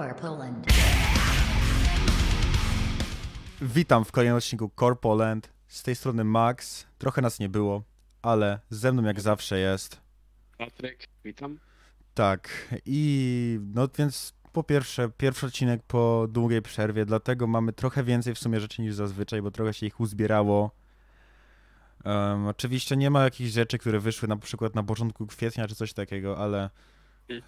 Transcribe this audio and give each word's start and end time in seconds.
Core 0.00 0.14
Poland. 0.14 0.66
Witam 3.60 4.04
w 4.04 4.12
kolejnym 4.12 4.36
odcinku 4.36 4.70
Core 4.80 4.96
Poland. 4.96 5.52
Z 5.68 5.82
tej 5.82 5.96
strony 5.96 6.24
Max. 6.24 6.86
Trochę 6.98 7.22
nas 7.22 7.38
nie 7.38 7.48
było, 7.48 7.82
ale 8.22 8.60
ze 8.70 8.92
mną 8.92 9.02
jak 9.02 9.20
zawsze 9.20 9.58
jest. 9.58 10.00
Patryk, 10.58 11.04
witam. 11.24 11.58
Tak. 12.14 12.48
I 12.86 13.60
no 13.74 13.88
więc 13.98 14.32
po 14.52 14.62
pierwsze, 14.62 15.10
pierwszy 15.16 15.46
odcinek 15.46 15.82
po 15.82 16.26
długiej 16.28 16.62
przerwie, 16.62 17.06
dlatego 17.06 17.46
mamy 17.46 17.72
trochę 17.72 18.04
więcej 18.04 18.34
w 18.34 18.38
sumie 18.38 18.60
rzeczy 18.60 18.82
niż 18.82 18.94
zazwyczaj, 18.94 19.42
bo 19.42 19.50
trochę 19.50 19.74
się 19.74 19.86
ich 19.86 20.00
uzbierało. 20.00 20.70
Em, 22.04 22.46
oczywiście 22.46 22.96
nie 22.96 23.10
ma 23.10 23.24
jakichś 23.24 23.50
rzeczy, 23.50 23.78
które 23.78 24.00
wyszły 24.00 24.28
na 24.28 24.36
przykład 24.36 24.74
na 24.74 24.82
początku 24.82 25.26
kwietnia 25.26 25.68
czy 25.68 25.74
coś 25.74 25.92
takiego, 25.92 26.38
ale 26.38 26.70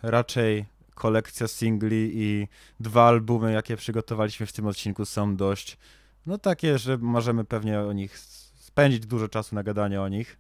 raczej 0.03 0.67
kolekcja 0.95 1.49
singli 1.49 2.11
i 2.15 2.49
dwa 2.81 3.09
albumy, 3.09 3.53
jakie 3.53 3.77
przygotowaliśmy 3.77 4.47
w 4.47 4.53
tym 4.53 4.67
odcinku 4.67 5.05
są 5.05 5.37
dość, 5.37 5.77
no 6.27 6.39
takie, 6.39 6.79
że 6.79 6.99
możemy 6.99 7.45
pewnie 7.45 7.81
o 7.81 7.93
nich 7.93 8.19
spędzić 8.19 9.07
dużo 9.07 9.29
czasu 9.29 9.55
na 9.55 9.63
gadanie 9.63 10.01
o 10.01 10.09
nich. 10.09 10.37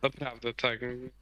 To 0.00 0.10
prawda, 0.10 0.52
tak. 0.52 0.80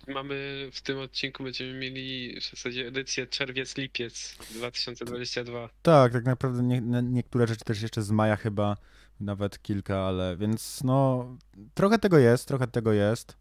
Mamy 0.08 0.68
w 0.72 0.82
tym 0.82 0.98
odcinku 0.98 1.42
będziemy 1.42 1.78
mieli 1.78 2.40
w 2.40 2.50
zasadzie 2.50 2.86
edycję 2.86 3.26
czerwiec-lipiec 3.26 4.36
2022. 4.50 5.68
Tak, 5.82 6.12
tak 6.12 6.24
naprawdę 6.24 6.62
nie, 6.62 6.80
nie, 6.80 7.02
niektóre 7.02 7.46
rzeczy 7.46 7.64
też 7.64 7.82
jeszcze 7.82 8.02
z 8.02 8.10
maja 8.10 8.36
chyba, 8.36 8.76
nawet 9.20 9.62
kilka, 9.62 9.98
ale 9.98 10.36
więc 10.36 10.84
no 10.84 11.28
trochę 11.74 11.98
tego 11.98 12.18
jest, 12.18 12.48
trochę 12.48 12.66
tego 12.66 12.92
jest. 12.92 13.36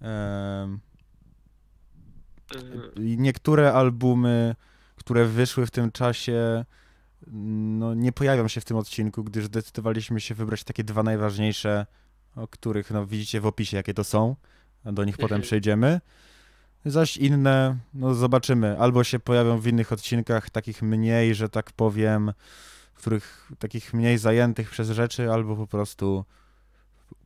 I 0.00 0.93
niektóre 2.96 3.72
albumy, 3.72 4.54
które 4.96 5.24
wyszły 5.24 5.66
w 5.66 5.70
tym 5.70 5.92
czasie, 5.92 6.64
no 7.26 7.94
nie 7.94 8.12
pojawią 8.12 8.48
się 8.48 8.60
w 8.60 8.64
tym 8.64 8.76
odcinku, 8.76 9.24
gdyż 9.24 9.44
zdecydowaliśmy 9.44 10.20
się 10.20 10.34
wybrać 10.34 10.64
takie 10.64 10.84
dwa 10.84 11.02
najważniejsze, 11.02 11.86
o 12.36 12.48
których 12.48 12.90
no 12.90 13.06
widzicie 13.06 13.40
w 13.40 13.46
opisie, 13.46 13.76
jakie 13.76 13.94
to 13.94 14.04
są. 14.04 14.36
a 14.84 14.92
Do 14.92 15.04
nich 15.04 15.16
potem 15.16 15.24
Mhm. 15.36 15.42
przejdziemy. 15.42 16.00
Zaś 16.84 17.16
inne, 17.16 17.76
no 17.94 18.14
zobaczymy, 18.14 18.78
albo 18.78 19.04
się 19.04 19.18
pojawią 19.18 19.58
w 19.58 19.66
innych 19.66 19.92
odcinkach, 19.92 20.50
takich 20.50 20.82
mniej, 20.82 21.34
że 21.34 21.48
tak 21.48 21.72
powiem, 21.72 22.32
w 22.94 22.98
których 22.98 23.50
takich 23.58 23.94
mniej 23.94 24.18
zajętych 24.18 24.70
przez 24.70 24.90
rzeczy, 24.90 25.32
albo 25.32 25.56
po 25.56 25.66
prostu 25.66 26.24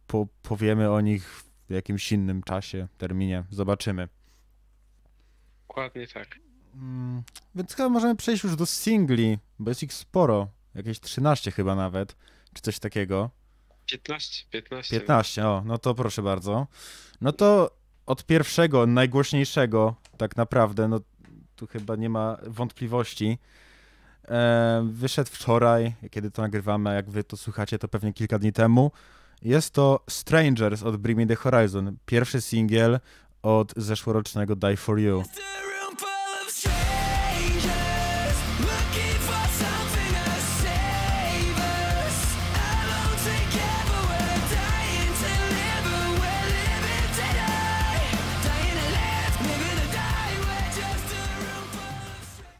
po, 0.06 0.26
powiemy 0.42 0.90
o 0.90 1.00
nich 1.00 1.44
w 1.68 1.72
jakimś 1.72 2.12
innym 2.12 2.42
czasie, 2.42 2.88
terminie. 2.98 3.44
Zobaczymy. 3.50 4.08
Dokładnie 5.68 6.06
tak. 6.06 6.38
Mm, 6.74 7.22
Więc 7.54 7.74
chyba 7.74 7.88
możemy 7.88 8.16
przejść 8.16 8.44
już 8.44 8.56
do 8.56 8.66
singli, 8.66 9.38
bo 9.58 9.70
jest 9.70 9.82
ich 9.82 9.92
sporo. 9.92 10.48
Jakieś 10.74 11.00
13 11.00 11.50
chyba 11.50 11.74
nawet, 11.74 12.16
czy 12.54 12.62
coś 12.62 12.78
takiego. 12.78 13.30
15, 13.86 14.44
15. 14.50 15.00
15, 15.00 15.46
o, 15.46 15.62
no 15.66 15.78
to 15.78 15.94
proszę 15.94 16.22
bardzo. 16.22 16.66
No 17.20 17.32
to 17.32 17.70
od 18.06 18.24
pierwszego, 18.26 18.86
najgłośniejszego, 18.86 19.94
tak 20.16 20.36
naprawdę, 20.36 20.88
no 20.88 21.00
tu 21.56 21.66
chyba 21.66 21.96
nie 21.96 22.08
ma 22.10 22.36
wątpliwości. 22.46 23.38
E, 24.28 24.88
wyszedł 24.92 25.30
wczoraj, 25.32 25.94
kiedy 26.10 26.30
to 26.30 26.42
nagrywamy, 26.42 26.90
a 26.90 26.92
jak 26.92 27.10
wy 27.10 27.24
to 27.24 27.36
słuchacie, 27.36 27.78
to 27.78 27.88
pewnie 27.88 28.12
kilka 28.12 28.38
dni 28.38 28.52
temu. 28.52 28.90
Jest 29.42 29.74
to 29.74 30.04
Strangers 30.10 30.82
od 30.82 30.96
Bring 30.96 31.18
Me 31.18 31.26
The 31.26 31.34
Horizon. 31.36 31.96
Pierwszy 32.06 32.40
singiel 32.40 33.00
od 33.42 33.72
zeszłorocznego 33.76 34.56
Die 34.56 34.76
For 34.76 34.98
You. 34.98 35.24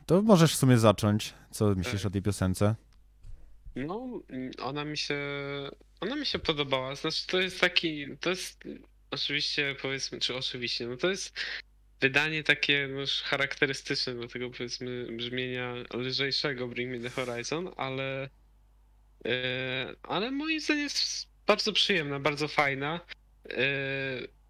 To 0.07 0.23
możesz 0.23 0.55
w 0.55 0.57
sumie 0.57 0.79
zacząć. 0.79 1.35
Co 1.51 1.75
myślisz 1.75 2.07
o 2.07 2.11
tej 2.11 2.23
piosence? 2.23 2.75
No, 3.77 4.21
ona 4.63 4.85
mi 4.85 4.97
się, 4.97 5.19
ona 6.01 6.17
mi 6.17 6.27
się 6.27 6.39
podobała. 6.39 6.95
Znaczy, 6.95 7.27
to 7.27 7.41
jest 7.41 7.61
taki, 7.61 8.07
to 8.21 8.31
jest 8.31 8.65
oczywiście, 9.11 9.77
powiedzmy, 9.83 10.21
czy 10.21 10.37
oczywiście, 10.37 10.87
no 10.87 10.97
to 10.97 11.11
jest 11.11 11.41
wydanie 12.01 12.45
takie 12.45 12.89
no, 12.91 13.01
już 13.01 13.23
charakterystyczne 13.23 14.15
do 14.15 14.29
tego, 14.29 14.51
powiedzmy, 14.51 15.07
brzmienia 15.17 15.75
lżejszego 15.95 16.69
Bring 16.69 16.93
Me 16.93 17.11
The 17.11 17.11
Horizon, 17.11 17.71
ale, 17.77 18.29
e, 19.25 19.95
ale 20.03 20.31
moim 20.31 20.61
zdaniem 20.61 20.83
jest 20.83 21.29
bardzo 21.47 21.73
przyjemna, 21.73 22.21
bardzo 22.21 22.49
fajna. 22.49 23.01
E, 23.51 23.59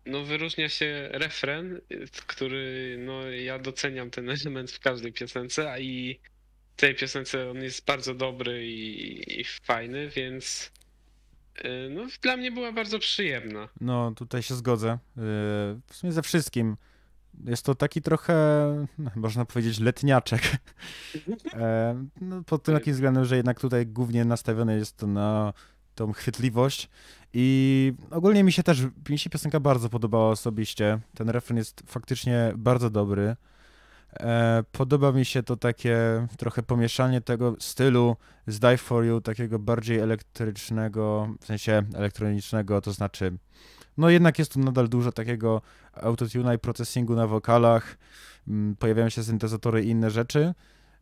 no, 0.06 0.24
wyróżnia 0.24 0.68
się 0.68 1.08
refren, 1.12 1.80
który, 2.26 2.96
no, 2.98 3.30
ja 3.30 3.58
doceniam 3.58 4.10
ten 4.10 4.30
element 4.40 4.70
w 4.70 4.80
każdej 4.80 5.12
piosence, 5.12 5.72
a 5.72 5.78
i 5.78 6.20
tej 6.76 6.94
piosence 6.94 7.50
on 7.50 7.62
jest 7.62 7.84
bardzo 7.84 8.14
dobry 8.14 8.66
i, 8.66 9.40
i 9.40 9.44
fajny, 9.44 10.08
więc 10.08 10.72
no, 11.90 12.02
dla 12.22 12.36
mnie 12.36 12.52
była 12.52 12.72
bardzo 12.72 12.98
przyjemna. 12.98 13.68
No, 13.80 14.12
tutaj 14.16 14.42
się 14.42 14.54
zgodzę. 14.54 14.88
Yy, 15.16 15.22
W 15.86 15.92
sumie 15.92 16.12
ze 16.12 16.22
wszystkim. 16.22 16.76
Jest 17.44 17.64
to 17.64 17.74
taki 17.74 18.02
trochę, 18.02 18.34
można 19.16 19.44
powiedzieć, 19.44 19.80
letniaczek. 19.80 20.42
E, 21.54 22.04
No, 22.20 22.42
pod 22.42 22.62
tym 22.62 22.74
takim 22.74 22.92
względem, 22.92 23.24
że 23.24 23.36
jednak 23.36 23.60
tutaj 23.60 23.86
głównie 23.86 24.24
nastawione 24.24 24.76
jest 24.76 24.96
to 24.96 25.06
na 25.06 25.52
tą 25.94 26.12
chwytliwość. 26.12 26.88
I 27.32 27.92
ogólnie 28.10 28.44
mi 28.44 28.52
się 28.52 28.62
też, 28.62 28.82
mi 29.08 29.18
się 29.18 29.30
piosenka 29.30 29.60
bardzo 29.60 29.88
podobała 29.88 30.30
osobiście. 30.30 30.98
Ten 31.14 31.30
refren 31.30 31.56
jest 31.58 31.82
faktycznie 31.86 32.52
bardzo 32.56 32.90
dobry. 32.90 33.36
E, 34.12 34.64
Podoba 34.72 35.12
mi 35.12 35.24
się 35.24 35.42
to 35.42 35.56
takie 35.56 36.26
trochę 36.38 36.62
pomieszanie 36.62 37.20
tego 37.20 37.56
stylu 37.58 38.16
z 38.46 38.58
Die 38.58 38.78
For 38.78 39.04
You, 39.04 39.20
takiego 39.20 39.58
bardziej 39.58 39.98
elektrycznego, 39.98 41.28
w 41.40 41.46
sensie 41.46 41.82
elektronicznego, 41.94 42.80
to 42.80 42.92
znaczy, 42.92 43.38
no 43.96 44.10
jednak 44.10 44.38
jest 44.38 44.52
tu 44.52 44.60
nadal 44.60 44.88
dużo 44.88 45.12
takiego 45.12 45.62
autotuna 45.92 46.54
i 46.54 46.58
processingu 46.58 47.14
na 47.14 47.26
wokalach, 47.26 47.98
mm, 48.48 48.76
pojawiają 48.76 49.08
się 49.08 49.24
syntezatory 49.24 49.84
i 49.84 49.88
inne 49.88 50.10
rzeczy, 50.10 50.54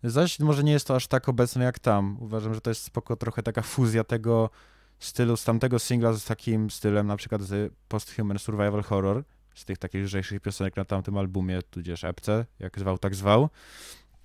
zaś 0.04 0.38
może 0.40 0.64
nie 0.64 0.72
jest 0.72 0.86
to 0.86 0.96
aż 0.96 1.06
tak 1.06 1.28
obecne 1.28 1.64
jak 1.64 1.78
tam. 1.78 2.16
Uważam, 2.20 2.54
że 2.54 2.60
to 2.60 2.70
jest 2.70 2.82
spoko 2.82 3.16
trochę 3.16 3.42
taka 3.42 3.62
fuzja 3.62 4.04
tego 4.04 4.50
stylu 4.98 5.36
z 5.36 5.44
tamtego 5.44 5.78
singla 5.78 6.12
z 6.12 6.24
takim 6.24 6.70
stylem, 6.70 7.06
na 7.06 7.16
przykład 7.16 7.42
z 7.42 7.72
Post-Human 7.88 8.38
Survival 8.38 8.82
Horror, 8.82 9.24
z 9.56 9.64
tych 9.64 9.78
takich 9.78 10.04
lżejszych 10.04 10.40
piosenek 10.40 10.76
na 10.76 10.84
tamtym 10.84 11.16
albumie, 11.18 11.62
tudzież 11.62 12.04
epce, 12.04 12.46
jak 12.58 12.78
zwał, 12.78 12.98
tak 12.98 13.14
zwał. 13.14 13.48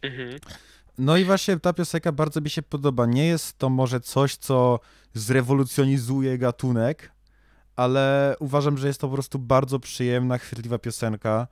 Mhm. 0.02 0.40
No 0.98 1.18
i 1.18 1.26
właśnie 1.26 1.60
ta 1.60 1.74
piosenka 1.74 2.12
bardzo 2.12 2.42
mi 2.42 2.50
się 2.50 2.62
podoba. 2.62 3.06
Nie 3.06 3.28
jest 3.28 3.58
to 3.58 3.70
może 3.70 4.00
coś, 4.00 4.36
co 4.36 4.80
zrewolucjonizuje 5.14 6.38
gatunek, 6.38 7.12
ale 7.76 8.36
uważam, 8.40 8.78
że 8.78 8.88
jest 8.88 9.02
to 9.02 9.08
po 9.08 9.14
prostu 9.14 9.40
bardzo 9.40 9.80
przyjemna, 9.80 10.38
chwytliwa 10.38 10.80
piosenka. 10.80 11.48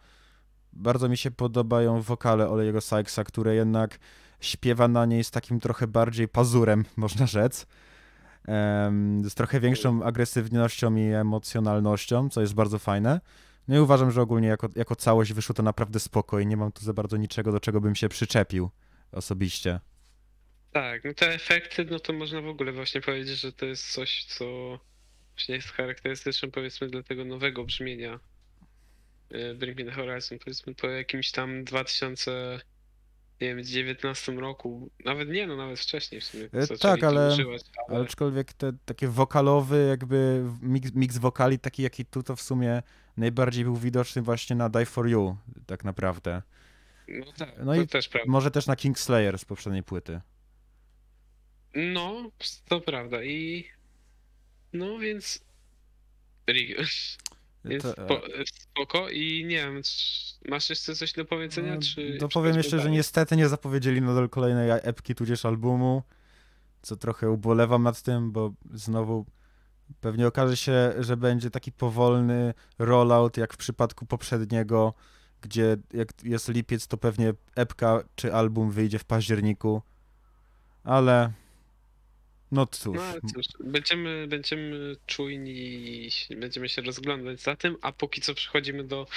Bardzo 0.73 1.09
mi 1.09 1.17
się 1.17 1.31
podobają 1.31 2.01
wokale 2.01 2.49
Olejego 2.49 2.81
Sykesa, 2.81 3.23
które 3.23 3.55
jednak 3.55 3.99
śpiewa 4.39 4.87
na 4.87 5.05
niej 5.05 5.23
z 5.23 5.31
takim 5.31 5.59
trochę 5.59 5.87
bardziej 5.87 6.27
pazurem, 6.27 6.85
można 6.97 7.27
rzec. 7.27 7.65
Z 9.23 9.33
trochę 9.33 9.59
większą 9.59 10.03
agresywnością 10.03 10.95
i 10.95 11.01
emocjonalnością, 11.01 12.29
co 12.29 12.41
jest 12.41 12.53
bardzo 12.53 12.79
fajne. 12.79 13.21
No 13.69 13.75
i 13.75 13.79
uważam, 13.79 14.11
że 14.11 14.21
ogólnie 14.21 14.47
jako, 14.47 14.69
jako 14.75 14.95
całość 14.95 15.33
wyszło 15.33 15.55
to 15.55 15.63
naprawdę 15.63 15.99
spoko 15.99 16.39
i 16.39 16.47
nie 16.47 16.57
mam 16.57 16.71
tu 16.71 16.83
za 16.83 16.93
bardzo 16.93 17.17
niczego, 17.17 17.51
do 17.51 17.59
czego 17.59 17.81
bym 17.81 17.95
się 17.95 18.09
przyczepił 18.09 18.69
osobiście. 19.11 19.79
Tak, 20.71 21.03
no 21.03 21.13
te 21.13 21.33
efekty, 21.33 21.85
no 21.85 21.99
to 21.99 22.13
można 22.13 22.41
w 22.41 22.47
ogóle 22.47 22.71
właśnie 22.71 23.01
powiedzieć, 23.01 23.39
że 23.39 23.53
to 23.53 23.65
jest 23.65 23.91
coś, 23.91 24.25
co 24.25 24.79
właśnie 25.33 25.55
jest 25.55 25.67
charakterystyczne 25.67 26.51
powiedzmy 26.51 26.87
dla 26.87 27.03
tego 27.03 27.25
nowego 27.25 27.63
brzmienia 27.63 28.19
y, 29.33 29.55
Bring 29.55 29.77
Me 29.77 29.85
The 29.85 29.91
Horizon, 29.91 30.39
powiedzmy 30.39 30.75
po 30.75 30.87
jakimś 30.87 31.31
tam 31.31 31.63
2000 31.63 32.59
nie 33.41 33.55
wiem, 33.55 33.63
19 33.63 34.31
roku, 34.31 34.89
nawet 35.05 35.29
nie, 35.29 35.47
no 35.47 35.55
nawet 35.55 35.79
wcześniej 35.79 36.21
w 36.21 36.23
sumie. 36.23 36.49
E, 36.53 36.77
tak, 36.77 37.03
ale- 37.03 37.33
używać, 37.33 37.61
ale... 37.87 37.99
Aczkolwiek 37.99 38.53
te 38.53 38.73
takie 38.85 39.07
wokalowy, 39.07 39.87
jakby 39.89 40.45
mix 40.93 41.17
wokali, 41.17 41.59
taki 41.59 41.83
jaki 41.83 42.05
tu, 42.05 42.23
to 42.23 42.35
w 42.35 42.41
sumie 42.41 42.81
najbardziej 43.19 43.63
był 43.63 43.75
widoczny 43.75 44.21
właśnie 44.21 44.55
na 44.55 44.69
Die 44.69 44.85
For 44.85 45.07
You, 45.07 45.37
tak 45.65 45.83
naprawdę. 45.83 46.41
No 47.07 47.25
tak, 47.37 47.49
No 47.59 47.75
to 47.75 47.81
i 47.81 47.87
też 47.87 48.09
prawda. 48.09 48.31
Może 48.31 48.51
też 48.51 48.67
na 48.67 48.75
Kingslayer 48.75 49.39
z 49.39 49.45
poprzedniej 49.45 49.83
płyty. 49.83 50.21
No, 51.75 52.31
to 52.67 52.81
prawda 52.81 53.23
i 53.23 53.65
no 54.73 54.99
więc 54.99 55.43
Jest 56.47 57.83
To, 57.83 57.91
spo, 57.91 58.21
spoko 58.45 59.09
i 59.09 59.45
nie 59.45 59.57
wiem, 59.57 59.81
masz 60.49 60.69
jeszcze 60.69 60.95
coś 60.95 61.13
do 61.13 61.25
powiedzenia, 61.25 61.75
No, 61.75 61.81
czy... 61.81 62.17
Dopowiem 62.19 62.53
czy 62.53 62.57
jeszcze, 62.57 62.79
że 62.79 62.91
niestety 62.91 63.35
nie 63.35 63.49
zapowiedzieli 63.49 64.01
nadal 64.01 64.29
kolejnej 64.29 64.69
epki 64.71 65.15
tudzież 65.15 65.45
albumu, 65.45 66.03
co 66.81 66.95
trochę 66.95 67.29
ubolewam 67.29 67.83
nad 67.83 68.01
tym, 68.01 68.31
bo 68.31 68.53
znowu 68.73 69.25
pewnie 70.01 70.27
okaże 70.27 70.57
się, 70.57 70.93
że 70.99 71.17
będzie 71.17 71.49
taki 71.51 71.71
powolny 71.71 72.53
rollout 72.79 73.37
jak 73.37 73.53
w 73.53 73.57
przypadku 73.57 74.05
poprzedniego, 74.05 74.93
gdzie 75.41 75.77
jak 75.93 76.07
jest 76.23 76.49
lipiec, 76.49 76.87
to 76.87 76.97
pewnie 76.97 77.33
epka 77.55 78.03
czy 78.15 78.33
album 78.33 78.71
wyjdzie 78.71 78.99
w 78.99 79.05
październiku, 79.05 79.81
ale 80.83 81.31
no 82.51 82.67
cóż, 82.67 82.97
No 82.97 83.29
cóż, 83.33 83.45
będziemy, 83.59 84.27
będziemy 84.27 84.95
czujni 85.05 85.51
i 86.29 86.35
będziemy 86.35 86.69
się 86.69 86.81
rozglądać 86.81 87.41
za 87.41 87.55
tym, 87.55 87.75
a 87.81 87.91
póki 87.91 88.21
co 88.21 88.33
przechodzimy 88.33 88.83
do 88.83 89.07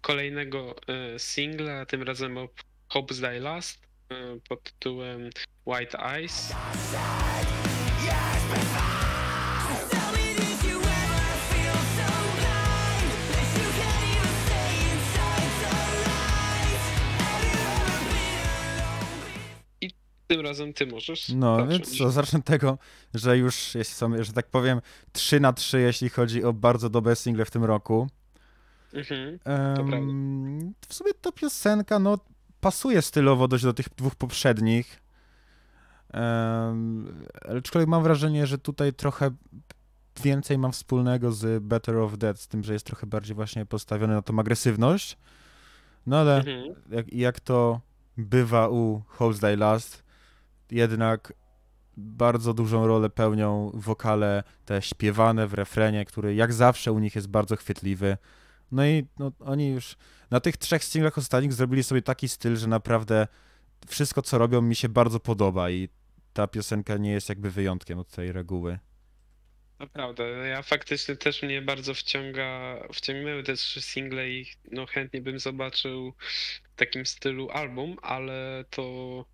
kolejnego 0.00 0.74
e, 0.86 1.18
singla, 1.18 1.86
tym 1.86 2.02
razem 2.02 2.38
o 2.38 2.48
Hope's 2.90 3.20
Die 3.20 3.40
Last 3.40 3.86
e, 4.08 4.14
pod 4.48 4.62
tytułem 4.62 5.30
White 5.66 5.98
Eyes. 5.98 6.52
Tym 20.26 20.40
razem 20.40 20.72
ty 20.72 20.86
możesz. 20.86 21.28
no 21.28 21.56
zacząć. 21.56 21.72
więc 21.72 21.98
co, 21.98 22.10
zacznę 22.10 22.42
tego, 22.42 22.78
że 23.14 23.38
już 23.38 23.74
jeśli 23.74 23.94
są, 23.94 24.24
że 24.24 24.32
tak 24.32 24.46
powiem, 24.46 24.80
3 25.12 25.40
na 25.40 25.52
3 25.52 25.80
jeśli 25.80 26.08
chodzi 26.08 26.44
o 26.44 26.52
bardzo 26.52 26.90
dobre 26.90 27.16
single 27.16 27.44
w 27.44 27.50
tym 27.50 27.64
roku. 27.64 28.08
Mhm. 28.94 29.38
Em, 29.44 30.74
w 30.88 30.94
sumie 30.94 31.10
to 31.20 31.32
piosenka, 31.32 31.98
no, 31.98 32.18
pasuje 32.60 33.02
stylowo 33.02 33.48
dość 33.48 33.64
do 33.64 33.72
tych 33.74 33.88
dwóch 33.96 34.14
poprzednich. 34.14 35.00
Um, 36.14 37.24
aczkolwiek 37.58 37.88
mam 37.88 38.02
wrażenie, 38.02 38.46
że 38.46 38.58
tutaj 38.58 38.92
trochę 38.92 39.30
więcej 40.22 40.58
mam 40.58 40.72
wspólnego 40.72 41.32
z 41.32 41.62
Better 41.62 41.96
of 41.96 42.18
Dead, 42.18 42.40
z 42.40 42.48
tym, 42.48 42.64
że 42.64 42.72
jest 42.72 42.86
trochę 42.86 43.06
bardziej 43.06 43.34
właśnie 43.34 43.66
postawiony 43.66 44.14
na 44.14 44.22
tą 44.22 44.38
agresywność. 44.38 45.16
No 46.06 46.16
ale 46.18 46.36
Mhm. 46.36 46.74
jak, 46.90 47.12
jak 47.12 47.40
to 47.40 47.80
bywa 48.16 48.68
u 48.68 49.02
Host 49.06 49.40
Die 49.40 49.56
Last, 49.56 50.02
jednak 50.70 51.32
bardzo 51.96 52.54
dużą 52.54 52.86
rolę 52.86 53.10
pełnią 53.10 53.70
wokale 53.74 54.42
te 54.64 54.82
śpiewane 54.82 55.46
w 55.46 55.54
refrenie, 55.54 56.04
który 56.04 56.34
jak 56.34 56.52
zawsze 56.52 56.92
u 56.92 56.98
nich 56.98 57.14
jest 57.14 57.28
bardzo 57.28 57.56
chwytliwy. 57.56 58.16
No 58.72 58.86
i 58.86 59.06
no, 59.18 59.32
oni 59.40 59.68
już 59.68 59.96
na 60.30 60.40
tych 60.40 60.56
trzech 60.56 60.84
singlach 60.84 61.18
ostatnich 61.18 61.52
zrobili 61.52 61.84
sobie 61.84 62.02
taki 62.02 62.28
styl, 62.28 62.56
że 62.56 62.66
naprawdę 62.66 63.26
wszystko, 63.88 64.22
co 64.22 64.38
robią, 64.38 64.62
mi 64.62 64.76
się 64.76 64.88
bardzo 64.88 65.20
podoba 65.20 65.70
i 65.70 65.88
ta 66.32 66.46
piosenka 66.46 66.96
nie 66.96 67.10
jest 67.10 67.28
jakby 67.28 67.50
wyjątkiem 67.50 67.98
od 67.98 68.10
tej 68.10 68.32
reguły. 68.32 68.78
To 69.78 69.86
prawda, 69.86 70.24
ja 70.24 70.62
faktycznie 70.62 71.16
też 71.16 71.42
mnie 71.42 71.62
bardzo 71.62 71.94
wciąga, 71.94 72.78
wciągnęły 72.92 73.42
te 73.42 73.54
trzy 73.54 73.82
single 73.82 74.30
i 74.30 74.46
no 74.72 74.86
chętnie 74.86 75.20
bym 75.20 75.38
zobaczył 75.38 76.12
w 76.72 76.76
takim 76.76 77.06
stylu 77.06 77.50
album, 77.50 77.96
ale 78.02 78.64
to, 78.70 79.24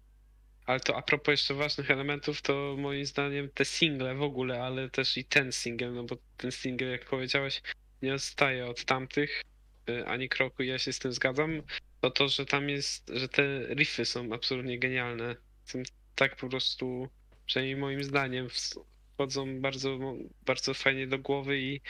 ale 0.73 0.81
to 0.81 0.97
a 0.97 1.03
propos 1.03 1.33
jeszcze 1.33 1.55
ważnych 1.55 1.91
elementów, 1.91 2.43
to 2.43 2.77
moim 2.79 3.07
zdaniem 3.07 3.49
te 3.55 3.65
single 3.65 4.15
w 4.15 4.23
ogóle, 4.23 4.63
ale 4.63 4.91
też 4.91 5.17
i 5.17 5.25
ten 5.25 5.53
single, 5.53 5.91
no 5.91 6.05
bo 6.05 6.17
ten 6.37 6.53
single, 6.53 6.89
jak 6.89 7.05
powiedziałeś, 7.05 7.63
nie 8.03 8.15
odstaje 8.15 8.67
od 8.67 8.85
tamtych 8.85 9.43
y, 9.91 10.07
ani 10.07 10.29
kroku, 10.29 10.63
ja 10.63 10.79
się 10.79 10.93
z 10.93 10.99
tym 10.99 11.13
zgadzam, 11.13 11.63
to 12.01 12.11
to, 12.11 12.29
że 12.29 12.47
tam 12.47 12.69
jest, 12.69 13.11
że 13.15 13.29
te 13.29 13.75
riffy 13.75 14.05
są 14.05 14.33
absolutnie 14.33 14.79
genialne, 14.79 15.37
są 15.65 15.83
tak 16.15 16.37
po 16.37 16.49
prostu, 16.49 17.09
przynajmniej 17.47 17.77
moim 17.77 18.05
zdaniem, 18.05 18.49
wchodzą 19.17 19.61
bardzo, 19.61 19.99
bardzo 20.47 20.75
fajnie 20.75 21.07
do 21.07 21.19
głowy 21.19 21.61
i 21.61 21.81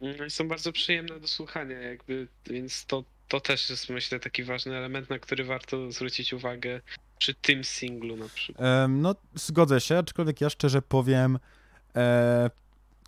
mm, 0.00 0.30
są 0.30 0.48
bardzo 0.48 0.72
przyjemne 0.72 1.20
do 1.20 1.28
słuchania, 1.28 1.78
jakby, 1.78 2.28
więc 2.46 2.86
to, 2.86 3.04
to 3.28 3.40
też 3.40 3.70
jest 3.70 3.88
myślę 3.88 4.20
taki 4.20 4.44
ważny 4.44 4.76
element, 4.76 5.10
na 5.10 5.18
który 5.18 5.44
warto 5.44 5.92
zwrócić 5.92 6.32
uwagę 6.32 6.80
przy 7.18 7.34
tym 7.34 7.64
singlu 7.64 8.16
na 8.16 8.28
przykład. 8.28 8.66
Em, 8.66 9.00
no, 9.00 9.14
zgodzę 9.34 9.80
się, 9.80 9.98
aczkolwiek 9.98 10.40
ja 10.40 10.50
szczerze 10.50 10.82
powiem, 10.82 11.38
e, 11.96 12.50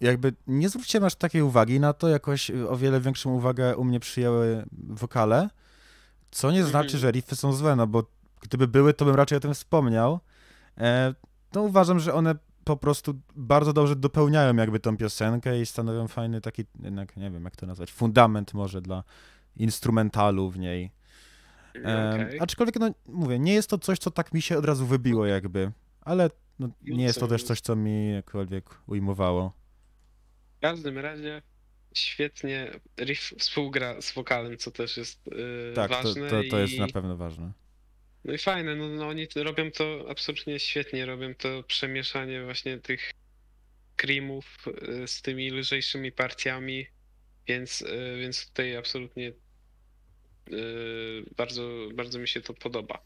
jakby 0.01 0.33
nie 0.47 0.69
zwróciłem 0.69 1.05
aż 1.05 1.15
takiej 1.15 1.43
uwagi 1.43 1.81
na 1.81 1.93
to, 1.93 2.09
jakoś 2.09 2.51
y, 2.51 2.69
o 2.69 2.77
wiele 2.77 3.01
większą 3.01 3.31
uwagę 3.35 3.77
u 3.77 3.85
mnie 3.85 4.01
przyjęły 4.01 4.65
wokale, 4.89 5.49
co 6.31 6.51
nie 6.51 6.65
znaczy, 6.65 6.97
Mhm. 6.97 7.01
że 7.01 7.11
riffy 7.11 7.37
są 7.37 7.53
złe, 7.53 7.77
no 7.77 7.87
bo 7.87 8.03
gdyby 8.41 8.69
były, 8.69 8.95
to 8.95 9.05
bym 9.05 9.15
raczej 9.15 9.39
o 9.39 9.41
tym 9.41 9.55
wspomniał. 9.55 10.21
E, 10.79 11.15
no 11.55 11.63
uważam, 11.63 12.01
że 12.01 12.15
one 12.15 12.35
po 12.65 12.77
prostu 12.77 13.15
bardzo 13.37 13.73
dobrze 13.73 13.97
dopełniają 13.97 14.57
jakby 14.57 14.81
tą 14.81 14.97
piosenkę 14.97 15.61
i 15.61 15.67
stanowią 15.67 16.09
fajny 16.09 16.41
taki, 16.41 16.65
jednak 16.83 17.17
nie 17.17 17.31
wiem 17.31 17.45
jak 17.45 17.57
to 17.57 17.67
nazwać, 17.67 17.93
fundament 17.93 18.55
może 18.55 18.83
dla 18.83 19.05
instrumentalu 19.57 20.51
w 20.51 20.59
niej. 20.59 20.91
Okej. 21.81 22.41
Aczkolwiek, 22.41 22.77
no 22.77 22.91
mówię, 23.07 23.39
nie 23.39 23.55
jest 23.55 23.71
to 23.71 23.79
coś, 23.79 23.99
co 23.99 24.11
tak 24.11 24.33
mi 24.33 24.43
się 24.43 24.59
od 24.59 24.65
razu 24.65 24.87
wybiło 24.87 25.27
jakby, 25.27 25.73
ale 26.01 26.31
no, 26.59 26.69
nie 26.83 27.05
jest 27.05 27.21
to 27.21 27.29
też 27.29 27.43
coś, 27.43 27.61
co 27.61 27.77
mi 27.77 28.13
jakkolwiek 28.13 28.65
ujmowało. 28.87 29.53
W 30.57 30.61
każdym 30.61 30.99
razie 30.99 31.43
świetnie 31.95 32.81
riff 33.01 33.35
współgra 33.39 34.01
z 34.01 34.13
wokalem, 34.13 34.57
co 34.57 34.71
też 34.71 34.97
jest 34.97 35.27
yy, 35.27 35.73
Tak, 35.75 35.91
to, 35.91 36.03
ważne. 36.03 36.31
to, 36.31 36.43
to 36.51 36.59
jest 36.59 36.73
i... 36.73 36.81
na 36.81 36.89
pewno 36.89 37.17
ważne. 37.17 37.53
No 38.25 38.33
i 38.33 38.39
fajne, 38.39 38.77
no, 38.77 38.89
no 38.89 39.09
oni 39.09 39.29
to 39.29 39.45
robią 39.45 39.71
to 39.71 40.05
absolutnie 40.09 40.61
świetnie, 40.61 41.07
robią 41.07 41.35
to 41.35 41.63
przemieszanie 41.63 42.45
właśnie 42.45 42.79
tych 42.79 43.11
creamów 43.97 44.57
y, 45.03 45.09
z 45.09 45.23
tymi 45.23 45.51
lżejszymi 45.51 46.13
partiami, 46.13 46.87
więc, 47.47 47.83
y, 47.83 48.19
więc 48.21 48.49
tutaj 48.49 48.77
absolutnie 48.77 49.33
bardzo, 51.37 51.63
bardzo 51.95 52.19
mi 52.19 52.29
się 52.29 52.41
to 52.41 52.55
podoba. 52.55 52.99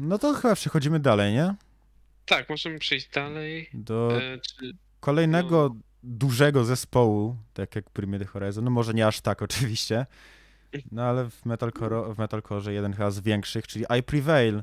No 0.00 0.18
to 0.18 0.34
chyba 0.34 0.54
przechodzimy 0.54 1.00
dalej, 1.00 1.32
nie? 1.32 1.54
Tak, 2.26 2.48
możemy 2.48 2.78
przejść 2.78 3.08
dalej. 3.10 3.70
Do 3.74 4.18
y, 4.18 4.40
Czy, 4.40 4.72
kolejnego 5.00 5.70
no. 5.74 5.80
dużego 6.02 6.64
zespołu, 6.64 7.36
tak 7.54 7.76
jak 7.76 7.90
Primitive 7.90 8.30
Horizon, 8.30 8.64
no 8.64 8.70
może 8.70 8.94
nie 8.94 9.06
aż 9.06 9.20
tak 9.20 9.42
oczywiście, 9.48 10.06
no 10.92 11.02
ale 11.02 11.30
w, 11.30 11.46
metalcore, 11.46 12.14
w 12.14 12.18
metalcore 12.18 12.72
jeden 12.72 12.92
chyba 12.92 13.10
z 13.10 13.20
większych, 13.20 13.66
czyli 13.66 13.84
I 13.98 14.02
Prevail, 14.02 14.62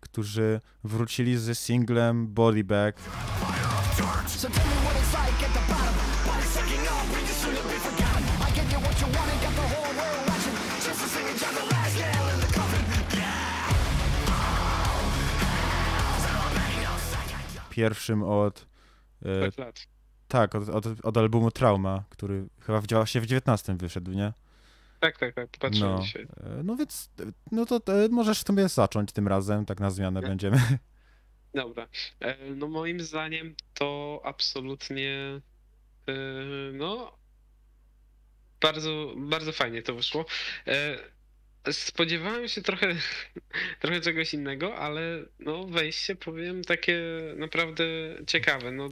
którzy 0.00 0.60
wrócili 0.84 1.36
z 1.36 1.58
singlem 1.58 2.26
Body 2.26 2.64
Bag. 2.64 3.00
So 4.26 4.48
Pierwszym 17.78 18.22
od. 18.22 18.66
E, 19.24 19.40
tak 19.50 19.58
lat. 19.58 19.86
tak, 20.28 20.54
od, 20.54 20.68
od, 20.68 20.86
od 21.02 21.16
albumu 21.16 21.50
Trauma, 21.50 22.04
który 22.10 22.46
chyba 22.60 22.80
w, 22.80 23.08
się 23.08 23.20
w 23.20 23.26
19 23.26 23.76
wyszedł, 23.76 24.12
nie? 24.12 24.32
Tak, 25.00 25.18
tak, 25.18 25.34
tak, 25.34 25.48
patrzyłem 25.60 25.92
No, 25.94 26.02
dzisiaj. 26.02 26.22
e, 26.22 26.62
no 26.64 26.76
więc, 26.76 27.10
no 27.52 27.66
to 27.66 27.76
e, 27.76 28.08
możesz 28.08 28.42
sobie 28.42 28.68
zacząć 28.68 29.12
tym 29.12 29.28
razem, 29.28 29.64
tak 29.66 29.80
na 29.80 29.90
zmianę 29.90 30.20
będziemy. 30.20 30.60
Dobra. 31.54 31.88
E, 32.20 32.36
No 32.50 32.68
moim 32.68 33.00
zdaniem 33.00 33.54
to 33.74 34.20
absolutnie 34.24 35.40
no 36.72 37.18
bardzo, 38.60 39.14
bardzo 39.16 39.52
fajnie 39.52 39.82
to 39.82 39.94
wyszło. 39.94 40.24
Spodziewałem 41.72 42.48
się 42.48 42.62
trochę, 42.62 42.94
trochę 43.80 44.00
czegoś 44.00 44.34
innego, 44.34 44.76
ale 44.76 45.00
no 45.38 45.64
wejście 45.64 46.16
powiem 46.16 46.64
takie 46.64 47.00
naprawdę 47.36 47.84
ciekawe. 48.26 48.72
No 48.72 48.88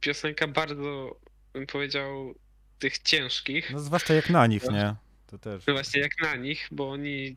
piosenka 0.00 0.48
bardzo 0.48 1.16
bym 1.52 1.66
powiedział 1.66 2.34
tych 2.78 2.98
ciężkich. 2.98 3.70
No 3.70 3.80
zwłaszcza 3.80 4.14
jak 4.14 4.30
na 4.30 4.46
nich, 4.46 4.70
nie? 4.70 4.94
To 5.26 5.38
też. 5.38 5.66
No 5.66 5.72
właśnie 5.72 6.00
jak 6.00 6.22
na 6.22 6.36
nich, 6.36 6.68
bo 6.70 6.90
oni 6.90 7.36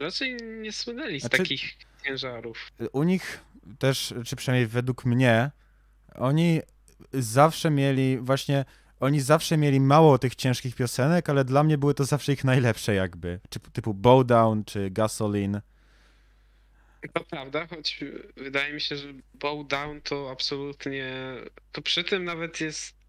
raczej 0.00 0.36
nie 0.36 0.72
słynęli 0.72 1.18
z 1.20 1.22
Znaczy- 1.22 1.38
takich 1.38 1.72
ciężarów. 2.04 2.72
u 2.92 3.02
nich 3.02 3.40
też, 3.78 4.14
czy 4.26 4.36
przynajmniej 4.36 4.66
według 4.66 5.04
mnie, 5.04 5.50
oni 6.14 6.60
zawsze 7.12 7.70
mieli 7.70 8.18
właśnie, 8.18 8.64
oni 9.00 9.20
zawsze 9.20 9.56
mieli 9.56 9.80
mało 9.80 10.18
tych 10.18 10.34
ciężkich 10.34 10.74
piosenek, 10.74 11.28
ale 11.30 11.44
dla 11.44 11.64
mnie 11.64 11.78
były 11.78 11.94
to 11.94 12.04
zawsze 12.04 12.32
ich 12.32 12.44
najlepsze 12.44 12.94
jakby, 12.94 13.40
czy 13.50 13.60
typu 13.60 13.94
Bowdown, 13.94 14.64
czy 14.64 14.90
Gasoline. 14.90 15.60
To 17.12 17.24
prawda, 17.24 17.66
choć 17.66 18.04
wydaje 18.36 18.74
mi 18.74 18.80
się, 18.80 18.96
że 18.96 19.08
Bow 19.34 19.66
Down 19.66 20.00
to 20.00 20.30
absolutnie. 20.30 21.12
To 21.72 21.82
przy 21.82 22.04
tym 22.04 22.24
nawet 22.24 22.60
jest 22.60 23.00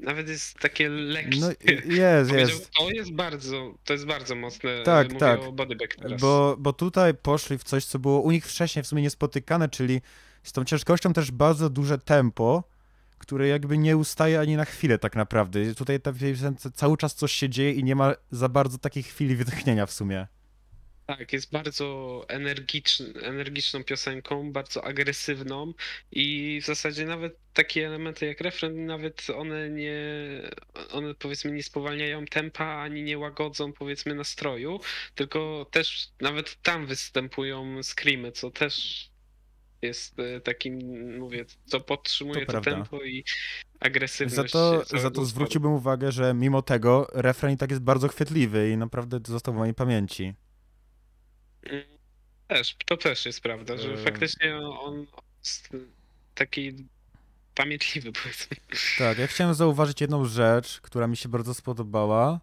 nawet 0.00 0.28
jest 0.28 0.58
takie 0.58 0.88
lekkie. 0.88 1.40
No 1.40 1.48
jest, 1.94 2.32
jest. 2.32 2.70
To 2.70 2.90
jest 2.90 3.12
bardzo, 3.12 3.74
to 3.84 3.92
jest 3.92 4.06
bardzo 4.06 4.34
mocne. 4.34 4.82
Tak, 4.82 5.08
Mówię 5.08 5.20
tak. 5.20 5.40
Bo, 6.20 6.56
bo 6.58 6.72
tutaj 6.72 7.14
poszli 7.14 7.58
w 7.58 7.64
coś, 7.64 7.84
co 7.84 7.98
było 7.98 8.20
u 8.20 8.30
nich 8.30 8.46
wcześniej 8.46 8.82
w 8.82 8.86
sumie 8.86 9.02
niespotykane, 9.02 9.68
czyli 9.68 10.00
z 10.42 10.52
tą 10.52 10.64
ciężkością 10.64 11.12
też 11.12 11.30
bardzo 11.30 11.70
duże 11.70 11.98
tempo, 11.98 12.64
które 13.18 13.48
jakby 13.48 13.78
nie 13.78 13.96
ustaje 13.96 14.40
ani 14.40 14.56
na 14.56 14.64
chwilę 14.64 14.98
tak 14.98 15.16
naprawdę. 15.16 15.74
Tutaj 15.74 16.00
cały 16.74 16.96
czas 16.96 17.14
coś 17.14 17.32
się 17.32 17.48
dzieje 17.48 17.72
i 17.72 17.84
nie 17.84 17.94
ma 17.96 18.14
za 18.30 18.48
bardzo 18.48 18.78
takiej 18.78 19.02
chwili 19.02 19.36
wytchnienia 19.36 19.86
w 19.86 19.92
sumie. 19.92 20.26
Tak, 21.06 21.32
jest 21.32 21.52
bardzo 21.52 22.26
energiczną 23.22 23.84
piosenką, 23.84 24.52
bardzo 24.52 24.84
agresywną 24.84 25.72
i 26.12 26.58
w 26.62 26.66
zasadzie 26.66 27.06
nawet 27.06 27.36
takie 27.54 27.86
elementy 27.86 28.26
jak 28.26 28.40
refren, 28.40 28.86
nawet 28.86 29.26
one 29.36 29.70
nie, 29.70 29.94
one 30.90 31.14
powiedzmy 31.14 31.52
nie 31.52 31.62
spowalniają 31.62 32.24
tempa, 32.24 32.64
ani 32.64 33.02
nie 33.02 33.18
łagodzą 33.18 33.72
powiedzmy 33.72 34.14
nastroju, 34.14 34.80
tylko 35.14 35.66
też 35.70 36.08
nawet 36.20 36.62
tam 36.62 36.86
występują 36.86 37.82
screamy, 37.82 38.32
co 38.32 38.50
też 38.50 39.06
jest 39.82 40.18
e, 40.18 40.40
takim, 40.40 40.78
mówię, 41.18 41.44
co 41.66 41.80
podtrzymuje 41.80 42.46
To 42.46 42.52
to, 42.52 42.60
tempo 42.60 43.04
i 43.04 43.24
agresywność. 43.80 44.52
Za 44.52 44.58
to, 44.58 44.98
za 44.98 45.10
to 45.10 45.24
zwróciłbym 45.24 45.72
uwagę, 45.72 46.12
że 46.12 46.34
mimo 46.34 46.62
tego 46.62 47.08
refren 47.12 47.52
i 47.52 47.56
tak 47.56 47.70
jest 47.70 47.82
bardzo 47.82 48.08
chwytliwy 48.08 48.70
i 48.70 48.76
naprawdę 48.76 49.20
został 49.26 49.54
w 49.54 49.56
mojej 49.56 49.74
pamięci. 49.74 50.34
Mm, 51.62 51.96
Też, 52.48 52.76
to 52.86 52.96
też 52.96 53.26
jest 53.26 53.40
prawda, 53.40 53.78
że 53.78 53.92
E. 53.92 53.96
faktycznie 53.96 54.56
on 54.56 55.06
jest 55.38 55.68
taki 56.34 56.86
pamiętliwy, 57.54 58.12
powiedzmy. 58.22 58.56
Tak, 58.98 59.18
ja 59.18 59.26
chciałem 59.26 59.54
zauważyć 59.54 60.00
jedną 60.00 60.24
rzecz, 60.24 60.80
która 60.80 61.06
mi 61.06 61.16
się 61.16 61.28
bardzo 61.28 61.54
spodobała, 61.54 62.40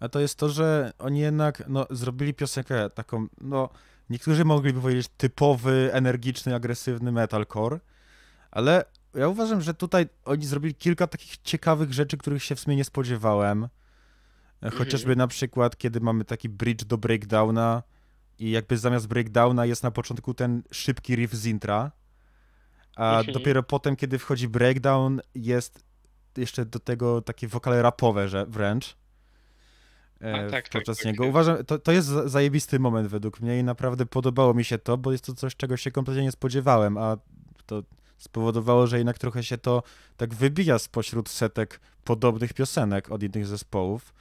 a 0.00 0.08
to 0.08 0.20
jest 0.20 0.38
to, 0.38 0.48
że 0.48 0.92
oni 0.98 1.20
jednak 1.20 1.62
no, 1.68 1.86
zrobili 1.90 2.34
piosenkę 2.34 2.90
taką, 2.90 3.26
no, 3.40 3.68
niektórzy 4.10 4.44
mogliby 4.44 4.80
powiedzieć 4.80 5.08
typowy, 5.16 5.90
energiczny, 5.92 6.54
agresywny 6.54 7.12
metalcore, 7.12 7.80
ale 8.50 8.84
ja 9.14 9.28
uważam, 9.28 9.60
że 9.60 9.74
tutaj 9.74 10.06
oni 10.24 10.46
zrobili 10.46 10.74
kilka 10.74 11.06
takich 11.06 11.36
ciekawych 11.42 11.92
rzeczy, 11.92 12.16
których 12.16 12.44
się 12.44 12.54
w 12.54 12.60
sumie 12.60 12.76
nie 12.76 12.84
spodziewałem. 12.84 13.68
E, 14.62 14.70
Chociażby 14.70 15.16
na 15.16 15.26
przykład, 15.26 15.76
kiedy 15.76 16.00
mamy 16.00 16.24
taki 16.24 16.48
bridge 16.48 16.84
do 16.84 16.98
breakdowna 16.98 17.82
i 18.38 18.50
jakby 18.50 18.78
zamiast 18.78 19.06
breakdowna 19.06 19.66
jest 19.66 19.82
na 19.82 19.90
początku 19.90 20.34
ten 20.34 20.62
szybki 20.70 21.14
riff 21.16 21.32
z 21.34 21.46
intra, 21.46 21.92
a 22.96 23.18
Mhm. 23.18 23.34
dopiero 23.34 23.62
potem, 23.62 23.96
kiedy 23.96 24.18
wchodzi 24.18 24.48
breakdown, 24.48 25.20
jest 25.34 25.84
jeszcze 26.36 26.64
do 26.66 26.78
tego 26.78 27.22
takie 27.22 27.48
wokale 27.48 27.82
rapowe 27.82 28.28
że 28.28 28.46
wręcz. 28.46 28.96
E, 30.22 30.34
A, 30.34 30.50
tak, 30.50 30.50
tak, 30.50 30.72
podczas 30.72 30.96
tak. 30.96 31.06
niego. 31.06 31.26
Uważam, 31.26 31.64
to, 31.64 31.78
to 31.78 31.92
jest 31.92 32.08
za- 32.08 32.28
zajebisty 32.28 32.78
moment 32.78 33.08
według 33.08 33.40
mnie 33.40 33.58
i 33.58 33.64
naprawdę 33.64 34.06
podobało 34.06 34.54
mi 34.54 34.64
się 34.64 34.78
to, 34.78 34.96
bo 34.96 35.12
jest 35.12 35.24
to 35.24 35.34
coś, 35.34 35.56
czego 35.56 35.76
się 35.76 35.90
kompletnie 35.90 36.22
nie 36.22 36.32
spodziewałem, 36.32 36.98
a 36.98 37.16
to 37.66 37.82
spowodowało, 38.18 38.86
że 38.86 38.98
jednak 38.98 39.18
trochę 39.18 39.42
się 39.42 39.58
to 39.58 39.82
tak 40.16 40.34
wybija 40.34 40.78
spośród 40.78 41.28
setek 41.28 41.80
podobnych 42.04 42.54
piosenek 42.54 43.10
od 43.10 43.22
innych 43.22 43.46
zespołów. 43.46 44.14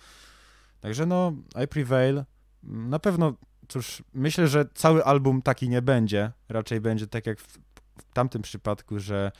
Także 0.82 1.06
no, 1.06 1.34
I 1.64 1.68
Prevail, 1.68 2.24
na 2.64 3.00
pewno, 3.00 3.34
cóż, 3.68 4.04
myślę, 4.14 4.48
że 4.48 4.66
cały 4.74 5.04
album 5.04 5.42
taki 5.42 5.70
nie 5.70 5.82
będzie. 5.82 6.32
Raczej 6.50 6.82
będzie 6.82 7.08
tak 7.08 7.28
jak 7.28 7.40
w, 7.40 7.58
w 7.98 8.14
tamtym 8.14 8.42
przypadku, 8.42 9.00
że 9.00 9.32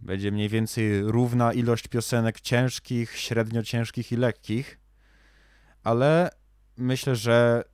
będzie 0.00 0.32
mniej 0.32 0.48
więcej 0.48 1.02
równa 1.02 1.52
ilość 1.52 1.88
piosenek 1.88 2.40
ciężkich, 2.40 3.16
średnio 3.16 3.62
ciężkich 3.62 4.12
i 4.12 4.16
lekkich. 4.16 4.78
Ale 5.84 6.30
myślę, 6.76 7.16
że 7.16 7.64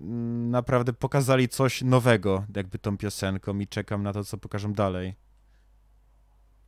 mm, 0.00 0.50
naprawdę 0.50 0.92
pokazali 0.92 1.48
coś 1.48 1.82
nowego, 1.82 2.46
jakby 2.56 2.78
tą 2.78 2.98
piosenką 2.98 3.58
i 3.58 3.66
czekam 3.66 4.02
na 4.02 4.12
to, 4.12 4.24
co 4.24 4.38
pokażą 4.38 4.72
dalej. 4.72 5.14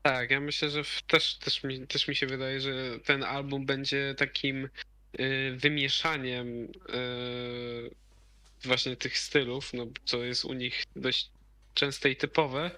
Tak, 0.03 0.31
ja 0.31 0.41
myślę, 0.41 0.71
że 0.71 0.83
też, 1.07 1.35
też, 1.35 1.65
mi, 1.65 1.87
też 1.87 2.09
mi 2.09 2.15
się 2.15 2.27
wydaje, 2.27 2.61
że 2.61 3.01
ten 3.05 3.23
album 3.25 3.67
będzie 3.67 4.15
takim 4.19 4.69
y, 5.21 5.57
wymieszaniem 5.57 6.49
y, 6.49 7.91
właśnie 8.65 8.97
tych 8.97 9.19
stylów, 9.19 9.75
no 9.75 9.87
co 10.05 10.25
jest 10.25 10.45
u 10.45 10.53
nich 10.53 10.85
dość 10.97 11.31
częste 11.75 12.11
i 12.11 12.17
typowe. 12.17 12.71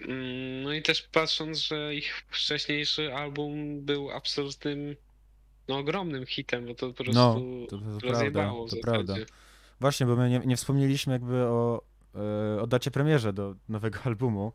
Mm, 0.00 0.62
No 0.62 0.72
i 0.72 0.82
też 0.82 1.02
patrząc, 1.02 1.58
że 1.58 1.94
ich 1.94 2.24
wcześniejszy 2.30 3.14
album 3.14 3.80
był 3.80 4.10
absolutnym, 4.10 4.96
no 5.68 5.78
ogromnym 5.78 6.26
hitem, 6.26 6.66
bo 6.66 6.74
to 6.74 6.86
po 6.88 7.04
prostu 7.04 7.14
No, 7.14 7.34
to, 7.68 7.78
to, 7.78 8.00
prawda, 8.00 8.50
to 8.70 8.76
prawda. 8.82 9.14
Właśnie, 9.80 10.06
bo 10.06 10.16
my 10.16 10.30
nie, 10.30 10.38
nie 10.38 10.56
wspomnieliśmy 10.56 11.12
jakby 11.12 11.42
o, 11.42 11.82
e, 12.56 12.60
o 12.62 12.66
dacie 12.66 12.90
premierze 12.90 13.32
do 13.32 13.54
nowego 13.68 13.98
albumu, 14.04 14.52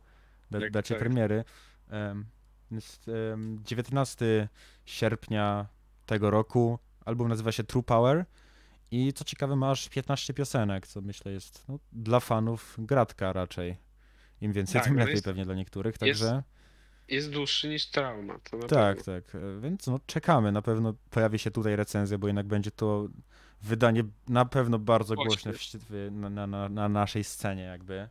da, 0.50 0.60
Tak, 0.60 0.70
dacie 0.70 0.94
tak. 0.94 1.02
premiery. 1.02 1.44
Em, 1.90 2.24
jest 2.70 3.06
em, 3.32 3.60
19 3.64 4.48
sierpnia 4.84 5.66
tego 6.06 6.30
roku. 6.30 6.78
Album 7.04 7.28
nazywa 7.28 7.52
się 7.52 7.64
True 7.64 7.82
Power 7.82 8.24
i 8.90 9.12
co 9.12 9.24
ciekawe 9.24 9.56
ma 9.56 9.70
aż 9.70 9.88
15 9.88 10.34
piosenek, 10.34 10.86
co 10.86 11.00
myślę 11.00 11.32
jest 11.32 11.64
no, 11.68 11.78
dla 11.92 12.20
fanów 12.20 12.76
gratka 12.78 13.32
raczej. 13.32 13.76
Im 14.40 14.52
więcej, 14.52 14.74
Tak, 14.74 14.84
tym 14.84 14.94
no 14.94 14.98
lepiej 15.00 15.12
jest- 15.12 15.24
pewnie 15.24 15.44
dla 15.44 15.54
niektórych, 15.54 15.98
także... 15.98 16.24
Jest 16.24 16.59
dłuższy 17.30 17.68
niż 17.68 17.86
trauma, 17.86 18.38
to 18.50 18.58
Tak, 18.58 18.96
pewno. 18.96 19.14
tak. 19.14 19.34
e, 19.34 19.60
Więc 19.60 19.86
no, 19.86 20.00
czekamy. 20.06 20.52
Na 20.52 20.62
pewno 20.62 20.94
pojawi 21.10 21.38
się 21.38 21.50
tutaj 21.50 21.76
recenzja, 21.76 22.18
bo 22.18 22.26
jednak 22.26 22.46
będzie 22.46 22.70
to 22.70 23.08
wydanie 23.62 24.04
na 24.28 24.44
pewno 24.44 24.78
bardzo 24.78 25.14
Głośne. 25.14 25.52
w, 25.52 26.08
na, 26.10 26.30
na, 26.30 26.46
na, 26.46 26.68
na 26.68 26.88
naszej 26.88 27.24
scenie, 27.24 27.62
jakby. 27.62 28.08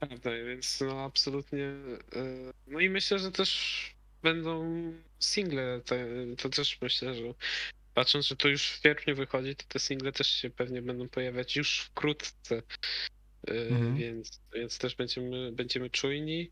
Prawda, 0.00 0.30
więc 0.46 0.80
no 0.80 1.00
absolutnie. 1.04 1.64
y, 1.64 2.52
No 2.66 2.80
i 2.80 2.90
myślę, 2.90 3.18
że 3.18 3.32
też 3.32 3.80
będą 4.22 4.64
single. 5.18 5.80
Te, 5.84 6.06
to 6.38 6.48
też 6.48 6.78
myślę, 6.82 7.14
że 7.14 7.22
patrząc, 7.94 8.26
że 8.26 8.36
to 8.36 8.48
już 8.48 8.70
w 8.70 8.82
sierpniu 8.82 9.16
wychodzi, 9.16 9.56
to 9.56 9.64
te 9.68 9.78
single 9.78 10.12
też 10.12 10.28
się 10.28 10.50
pewnie 10.50 10.82
będą 10.82 11.08
pojawiać 11.08 11.56
już 11.56 11.80
wkrótce. 11.80 12.54
Y, 13.50 13.68
Mhm. 13.70 13.96
Więc, 13.96 14.40
więc 14.54 14.78
też 14.78 14.94
będziemy, 14.94 15.52
będziemy 15.52 15.90
czujni. 15.90 16.50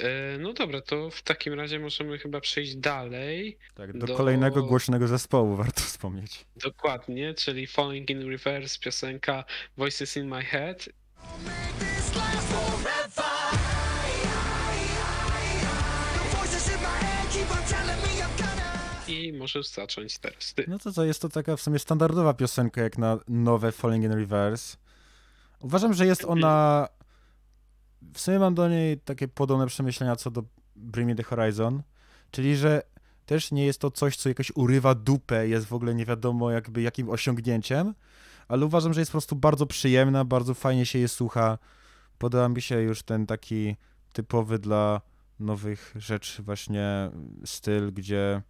Y, 0.00 0.38
No 0.38 0.52
dobra, 0.52 0.80
to 0.80 1.10
w 1.10 1.22
takim 1.22 1.54
razie 1.54 1.78
możemy 1.78 2.18
chyba 2.18 2.40
przejść 2.40 2.76
dalej. 2.76 3.58
Tak, 3.74 3.98
do, 3.98 4.06
Do- 4.06 4.16
kolejnego 4.16 4.62
głośnego 4.62 5.08
zespołu 5.08 5.56
warto 5.62 5.80
wspomnieć. 5.80 6.44
Dokładnie, 6.56 7.34
czyli 7.34 7.66
Falling 7.66 8.10
in 8.10 8.30
Reverse, 8.30 8.78
piosenka 8.78 9.44
Voices 9.76 10.16
in 10.16 10.28
My 10.28 10.42
Head. 10.42 10.88
I 19.08 19.32
możesz 19.32 19.66
zacząć 19.68 20.18
teraz 20.18 20.54
ty. 20.54 20.64
No 20.68 20.78
to 20.78 20.92
co, 20.92 21.04
jest 21.04 21.22
to 21.22 21.28
taka 21.28 21.56
w 21.56 21.60
sumie 21.60 21.78
standardowa 21.78 22.34
piosenka 22.34 22.82
jak 22.82 22.98
na 22.98 23.18
nowe 23.28 23.72
Falling 23.72 24.04
in 24.04 24.12
Reverse. 24.12 24.76
Uważam, 25.60 25.94
że 25.94 26.06
jest 26.06 26.24
ona... 26.24 26.88
W 28.14 28.20
sumie 28.20 28.38
mam 28.38 28.54
do 28.54 28.68
niej 28.68 29.00
takie 29.00 29.28
podobne 29.28 29.66
przemyślenia 29.66 30.16
co 30.16 30.30
do 30.30 30.44
Bring 30.76 31.08
Me 31.08 31.14
The 31.14 31.22
Horizon, 31.22 31.82
czyli 32.30 32.56
że 32.56 32.82
też 33.26 33.52
nie 33.52 33.66
jest 33.66 33.80
to 33.80 33.90
coś, 33.90 34.16
co 34.16 34.28
jakoś 34.28 34.52
urywa 34.54 34.94
dupę, 34.94 35.48
jest 35.48 35.66
w 35.66 35.72
ogóle 35.72 35.94
nie 35.94 36.06
wiadomo 36.06 36.50
jakby 36.50 36.82
jakim 36.82 37.08
osiągnięciem, 37.08 37.94
ale 38.48 38.66
uważam, 38.66 38.94
że 38.94 39.00
jest 39.00 39.10
po 39.10 39.18
prostu 39.18 39.36
bardzo 39.36 39.66
przyjemna, 39.66 40.24
bardzo 40.24 40.54
fajnie 40.54 40.86
się 40.86 40.98
je 40.98 41.08
słucha. 41.08 41.58
Podoba 42.18 42.48
mi 42.48 42.62
się 42.62 42.80
już 42.80 43.02
ten 43.02 43.26
taki 43.26 43.76
typowy 44.12 44.58
dla 44.58 45.00
nowych 45.40 45.94
rzeczy 45.96 46.42
właśnie 46.42 47.10
styl, 47.44 47.92
gdzie 47.92 48.42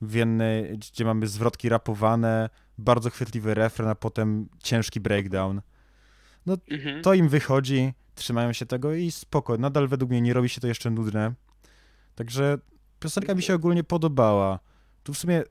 w 0.00 0.14
jednej, 0.14 0.78
gdzie 0.78 1.04
mamy 1.04 1.26
zwrotki 1.26 1.68
rapowane, 1.68 2.50
bardzo 2.78 3.10
chwytliwy 3.10 3.54
refren, 3.54 3.88
a 3.88 3.94
potem 3.94 4.48
ciężki 4.62 5.00
breakdown. 5.00 5.60
Mhm. 6.46 7.02
To 7.02 7.14
im 7.14 7.28
wychodzi, 7.28 7.92
trzymają 8.14 8.52
się 8.52 8.66
tego 8.66 8.94
i 8.94 9.10
spoko. 9.10 9.58
Nadal 9.58 9.88
według 9.88 10.10
mnie 10.10 10.20
nie 10.20 10.34
robi 10.34 10.48
się 10.48 10.60
to 10.60 10.66
jeszcze 10.66 10.90
nudne. 10.90 11.34
Także 12.14 12.58
piosenka 13.00 13.34
mi 13.34 13.42
się 13.42 13.54
ogólnie 13.54 13.84
podobała. 13.84 14.58
Tu 15.02 15.14
w 15.14 15.18
sumie 15.18 15.42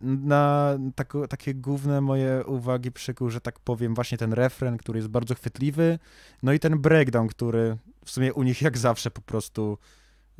na 0.00 0.78
tako, 0.94 1.28
takie 1.28 1.54
główne 1.54 2.00
moje 2.00 2.44
uwagi 2.46 2.92
przykuł, 2.92 3.30
że 3.30 3.40
tak 3.40 3.60
powiem, 3.60 3.94
właśnie 3.94 4.18
ten 4.18 4.32
refren, 4.32 4.76
który 4.76 4.98
jest 4.98 5.08
bardzo 5.08 5.34
chwytliwy, 5.34 5.98
no 6.42 6.52
i 6.52 6.58
ten 6.58 6.78
breakdown, 6.78 7.28
który 7.28 7.76
w 8.04 8.10
sumie 8.10 8.34
u 8.34 8.42
nich 8.42 8.62
jak 8.62 8.78
zawsze 8.78 9.10
po 9.10 9.20
prostu 9.20 9.78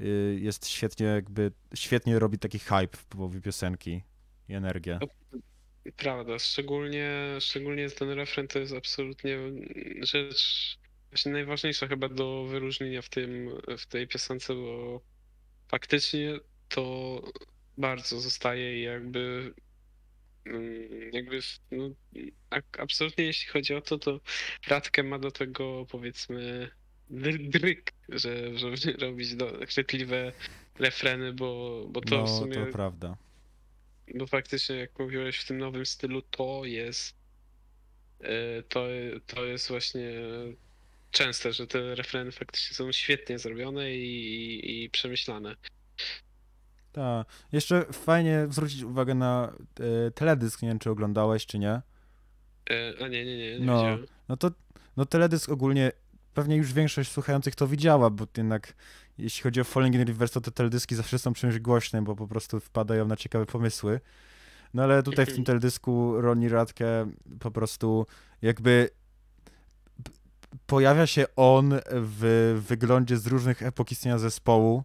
y, 0.00 0.38
jest 0.40 0.66
świetnie 0.66 1.06
jakby, 1.06 1.52
świetnie 1.74 2.18
robi 2.18 2.38
taki 2.38 2.58
hype 2.58 2.96
w 2.96 3.04
połowie 3.04 3.40
piosenki 3.40 4.02
i 4.48 4.54
energię. 4.54 4.98
Prawda, 5.96 6.38
szczególnie, 6.38 7.10
szczególnie 7.40 7.90
ten 7.90 8.10
refren 8.10 8.48
to 8.48 8.58
jest 8.58 8.74
absolutnie 8.74 9.38
rzecz 10.02 10.78
właśnie 11.16 11.32
najważniejsza 11.32 11.86
chyba 11.88 12.08
do 12.08 12.44
wyróżnienia 12.44 13.02
w 13.02 13.08
tym, 13.08 13.50
w 13.78 13.86
tej 13.86 14.08
piosence, 14.08 14.54
bo 14.54 15.02
faktycznie 15.68 16.40
to 16.68 17.22
bardzo 17.78 18.20
zostaje 18.20 18.78
i 18.80 18.82
jakby 18.82 19.54
mm, 20.46 21.12
jakby 21.12 21.42
w- 21.42 21.60
no, 21.70 21.90
absolutnie 22.78 23.24
jeśli 23.24 23.48
chodzi 23.52 23.74
o 23.74 23.80
to, 23.82 23.98
to 23.98 24.20
Radkę 24.68 25.02
ma 25.02 25.18
do 25.18 25.30
tego 25.30 25.86
powiedzmy 25.90 26.70
dr- 27.10 27.48
dryk, 27.50 27.92
że, 28.08 28.58
żeby 28.58 28.76
robić 29.06 29.34
do, 29.36 29.66
chwytliwe 29.66 30.32
refreny, 30.78 31.32
bo, 31.32 31.86
bo 31.90 32.02
to 32.02 32.26
w 32.26 32.28
No, 32.28 32.28
sumie 32.30 32.66
to 32.66 32.66
prawda. 32.66 33.18
bo 34.14 34.26
faktycznie, 34.26 34.76
jak 34.76 34.98
mówiłeś, 34.98 35.38
w 35.38 35.46
tym 35.46 35.58
nowym 35.58 35.86
stylu 35.86 36.22
to 36.22 36.64
jest. 36.64 37.16
e, 38.20 38.62
To, 38.62 38.86
to 39.26 39.44
jest 39.44 39.68
właśnie 39.68 40.10
częste, 41.16 41.52
że 41.52 41.66
te 41.66 41.94
refreny 41.94 42.32
faktycznie 42.32 42.76
są 42.76 42.92
świetnie 42.92 43.38
zrobione 43.38 43.94
i, 43.94 44.00
i, 44.00 44.84
i 44.84 44.90
przemyślane. 44.90 45.56
Tak. 46.92 47.26
Jeszcze 47.52 47.84
fajnie 47.92 48.46
zwrócić 48.50 48.82
uwagę 48.82 49.14
na 49.14 49.52
e, 50.06 50.10
teledysk, 50.10 50.62
nie 50.62 50.68
wiem 50.68 50.78
czy 50.78 50.90
oglądałeś, 50.90 51.46
czy 51.46 51.58
nie. 51.58 51.70
E, 52.70 52.92
A 53.04 53.08
nie, 53.08 53.24
nie, 53.24 53.36
nie, 53.36 53.58
nie 53.58 53.66
No. 53.66 53.76
widziałem. 53.76 54.06
No 54.28 54.36
to 54.36 54.50
no 54.96 55.06
teledysk 55.06 55.50
ogólnie 55.50 55.92
pewnie 56.34 56.56
już 56.56 56.72
większość 56.72 57.10
słuchających 57.10 57.54
to 57.54 57.66
widziała, 57.66 58.10
bo 58.10 58.26
jednak 58.36 58.74
jeśli 59.18 59.42
chodzi 59.42 59.60
o 59.60 59.64
Falling 59.64 59.94
in 59.94 60.06
Reverse, 60.06 60.34
to 60.34 60.40
te 60.40 60.50
teledyski 60.50 60.94
zawsze 60.94 61.18
są 61.18 61.32
czymś 61.32 61.58
głośnym, 61.58 62.04
bo 62.04 62.16
po 62.16 62.26
prostu 62.28 62.60
wpadają 62.60 63.06
na 63.06 63.16
ciekawe 63.16 63.46
pomysły. 63.46 64.00
No 64.74 64.82
ale 64.82 65.02
tutaj 65.02 65.26
w 65.26 65.34
tym 65.34 65.44
teledysku 65.50 66.20
Ronnie 66.20 66.48
Radke 66.48 67.10
po 67.40 67.50
prostu 67.50 68.06
jakby 68.42 68.90
pojawia 70.66 71.06
się 71.06 71.26
on 71.36 71.74
w 71.90 72.56
wyglądzie 72.68 73.16
z 73.16 73.26
różnych 73.26 73.62
epok 73.62 73.92
istnienia 73.92 74.18
zespołu. 74.18 74.82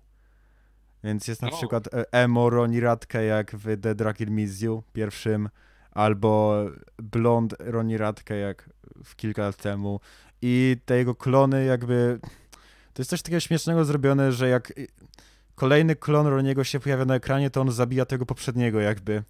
Więc 1.03 1.27
jest 1.27 1.41
na 1.41 1.47
O. 1.47 1.57
przykład 1.57 1.93
e, 1.93 2.13
emo 2.13 2.49
Ronnie 2.49 2.81
Radke 2.81 3.25
jak 3.25 3.55
w 3.55 3.77
The 3.81 4.25
Miss 4.25 4.61
You 4.61 4.83
pierwszym, 4.93 5.49
albo 5.91 6.65
blond 6.97 7.55
Ronnie 7.59 7.97
Radke 7.97 8.37
jak 8.37 8.69
w 9.03 9.15
kilka 9.15 9.41
lat 9.41 9.55
temu. 9.55 9.99
I 10.41 10.77
te 10.85 10.97
jego 10.97 11.15
klony 11.15 11.65
jakby... 11.65 12.19
To 12.93 13.01
jest 13.01 13.09
coś 13.09 13.21
takiego 13.21 13.39
śmiesznego 13.39 13.85
zrobione, 13.85 14.31
że 14.31 14.49
jak 14.49 14.77
y, 14.77 14.87
kolejny 15.55 15.95
klon 15.95 16.27
Roniego 16.27 16.63
się 16.63 16.79
pojawia 16.79 17.05
na 17.05 17.15
ekranie, 17.15 17.49
to 17.49 17.61
on 17.61 17.71
zabija 17.71 18.05
tego 18.05 18.25
poprzedniego 18.25 18.79
jakby. 18.79 19.23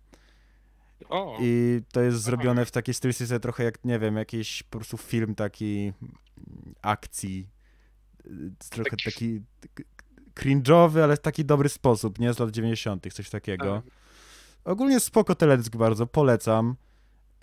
I 1.39 1.81
to 1.91 2.01
jest 2.01 2.21
zrobione 2.21 2.65
w 2.65 2.71
takiej 2.71 2.93
stylistyce 2.93 3.39
trochę 3.39 3.63
jak, 3.63 3.86
nie 3.86 4.00
wiem, 4.00 4.17
jakiś 4.17 4.63
po 4.63 4.77
prostu 4.77 4.98
film 4.98 5.36
taki 5.36 5.93
akcji. 6.81 7.50
y, 8.25 8.29
Trochę 8.69 8.89
Taki- 8.89 9.03
taki 9.03 9.41
cringe'owy, 10.36 11.00
ale 11.03 11.15
w 11.15 11.19
taki 11.19 11.45
dobry 11.45 11.69
sposób, 11.69 12.19
nie? 12.19 12.33
Z 12.33 12.39
lat 12.39 12.51
90., 12.51 13.13
coś 13.13 13.29
takiego. 13.29 13.81
tak. 13.86 13.93
Ogólnie 14.63 15.00
spoko 15.00 15.36
teledysk 15.36 15.75
bardzo, 15.75 16.07
polecam. 16.07 16.75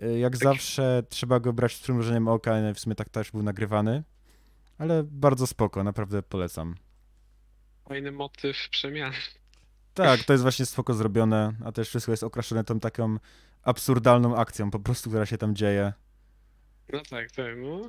Y, 0.02 0.18
Jak 0.18 0.36
zawsze 0.36 1.02
trzeba 1.08 1.40
go 1.40 1.52
brać 1.52 1.76
z 1.76 1.80
przymrużeniem 1.80 2.28
oka, 2.28 2.52
w 2.74 2.80
sumie 2.80 2.94
tak 2.96 3.08
też 3.08 3.30
był 3.30 3.42
nagrywany. 3.42 4.02
Ale 4.78 5.02
bardzo 5.04 5.46
spoko, 5.46 5.84
naprawdę 5.84 6.22
polecam. 6.22 6.74
fajny 7.88 8.12
motyw 8.12 8.68
przemian. 8.70 9.12
Tak, 9.94 10.24
to 10.24 10.32
jest 10.32 10.42
właśnie 10.42 10.66
spoko 10.66 10.94
zrobione, 10.94 11.52
a 11.64 11.72
też 11.72 11.88
wszystko 11.88 12.12
jest 12.12 12.22
okraszone 12.22 12.64
tą 12.64 12.80
taką 12.80 13.16
absurdalną 13.62 14.36
akcją 14.36 14.70
po 14.70 14.78
prostu, 14.80 15.10
która 15.10 15.26
się 15.26 15.38
tam 15.38 15.54
dzieje. 15.54 15.92
No 16.92 17.00
tak, 17.10 17.30
tak, 17.30 17.46
no. 17.56 17.80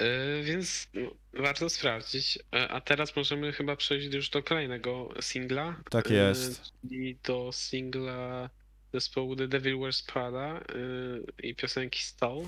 E, 0.00 0.42
Więc 0.42 0.88
no, 0.94 1.10
warto 1.32 1.68
sprawdzić. 1.70 2.38
E, 2.54 2.68
A 2.68 2.80
teraz 2.80 3.16
możemy 3.16 3.52
chyba 3.52 3.76
przejść 3.76 4.14
już 4.14 4.30
do 4.30 4.42
kolejnego 4.42 5.14
singla. 5.20 5.76
Tak 5.90 6.10
e, 6.10 6.14
jest. 6.14 6.72
Czyli 6.88 7.18
do 7.24 7.50
singla 7.52 8.50
zespołu 8.92 9.36
The 9.36 9.48
Devil 9.48 9.78
Wears 9.80 10.02
Prada 10.02 10.60
i 11.42 11.54
piosenki 11.54 12.02
Stall. 12.02 12.42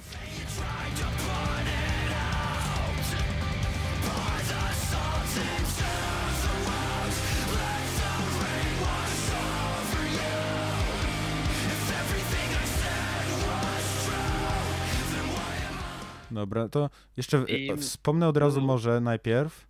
Dobra, 16.32 16.68
to 16.68 16.90
jeszcze 17.16 17.44
I- 17.48 17.66
I... 17.66 17.76
wspomnę 17.76 18.28
od 18.28 18.36
razu 18.36 18.60
no. 18.60 18.66
może 18.66 19.00
najpierw. 19.00 19.66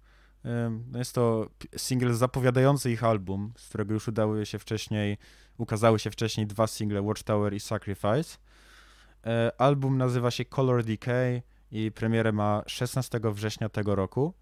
Ym, 0.66 0.92
Jest 0.94 1.14
to 1.14 1.48
single 1.76 2.14
zapowiadający 2.14 2.90
ich 2.90 3.04
album, 3.04 3.52
z 3.56 3.68
którego 3.68 3.94
już 3.94 4.08
udały 4.08 4.46
się 4.46 4.58
wcześniej, 4.58 5.18
ukazały 5.58 5.98
się 5.98 6.10
wcześniej 6.10 6.46
dwa 6.46 6.66
single, 6.66 7.02
Watchtower 7.02 7.54
i 7.54 7.60
Sacrifice. 7.60 8.38
E, 9.26 9.52
Album 9.58 9.98
nazywa 9.98 10.30
się 10.30 10.44
Color 10.44 10.84
Decay 10.84 11.42
i 11.72 11.92
premierę 11.92 12.32
ma 12.32 12.62
16 12.66 13.20
września 13.24 13.68
tego 13.68 13.94
roku. 13.94 14.34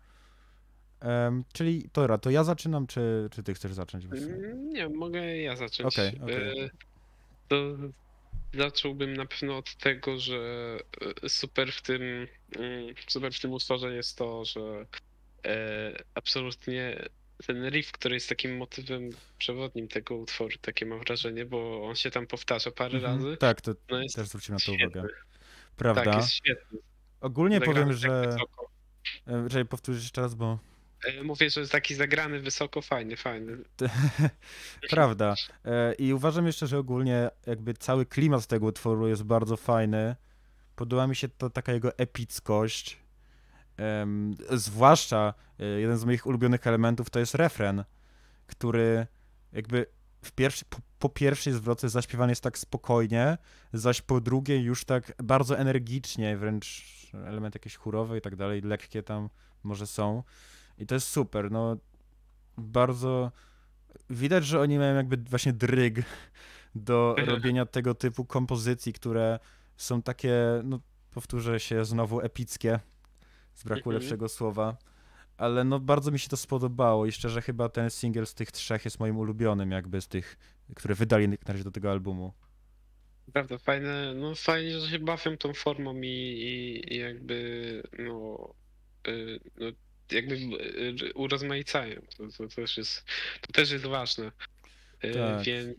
Em, 1.01 1.45
czyli 1.53 1.89
Tora, 1.93 2.19
to 2.19 2.31
ja 2.31 2.45
zaczynam, 2.45 2.87
czy, 2.87 3.29
czy 3.33 3.43
ty 3.43 3.55
chcesz 3.55 3.73
zacząć? 3.73 4.05
Mm, 4.05 4.69
Nie, 4.71 4.89
mogę 4.89 5.37
ja 5.39 5.57
zacząć. 5.57 5.95
Okej, 5.95 6.21
okej. 6.23 6.61
E, 6.65 6.71
To 7.49 7.57
zacząłbym 8.55 9.15
na 9.17 9.27
pewno 9.27 9.57
od 9.57 9.75
tego, 9.75 10.19
że 10.19 10.39
e, 11.25 11.29
super 11.29 11.73
w 11.73 11.83
tym, 11.83 12.03
mm, 12.57 12.95
super 13.09 13.33
w 13.35 13.41
tym 13.41 13.53
utworze 13.53 13.95
jest 13.95 14.19
to, 14.19 14.45
że 14.45 14.87
e, 15.47 15.97
absolutnie 16.15 17.09
ten 17.47 17.69
riff, 17.71 17.93
który 17.93 18.15
jest 18.15 18.29
takim 18.29 18.57
motywem 18.57 19.11
przewodnim 19.39 19.89
tego 19.89 20.17
utworu, 20.17 20.57
takie 20.61 20.87
mam 20.87 20.99
wrażenie, 21.01 21.45
bo 21.45 21.83
on 21.89 21.95
się 21.97 22.11
tam 22.11 22.27
powtarza 22.27 22.71
parę 22.71 22.95
Mhm. 22.99 23.17
razy. 23.25 23.37
Tak, 23.37 23.61
to 23.61 23.73
No 23.91 24.03
jest 24.03 24.17
też 24.17 24.29
zwróciłem 24.29 24.55
na 24.57 24.59
to 24.67 24.73
świetny. 24.79 25.01
uwagę. 25.01 25.15
Prawda? 25.77 26.05
Tak, 26.05 26.17
jest 26.17 26.33
świetny. 26.33 26.79
Ogólnie 27.21 27.61
powiem, 27.61 27.89
tak 27.89 27.97
że... 27.97 28.27
wysoko. 28.27 28.71
e, 29.61 29.65
powtórzyć 29.65 30.03
jeszcze 30.03 30.21
raz, 30.21 30.35
bo 30.35 30.59
Mówię, 31.25 31.51
że 31.51 31.61
jest 31.61 31.73
taki 31.73 31.95
zagrany 31.95 32.41
wysoko, 32.41 32.83
fajny, 32.83 33.17
fajny. 33.17 33.57
Prawda. 34.91 35.35
E, 35.65 35.95
I 35.95 36.13
uważam 36.13 36.47
jeszcze, 36.47 36.67
że 36.67 36.79
ogólnie 36.79 37.31
jakby 37.47 37.75
cały 37.75 38.07
klimat 38.07 38.47
tego 38.47 38.67
utworu 38.67 39.09
jest 39.09 39.23
bardzo 39.23 39.57
fajny. 39.57 40.17
Podoba 40.77 41.07
mi 41.07 41.17
się 41.17 41.29
to 41.29 41.51
taka 41.51 41.73
jego 41.73 41.99
epickość. 41.99 43.01
Zwłaszcza 44.51 45.35
e, 45.59 45.65
jeden 45.67 45.99
z 45.99 46.05
moich 46.05 46.27
ulubionych 46.27 46.67
elementów 46.67 47.11
to 47.11 47.19
jest 47.19 47.35
refren, 47.35 47.85
który 48.47 49.07
jakby 49.53 49.87
w 50.23 50.33
pierwszy, 50.33 50.65
po, 50.65 50.79
po 50.99 51.09
pierwszej 51.09 51.53
zwrotce 51.53 51.89
zaśpiewany 51.89 52.33
jest 52.33 52.43
tak 52.43 52.59
spokojnie, 52.59 53.39
zaś 53.73 54.03
po 54.03 54.21
drugiej 54.21 54.63
już 54.63 54.85
tak 54.85 55.13
bardzo 55.23 55.59
energicznie, 55.59 56.37
wręcz 56.37 56.85
element 57.15 57.55
jakieś 57.55 57.77
chórowy 57.77 58.19
i 58.19 58.21
tak 58.21 58.37
dalej, 58.37 58.61
lekkie 58.61 59.03
tam 59.03 59.31
może 59.63 59.87
są. 59.87 60.23
I 60.81 60.87
to 60.87 60.95
jest 60.95 61.09
super, 61.09 61.51
no 61.51 61.77
bardzo 62.59 63.33
widać, 64.11 64.47
że 64.47 64.61
oni 64.61 64.79
mają 64.79 64.95
jakby 64.97 65.17
właśnie 65.17 65.53
dryg 65.53 65.95
do 66.75 67.17
robienia 67.27 67.67
tego 67.67 67.95
typu 67.95 68.25
kompozycji, 68.25 68.93
które 68.93 69.39
są 69.77 70.03
takie, 70.03 70.35
no 70.65 70.81
powtórzę 71.11 71.61
się 71.61 71.85
znowu, 71.85 72.21
epickie, 72.21 72.81
z 73.55 73.65
braku 73.65 73.91
Mhm. 73.91 73.95
lepszego 73.95 74.29
słowa, 74.29 74.77
ale 75.37 75.65
no 75.65 75.81
bardzo 75.81 76.11
mi 76.11 76.19
się 76.19 76.29
to 76.29 76.37
spodobało 76.37 77.07
i 77.07 77.13
szczerze 77.13 77.43
chyba 77.43 77.69
ten 77.69 77.91
singiel 77.91 78.27
z 78.27 78.35
tych 78.35 78.53
trzech 78.53 78.85
jest 78.85 79.01
moim 79.01 79.17
ulubionym 79.17 79.71
jakby 79.71 80.01
z 80.01 80.09
tych, 80.09 80.37
które 80.77 80.95
wydali 80.95 81.29
na 81.29 81.37
razie 81.47 81.65
do 81.65 81.71
tego 81.71 81.91
albumu. 81.91 82.33
Prawda, 83.33 83.59
fajne, 83.59 84.15
no 84.15 84.35
fajnie, 84.35 84.81
że 84.81 84.89
się 84.89 84.99
bawią 84.99 85.37
tą 85.37 85.55
formą 85.55 85.95
i, 86.01 86.07
i, 86.07 86.95
i 86.95 86.99
jakby, 86.99 87.83
no, 87.99 88.49
y, 89.09 89.41
no 89.57 89.67
jakby 90.13 90.35
y, 90.35 91.13
urozmaicają. 91.15 92.01
To, 92.17 92.29
to, 92.39 92.49
też 92.49 92.79
jest, 92.79 93.05
to 93.41 93.53
też 93.53 93.71
jest 93.71 93.87
ważne. 93.87 94.33
Y, 95.05 95.13
Tak. 95.15 95.45
Więc 95.45 95.79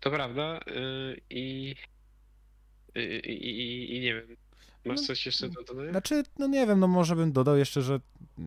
to 0.00 0.10
prawda 0.10 0.60
y, 0.60 1.20
i, 1.30 1.74
i, 2.94 3.00
i, 3.00 3.96
i, 3.96 4.00
nie 4.00 4.14
wiem, 4.14 4.36
masz 4.84 5.00
No, 5.00 5.06
coś 5.06 5.26
jeszcze 5.26 5.48
do 5.48 5.62
dodania? 5.62 5.90
Znaczy, 5.90 6.22
no 6.38 6.46
nie 6.46 6.66
wiem, 6.66 6.80
no 6.80 6.88
może 6.88 7.16
bym 7.16 7.32
dodał 7.32 7.56
jeszcze, 7.56 7.82
że 7.82 8.00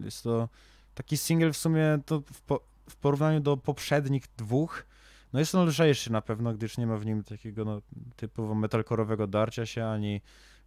jest 0.04 0.24
to 0.24 0.50
taki 0.96 1.18
singiel 1.18 1.54
w 1.54 1.58
sumie 1.58 2.00
to 2.06 2.22
w, 2.34 2.42
po, 2.42 2.60
w 2.90 2.96
porównaniu 2.96 3.40
do 3.40 3.58
poprzednich 3.58 4.24
dwóch, 4.38 4.86
no 5.34 5.40
jest 5.40 5.56
on 5.56 5.68
lżejszy 5.68 6.12
na 6.12 6.22
pewno, 6.22 6.54
gdyż 6.54 6.78
nie 6.78 6.88
ma 6.88 6.98
w 6.98 7.06
nim 7.06 7.24
takiego 7.24 7.66
no, 7.66 7.82
typowo 8.16 8.56
metalkorowego 8.56 9.28
darcia 9.28 9.66
się, 9.66 9.86
ani 9.86 10.22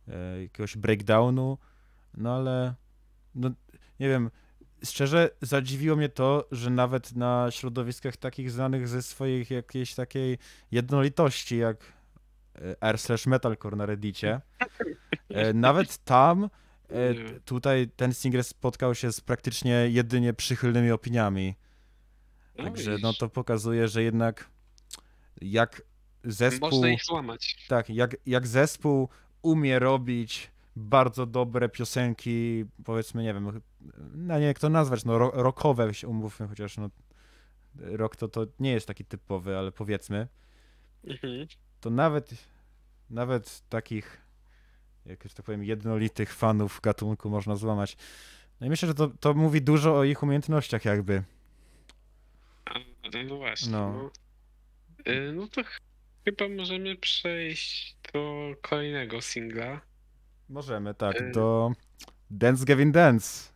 e, 0.09 0.43
jakiegoś 0.43 0.77
breakdownu, 0.77 1.59
no 2.17 2.37
ale 2.37 2.75
no 3.37 3.51
nie 4.01 4.09
wiem, 4.09 4.31
szczerze 4.85 5.31
zadziwiło 5.43 5.97
mnie 5.97 6.09
to, 6.09 6.49
że 6.53 6.71
nawet 6.71 7.17
na 7.17 7.51
środowiskach 7.51 8.17
takich 8.17 8.51
znanych 8.51 8.89
ze 8.89 9.03
swojej 9.03 9.47
jakiejś 9.51 9.95
takiej 9.95 10.39
jednolitości, 10.71 11.59
jak 11.59 11.93
e, 12.55 12.77
r 12.81 12.99
slash 12.99 13.27
metalcore 13.27 13.77
na 13.77 13.87
reddicie, 13.87 14.41
e, 15.29 15.53
nawet 15.53 15.99
tam 15.99 16.45
e, 16.45 16.51
tutaj 17.45 17.89
ten 17.97 18.15
single 18.15 18.43
spotkał 18.43 18.95
się 18.95 19.13
z 19.13 19.21
praktycznie 19.21 19.89
jedynie 19.89 20.35
przychylnymi 20.35 20.91
opiniami. 20.91 21.55
Także 22.57 22.97
no 23.03 23.13
to 23.13 23.29
pokazuje, 23.29 23.89
że 23.89 24.03
jednak 24.03 24.51
jak 25.41 25.83
zespół, 26.25 26.71
Można 26.71 26.89
ich 26.89 27.05
złamać. 27.05 27.67
tak, 27.69 27.91
jak, 27.91 28.17
jak 28.27 28.47
zespół 28.47 29.09
umie 29.43 29.79
robić 29.79 30.51
bardzo 30.77 31.27
dobre 31.27 31.69
piosenki, 31.69 32.65
powiedzmy, 32.85 33.23
nie 33.23 33.35
wiem, 33.35 33.61
no 34.15 34.39
nie 34.39 34.47
jak 34.47 34.59
to 34.59 34.69
nazwać, 34.69 35.05
no 35.05 35.19
ro- 35.19 35.31
rockowe 35.35 35.95
się 35.95 36.09
umówmy, 36.09 36.49
chociaż 36.49 36.77
no 36.77 36.91
rock 37.81 38.17
to, 38.17 38.29
to 38.29 38.47
nie 38.61 38.73
jest 38.73 38.87
taki 38.87 39.05
typowy, 39.05 39.59
ale 39.59 39.73
powiedzmy, 39.73 40.29
Mhm. 41.05 41.47
to 41.81 41.91
nawet, 41.91 42.31
nawet 43.11 43.63
takich, 43.69 44.21
jak 45.07 45.23
że 45.29 45.35
tak 45.35 45.47
powiem, 45.47 45.65
jednolitych 45.65 46.35
fanów 46.35 46.81
gatunku 46.83 47.31
można 47.31 47.57
złamać. 47.57 47.97
No 48.61 48.67
i 48.67 48.71
myślę, 48.71 48.89
że 48.89 48.95
to, 48.95 49.09
to 49.21 49.35
mówi 49.35 49.63
dużo 49.63 49.97
o 49.99 50.05
ich 50.05 50.23
umiejętnościach 50.23 50.85
jakby. 50.85 51.23
No 53.29 53.37
właśnie. 53.37 53.73
No. 53.73 53.93
No, 53.93 54.11
Y, 55.13 55.33
no 55.33 55.47
to 55.49 55.63
ch- 55.65 55.81
chyba 56.25 56.49
możemy 56.49 56.97
przejść 56.97 57.97
do 58.13 58.55
kolejnego 58.63 59.23
singla. 59.23 59.81
Możemy, 60.49 60.95
tak, 60.95 61.33
do 61.33 61.73
Dance 62.31 62.65
Gavin 62.65 62.93
Dance. 62.93 63.49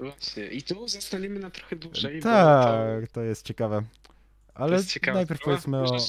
Właśnie. 0.00 0.46
I 0.46 0.62
tu 0.62 0.88
zostaniemy 0.88 1.40
na 1.40 1.50
trochę 1.50 1.76
dłużej. 1.76 2.14
bo 2.16 2.22
to 2.22 2.28
Tak, 2.28 3.08
to 3.12 3.20
jest 3.22 3.46
ciekawe. 3.46 3.82
to 3.82 4.60
Ale 4.60 4.76
jest 4.76 5.06
najpierw 5.06 5.40
powiedzmy 5.40 5.76
o... 5.78 5.80
Możesz, 5.80 6.08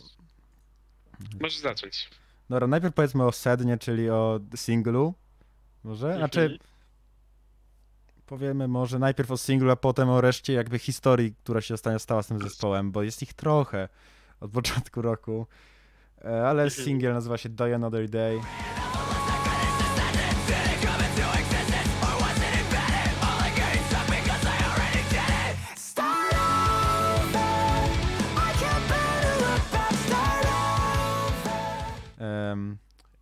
możesz 1.42 1.58
zacząć. 1.58 2.10
Dobra, 2.50 2.68
najpierw 2.68 2.94
powiedzmy 2.94 3.26
o 3.26 3.32
sednie, 3.32 3.78
czyli 3.78 4.10
o 4.10 4.40
singlu. 4.56 5.14
Może? 5.84 6.16
Znaczy, 6.18 6.42
Mhm. 6.42 6.60
powiemy 8.26 8.68
może 8.68 9.00
najpierw 9.00 9.32
o 9.32 9.38
singlu, 9.38 9.72
a 9.72 9.76
potem 9.76 10.10
o 10.10 10.22
reszcie 10.22 10.54
jakby 10.54 10.80
historii, 10.80 11.36
która 11.44 11.62
się 11.62 11.74
ostatnio 11.74 12.00
stała 12.00 12.24
z 12.24 12.28
tym 12.28 12.40
zespołem, 12.40 12.92
bo 12.92 13.04
jest 13.04 13.22
ich 13.22 13.34
trochę 13.34 13.90
od 14.40 14.52
początku 14.62 15.02
roku. 15.02 15.48
E, 16.26 16.48
Ale 16.48 16.64
Mhm. 16.64 16.86
singiel 16.86 17.14
nazywa 17.14 17.38
się 17.38 17.50
Die 17.50 17.76
Another 17.76 18.10
Day. 18.10 18.40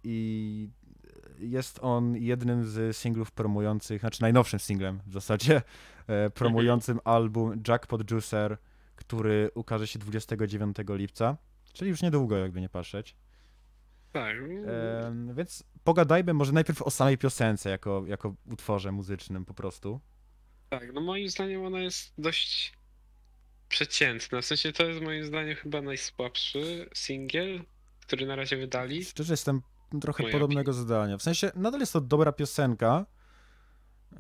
I 0.03 0.69
jest 1.39 1.79
on 1.81 2.15
jednym 2.15 2.65
z 2.65 2.97
singlów 2.97 3.31
promujących, 3.31 4.01
znaczy 4.01 4.21
najnowszym 4.21 4.60
singlem 4.60 4.99
w 5.07 5.13
zasadzie, 5.13 5.62
e, 6.07 6.29
promującym 6.29 6.99
album 7.03 7.62
Jackpot 7.67 8.12
Juicer, 8.12 8.57
który 8.95 9.51
ukaże 9.55 9.88
się 9.88 9.99
29 9.99 10.77
lipca, 10.89 11.38
czyli 11.73 11.89
już 11.89 12.01
niedługo, 12.01 12.38
jakby 12.38 12.62
nie 12.62 12.69
patrzeć. 12.69 13.15
Tak. 14.12 14.38
Więc 15.33 15.63
pogadajmy 15.83 16.33
może 16.33 16.51
najpierw 16.51 16.81
o 16.81 16.91
samej 16.91 17.17
piosence, 17.17 17.69
jako, 17.69 18.03
jako 18.07 18.36
utworze 18.51 18.91
muzycznym 18.91 19.45
po 19.45 19.53
prostu. 19.53 19.99
Tak, 20.69 20.93
no 20.93 21.01
moim 21.01 21.29
zdaniem 21.29 21.65
ona 21.65 21.79
jest 21.79 22.13
dość 22.17 22.73
przeciętna. 23.69 24.41
W 24.41 24.45
sensie 24.45 24.71
to 24.71 24.83
jest 24.83 25.01
moim 25.01 25.25
zdaniem 25.25 25.55
chyba 25.55 25.81
najsłabszy 25.81 26.89
singiel, 26.93 27.62
który 28.07 28.25
na 28.25 28.35
razie 28.35 28.57
wydali. 28.57 29.05
Szczerze 29.05 29.33
jestem 29.33 29.61
trochę 30.01 30.23
Moja 30.23 30.33
podobnego 30.33 30.73
zdania. 30.73 31.17
W 31.17 31.23
sensie 31.23 31.51
nadal 31.55 31.79
jest 31.79 31.93
to 31.93 32.01
dobra 32.01 32.31
piosenka, 32.31 33.05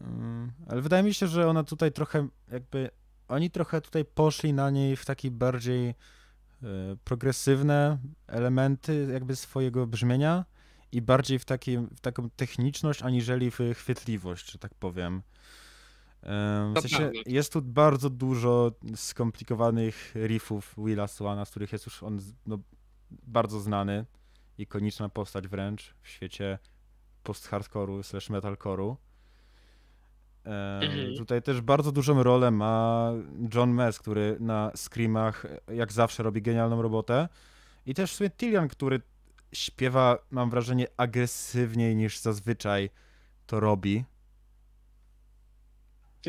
ym, 0.01 0.51
ale 0.67 0.81
wydaje 0.81 1.03
mi 1.03 1.13
się, 1.13 1.27
że 1.27 1.49
ona 1.49 1.63
tutaj 1.63 1.91
trochę 1.91 2.27
jakby, 2.51 2.89
oni 3.27 3.51
trochę 3.51 3.81
tutaj 3.81 4.05
poszli 4.05 4.53
na 4.53 4.69
niej 4.69 4.95
w 4.95 5.05
taki 5.05 5.31
bardziej 5.31 5.89
y, 5.89 5.95
progresywne 7.03 7.97
elementy 8.27 9.07
jakby 9.13 9.35
swojego 9.35 9.87
brzmienia 9.87 10.45
i 10.91 11.01
bardziej 11.01 11.39
w, 11.39 11.45
taki, 11.45 11.77
w 11.77 11.99
taką 12.01 12.29
techniczność, 12.29 13.01
aniżeli 13.01 13.51
w 13.51 13.59
chwytliwość, 13.73 14.51
że 14.51 14.59
tak 14.59 14.73
powiem. 14.75 15.21
Ym, 16.23 16.73
W 16.73 16.81
sensie 16.81 17.11
jest 17.25 17.53
tu 17.53 17.61
bardzo 17.61 18.09
dużo 18.09 18.71
skomplikowanych 18.95 20.13
riffów 20.15 20.75
Willa 20.77 21.07
Swana, 21.07 21.45
z 21.45 21.49
których 21.49 21.71
jest 21.71 21.85
już 21.85 22.03
on 22.03 22.19
no, 22.45 22.59
bardzo 23.11 23.59
znany 23.59 24.05
ikoniczna 24.57 25.09
postać 25.09 25.47
wręcz 25.47 25.95
w 26.01 26.09
świecie 26.09 26.59
post-hardcore'u 27.23 28.03
slash 28.03 28.29
metalcore'u. 28.29 28.95
Mhm. 30.45 31.15
Tutaj 31.17 31.41
też 31.41 31.61
bardzo 31.61 31.91
dużą 31.91 32.23
rolę 32.23 32.51
ma 32.51 33.11
John 33.53 33.71
Mess, 33.71 33.99
który 33.99 34.37
na 34.39 34.71
screamach 34.75 35.45
jak 35.73 35.91
zawsze 35.91 36.23
robi 36.23 36.41
genialną 36.41 36.81
robotę. 36.81 37.29
I 37.85 37.93
też 37.93 38.11
w 38.11 38.15
sumie 38.15 38.29
Tillian, 38.29 38.67
który 38.67 39.01
śpiewa, 39.53 40.17
mam 40.31 40.49
wrażenie, 40.49 40.87
agresywniej 40.97 41.95
niż 41.95 42.19
zazwyczaj 42.19 42.89
to 43.45 43.59
robi. 43.59 44.05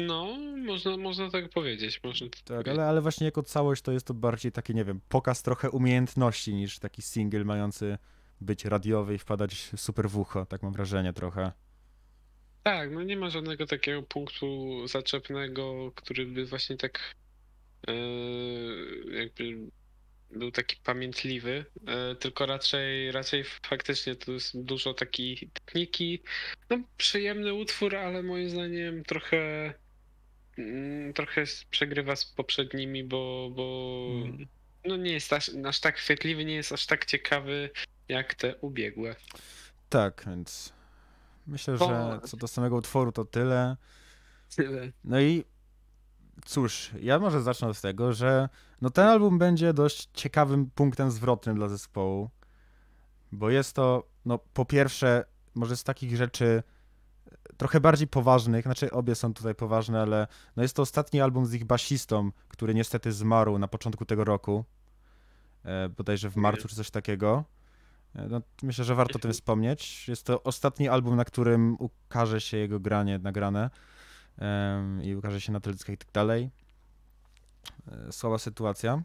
No, 0.06 0.36
można, 0.66 0.96
można 0.96 1.30
tak 1.30 1.48
powiedzieć. 1.48 2.00
Można 2.04 2.28
tak 2.28 2.40
Tak, 2.40 2.46
powiedzieć. 2.46 2.72
ale, 2.78 2.88
ale 2.88 3.00
właśnie 3.00 3.24
jako 3.26 3.42
całość 3.42 3.82
to 3.82 3.92
jest 3.92 4.06
to 4.06 4.14
bardziej 4.14 4.52
taki, 4.52 4.74
nie 4.74 4.84
wiem, 4.84 5.00
pokaz 5.08 5.42
trochę 5.42 5.70
umiejętności 5.70 6.54
niż 6.54 6.78
taki 6.78 7.02
single 7.02 7.44
mający 7.44 7.98
być 8.40 8.64
radiowy 8.64 9.14
i 9.14 9.18
wpadać 9.18 9.70
super 9.76 10.10
w 10.10 10.18
ucho, 10.18 10.46
tak 10.46 10.62
mam 10.62 10.72
wrażenie 10.72 11.12
trochę. 11.12 11.52
Tak, 12.62 12.90
no 12.92 13.02
nie 13.02 13.16
ma 13.16 13.30
żadnego 13.30 13.66
takiego 13.66 14.02
punktu 14.02 14.46
zaczepnego, 14.86 15.92
który 15.94 16.26
by 16.26 16.46
właśnie 16.46 16.76
tak 16.76 17.14
e, 17.88 17.92
jakby 19.12 19.70
był 20.30 20.50
taki 20.50 20.76
pamiętliwy, 20.84 21.64
e, 21.86 22.14
tylko 22.14 22.46
raczej, 22.46 23.12
raczej 23.12 23.44
faktycznie 23.44 24.14
tu 24.16 24.32
jest 24.32 24.62
dużo 24.64 24.94
takiej 24.94 25.50
techniki. 25.54 26.22
No, 26.70 26.78
przyjemny 26.96 27.54
utwór, 27.54 27.96
ale 27.96 28.22
moim 28.22 28.50
zdaniem 28.50 29.04
trochę 29.04 29.74
trochę 31.14 31.40
s- 31.42 31.64
przegrywa 31.70 32.16
z 32.16 32.24
poprzednimi, 32.24 33.04
bo, 33.04 33.50
bo 33.56 33.96
Mm. 34.24 34.46
no 34.84 34.96
nie 34.96 35.12
jest 35.12 35.32
aż, 35.32 35.50
aż 35.66 35.80
tak 35.80 35.96
chwytliwy, 35.96 36.44
nie 36.44 36.54
jest 36.54 36.72
aż 36.72 36.86
tak 36.86 37.04
ciekawy 37.06 37.70
jak 38.08 38.34
te 38.34 38.56
ubiegłe. 38.56 39.16
Tak, 39.88 40.24
więc 40.26 40.72
myślę, 41.46 41.78
że 41.78 42.20
co 42.24 42.36
do 42.36 42.48
samego 42.48 42.76
utworu 42.76 43.12
to 43.12 43.24
tyle. 43.24 43.76
Tyle. 44.56 44.92
No 45.04 45.20
i 45.20 45.44
cóż, 46.44 46.90
ja 47.00 47.18
może 47.18 47.42
zacznę 47.42 47.68
od 47.68 47.80
tego, 47.80 48.12
że 48.12 48.48
no 48.80 48.90
ten 48.90 49.06
album 49.06 49.38
będzie 49.38 49.72
dość 49.72 50.08
ciekawym 50.14 50.70
punktem 50.70 51.10
zwrotnym 51.10 51.56
dla 51.56 51.68
zespołu, 51.68 52.30
bo 53.32 53.50
jest 53.50 53.72
to, 53.76 54.08
no 54.24 54.38
po 54.38 54.64
pierwsze, 54.64 55.24
może 55.54 55.76
z 55.76 55.84
takich 55.84 56.16
rzeczy 56.16 56.62
trochę 57.58 57.80
bardziej 57.80 58.08
poważnych, 58.08 58.64
znaczy 58.64 58.90
obie 58.90 59.14
są 59.14 59.34
tutaj 59.34 59.54
poważne, 59.54 60.00
ale 60.00 60.26
no 60.56 60.62
jest 60.62 60.76
to 60.76 60.82
ostatni 60.82 61.20
album 61.20 61.46
z 61.46 61.54
ich 61.54 61.64
basistą, 61.64 62.30
który 62.48 62.74
niestety 62.74 63.12
zmarł 63.12 63.58
na 63.58 63.68
początku 63.68 64.04
tego 64.04 64.24
roku, 64.24 64.64
e, 65.64 65.88
bodajże 65.88 66.30
w 66.30 66.36
marcu 66.36 66.68
czy 66.68 66.76
coś 66.76 66.90
takiego. 66.90 67.44
E, 68.14 68.28
No, 68.28 68.40
myślę, 68.62 68.84
że 68.84 68.94
warto 68.94 69.16
o 69.16 69.18
tym 69.18 69.32
wspomnieć. 69.32 70.08
Jest 70.08 70.26
to 70.26 70.42
ostatni 70.42 70.88
album, 70.88 71.16
na 71.16 71.24
którym 71.24 71.76
ukaże 71.78 72.40
się 72.40 72.56
jego 72.56 72.80
granie 72.80 73.18
nagrane 73.18 73.70
i 75.02 75.14
ukaże 75.14 75.40
się 75.40 75.52
na 75.52 75.60
teledyskach 75.60 75.94
i 75.94 75.98
tak 75.98 76.12
dalej. 76.12 76.50
E, 78.08 78.12
Słaba 78.12 78.38
sytuacja. 78.38 79.02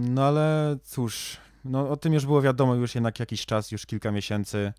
No 0.00 0.24
ale 0.24 0.76
cóż, 0.84 1.36
no 1.64 1.90
o 1.90 1.96
tym 1.96 2.12
już 2.12 2.26
było 2.26 2.42
wiadomo 2.42 2.74
już 2.74 2.94
jednak 2.94 3.20
jakiś 3.20 3.46
czas, 3.46 3.72
już 3.72 3.86
kilka 3.86 4.10
miesięcy. 4.10 4.72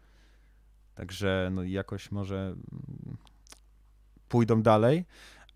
Także 0.95 1.49
no 1.51 1.63
jakoś 1.63 2.12
może 2.12 2.36
mm, 2.38 3.17
pójdą 4.29 4.62
dalej, 4.62 5.05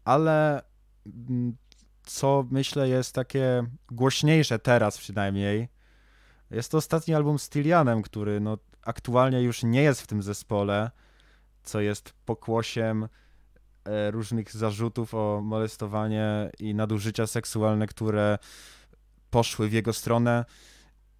ale 0.05 0.61
mm, 1.05 1.55
co 2.03 2.45
myślę 2.51 2.89
jest 2.89 3.15
takie 3.15 3.63
głośniejsze 3.91 4.59
teraz 4.59 4.97
przynajmniej, 4.97 5.69
jest 6.51 6.71
to 6.71 6.77
ostatni 6.77 7.13
album 7.13 7.39
z 7.39 7.49
Tilianem, 7.49 8.01
który 8.01 8.39
no 8.39 8.57
aktualnie 8.81 9.41
już 9.41 9.63
nie 9.63 9.81
jest 9.81 10.01
w 10.01 10.07
tym 10.07 10.23
zespole, 10.23 10.91
co 11.63 11.81
jest 11.81 12.13
pokłosiem 12.25 13.07
e, 13.85 14.11
różnych 14.11 14.51
zarzutów 14.51 15.13
o 15.13 15.41
molestowanie 15.43 16.51
i 16.59 16.75
nadużycia 16.75 17.27
seksualne, 17.27 17.87
które 17.87 18.37
poszły 19.29 19.69
w 19.69 19.73
jego 19.73 19.93
stronę. 19.93 20.45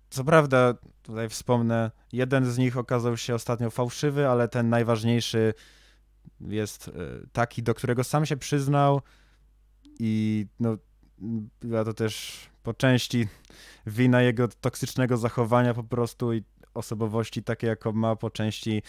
Co 0.10 0.24
prawda, 0.24 0.74
tutaj 1.02 1.30
wspomnę, 1.30 1.92
jeden 2.14 2.46
z 2.46 2.58
nich 2.58 2.78
okazał 2.78 3.18
się 3.18 3.36
ostatnio 3.36 3.70
fałszywy, 3.70 4.28
ale 4.28 4.48
ten 4.48 4.70
najważniejszy 4.70 5.54
jest 6.42 6.88
e, 6.88 6.92
taki, 7.34 7.64
do 7.64 7.74
którego 7.74 8.04
sam 8.04 8.26
się 8.26 8.38
przyznał 8.38 9.02
i 10.00 10.46
no, 10.60 10.78
była 11.62 11.86
to 11.86 11.94
też 11.94 12.46
po 12.64 12.74
części 12.74 13.28
wina 13.88 14.22
jego 14.22 14.48
toksycznego 14.48 15.18
zachowania 15.18 15.74
po 15.74 15.84
prostu 15.84 16.34
i 16.34 16.44
osobowości 16.74 17.44
takie, 17.44 17.68
jaką 17.68 17.92
ma, 17.92 18.16
po 18.16 18.30
części 18.30 18.84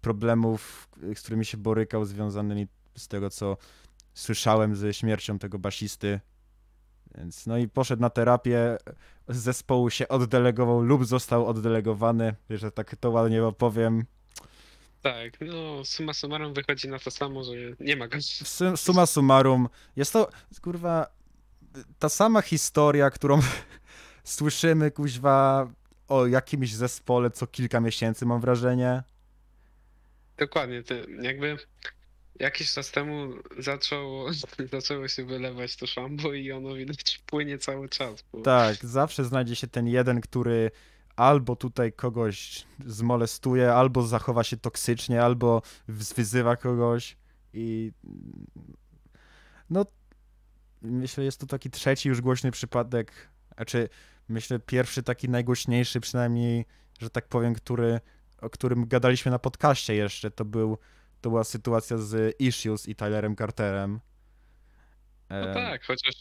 problemów, 0.00 0.88
z 1.14 1.20
którymi 1.20 1.44
się 1.44 1.56
borykał, 1.56 2.04
związanymi 2.04 2.66
z 2.96 3.08
tego, 3.08 3.30
co 3.30 3.56
słyszałem 4.14 4.76
ze 4.76 4.94
śmiercią 4.94 5.38
tego 5.38 5.58
basisty, 5.58 6.20
Więc 7.18 7.46
no 7.46 7.58
i 7.58 7.68
poszedł 7.68 8.02
na 8.02 8.10
terapię, 8.10 8.76
z 9.28 9.36
zespołu 9.36 9.90
się 9.90 10.08
oddelegował 10.08 10.80
lub 10.82 11.06
został 11.06 11.46
oddelegowany, 11.46 12.34
że 12.50 12.70
tak 12.72 12.96
to 12.96 13.10
ładnie 13.10 13.44
opowiem. 13.44 14.04
Tak, 15.02 15.40
no 15.40 15.84
summa 15.84 16.12
summarum 16.14 16.54
wychodzi 16.54 16.88
na 16.88 16.98
to 16.98 17.10
samo, 17.10 17.44
że 17.44 17.52
nie 17.80 17.96
ma 17.96 18.08
go. 18.08 18.16
Sum- 18.20 18.76
Summa 18.76 19.06
summarum, 19.06 19.68
jest 19.96 20.12
to, 20.12 20.28
kurwa, 20.62 21.06
ta 21.98 22.08
sama 22.08 22.42
historia, 22.42 23.10
którą 23.10 23.40
słyszymy, 24.24 24.90
kuźwa, 24.90 25.68
o 26.08 26.26
jakimś 26.26 26.74
zespole 26.74 27.30
co 27.30 27.46
kilka 27.46 27.80
miesięcy, 27.80 28.26
mam 28.26 28.40
wrażenie. 28.40 29.02
Dokładnie, 30.36 30.82
to 30.82 30.94
jakby 31.22 31.56
jakiś 32.40 32.72
czas 32.72 32.90
temu 32.90 33.34
zaczął, 33.58 34.26
zaczęło 34.72 35.08
się 35.08 35.24
wylewać 35.24 35.76
to 35.76 35.86
szambo 35.86 36.34
i 36.34 36.52
ono 36.52 36.74
widać 36.74 37.22
płynie 37.26 37.58
cały 37.58 37.88
czas. 37.88 38.24
Bo... 38.32 38.40
Tak, 38.40 38.76
zawsze 38.76 39.24
znajdzie 39.24 39.56
się 39.56 39.66
ten 39.66 39.86
jeden, 39.86 40.20
który 40.20 40.70
albo 41.16 41.56
tutaj 41.56 41.92
kogoś 41.92 42.66
zmolestuje, 42.86 43.72
albo 43.72 44.02
zachowa 44.02 44.44
się 44.44 44.56
toksycznie, 44.56 45.22
albo 45.22 45.62
wyzywa 45.88 46.56
kogoś 46.56 47.16
i 47.52 47.92
no 49.70 49.86
myślę, 50.82 51.24
jest 51.24 51.40
to 51.40 51.46
taki 51.46 51.70
trzeci 51.70 52.08
już 52.08 52.20
głośny 52.20 52.50
przypadek, 52.50 53.30
znaczy 53.56 53.88
myślę 54.28 54.58
pierwszy 54.58 55.02
taki 55.02 55.28
najgłośniejszy 55.28 56.00
przynajmniej, 56.00 56.64
że 57.00 57.10
tak 57.10 57.28
powiem, 57.28 57.54
który, 57.54 58.00
o 58.40 58.50
którym 58.50 58.88
gadaliśmy 58.88 59.30
na 59.30 59.38
podcaście 59.38 59.94
jeszcze, 59.94 60.30
to 60.30 60.44
był 60.44 60.78
to 61.24 61.30
była 61.30 61.44
sytuacja 61.44 61.98
z 61.98 62.36
Issues 62.40 62.88
i 62.88 62.94
Tylerem 62.94 63.36
Carterem. 63.36 64.00
No 65.30 65.54
tak, 65.54 65.84
chociaż, 65.84 66.14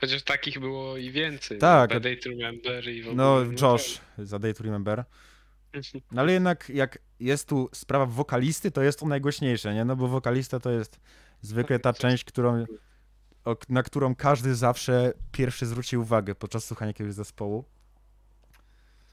chociaż 0.00 0.22
takich 0.22 0.58
było 0.60 0.96
i 0.96 1.10
więcej. 1.10 1.58
Tak. 1.58 1.94
No, 1.94 2.00
Day 2.00 2.16
to 2.16 2.30
Remember 2.30 2.88
i 2.88 3.02
w 3.02 3.08
ogóle. 3.08 3.24
No, 3.24 3.44
tak. 3.46 3.60
Josh, 3.60 4.00
za 4.18 4.38
Day 4.38 4.54
to 4.54 4.64
Remember. 4.64 5.04
No 6.12 6.20
ale 6.22 6.32
jednak 6.32 6.68
jak 6.68 6.98
jest 7.20 7.48
tu 7.48 7.68
sprawa 7.74 8.06
wokalisty, 8.06 8.70
to 8.70 8.82
jest 8.82 8.98
to 8.98 9.06
najgłośniejsze, 9.06 9.74
nie? 9.74 9.84
No 9.84 9.96
bo 9.96 10.08
wokalista 10.08 10.60
to 10.60 10.70
jest 10.70 11.00
zwykle 11.40 11.78
ta 11.78 11.92
Tak, 11.92 12.02
część, 12.02 12.24
którą, 12.24 12.64
na 13.68 13.82
którą 13.82 14.14
każdy 14.14 14.54
zawsze 14.54 15.12
pierwszy 15.32 15.66
zwróci 15.66 15.96
uwagę 15.96 16.34
podczas 16.34 16.64
słuchania 16.64 16.88
jakiegoś 16.88 17.14
zespołu. 17.14 17.64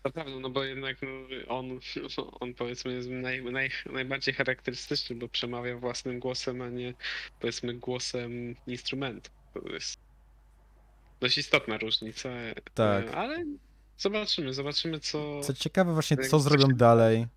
Prawda, 0.03 0.23
no 0.41 0.49
bo 0.49 0.63
jednak 0.63 0.97
no, 1.01 1.09
on, 1.47 1.79
on 2.39 2.53
powiedzmy 2.53 2.93
jest 2.93 3.09
naj, 3.09 3.43
naj, 3.43 3.69
najbardziej 3.85 4.33
charakterystyczny, 4.33 5.15
bo 5.15 5.27
przemawia 5.27 5.77
własnym 5.77 6.19
głosem, 6.19 6.61
a 6.61 6.69
nie 6.69 6.93
powiedzmy 7.39 7.73
głosem 7.73 8.55
instrumentu. 8.67 9.29
To 9.53 9.69
jest 9.69 9.99
dość 11.19 11.37
istotna 11.37 11.77
różnica. 11.77 12.29
e, 12.29 12.55
Tak. 12.73 13.13
Ale 13.13 13.45
zobaczymy, 13.97 14.53
zobaczymy 14.53 14.99
co... 14.99 15.41
Co 15.41 15.53
ciekawe 15.53 15.93
właśnie, 15.93 16.17
co 16.17 16.39
zrobią 16.39 16.67
dalej. 16.67 17.27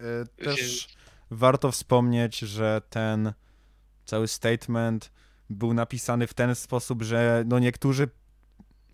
E, 0.00 0.44
Też 0.44 0.88
warto 1.30 1.72
wspomnieć, 1.72 2.38
że 2.38 2.82
ten 2.90 3.32
cały 4.04 4.28
statement 4.28 5.12
był 5.50 5.74
napisany 5.74 6.26
w 6.26 6.34
ten 6.34 6.54
sposób, 6.54 7.02
że 7.02 7.44
no 7.46 7.58
niektórzy 7.58 8.08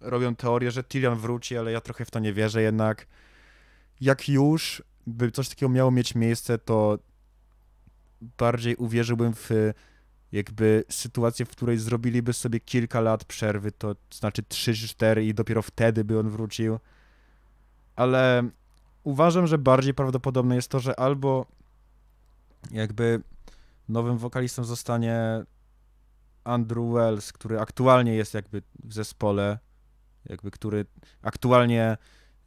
robią 0.01 0.35
teorię, 0.35 0.71
że 0.71 0.85
Tillian 0.85 1.19
wróci, 1.19 1.57
ale 1.59 1.73
ja 1.73 1.81
trochę 1.81 2.05
w 2.05 2.11
to 2.11 2.19
nie 2.19 2.33
wierzę 2.33 2.63
jednak. 2.63 3.07
Jak 4.01 4.29
już 4.29 4.83
by 5.07 5.31
coś 5.31 5.49
takiego 5.49 5.71
miało 5.71 5.91
mieć 5.91 6.15
miejsce, 6.15 6.59
to 6.59 6.99
bardziej 8.39 8.77
uwierzyłbym 8.77 9.35
w 9.35 9.51
jakby 10.33 10.85
sytuację, 10.89 11.47
w 11.47 11.51
której 11.51 11.79
zrobiliby 11.79 12.33
sobie 12.33 12.61
kilka 12.61 13.01
lat 13.01 13.25
przerwy, 13.25 13.73
to 13.73 13.97
znaczy 14.11 14.43
3-4 14.43 15.23
i 15.23 15.35
dopiero 15.35 15.63
wtedy 15.63 16.05
by 16.05 16.19
on 16.19 16.31
wrócił. 16.31 16.79
Ale 17.97 18.49
uważam, 19.05 19.47
że 19.47 19.59
bardziej 19.59 19.95
prawdopodobne 19.95 20.57
jest 20.57 20.69
to, 20.69 20.81
że 20.81 21.01
albo 21.01 21.47
jakby 22.71 23.23
nowym 23.89 24.19
wokalistą 24.19 24.65
zostanie 24.65 25.45
Andrew 26.45 26.93
Wells, 26.93 27.33
który 27.33 27.61
aktualnie 27.61 28.15
jest 28.15 28.35
jakby 28.35 28.63
w 28.85 28.95
zespole, 28.95 29.59
jakby 30.29 30.51
który 30.51 30.87
aktualnie 31.23 31.97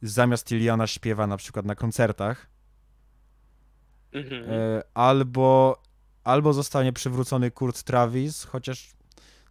zamiast 0.02 0.52
Iliana 0.52 0.86
śpiewa 0.86 1.26
na 1.26 1.36
przykład 1.36 1.66
na 1.66 1.74
koncertach, 1.74 2.46
Mhm. 4.12 4.44
e, 4.50 4.82
albo, 4.94 5.82
albo 6.24 6.52
zostanie 6.52 6.92
przywrócony 6.92 7.50
Kurt 7.50 7.82
Travis, 7.82 8.44
chociaż 8.44 8.92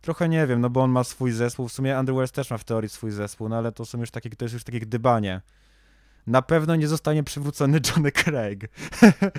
trochę 0.01 0.29
nie 0.29 0.47
wiem, 0.47 0.61
no 0.61 0.69
bo 0.69 0.81
on 0.81 0.91
ma 0.91 1.03
swój 1.03 1.31
zespół, 1.31 1.67
w 1.67 1.73
sumie 1.73 1.97
Andrew 1.97 2.17
Wells 2.17 2.31
też 2.31 2.51
ma 2.51 2.57
w 2.57 2.63
teorii 2.63 2.89
swój 2.89 3.11
zespół, 3.11 3.49
no 3.49 3.57
ale 3.57 3.71
to 3.71 3.85
są 3.85 3.99
już 3.99 4.11
takie, 4.11 4.29
to 4.29 4.45
jest 4.45 4.53
już 4.53 4.63
takie 4.63 4.79
gdybanie. 4.79 5.41
Na 6.27 6.41
pewno 6.41 6.75
nie 6.75 6.87
zostanie 6.87 7.23
przywrócony 7.23 7.79
Johnny 7.89 8.11
Craig, 8.11 8.69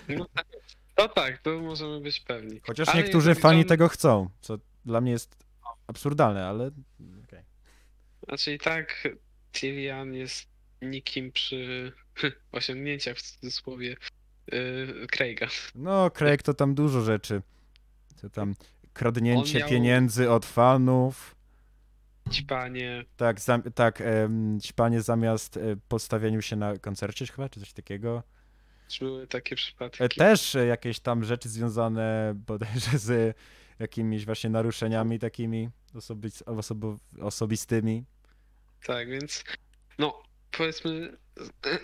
No 0.08 0.26
tak, 0.34 0.46
to 0.94 1.08
tak, 1.08 1.38
to 1.38 1.50
możemy 1.60 2.00
być 2.00 2.20
pewni. 2.20 2.60
chociaż 2.66 2.88
Ale 2.88 3.02
niektórzy 3.02 3.34
fani 3.34 3.58
John- 3.58 3.68
tego 3.68 3.88
chcą, 3.88 4.28
co 4.40 4.58
dla 4.84 5.00
mnie 5.00 5.12
jest 5.12 5.36
absurdalne, 5.86 6.46
ale. 6.46 6.70
Znaczy 8.28 8.52
i 8.54 8.58
tak 8.58 9.08
Tillian 9.52 10.14
jest 10.14 10.48
nikim 10.82 11.32
przy 11.32 11.92
osiągnięciach 12.52 13.16
w 13.16 13.22
cudzysłowie 13.22 13.96
yy, 14.52 15.06
Craiga. 15.10 15.48
No, 15.74 16.10
Craig 16.10 16.42
to 16.42 16.54
tam 16.54 16.74
dużo 16.74 17.00
rzeczy. 17.00 17.42
To 18.20 18.30
tam 18.30 18.54
kradnięcie 18.92 19.58
miał- 19.58 19.68
pieniędzy 19.68 20.30
od 20.30 20.46
fanów. 20.46 21.36
Ćpanie, 22.32 23.04
Tak, 23.16 23.40
zam, 23.40 23.62
tak, 23.62 24.00
em, 24.00 24.60
ćpanie 24.60 25.02
zamiast 25.02 25.56
e, 25.56 25.60
postawieniu 25.88 26.42
się 26.42 26.56
na 26.56 26.78
koncercie 26.78 27.26
chyba, 27.26 27.48
czy 27.48 27.60
coś 27.60 27.72
takiego. 27.72 28.22
czy 28.88 29.04
były 29.04 29.26
takie 29.26 29.56
przypadki? 29.56 30.04
E, 30.04 30.08
też 30.08 30.54
e, 30.54 30.66
jakieś 30.66 31.00
tam 31.00 31.24
rzeczy 31.24 31.48
związane 31.48 32.32
bodajże 32.46 32.98
z 32.98 33.36
jakimiś 33.78 34.24
właśnie 34.26 34.50
naruszeniami 34.50 35.18
takimi 35.18 35.70
osobis, 35.94 36.42
osobo, 36.42 36.96
osobistymi. 37.20 38.04
Tak, 38.86 39.08
więc 39.08 39.44
no 39.98 40.22
powiedzmy 40.50 41.16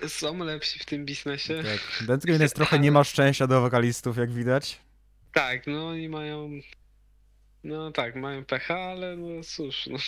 są 0.08 0.38
lepsi 0.38 0.78
w 0.78 0.84
tym 0.86 1.04
biznesie. 1.04 1.62
Tak. 1.62 2.06
Dentgreen 2.06 2.42
jest 2.42 2.54
trochę 2.54 2.78
nie 2.78 2.92
ma 2.92 3.04
szczęścia 3.04 3.46
do 3.46 3.60
wokalistów, 3.60 4.16
jak 4.16 4.30
widać. 4.30 4.80
Tak, 5.32 5.66
no 5.66 5.88
oni 5.88 6.08
mają 6.08 6.50
no 7.64 7.92
tak, 7.92 8.16
mają 8.16 8.44
pecha, 8.44 8.74
ale 8.74 9.16
no 9.16 9.42
cóż, 9.42 9.86
no. 9.86 9.98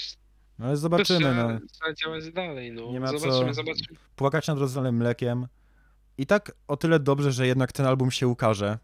No 0.59 0.67
ale 0.67 0.77
zobaczymy, 0.77 1.19
trzeba, 1.19 1.53
no. 1.53 1.61
trzeba 1.73 1.95
działać 1.95 2.33
dalej, 2.33 2.73
no. 2.73 2.93
Nie 2.93 3.01
ma 3.01 3.11
co- 3.11 3.19
zobaczymy, 3.19 3.55
zobaczymy. 3.55 3.99
Płakać 4.17 4.47
nad 4.47 4.59
rozlanym 4.59 4.97
mlekiem. 4.97 5.47
I 6.19 6.27
tak 6.27 6.53
o 6.69 6.77
tyle 6.77 7.01
dobrze, 7.01 7.33
że 7.33 7.47
jednak 7.47 7.73
ten 7.73 7.87
album 7.87 8.11
się 8.11 8.29
ukaże. 8.29 8.79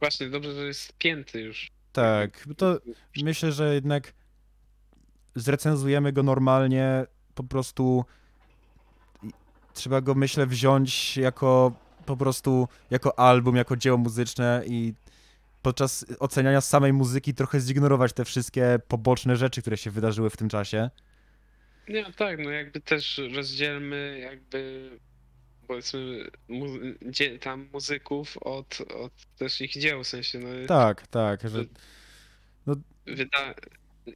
Właśnie, 0.00 0.30
dobrze, 0.30 0.54
że 0.54 0.66
jest 0.66 0.80
spięty 0.80 1.40
już. 1.40 1.70
Tak, 1.92 2.44
bo 2.46 2.54
to 2.54 2.78
myślę, 3.22 3.52
że 3.52 3.74
jednak 3.74 4.12
zrecenzujemy 5.34 6.12
go 6.12 6.22
normalnie, 6.22 7.06
po 7.34 7.44
prostu 7.44 8.04
trzeba 9.74 10.00
go, 10.00 10.14
myślę, 10.14 10.46
wziąć 10.46 11.16
jako 11.16 11.72
po 12.06 12.16
prostu, 12.16 12.68
jako 12.90 13.18
album, 13.18 13.56
jako 13.56 13.76
dzieło 13.76 13.98
muzyczne 13.98 14.62
i 14.66 14.94
podczas 15.62 16.06
oceniania 16.18 16.60
samej 16.60 16.92
muzyki 16.92 17.34
trochę 17.34 17.60
zignorować 17.60 18.12
te 18.12 18.24
wszystkie 18.24 18.78
poboczne 18.88 19.36
rzeczy, 19.36 19.60
które 19.60 19.76
się 19.76 19.90
wydarzyły 19.90 20.30
w 20.30 20.36
tym 20.36 20.48
czasie. 20.48 20.90
Nie, 21.88 22.12
tak, 22.12 22.38
no 22.44 22.50
jakby 22.50 22.80
też 22.80 23.20
rozdzielmy 23.34 24.18
jakby 24.18 24.90
powiedzmy 25.68 26.30
mu, 26.48 26.66
dzie, 27.02 27.38
tam 27.38 27.68
muzyków 27.72 28.36
od, 28.38 28.78
od 28.80 29.12
też 29.38 29.60
ich 29.60 29.70
dzieł, 29.72 30.04
w 30.04 30.08
sensie 30.08 30.38
no 30.38 30.48
Tak, 30.68 31.06
tak, 31.06 31.40
że 31.50 31.64
wyda, 33.06 33.54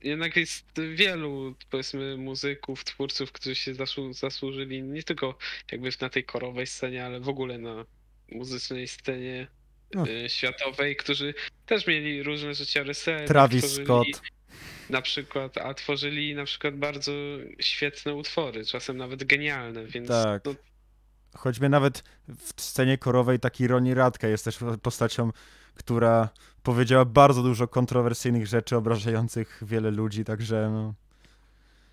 jednak 0.02 0.36
jest 0.36 0.66
wielu 0.94 1.54
powiedzmy 1.70 2.16
muzyków, 2.16 2.84
twórców, 2.84 3.32
którzy 3.32 3.54
się 3.54 3.74
zasłu, 3.74 4.12
zasłużyli 4.12 4.82
nie 4.82 5.02
tylko 5.02 5.38
jakby 5.72 5.90
na 6.00 6.08
tej 6.08 6.24
korowej 6.24 6.66
scenie, 6.66 7.04
ale 7.06 7.20
w 7.20 7.28
ogóle 7.28 7.58
na 7.58 7.84
muzycznej 8.28 8.88
scenie 8.88 9.46
No. 9.94 10.04
y, 10.08 10.28
światowej, 10.28 10.96
którzy 10.96 11.34
też 11.66 11.86
mieli 11.86 12.22
różne 12.22 12.54
życiorysy. 12.54 13.16
Travis 13.26 13.64
tworzyli- 13.64 13.84
Scott. 13.84 14.06
na 14.90 15.02
przykład, 15.02 15.58
a 15.58 15.74
tworzyli 15.74 16.34
na 16.34 16.44
przykład 16.44 16.76
bardzo 16.76 17.12
świetne 17.60 18.14
utwory, 18.14 18.64
czasem 18.64 18.96
nawet 18.96 19.24
genialne, 19.24 19.86
więc 19.86 20.08
Tak. 20.08 20.44
no, 20.44 20.54
Choćby 21.36 21.68
nawet 21.68 22.04
w 22.28 22.62
scenie 22.62 22.98
korowej 22.98 23.40
taki 23.40 23.66
Ronnie 23.66 23.94
Radke 23.94 24.28
jest 24.28 24.44
też 24.44 24.58
postacią, 24.82 25.30
która 25.74 26.28
powiedziała 26.62 27.04
bardzo 27.04 27.42
dużo 27.42 27.68
kontrowersyjnych 27.68 28.46
rzeczy 28.46 28.76
obrażających 28.76 29.62
wiele 29.66 29.90
ludzi, 29.90 30.24
także 30.24 30.70
no, 30.72 30.94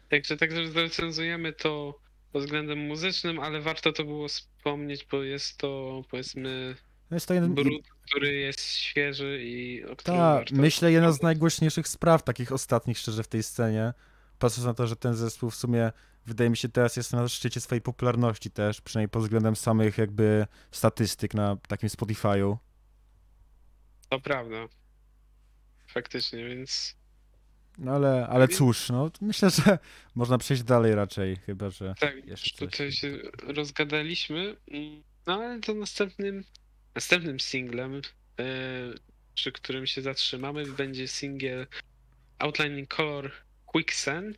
Także 0.09 0.37
także 0.37 0.67
zrecenzujemy 0.67 1.53
to 1.53 1.99
pod 2.31 2.43
względem 2.43 2.79
muzycznym, 2.79 3.39
ale 3.39 3.61
warto 3.61 3.93
to 3.93 4.03
było 4.03 4.27
wspomnieć, 4.27 5.07
bo 5.11 5.23
jest 5.23 5.57
to 5.57 6.01
powiedzmy 6.11 6.75
No 7.11 7.15
Jest 7.15 7.27
to 7.27 7.33
jeden, 7.33 7.53
brud, 7.53 7.87
który 8.05 8.33
jest 8.33 8.61
świeży 8.61 9.39
i 9.43 9.85
o 9.85 9.95
którym 9.95 10.19
Tak, 10.19 10.37
warto 10.37 10.55
myślę 10.55 10.91
jedna 10.91 11.11
z 11.11 11.21
najgłośniejszych 11.21 11.87
spraw 11.87 12.23
takich 12.23 12.51
ostatnich 12.51 12.97
szczerze 12.97 13.23
w 13.23 13.27
tej 13.27 13.43
scenie. 13.43 13.93
Patrząc 14.39 14.65
na 14.65 14.73
to, 14.73 14.87
że 14.87 14.95
ten 14.95 15.15
zespół 15.15 15.49
w 15.49 15.55
sumie 15.55 15.91
wydaje 16.29 16.49
mi 16.49 16.57
się 16.57 16.69
teraz 16.69 16.95
jest 16.95 17.13
na 17.13 17.27
szczycie 17.27 17.61
swojej 17.61 17.81
popularności 17.81 18.51
też, 18.51 18.81
przynajmniej 18.81 19.09
pod 19.09 19.23
względem 19.23 19.55
samych 19.55 19.97
jakby 19.97 20.45
statystyk 20.71 21.33
na 21.33 21.55
takim 21.67 21.89
Spotify'u. 21.89 22.57
To 24.09 24.19
prawda. 24.19 24.67
Faktycznie, 25.87 26.45
więc 26.45 26.95
No 27.77 27.91
ale, 27.91 28.27
ale 28.27 28.47
cóż, 28.47 28.89
no 28.89 29.11
myślę, 29.21 29.49
że 29.49 29.79
można 30.15 30.37
przejść 30.37 30.63
dalej 30.63 30.95
raczej, 30.95 31.35
chyba 31.35 31.69
że 31.69 31.95
tak, 31.99 32.15
jeszcze 32.15 32.31
już 32.31 32.41
coś. 32.41 32.71
tutaj 32.71 32.91
się 32.91 33.17
rozgadaliśmy. 33.43 34.55
No 35.27 35.33
ale 35.33 35.59
to 35.59 35.73
następnym, 35.73 36.43
następnym 36.95 37.39
singlem, 37.39 37.95
e, 37.95 38.43
przy 39.35 39.51
którym 39.51 39.87
się 39.87 40.01
zatrzymamy, 40.01 40.65
będzie 40.65 41.07
singiel 41.07 41.67
Outlining 42.39 42.95
Color 42.95 43.31
Quicksand. 43.65 44.37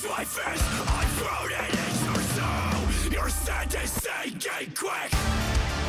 Clench 0.00 0.18
my 0.18 0.24
fist, 0.24 0.64
I'm 0.86 1.08
thrown 1.18 1.50
it 1.50 1.74
into 1.74 2.04
your 2.04 2.22
soul. 2.36 3.12
Your 3.12 3.30
scent 3.30 3.74
is 3.84 3.90
sinking 3.90 4.72
quick. 4.74 5.10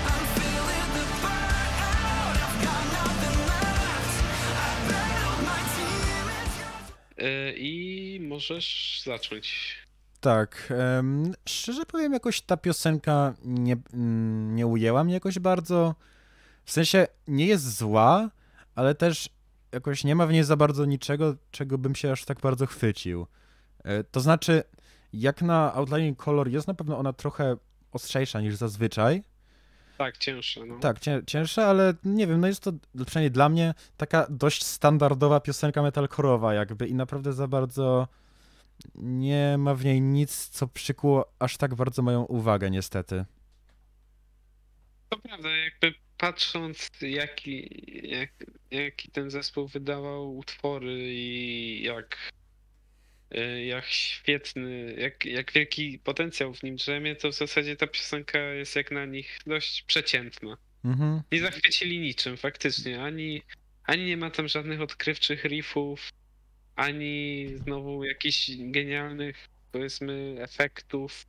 I'm 0.05 0.25
feeling 0.35 0.89
the 0.95 1.05
burnout. 1.23 2.35
I've 2.45 2.57
got 2.65 2.83
nothing 2.97 3.39
left. 3.47 4.13
I 4.55 4.91
battled 4.91 5.41
my 5.49 5.61
demons. 5.75 6.53
E, 7.17 7.53
I 7.57 8.19
możesz 8.21 9.01
zacząć. 9.05 9.75
Tak, 10.21 10.73
em, 10.97 11.33
szczerze 11.49 11.85
powiem, 11.85 12.13
jakoś 12.13 12.41
ta 12.41 12.57
piosenka 12.57 13.33
nie, 13.45 13.77
mm, 13.93 14.55
nie 14.55 14.67
ujęła 14.67 15.03
mnie 15.03 15.13
jakoś 15.13 15.39
bardzo. 15.39 15.95
W 16.65 16.71
sensie 16.71 17.07
nie 17.27 17.45
jest 17.45 17.77
zła, 17.77 18.29
ale 18.75 18.95
też 18.95 19.29
jakoś 19.71 20.03
nie 20.03 20.15
ma 20.15 20.27
w 20.27 20.31
niej 20.31 20.43
za 20.43 20.57
bardzo 20.57 20.85
niczego, 20.85 21.35
czego 21.51 21.77
bym 21.77 21.95
się 21.95 22.11
aż 22.11 22.25
tak 22.25 22.39
bardzo 22.39 22.65
chwycił. 22.65 23.27
E, 23.83 24.03
To 24.03 24.19
znaczy, 24.19 24.63
jak 25.13 25.41
na 25.41 25.73
Outlining 25.73 26.23
Color 26.23 26.47
jest 26.47 26.67
na 26.67 26.73
pewno 26.73 26.97
ona 26.97 27.13
trochę 27.13 27.57
ostrzejsza 27.91 28.41
niż 28.41 28.55
zazwyczaj. 28.55 29.23
Tak, 29.97 30.17
cięższe. 30.17 30.65
No. 30.65 30.79
Tak, 30.79 30.99
cię, 30.99 31.21
cięższa, 31.27 31.65
ale 31.65 31.93
nie 32.03 32.27
wiem, 32.27 32.41
no 32.41 32.47
jest 32.47 32.63
to 32.63 32.71
przynajmniej 33.05 33.31
dla 33.31 33.49
mnie 33.49 33.73
taka 33.97 34.27
dość 34.29 34.63
standardowa 34.65 35.39
piosenka 35.39 35.81
metalkorowa 35.81 36.53
jakby 36.53 36.87
i 36.87 36.93
naprawdę 36.93 37.33
za 37.33 37.47
bardzo 37.47 38.07
nie 38.95 39.55
ma 39.57 39.75
w 39.75 39.85
niej 39.85 40.01
nic, 40.01 40.49
co 40.49 40.67
przykuło 40.67 41.33
aż 41.39 41.57
tak 41.57 41.75
bardzo 41.75 42.01
moją 42.01 42.23
uwagę 42.23 42.69
niestety. 42.69 43.25
To 45.09 45.17
prawda, 45.17 45.49
jakby 45.49 45.93
patrząc 46.17 46.89
jaki, 47.01 47.69
jak, 48.09 48.29
jaki 48.71 49.11
ten 49.11 49.29
zespół 49.29 49.67
wydawał 49.67 50.37
utwory 50.37 50.97
i 51.13 51.83
jak, 51.83 52.17
jak 53.65 53.85
świetny, 53.85 54.95
jak, 54.97 55.25
jak 55.25 55.51
wielki 55.51 55.99
potencjał 55.99 56.53
w 56.53 56.63
nim 56.63 56.75
drzemie, 56.75 57.15
to 57.15 57.29
w 57.29 57.35
zasadzie 57.35 57.75
ta 57.75 57.87
piosenka 57.87 58.39
jest 58.39 58.75
jak 58.75 58.91
na 58.91 59.05
nich 59.05 59.39
dość 59.47 59.81
przeciętna. 59.81 60.57
Mhm. 60.85 61.21
Nie 61.31 61.39
zachwycili 61.39 61.99
niczym 61.99 62.37
faktycznie, 62.37 63.03
ani, 63.03 63.41
ani 63.83 64.05
nie 64.05 64.17
ma 64.17 64.31
tam 64.31 64.47
żadnych 64.47 64.81
odkrywczych 64.81 65.43
riffów, 65.43 66.09
ani 66.75 67.47
znowu 67.55 68.03
jakichś 68.03 68.51
genialnych 68.57 69.49
powiedzmy 69.71 70.35
efektów. 70.39 71.25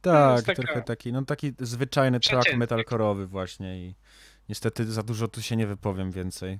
Tak, 0.00 0.36
jest 0.36 0.46
taka- 0.46 0.62
trochę 0.62 0.82
taki, 0.82 1.12
no 1.12 1.24
taki 1.24 1.52
zwyczajny 1.58 2.20
track 2.20 2.54
metalkorowy 2.54 3.26
właśnie 3.26 3.78
i 3.78 3.94
niestety 4.48 4.92
za 4.92 5.02
dużo 5.02 5.28
tu 5.28 5.42
się 5.42 5.56
nie 5.56 5.66
wypowiem 5.66 6.10
więcej. 6.12 6.58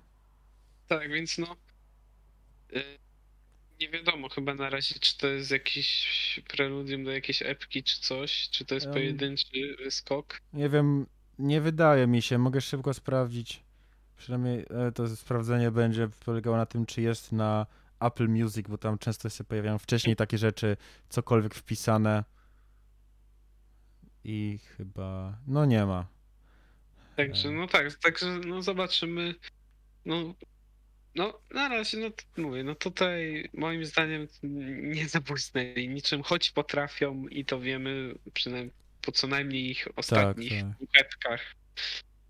Tak, 0.88 1.11
więc 1.11 1.38
no. 1.38 1.57
Nie 3.81 3.89
wiadomo 3.89 4.29
chyba 4.29 4.55
na 4.55 4.71
razie, 4.71 4.95
czy 5.01 5.19
to 5.19 5.27
jest 5.27 5.51
jakiś 5.51 6.41
preludium 6.49 7.05
do 7.05 7.11
jakiejś 7.11 7.43
epki, 7.43 7.83
czy 7.83 8.01
coś, 8.01 8.49
czy 8.51 8.65
to 8.65 8.75
jest 8.75 8.87
Em. 8.87 8.93
pojedynczy 8.93 9.77
skok. 9.91 10.41
Nie 10.53 10.69
wiem, 10.69 11.07
nie 11.39 11.61
wydaje 11.61 12.07
mi 12.07 12.23
się, 12.23 12.39
mogę 12.39 12.61
szybko 12.61 12.95
sprawdzić. 12.95 13.63
Przynajmniej 14.17 14.59
e, 14.71 14.93
to 14.93 15.17
sprawdzenie 15.17 15.71
będzie 15.71 16.09
polegało 16.25 16.57
na 16.57 16.67
tym, 16.67 16.87
czy 16.87 17.03
jest 17.03 17.33
na 17.33 17.67
Apple 18.01 18.29
Music, 18.29 18.69
bo 18.69 18.79
tam 18.79 18.99
często 18.99 19.29
się 19.29 19.45
pojawiają 19.45 19.79
wcześniej 19.79 20.17
takie 20.17 20.39
rzeczy, 20.39 20.77
cokolwiek 21.09 21.55
wpisane. 21.55 22.25
I 24.25 24.59
chyba. 24.77 25.39
No 25.47 25.65
nie 25.65 25.87
ma. 25.87 26.07
Także, 27.17 27.49
E. 27.49 27.53
no 27.53 27.67
tak, 27.67 27.95
także 27.95 28.27
no 28.27 28.63
zobaczymy. 28.63 29.35
No, 30.05 30.35
no 31.14 31.38
na 31.55 31.68
razie, 31.68 31.98
no 31.98 32.11
mówię, 32.44 32.64
no 32.64 32.74
tutaj 32.74 33.48
moim 33.55 33.85
zdaniem 33.87 34.29
nie 34.83 35.09
zabłysnęli 35.09 35.88
niczym, 35.88 36.22
choć 36.22 36.50
potrafią 36.50 37.27
i 37.29 37.44
to 37.44 37.61
wiemy 37.61 38.14
przynajmniej 38.35 38.72
po 39.03 39.12
co 39.12 39.27
najmniej 39.27 39.70
ich 39.70 39.88
ostatnich 39.96 40.53
tak. 40.62 40.70
dwóchetkach. 40.70 41.40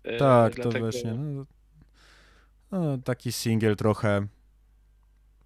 E, 0.03 0.17
Tak, 0.17 0.55
to 0.55 0.61
dlatego- 0.61 0.85
właśnie. 0.91 1.13
No, 2.71 2.79
no, 2.79 2.97
taki 2.97 3.31
singiel 3.31 3.75
trochę. 3.75 4.27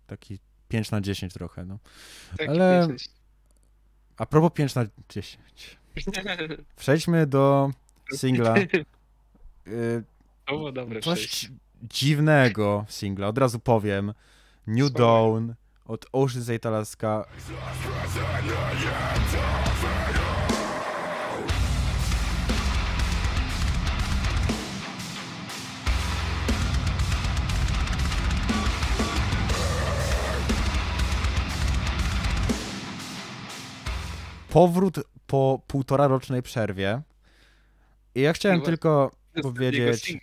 Taki 0.08 0.40
5 0.70 0.92
na 0.92 1.02
10 1.02 1.34
trochę, 1.34 1.66
no. 1.66 1.80
taki 2.38 2.50
ale- 2.50 2.88
pięć- 2.88 3.10
A 4.18 4.26
propos 4.26 4.52
5 4.54 4.76
na 4.76 4.86
10. 5.10 5.78
Przejdźmy 6.76 7.28
do 7.28 7.72
singla. 8.16 8.56
Y, 9.68 10.04
To 10.46 10.54
było 10.58 10.72
dobre 10.72 11.00
Coś 11.02 11.20
przejście. 11.28 11.50
Dziwnego 11.84 12.86
singla, 12.90 13.28
od 13.28 13.38
razu 13.38 13.60
powiem. 13.60 14.14
New. 14.68 14.92
Dawn 14.92 15.54
od 15.86 16.06
Ocean's 16.12 16.50
8 16.50 16.60
Alaska. 16.74 17.26
Powrót 34.50 35.00
po 35.28 35.62
półtora 35.68 36.08
rocznej 36.08 36.42
przerwie. 36.42 37.02
I 38.16 38.22
ja 38.22 38.34
chciałem 38.34 38.62
tylko 38.62 39.12
powiedzieć. 39.42 40.18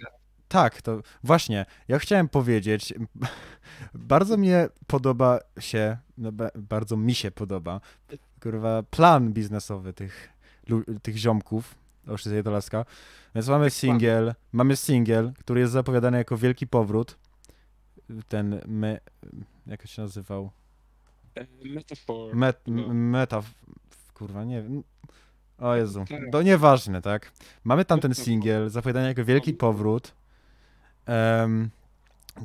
Tak, 0.48 0.82
to 0.82 1.00
właśnie. 1.24 1.66
Ja 1.88 1.98
chciałem 1.98 2.28
powiedzieć, 2.28 2.94
bardzo 3.94 4.36
mnie 4.36 4.68
podoba 4.86 5.38
się, 5.60 5.96
no 6.18 6.32
ba- 6.32 6.50
bardzo 6.54 6.96
mi 6.96 7.14
się 7.14 7.30
podoba, 7.30 7.80
kurwa, 8.42 8.82
plan 8.82 9.32
biznesowy 9.32 9.92
tych, 9.92 10.28
tych 11.02 11.16
ziomków, 11.16 11.74
Oszczyzej 12.08 12.42
Dolaska. 12.42 12.84
Więc 13.34 13.48
mamy 13.48 13.70
singiel, 13.70 14.34
mamy 14.52 14.76
singiel, 14.76 15.32
który 15.38 15.60
jest 15.60 15.72
zapowiadany 15.72 16.18
jako 16.18 16.36
wielki 16.36 16.66
powrót. 16.66 17.16
Ten, 18.28 18.60
me, 18.66 18.98
jak 19.66 19.86
się 19.86 20.02
nazywał? 20.02 20.50
Metaphor. 21.64 22.34
Met, 22.36 22.60
no. 22.66 22.82
m- 22.84 23.10
meta, 23.10 23.42
kurwa, 24.14 24.44
nie 24.44 24.62
wiem. 24.62 24.82
O 25.58 25.74
Jezu, 25.76 26.04
Tak. 26.08 26.20
to 26.32 26.42
nieważne, 26.42 27.02
tak? 27.02 27.32
Mamy 27.64 27.84
tam 27.84 28.00
ten 28.00 28.14
singiel, 28.14 28.68
zapowiadany 28.70 29.08
jako 29.08 29.24
wielki 29.24 29.54
powrót, 29.54 30.14
em, 31.06 31.70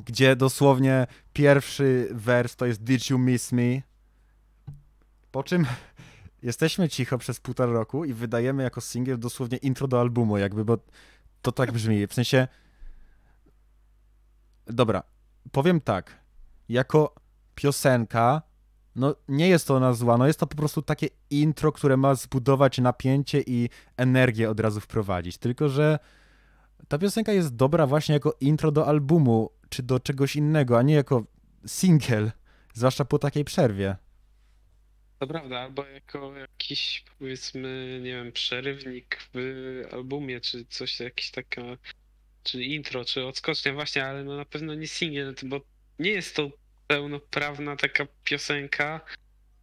gdzie 0.06 0.36
dosłownie 0.36 1.06
pierwszy 1.32 2.08
wers 2.10 2.56
to 2.56 2.66
jest 2.66 2.84
Did 2.84 3.10
you 3.10 3.18
miss 3.18 3.52
me? 3.52 3.82
Po 5.32 5.42
czym 5.42 5.66
jesteśmy 6.42 6.88
cicho 6.88 7.18
przez 7.18 7.40
półtora 7.40 7.72
roku 7.72 8.04
i 8.04 8.12
wydajemy 8.12 8.62
jako 8.62 8.80
singiel 8.80 9.18
dosłownie 9.18 9.58
intro 9.58 9.88
do 9.88 10.00
albumu, 10.00 10.38
jakby, 10.38 10.64
bo 10.64 10.78
to 11.42 11.52
tak 11.52 11.72
brzmi. 11.72 12.06
W 12.06 12.14
sensie. 12.14 12.48
Dobra, 14.66 15.02
powiem 15.52 15.80
tak. 15.80 16.22
Jako 16.68 17.14
piosenka, 17.54 18.42
no 18.96 19.14
nie 19.28 19.48
jest 19.48 19.66
to 19.66 19.76
ona 19.76 19.92
zła, 19.92 20.18
no 20.18 20.26
jest 20.26 20.40
to 20.40 20.46
po 20.46 20.56
prostu 20.56 20.82
takie 20.82 21.08
intro, 21.30 21.72
które 21.72 21.96
ma 21.96 22.14
zbudować 22.14 22.78
napięcie 22.78 23.42
i 23.46 23.68
energię 23.96 24.50
od 24.50 24.60
razu 24.60 24.80
wprowadzić. 24.80 25.38
Tylko, 25.38 25.68
że 25.68 25.98
ta 26.88 26.98
piosenka 26.98 27.32
jest 27.32 27.56
dobra 27.56 27.86
właśnie 27.86 28.12
jako 28.12 28.36
intro 28.40 28.72
do 28.72 28.86
albumu, 28.86 29.50
czy 29.68 29.82
do 29.82 30.00
czegoś 30.00 30.36
innego, 30.36 30.78
a 30.78 30.82
nie 30.82 30.94
jako 30.94 31.24
singiel, 31.66 32.32
zwłaszcza 32.74 33.04
po 33.04 33.18
takiej 33.18 33.44
przerwie. 33.44 33.96
To 35.18 35.26
prawda, 35.26 35.60
albo 35.60 35.86
jako 35.86 36.36
jakiś 36.36 37.04
powiedzmy, 37.18 38.00
nie 38.02 38.12
wiem, 38.12 38.32
przerywnik 38.32 39.18
w 39.34 39.38
albumie, 39.92 40.40
czy 40.40 40.64
coś, 40.64 41.00
jakiś 41.00 41.30
taka, 41.30 41.62
czy 42.42 42.62
intro, 42.62 43.04
czy 43.04 43.26
odskocznia 43.26 43.72
właśnie, 43.72 44.04
ale 44.04 44.24
no 44.24 44.36
na 44.36 44.44
pewno 44.44 44.74
nie 44.74 44.86
singiel, 44.86 45.34
bo 45.42 45.60
nie 45.98 46.10
jest 46.10 46.36
to 46.36 46.50
pełnoprawna 46.86 47.76
taka 47.76 48.06
piosenka, 48.24 49.00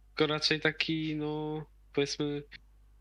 tylko 0.08 0.32
raczej 0.32 0.60
taki, 0.60 1.16
no 1.16 1.62
powiedzmy, 1.92 2.42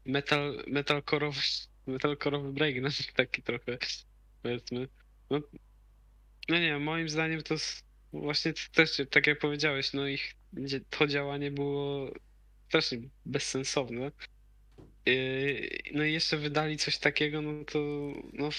metal, 0.06 0.64
metalkorowy 0.68 1.40
metalkorowy 1.88 2.54
breakdance 2.54 3.04
taki 3.16 3.44
trochę, 3.44 3.78
powiedzmy. 4.44 4.88
No, 5.30 5.40
no 6.50 6.60
nie, 6.60 6.80
moim 6.80 7.10
zdaniem 7.10 7.42
to 7.44 7.56
właśnie 8.14 8.54
też, 8.74 9.02
tak 9.12 9.28
jak 9.28 9.40
powiedziałeś, 9.40 9.94
no 9.94 10.08
ich 10.08 10.36
to 10.90 11.08
działanie 11.08 11.52
było 11.52 12.12
też 12.72 12.96
bezsensowne. 13.26 14.12
No 15.94 16.04
i 16.04 16.14
jeszcze 16.14 16.38
wydali 16.38 16.78
coś 16.78 16.98
takiego, 16.98 17.42
no 17.42 17.66
to 17.66 17.80
no 18.34 18.50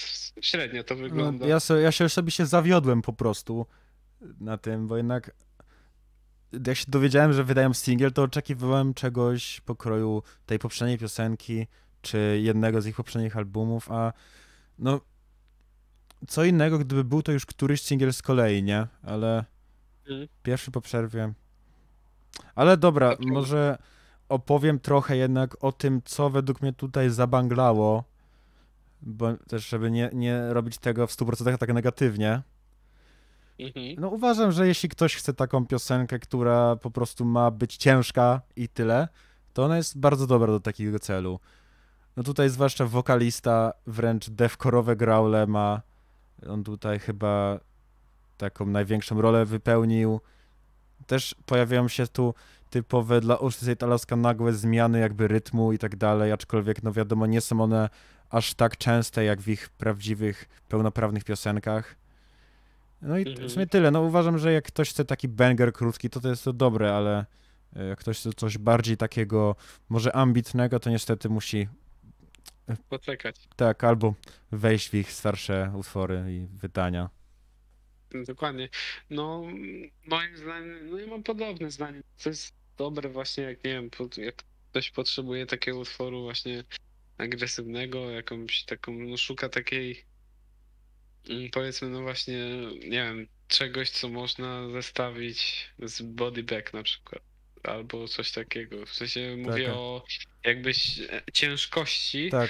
średnio 0.41 0.83
to 0.83 0.95
wygląda. 0.95 1.45
No, 1.45 1.49
ja, 1.49 1.59
so, 1.59 1.77
ja 1.77 1.91
się 1.91 2.09
sobie 2.09 2.31
się 2.31 2.45
zawiodłem 2.45 3.01
po 3.01 3.13
prostu 3.13 3.65
na 4.39 4.57
tym, 4.57 4.87
bo 4.87 4.97
jednak 4.97 5.31
jak 6.67 6.77
się 6.77 6.85
dowiedziałem, 6.87 7.33
że 7.33 7.43
wydają 7.43 7.73
singiel, 7.73 8.11
to 8.11 8.23
oczekiwałem 8.23 8.93
czegoś 8.93 9.61
pokroju 9.61 10.23
tej 10.45 10.59
poprzedniej 10.59 10.97
piosenki, 10.97 11.67
czy 12.01 12.39
jednego 12.43 12.81
z 12.81 12.87
ich 12.87 12.95
poprzednich 12.95 13.37
albumów, 13.37 13.91
a 13.91 14.13
no 14.79 15.01
co 16.27 16.43
innego, 16.43 16.79
gdyby 16.79 17.03
był 17.03 17.21
to 17.21 17.31
już 17.31 17.45
któryś 17.45 17.81
singiel 17.81 18.13
z 18.13 18.21
kolei, 18.21 18.63
nie? 18.63 18.87
Ale 19.03 19.45
Mhm. 20.09 20.27
pierwszy 20.43 20.71
po 20.71 20.81
przerwie. 20.81 21.33
Ale 22.55 22.77
dobra, 22.77 23.09
Okej. 23.13 23.27
może 23.27 23.77
opowiem 24.29 24.79
trochę 24.79 25.17
jednak 25.17 25.63
o 25.63 25.71
tym, 25.71 26.01
co 26.05 26.29
według 26.29 26.61
mnie 26.61 26.73
tutaj 26.73 27.09
zabanglało, 27.09 28.03
bo 29.01 29.37
też, 29.37 29.69
żeby 29.69 29.91
nie, 29.91 30.09
nie 30.13 30.53
robić 30.53 30.77
tego 30.77 31.07
w 31.07 31.11
100% 31.11 31.57
tak 31.57 31.73
negatywnie. 31.73 32.41
Mhm. 33.59 33.95
No 33.99 34.09
uważam, 34.09 34.51
że 34.51 34.67
jeśli 34.67 34.89
ktoś 34.89 35.15
chce 35.15 35.33
taką 35.33 35.67
piosenkę, 35.67 36.19
która 36.19 36.75
po 36.75 36.91
prostu 36.91 37.25
ma 37.25 37.51
być 37.51 37.77
ciężka 37.77 38.41
i 38.55 38.69
tyle, 38.69 39.07
to 39.53 39.63
ona 39.65 39.77
jest 39.77 39.99
bardzo 39.99 40.27
dobra 40.27 40.51
do 40.51 40.59
takiego 40.59 40.99
celu. 40.99 41.39
No 42.17 42.23
tutaj 42.23 42.49
zwłaszcza 42.49 42.85
wokalista 42.85 43.73
wręcz 43.87 44.29
devkorowe 44.29 44.95
graule 44.95 45.47
ma. 45.47 45.81
On 46.49 46.63
tutaj 46.63 46.99
chyba 46.99 47.59
taką 48.37 48.65
największą 48.65 49.21
rolę 49.21 49.45
wypełnił. 49.45 50.21
Też 51.07 51.35
pojawiają 51.45 51.87
się 51.87 52.07
tu 52.07 52.33
typowe 52.69 53.21
dla 53.21 53.39
Ocean 53.39 53.75
Alaska 53.81 54.15
nagłe 54.15 54.53
zmiany 54.53 54.99
jakby 54.99 55.27
rytmu 55.27 55.73
i 55.73 55.77
tak 55.77 55.95
dalej, 55.95 56.31
aczkolwiek 56.31 56.83
no 56.83 56.91
wiadomo 56.91 57.25
nie 57.25 57.41
są 57.41 57.61
one 57.61 57.89
aż 58.29 58.53
tak 58.53 58.77
częste 58.77 59.23
jak 59.23 59.41
w 59.41 59.47
ich 59.47 59.69
prawdziwych, 59.69 60.45
pełnoprawnych 60.67 61.23
piosenkach. 61.23 61.95
No 63.01 63.17
i 63.17 63.27
Mhm. 63.29 63.49
w 63.49 63.51
sumie 63.51 63.67
tyle. 63.67 63.91
No 63.91 64.01
uważam, 64.01 64.37
że 64.37 64.53
jak 64.53 64.65
ktoś 64.65 64.89
chce 64.89 65.05
taki 65.05 65.27
banger 65.27 65.73
krótki, 65.73 66.09
to 66.09 66.19
to 66.19 66.29
jest 66.29 66.43
to 66.43 66.53
dobre, 66.53 66.95
ale 66.95 67.25
e, 67.75 67.85
jak 67.85 67.99
ktoś 67.99 68.19
chce 68.19 68.33
coś 68.33 68.57
bardziej 68.57 68.97
takiego, 68.97 69.55
może 69.89 70.15
ambitnego, 70.15 70.79
to 70.79 70.89
niestety 70.89 71.29
musi 71.29 71.67
Poczekać. 72.89 73.35
tak 73.55 73.83
albo 73.83 74.13
wejść 74.51 74.89
w 74.89 74.93
ich 74.93 75.11
starsze 75.11 75.71
utwory 75.75 76.23
i 76.29 76.47
wydania. 76.57 77.09
Dokładnie. 78.27 78.69
No, 79.09 79.43
moim 80.05 80.37
zdaniem, 80.37 80.89
no 80.89 80.99
ja 80.99 81.07
mam 81.07 81.23
podobne 81.23 81.71
zdanie. 81.71 82.01
To 82.23 82.29
jest 82.29 82.53
dobre 82.77 83.09
właśnie, 83.09 83.43
jak 83.43 83.63
nie 83.63 83.71
wiem, 83.71 83.89
jak 84.17 84.43
ktoś 84.69 84.91
potrzebuje 84.91 85.45
takiego 85.45 85.79
utworu 85.79 86.23
właśnie 86.23 86.63
agresywnego, 87.17 88.09
jakąś 88.09 88.63
taką, 88.63 88.93
no 88.93 89.17
szuka 89.17 89.49
takiej, 89.49 90.05
mm, 91.29 91.49
powiedzmy, 91.51 91.89
no 91.89 92.01
właśnie, 92.01 92.49
nie 92.73 93.03
wiem, 93.03 93.27
czegoś, 93.47 93.89
co 93.89 94.09
można 94.09 94.69
zestawić 94.69 95.69
z 95.79 96.01
Body 96.01 96.43
Bag 96.43 96.73
na 96.73 96.83
przykład. 96.83 97.30
Albo 97.63 98.07
coś 98.07 98.31
takiego. 98.31 98.85
W 98.85 98.93
sensie 98.93 99.35
mówię 99.37 99.65
tak. 99.65 99.75
o 99.75 100.03
jakbyś 100.43 100.99
e, 100.99 101.21
ciężkości. 101.33 102.29
Tak, 102.29 102.49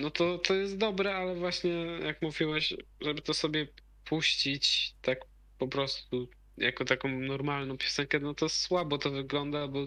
No 0.00 0.10
to, 0.10 0.38
to 0.38 0.54
jest 0.54 0.76
dobre, 0.76 1.16
ale 1.16 1.34
właśnie 1.34 1.70
jak 2.04 2.22
mówiłeś, 2.22 2.74
żeby 3.00 3.22
to 3.22 3.34
sobie 3.34 3.66
puścić 4.04 4.94
tak 5.02 5.18
po 5.58 5.68
prostu 5.68 6.28
jako 6.56 6.84
taką 6.84 7.08
normalną 7.08 7.78
piosenkę, 7.78 8.20
no 8.20 8.34
to 8.34 8.48
słabo 8.48 8.98
to 8.98 9.10
wygląda, 9.10 9.68
bo 9.68 9.84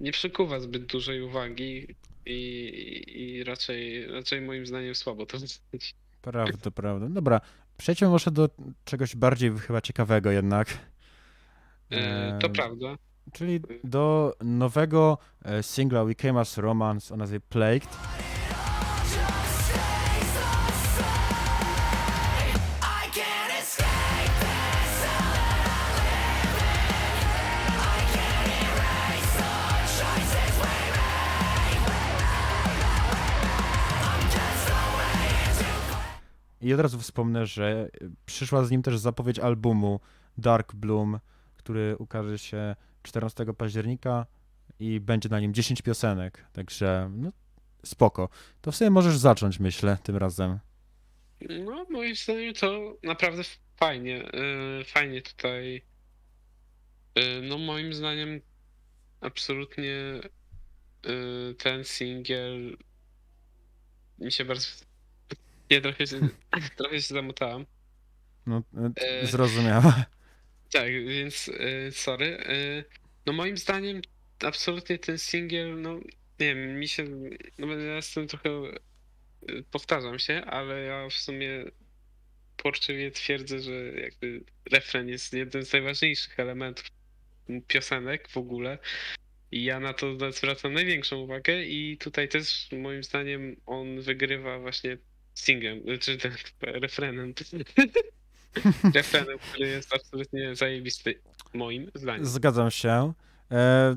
nie 0.00 0.12
przykuwa 0.12 0.60
zbyt 0.60 0.86
dużej 0.86 1.22
uwagi 1.22 1.96
i, 2.26 3.04
i 3.06 3.44
raczej, 3.44 4.06
raczej 4.06 4.40
moim 4.40 4.66
zdaniem 4.66 4.94
słabo 4.94 5.26
to 5.26 5.38
wygląda. 5.38 5.86
prawda, 6.22 6.70
prawda. 6.70 7.08
Dobra, 7.08 7.40
przejdźmy 7.78 8.08
może 8.08 8.30
do 8.30 8.48
czegoś 8.84 9.16
bardziej 9.16 9.58
chyba 9.58 9.80
ciekawego 9.80 10.30
jednak. 10.30 10.91
E, 11.92 12.38
To 12.38 12.50
prawda. 12.50 12.96
Czyli 13.32 13.60
do 13.84 14.34
nowego 14.40 15.18
e, 15.44 15.62
singla 15.62 16.04
We 16.04 16.14
Came 16.14 16.40
As 16.40 16.58
Romance 16.58 17.14
o 17.14 17.16
nazwie 17.16 17.40
Plagued. 17.40 17.88
I 36.60 36.74
od 36.74 36.80
razu 36.80 36.98
wspomnę, 36.98 37.46
że 37.46 37.88
przyszła 38.26 38.64
z 38.64 38.70
nim 38.70 38.82
też 38.82 38.98
zapowiedź 38.98 39.38
albumu 39.38 40.00
Dark 40.38 40.74
Bloom, 40.74 41.18
który 41.62 41.96
ukaże 41.98 42.38
się 42.38 42.76
14 43.02 43.44
października 43.58 44.26
i 44.78 45.00
będzie 45.00 45.28
na 45.28 45.40
nim 45.40 45.54
10 45.54 45.82
piosenek, 45.82 46.44
także 46.52 47.10
no, 47.14 47.32
spoko. 47.84 48.28
To 48.60 48.72
w 48.72 48.76
sumie 48.76 48.90
możesz 48.90 49.16
zacząć, 49.18 49.58
myślę, 49.60 49.98
tym 50.02 50.16
razem. 50.16 50.58
No, 51.64 51.86
moim 51.90 52.16
zdaniem 52.16 52.54
to 52.54 52.96
naprawdę 53.02 53.42
fajnie. 53.76 54.32
y, 54.80 54.84
Fajnie 54.84 55.22
tutaj. 55.22 55.82
y, 57.18 57.42
No, 57.42 57.58
moim 57.58 57.94
zdaniem 57.94 58.40
absolutnie 59.20 60.20
y, 61.06 61.54
ten 61.58 61.84
singiel 61.84 62.76
mi 64.18 64.32
się 64.32 64.44
bardzo. 64.44 64.66
Nie, 65.70 65.80
trochę 65.80 66.06
się, 66.06 66.20
trochę 66.78 67.00
się 67.02 67.14
zamotałem. 67.14 67.66
No, 68.46 68.62
e, 68.76 68.90
E, 69.22 69.26
zrozumiała. 69.26 70.04
Tak, 70.72 70.90
więc 70.92 71.48
y, 71.48 71.90
sorry. 71.92 72.26
y, 72.26 72.84
No, 73.26 73.32
moim 73.32 73.56
zdaniem 73.56 74.02
absolutnie 74.40 74.98
ten 74.98 75.18
singiel, 75.18 75.80
no 75.80 75.94
nie 76.40 76.54
wiem, 76.54 76.78
mi 76.78 76.88
się. 76.88 77.04
No, 77.58 77.66
ja 77.78 77.96
jestem 77.96 78.28
trochę. 78.28 78.50
y, 79.50 79.64
Powtarzam 79.70 80.18
się, 80.18 80.42
ale 80.44 80.82
ja 80.82 81.08
w 81.08 81.12
sumie 81.14 81.64
porczywie 82.56 83.10
twierdzę, 83.10 83.60
że 83.60 83.72
jakby 83.92 84.44
refren 84.70 85.08
jest 85.08 85.32
jednym 85.32 85.64
z 85.64 85.72
najważniejszych 85.72 86.40
elementów 86.40 86.86
piosenek 87.68 88.28
w 88.28 88.36
ogóle. 88.36 88.78
I 89.50 89.64
ja 89.64 89.80
na 89.80 89.94
to 89.94 90.32
zwracam 90.32 90.72
największą 90.72 91.16
uwagę 91.18 91.62
i 91.62 91.98
tutaj 91.98 92.28
też 92.28 92.68
moim 92.72 93.04
zdaniem 93.04 93.56
on 93.66 94.00
wygrywa 94.00 94.58
właśnie 94.58 94.98
singlem, 95.34 95.82
czy 96.00 96.18
ten 96.18 96.32
refrenem. 96.62 97.34
refrenem, 98.94 99.38
który 99.38 99.68
jest 99.68 99.94
absolutnie 99.94 100.56
zajebisty 100.56 101.20
moim 101.54 101.90
zdaniem. 101.94 102.26
Zgadzam 102.26 102.70
się. 102.70 103.12
E, 103.50 103.96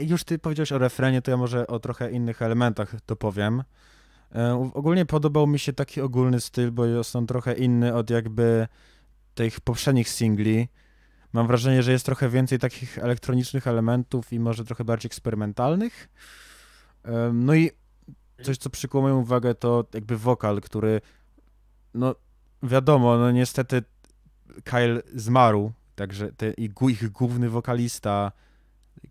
już 0.00 0.24
ty 0.24 0.38
powiedziałeś 0.38 0.72
o 0.72 0.78
refrenie, 0.78 1.22
to 1.22 1.30
ja 1.30 1.36
może 1.36 1.66
o 1.66 1.78
trochę 1.78 2.10
innych 2.10 2.42
elementach 2.42 2.94
to 3.06 3.16
powiem. 3.16 3.62
E, 4.34 4.70
ogólnie 4.74 5.06
podobał 5.06 5.46
mi 5.46 5.58
się 5.58 5.72
taki 5.72 6.00
ogólny 6.00 6.40
styl, 6.40 6.70
bo 6.70 6.86
jest 6.86 7.16
on 7.16 7.26
trochę 7.26 7.54
inny 7.54 7.94
od 7.94 8.10
jakby 8.10 8.68
tych 9.34 9.60
poprzednich 9.60 10.08
singli. 10.08 10.68
Mam 11.32 11.46
wrażenie, 11.46 11.82
że 11.82 11.92
jest 11.92 12.06
trochę 12.06 12.28
więcej 12.28 12.58
takich 12.58 12.98
elektronicznych 12.98 13.66
elementów 13.66 14.32
i 14.32 14.40
może 14.40 14.64
trochę 14.64 14.84
bardziej 14.84 15.08
eksperymentalnych. 15.08 16.08
E, 17.04 17.30
no 17.34 17.54
i 17.54 17.70
coś, 18.42 18.58
co 18.58 18.70
przykuło 18.70 19.02
moją 19.02 19.18
uwagę, 19.18 19.54
to 19.54 19.84
jakby 19.94 20.16
wokal, 20.18 20.60
który 20.60 21.00
no 21.94 22.14
wiadomo, 22.64 23.18
no 23.18 23.30
niestety 23.30 23.82
Kyle 24.64 25.02
zmarł, 25.14 25.72
także 25.94 26.32
te, 26.32 26.50
ich 26.50 26.72
główny 27.12 27.50
wokalista 27.50 28.32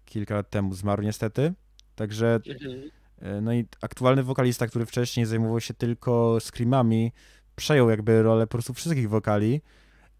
kilka 0.05 0.35
lat 0.35 0.49
temu 0.49 0.73
zmarł 0.73 1.03
niestety. 1.03 1.53
Także 1.95 2.39
Mhm. 2.49 2.81
e, 3.21 3.41
no 3.41 3.53
i 3.53 3.65
aktualny 3.81 4.23
wokalista, 4.23 4.67
który 4.67 4.85
wcześniej 4.85 5.25
zajmował 5.25 5.59
się 5.61 5.73
tylko 5.73 6.37
screamami, 6.41 7.11
przejął 7.55 7.89
jakby 7.89 8.23
rolę 8.23 8.47
po 8.47 8.51
prostu 8.51 8.73
wszystkich 8.73 9.09
wokali 9.09 9.61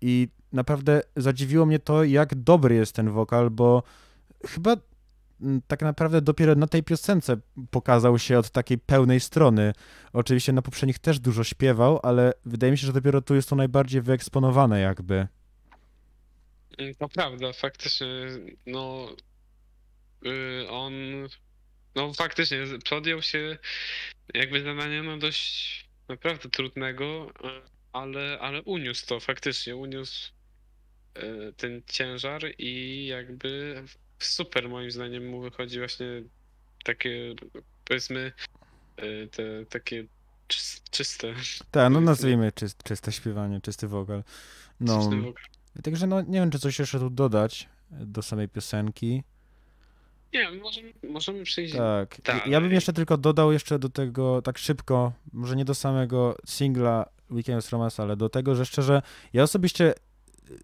i 0.01 0.27
naprawdę 0.51 1.01
zadziwiło 1.15 1.65
mnie 1.65 1.79
to, 1.79 2.03
jak 2.03 2.35
dobry 2.35 2.75
jest 2.75 2.95
ten 2.95 3.09
wokal, 3.09 3.49
bo 3.49 3.83
chyba 4.47 4.75
tak 5.67 5.81
naprawdę 5.81 6.21
dopiero 6.21 6.55
na 6.55 6.67
tej 6.67 6.83
piosence 6.83 7.37
pokazał 7.71 8.19
się 8.19 8.39
od 8.39 8.49
takiej 8.49 8.77
pełnej 8.77 9.19
strony. 9.19 9.73
Oczywiście 10.13 10.53
na 10.53 10.61
poprzednich 10.61 10.99
też 10.99 11.19
dużo 11.19 11.43
śpiewał, 11.43 11.99
ale 12.03 12.33
wydaje 12.45 12.71
mi 12.71 12.77
się, 12.77 12.87
że 12.87 12.93
dopiero 12.93 13.21
tu 13.21 13.35
jest 13.35 13.49
to 13.49 13.55
najbardziej 13.55 14.01
wyeksponowane 14.01 14.79
jakby. 14.79 15.27
To 16.99 17.09
prawda, 17.09 17.53
faktycznie, 17.53 18.07
no 18.65 19.09
y, 20.25 20.69
on 20.69 20.93
no 21.95 22.13
faktycznie 22.13 22.57
podjął 22.89 23.21
się 23.21 23.57
jakby 24.33 24.63
zadania 24.63 25.03
no 25.03 25.17
dość 25.17 25.85
naprawdę 26.07 26.49
trudnego, 26.49 27.33
ale, 27.93 28.39
ale 28.39 28.61
uniósł 28.61 29.07
to 29.07 29.19
faktycznie, 29.19 29.75
uniósł 29.75 30.31
e, 31.13 31.53
ten 31.53 31.81
ciężar 31.87 32.41
i 32.57 33.05
jakby 33.05 33.83
super 34.25 34.69
moim 34.69 34.91
zdaniem 34.91 35.27
mu 35.27 35.41
wychodzi 35.41 35.79
właśnie 35.79 36.07
takie 36.83 37.35
powiedzmy 37.85 38.31
e, 38.97 39.27
te 39.27 39.65
takie 39.65 40.05
czys- 40.47 40.81
czyste. 40.91 41.33
Tak, 41.71 41.93
no 41.93 42.01
nazwijmy 42.01 42.51
czyst, 42.51 42.83
czyste 42.83 43.11
śpiewanie, 43.11 43.61
czysty 43.61 43.87
wokal. 43.87 44.23
No, 44.79 44.99
czysty 44.99 45.21
wokal. 45.21 45.45
także 45.83 46.07
no 46.07 46.21
nie 46.21 46.39
wiem, 46.39 46.51
czy 46.51 46.59
coś 46.59 46.79
jeszcze 46.79 46.99
tu 46.99 47.09
dodać 47.09 47.69
do 47.91 48.21
samej 48.21 48.49
piosenki. 48.49 49.23
Nie, 50.33 50.51
możemy, 50.51 50.93
możemy 51.09 51.43
przejść. 51.43 51.75
Tak. 51.75 52.21
Tak. 52.23 52.47
Ja 52.47 52.61
bym 52.61 52.71
jeszcze 52.71 52.93
tylko 52.93 53.17
dodał 53.17 53.51
jeszcze 53.51 53.79
do 53.79 53.89
tego 53.89 54.41
tak 54.41 54.57
szybko, 54.57 55.13
może 55.33 55.55
nie 55.55 55.65
do 55.65 55.75
samego 55.75 56.37
singla 56.45 57.09
Weekend 57.31 57.69
Romance, 57.69 58.03
ale 58.03 58.15
do 58.15 58.29
tego, 58.29 58.55
że 58.55 58.65
szczerze, 58.65 59.01
ja 59.33 59.43
osobiście 59.43 59.93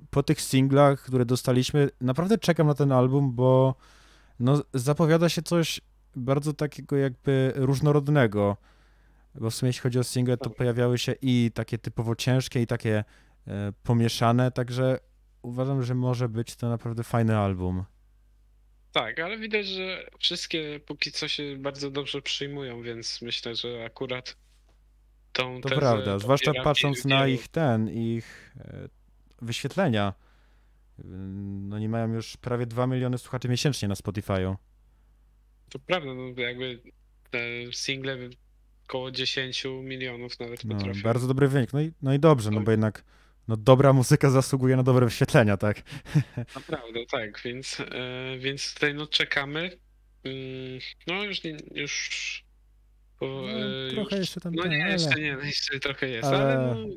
po 0.09 0.23
tych 0.23 0.41
singlach, 0.41 1.01
które 1.01 1.25
dostaliśmy, 1.25 1.89
naprawdę 2.01 2.37
czekam 2.37 2.67
na 2.67 2.73
ten 2.73 2.91
album, 2.91 3.35
bo 3.35 3.75
no, 4.39 4.63
zapowiada 4.73 5.29
się 5.29 5.41
coś 5.41 5.81
bardzo 6.15 6.53
takiego 6.53 6.97
jakby 6.97 7.53
różnorodnego. 7.55 8.57
Bo 9.35 9.49
w 9.49 9.55
sumie 9.55 9.69
jeśli 9.69 9.81
chodzi 9.81 9.99
o 9.99 10.03
single, 10.03 10.37
to 10.37 10.49
Tak. 10.49 10.57
pojawiały 10.57 10.97
się 10.97 11.15
i 11.21 11.51
takie 11.53 11.77
typowo 11.77 12.15
ciężkie, 12.15 12.61
i 12.61 12.67
takie 12.67 13.03
e, 13.47 13.73
pomieszane, 13.83 14.51
także 14.51 14.99
uważam, 15.41 15.83
że 15.83 15.95
może 15.95 16.29
być 16.29 16.55
to 16.55 16.69
naprawdę 16.69 17.03
fajny 17.03 17.37
album. 17.37 17.83
Tak, 18.91 19.19
ale 19.19 19.37
widać, 19.37 19.67
że 19.67 20.09
wszystkie 20.19 20.79
póki 20.85 21.11
co 21.11 21.27
się 21.27 21.57
bardzo 21.57 21.91
dobrze 21.91 22.21
przyjmują, 22.21 22.81
więc 22.81 23.21
myślę, 23.21 23.55
że 23.55 23.85
akurat 23.85 24.35
tą 25.31 25.61
To 25.61 25.69
prawda, 25.69 26.19
zwłaszcza 26.19 26.51
patrząc 26.63 27.05
na 27.05 27.27
ich 27.27 27.47
ten, 27.47 27.89
ich 27.89 28.55
e, 28.59 28.89
wyświetlenia. 29.41 30.13
No 31.69 31.79
nie 31.79 31.89
mają 31.89 32.13
już 32.13 32.37
prawie 32.37 32.65
2 32.65 32.87
miliony 32.87 33.17
słuchaczy 33.17 33.49
miesięcznie 33.49 33.87
na 33.87 33.93
Spotify'u. 33.95 34.55
To 35.69 35.79
prawda, 35.79 36.13
no 36.13 36.41
jakby 36.41 36.81
te 37.29 37.39
single 37.71 38.17
około 38.87 39.11
10 39.11 39.63
milionów 39.83 40.39
nawet 40.39 40.65
No, 40.65 40.75
potrafią. 40.75 41.01
bardzo 41.01 41.27
dobry 41.27 41.47
wynik. 41.47 41.73
No 41.73 41.81
i, 41.81 41.91
no 42.01 42.13
i 42.13 42.19
dobrze, 42.19 42.51
no 42.51 42.61
bo 42.61 42.71
jednak 42.71 43.03
no, 43.47 43.57
dobra 43.57 43.93
muzyka 43.93 44.29
zasługuje 44.29 44.75
na 44.75 44.83
dobre 44.83 45.05
wyświetlenia, 45.05 45.57
tak? 45.57 45.81
Naprawdę, 46.55 47.05
tak, 47.11 47.41
więc, 47.45 47.79
e, 47.79 48.37
więc 48.39 48.73
tutaj 48.73 48.93
no 48.93 49.07
czekamy. 49.07 49.77
Mm, 50.23 50.79
No 51.07 51.23
już 51.23 51.43
nie, 51.43 51.57
już... 51.71 52.09
Po, 53.19 53.25
No, 53.25 53.49
e, 53.87 53.91
trochę 53.93 54.15
już, 54.15 54.19
jeszcze 54.19 54.41
tam 54.41 54.53
No 54.55 54.67
nie, 54.67 54.83
ale- 54.83 54.93
jeszcze 54.93 55.19
nie, 55.21 55.33
no 55.37 55.43
jeszcze 55.43 55.79
trochę 55.79 56.09
jest, 56.09 56.27
ale- 56.27 56.37
ale, 56.37 56.75
no, 56.75 56.95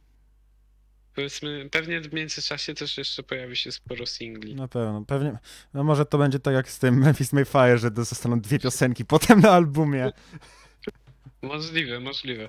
powiedzmy, 1.14 1.68
pewnie 1.70 2.00
w 2.00 2.12
międzyczasie 2.12 2.74
też 2.74 2.98
jeszcze 2.98 3.22
pojawi 3.22 3.56
się 3.56 3.72
sporo 3.72 4.06
singli. 4.06 4.54
Na 4.54 4.68
pewno, 4.68 5.04
pewnie. 5.06 5.38
No 5.74 5.84
może 5.84 6.06
to 6.06 6.18
będzie 6.18 6.38
tak 6.38 6.54
jak 6.54 6.70
z 6.70 6.78
tym 6.78 6.98
Memphis 6.98 7.32
Mayfire, 7.32 7.78
że 7.78 7.90
to 7.90 8.04
zostaną 8.04 8.40
dwie 8.40 8.58
piosenki 8.58 9.04
potem 9.04 9.40
na 9.40 9.50
albumie. 9.50 10.10
Możliwe, 11.42 12.00
możliwe. 12.00 12.48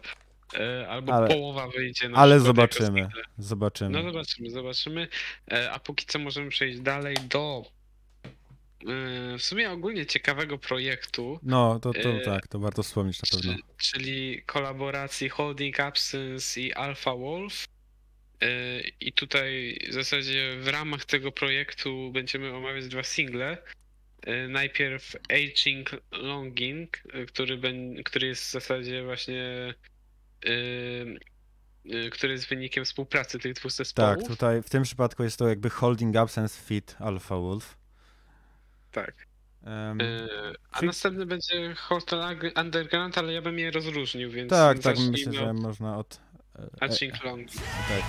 E, 0.60 0.88
Albo 0.90 1.14
Ale- 1.14 1.28
połowa 1.28 1.68
wyjdzie 1.68 2.10
na 2.10 2.18
Ale 2.18 2.36
przykład 2.36 2.58
jako 2.58 2.74
zobaczymy, 2.74 3.00
single. 3.02 3.24
zobaczymy. 3.38 3.90
No 4.04 4.12
zobaczymy, 4.12 4.50
zobaczymy. 4.50 5.08
E, 5.52 5.72
A 5.72 5.80
póki 5.80 6.06
co 6.06 6.20
możemy 6.20 6.50
przejść 6.50 6.80
dalej 6.80 7.16
do 7.30 7.66
e, 8.88 9.38
w 9.38 9.44
sumie 9.44 9.72
ogólnie 9.72 10.06
ciekawego 10.06 10.58
projektu, 10.58 11.40
No, 11.44 11.80
to, 11.80 11.94
to 11.94 12.10
E, 12.10 12.20
tak, 12.20 12.48
to 12.48 12.60
warto 12.60 12.84
wspomnieć 12.84 13.20
na 13.24 13.38
pewno. 13.40 13.54
czy- 13.78 13.90
czyli 13.90 14.44
kolaboracji 14.46 15.30
Holding 15.30 15.80
Absence 15.80 16.62
i 16.62 16.74
Alpha 16.74 17.16
Wolf. 17.16 17.66
E, 18.42 18.80
I 19.00 19.14
tutaj 19.14 19.80
w 19.90 19.94
zasadzie 19.94 20.58
w 20.60 20.68
ramach 20.68 21.06
tego 21.06 21.32
projektu 21.32 22.12
będziemy 22.12 22.54
omawiać 22.54 22.88
dwa 22.88 23.04
single. 23.04 23.58
E, 24.22 24.48
Najpierw 24.48 25.16
Aging 25.30 25.90
Longing, 26.12 26.98
e, 27.14 27.26
który, 27.26 27.58
ben- 27.58 28.04
który 28.04 28.28
jest 28.28 28.44
w 28.44 28.52
zasadzie 28.52 29.04
właśnie 29.04 29.74
który 32.12 32.34
jest 32.34 32.50
wynikiem 32.50 32.86
współpracy 32.86 33.40
tych 33.40 33.54
dwóch 33.54 33.72
zespołów. 33.72 34.18
Tak, 34.18 34.28
tutaj 34.28 34.62
w 34.62 34.70
tym 34.70 34.84
przypadku 34.84 35.24
jest 35.24 35.40
to 35.40 35.48
jakby 35.48 35.70
Holding 35.70 36.16
Absence 36.16 36.62
Fit 36.62 36.96
Alpha 37.00 37.38
Wolf. 37.38 37.78
Tak. 38.92 39.28
E, 39.66 39.96
A 40.72 40.82
następny 40.82 41.26
będzie 41.26 41.76
Hotel 41.76 42.52
Underground, 42.56 43.18
ale 43.18 43.34
ja 43.34 43.42
bym 43.42 43.60
je 43.60 43.72
rozróżnił, 43.72 44.32
więc 44.32 44.50
tak, 44.50 44.80
tak, 44.80 44.98
myślę, 45.00 45.34
że 45.34 45.50
od 45.50 45.60
można 45.60 45.98
od... 45.98 46.22
e, 46.60 46.64
e, 46.64 46.84
Aging 46.84 47.24
Longing. 47.24 47.52
tak. 47.52 48.04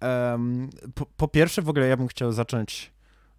Em, 0.00 0.70
po, 0.94 1.06
po 1.06 1.28
pierwsze, 1.28 1.62
w 1.62 1.68
ogóle 1.68 1.88
ja 1.88 1.96
bym 1.96 2.08
chciał 2.08 2.32
zacząć. 2.32 2.92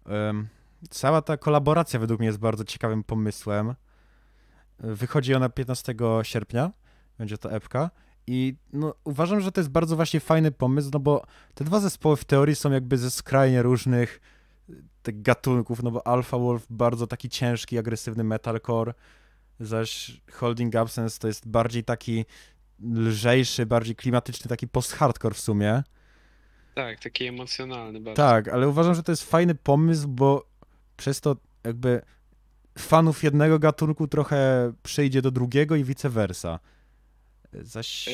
em, 0.06 0.48
cała 0.90 1.22
ta 1.22 1.36
kolaboracja 1.36 2.00
według 2.00 2.20
mnie 2.20 2.26
jest 2.26 2.38
bardzo 2.38 2.64
ciekawym 2.64 3.04
pomysłem. 3.04 3.74
Wychodzi 4.78 5.34
ona 5.34 5.48
15 5.48 5.94
sierpnia, 6.22 6.70
będzie 7.18 7.38
to 7.38 7.52
epka. 7.52 7.90
I 8.26 8.54
no, 8.72 8.94
uważam, 9.04 9.40
że 9.40 9.52
to 9.52 9.60
jest 9.60 9.70
bardzo 9.70 9.96
właśnie 9.96 10.20
fajny 10.20 10.50
pomysł, 10.50 10.90
no 10.92 11.00
bo 11.00 11.24
te 11.54 11.64
dwa 11.64 11.80
zespoły 11.80 12.16
w 12.16 12.24
teorii 12.24 12.56
są 12.56 12.70
jakby 12.70 12.98
ze 12.98 13.10
skrajnie 13.10 13.62
różnych 13.62 14.20
y, 14.70 14.74
tych 15.02 15.22
gatunków, 15.22 15.82
no 15.82 15.90
bo 15.90 16.06
Alpha 16.06 16.38
Wolf 16.38 16.66
bardzo 16.70 17.06
taki 17.06 17.28
ciężki, 17.28 17.78
agresywny 17.78 18.24
metalcore, 18.24 18.94
zaś 19.60 20.20
Holding 20.32 20.76
Absence 20.76 21.18
to 21.18 21.26
jest 21.28 21.48
bardziej 21.48 21.84
taki 21.84 22.24
lżejszy, 22.82 23.66
bardziej 23.66 23.96
klimatyczny, 23.96 24.48
taki 24.48 24.68
post-hardcore 24.68 25.34
w 25.34 25.40
sumie. 25.40 25.82
Tak, 26.74 27.00
taki 27.00 27.26
emocjonalny 27.26 28.00
bardzo. 28.00 28.22
Tak, 28.22 28.48
ale 28.48 28.68
uważam, 28.68 28.94
że 28.94 29.02
to 29.02 29.12
jest 29.12 29.30
fajny 29.30 29.54
pomysł, 29.54 30.08
bo 30.08 30.46
przez 30.96 31.20
to 31.20 31.36
jakby 31.64 32.02
fanów 32.78 33.22
jednego 33.22 33.58
gatunku 33.58 34.08
trochę 34.08 34.72
przejdzie 34.82 35.22
do 35.22 35.30
drugiego 35.30 35.76
i 35.76 35.84
vice 35.84 36.10
versa. 36.10 36.58
Zaś. 37.62 38.08
E, 38.08 38.12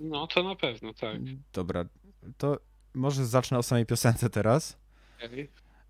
No 0.00 0.26
to 0.26 0.42
na 0.42 0.54
pewno, 0.56 0.94
tak. 0.94 1.16
Dobra, 1.52 1.84
to 2.38 2.58
może 2.94 3.26
zacznę 3.26 3.58
o 3.58 3.62
samej 3.62 3.86
piosence 3.86 4.30
teraz. 4.30 4.78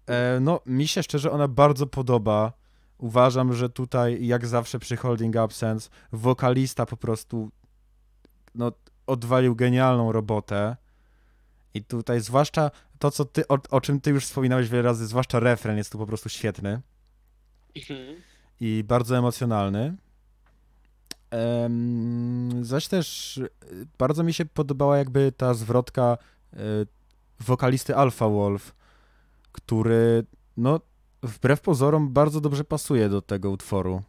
E, 0.07 0.41
no, 0.41 0.61
mi 0.67 0.89
się 0.89 1.03
szczerze 1.03 1.31
ona 1.31 1.49
bardzo 1.49 1.87
podoba. 1.87 2.53
Uważam, 2.99 3.53
że 3.53 3.69
tutaj, 3.69 4.27
jak 4.27 4.47
zawsze 4.47 4.79
przy 4.79 4.97
Holding 4.97 5.37
Absence, 5.37 5.91
wokalista 6.13 6.87
po 6.87 6.97
prostu 6.97 7.51
no, 8.55 8.73
odwalił 9.07 9.57
genialną 9.57 10.13
robotę. 10.13 10.77
I 11.75 11.85
tutaj, 11.85 12.21
zwłaszcza 12.21 12.71
to, 12.99 13.11
co 13.11 13.25
ty, 13.25 13.49
o, 13.49 13.59
o 13.71 13.81
czym 13.81 14.01
ty 14.01 14.11
już 14.11 14.25
wspominałeś 14.25 14.69
wiele 14.69 14.83
razy, 14.83 15.07
zwłaszcza 15.07 15.41
refren 15.41 15.77
jest 15.77 15.93
tu 15.93 15.99
po 15.99 16.07
prostu 16.07 16.29
świetny 16.29 16.81
Mhm. 17.77 18.23
i 18.61 18.85
bardzo 18.85 19.19
emocjonalny. 19.19 19.97
Em, 21.31 22.65
zaś 22.65 22.89
też 22.89 23.37
y, 23.37 23.51
bardzo 23.99 24.23
mi 24.23 24.35
się 24.35 24.45
podobała 24.45 24.99
jakby 24.99 25.33
ta 25.33 25.55
zwrotka 25.55 26.19
y, 26.55 26.57
wokalisty 27.41 27.97
Alpha 27.97 28.29
Wolf, 28.29 28.75
który 29.53 30.25
no 30.57 30.81
wbrew 31.23 31.61
pozorom 31.61 32.13
bardzo 32.13 32.41
dobrze 32.41 32.65
pasuje 32.65 33.09
do 33.09 33.23
tego 33.23 33.51
utworu. 33.51 34.03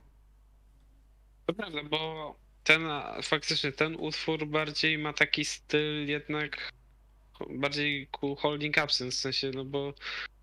To 1.46 1.54
prawda, 1.54 1.84
bo 1.84 2.36
ten, 2.64 2.82
faktycznie 3.24 3.72
ten 3.72 3.96
utwór 3.96 4.48
bardziej 4.48 4.98
ma 4.98 5.14
taki 5.14 5.46
styl 5.46 6.08
jednak 6.08 6.72
bardziej 7.50 8.08
ku 8.08 8.36
Holding 8.36 8.78
Absence, 8.78 9.18
w 9.18 9.20
sensie, 9.20 9.52
no 9.56 9.66
bo 9.66 9.94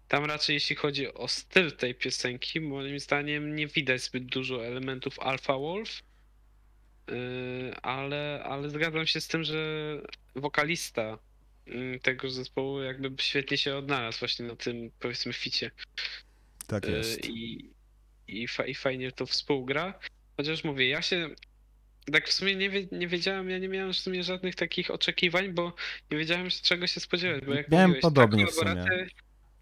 tam 0.09 0.25
raczej 0.25 0.55
jeśli 0.55 0.77
chodzi 0.77 1.15
o 1.15 1.29
styl 1.29 1.73
tej 1.73 1.95
piosenki, 1.95 2.61
moim 2.61 3.01
zdaniem 3.01 3.57
nie 3.57 3.67
widać 3.67 4.03
zbyt 4.03 4.27
dużo 4.27 4.67
elementów 4.67 5.19
Alpha 5.19 5.59
Wolf, 5.59 6.03
ale, 7.83 8.43
ale 8.45 8.71
zgadzam 8.71 9.07
się 9.07 9.21
z 9.21 9.29
tym, 9.29 9.45
że 9.45 9.57
wokalista 10.35 11.19
yy, 11.67 12.01
tego 12.03 12.31
zespołu 12.31 12.83
jakby 12.83 13.23
świetnie 13.23 13.59
się 13.59 13.77
odnalazł 13.77 14.19
właśnie 14.19 14.47
na 14.47 14.57
tym 14.57 14.91
powiedzmy 15.01 15.33
ficie. 15.33 15.71
Tak 16.67 16.87
Y, 16.87 16.91
jest. 16.91 17.25
I, 17.25 17.71
i, 18.29 18.49
fa, 18.49 18.67
i 18.67 18.75
fajnie 18.75 19.13
to 19.13 19.27
współgra. 19.27 19.99
Chociaż 20.37 20.65
mówię, 20.65 20.89
ja 20.89 21.03
się 21.03 21.31
tak 22.13 22.29
w 22.29 22.33
sumie 22.33 22.57
nie, 22.57 22.71
wie, 22.71 22.87
nie 22.93 23.09
wiedziałem, 23.09 23.51
ja 23.51 23.59
nie 23.59 23.69
miałem 23.69 23.93
w 23.93 23.97
sumie 23.97 24.23
żadnych 24.23 24.55
takich 24.55 24.91
oczekiwań, 24.91 25.53
bo 25.53 25.73
nie 26.11 26.19
wiedziałem 26.19 26.49
czego 26.63 26.87
się 26.87 27.01
spodziewać. 27.01 27.45
Bo 27.45 27.55
jak 27.55 27.69
Miałem 27.69 27.91
mówiłeś, 27.91 28.03
podobnie 28.03 28.47
ta 28.47 28.51
w 28.51 28.55
sumie. 28.55 28.87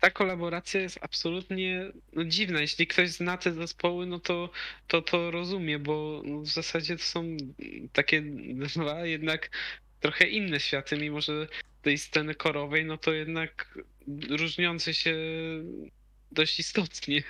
Ta 0.05 0.11
kolaboracja 0.11 0.81
jest 0.81 0.99
absolutnie 1.03 1.93
no, 2.13 2.25
dziwna. 2.25 2.61
Jeśli 2.61 2.87
ktoś 2.87 3.11
zna 3.11 3.37
te 3.37 3.53
zespoły, 3.53 4.07
no 4.07 4.19
to 4.19 4.51
to, 4.89 5.03
to 5.03 5.31
rozumie, 5.31 5.79
bo 5.79 6.23
no, 6.25 6.41
w 6.41 6.47
zasadzie 6.47 6.97
to 6.97 7.03
są 7.03 7.37
takie 7.93 8.23
dwa 8.23 9.07
jednak 9.07 9.51
trochę 10.01 10.29
inne 10.29 10.61
światy, 10.61 10.97
mimo 10.97 11.21
że 11.21 11.49
tej 11.83 11.99
sceny 11.99 12.35
korowej, 12.35 12.85
no 12.85 12.99
to 12.99 13.13
jednak 13.13 13.79
różniące 14.31 14.95
się 14.95 15.17
dość 16.33 16.59
istotnie. 16.59 17.23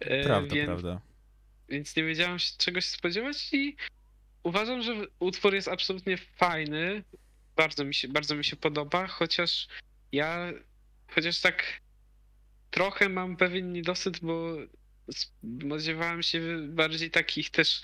E, 0.00 0.24
Prawda, 0.24 0.54
więc, 0.54 0.66
prawda. 0.66 1.00
więc 1.68 1.96
nie 1.96 2.04
wiedziałam 2.04 2.38
się 2.38 2.52
czego 2.58 2.80
się 2.80 2.90
spodziewać 2.90 3.48
i 3.52 3.76
uważam, 4.42 4.82
że 4.82 5.06
utwór 5.18 5.54
jest 5.54 5.68
absolutnie 5.68 6.16
fajny. 6.16 7.02
Bardzo 7.56 7.84
mi 7.84 7.94
się, 7.94 8.08
bardzo 8.08 8.34
mi 8.34 8.44
się 8.44 8.56
podoba, 8.56 9.06
chociaż 9.06 9.68
ja, 10.12 10.52
chociaż 11.08 11.40
tak 11.40 11.80
trochę 12.70 13.08
mam 13.08 13.36
pewien 13.36 13.72
niedosyt, 13.72 14.20
bo 14.20 14.56
spodziewałem 15.10 16.22
się 16.22 16.40
bardziej 16.68 17.10
takich 17.10 17.50
też 17.50 17.82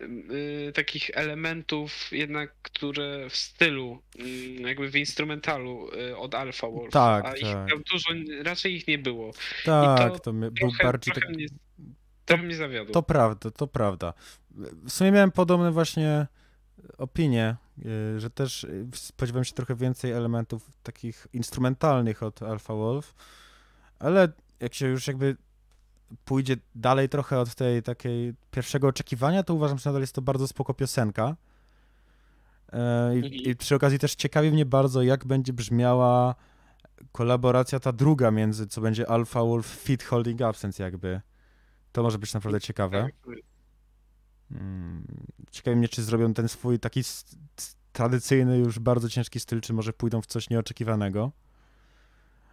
y, 0.00 0.72
takich 0.74 1.10
elementów 1.14 2.08
jednak, 2.12 2.54
które 2.62 3.30
w 3.30 3.36
stylu, 3.36 4.02
y, 4.20 4.28
jakby 4.62 4.90
w 4.90 4.96
instrumentalu 4.96 5.88
y, 5.94 6.16
od 6.16 6.34
Alpha 6.34 6.68
Wolf, 6.68 6.92
Tak, 6.92 7.24
a 7.24 7.36
ich 7.36 7.42
tak. 7.42 7.70
tam 7.70 7.82
dużo, 7.92 8.08
raczej 8.42 8.74
ich 8.74 8.88
nie 8.88 8.98
było. 8.98 9.32
Tak, 9.64 10.12
to 10.12 10.18
to, 10.18 10.32
my- 10.32 10.50
był 10.50 10.68
Trochę, 10.68 10.84
bardziej 10.84 11.14
trochę, 11.14 11.26
tak... 11.26 11.36
mnie, 11.36 11.46
trochę 12.24 12.42
mnie 12.42 12.56
zawiodło. 12.56 12.92
To 12.94 13.02
prawda, 13.02 13.50
to 13.50 13.66
prawda. 13.66 14.14
W 14.84 14.90
sumie 14.90 15.12
miałem 15.12 15.32
podobne 15.32 15.72
właśnie 15.72 16.26
opinie, 16.98 17.56
y, 18.16 18.20
że 18.20 18.30
też 18.30 18.66
spodziewałem 18.94 19.44
się 19.44 19.52
trochę 19.52 19.74
więcej 19.74 20.12
elementów 20.12 20.70
takich 20.82 21.26
instrumentalnych 21.32 22.22
od 22.22 22.42
Alpha 22.42 22.74
Wolf, 22.74 23.14
ale 24.02 24.28
jak 24.60 24.74
się 24.74 24.86
już 24.86 25.06
jakby 25.06 25.36
pójdzie 26.24 26.56
dalej 26.74 27.08
trochę 27.08 27.38
od 27.40 27.54
tej 27.54 27.82
takiej 27.82 28.34
pierwszego 28.50 28.88
oczekiwania, 28.88 29.42
to 29.42 29.54
uważam, 29.54 29.78
że 29.78 29.90
nadal 29.90 30.00
jest 30.00 30.14
to 30.14 30.22
bardzo 30.22 30.48
spoko 30.48 30.74
piosenka. 30.74 31.36
E, 32.72 33.18
I, 33.18 33.48
I 33.48 33.56
przy 33.56 33.74
okazji 33.74 33.98
też 33.98 34.14
ciekawi 34.14 34.50
mnie 34.50 34.66
bardzo, 34.66 35.02
jak 35.02 35.24
będzie 35.24 35.52
brzmiała 35.52 36.34
kolaboracja 37.12 37.80
ta 37.80 37.92
druga 37.92 38.30
między, 38.30 38.66
co 38.66 38.80
będzie 38.80 39.10
Alpha 39.10 39.40
Wolf 39.44 39.66
Fit 39.66 40.02
Holding 40.02 40.42
Absence 40.42 40.82
jakby. 40.82 41.20
To 41.92 42.02
może 42.02 42.18
być 42.18 42.34
naprawdę 42.34 42.60
ciekawe. 42.60 43.02
Tak, 43.02 43.36
Mm, 44.50 45.06
Ciekawi 45.50 45.76
mnie, 45.76 45.88
czy 45.88 46.02
zrobią 46.02 46.34
ten 46.34 46.48
swój 46.48 46.78
taki 46.78 47.02
tradycyjny, 47.92 48.58
już 48.58 48.78
bardzo 48.78 49.08
ciężki 49.08 49.40
styl, 49.40 49.60
czy 49.60 49.72
może 49.72 49.92
pójdą 49.92 50.22
w 50.22 50.26
coś 50.26 50.50
nieoczekiwanego. 50.50 51.32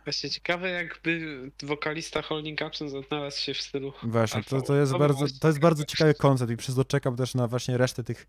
Właśnie 0.04 0.30
ciekawe, 0.30 0.70
jakby 0.70 1.52
wokalista 1.64 2.22
Holding 2.22 2.62
Absence 2.62 3.04
znalazł 3.08 3.40
się 3.40 3.54
w 3.54 3.62
stylu. 3.62 3.94
Właśnie, 4.04 4.44
to, 4.44 4.62
to 4.62 4.76
jest 4.76 4.92
by 4.92 5.00
bardzo, 5.00 5.26
to 5.42 5.48
jest 5.48 5.60
bardzo 5.60 5.86
ciekawy 5.86 6.14
koncept 6.14 6.52
i 6.52 6.58
przez 6.58 6.76
to 6.76 6.86
czekam 6.86 7.16
też 7.16 7.36
na 7.36 7.48
właśnie 7.48 7.78
resztę 7.78 8.04
tych... 8.04 8.28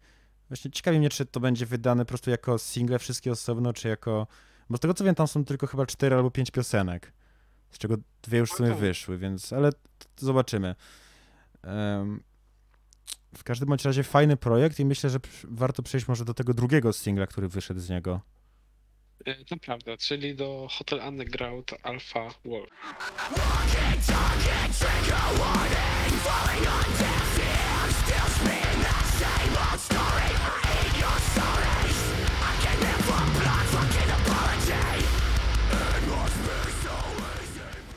Właśnie 0.49 0.71
ciekawi 0.71 0.99
mnie, 0.99 1.11
czy 1.11 1.27
to 1.27 1.41
będzie 1.41 1.67
wydane 1.67 2.05
po 2.05 2.09
prostu 2.09 2.31
jako 2.31 2.59
single 2.59 2.99
wszystkie 2.99 3.33
osobno, 3.33 3.73
czy 3.73 3.89
jako... 3.89 4.27
Bo 4.71 4.77
z 4.77 4.81
tego 4.81 4.95
co 4.95 5.05
wiem, 5.05 5.15
tam 5.15 5.29
są 5.29 5.45
tylko 5.45 5.67
chyba 5.67 5.87
cztery 5.87 6.17
albo 6.17 6.31
pięć 6.31 6.51
piosenek, 6.51 7.13
z 7.71 7.79
czego 7.79 7.97
dwie 8.23 8.39
już 8.39 8.51
w 8.51 8.57
sumie 8.57 8.69
No 8.69 8.77
wyszły, 8.77 9.19
więc... 9.19 9.53
Ale 9.53 9.71
zobaczymy. 10.17 10.75
Em, 11.63 12.23
w 13.37 13.45
każdym 13.45 13.69
bądź 13.69 13.85
razie 13.85 14.03
fajny 14.03 14.37
projekt 14.37 14.81
i 14.81 14.85
myślę, 14.85 15.11
że 15.11 15.19
warto 15.45 15.83
przejść 15.83 16.09
może 16.09 16.25
do 16.25 16.35
tego 16.35 16.55
drugiego 16.55 16.93
singla, 16.93 17.27
który 17.27 17.49
wyszedł 17.49 17.81
z 17.81 17.89
niego. 17.91 18.21
E, 19.27 19.45
To 19.45 19.57
prawda, 19.57 19.97
czyli 19.97 20.35
do 20.35 20.67
Hotel 20.71 21.01
Underground 21.09 21.71
Alpha 21.83 22.29
Wolf. 22.45 22.71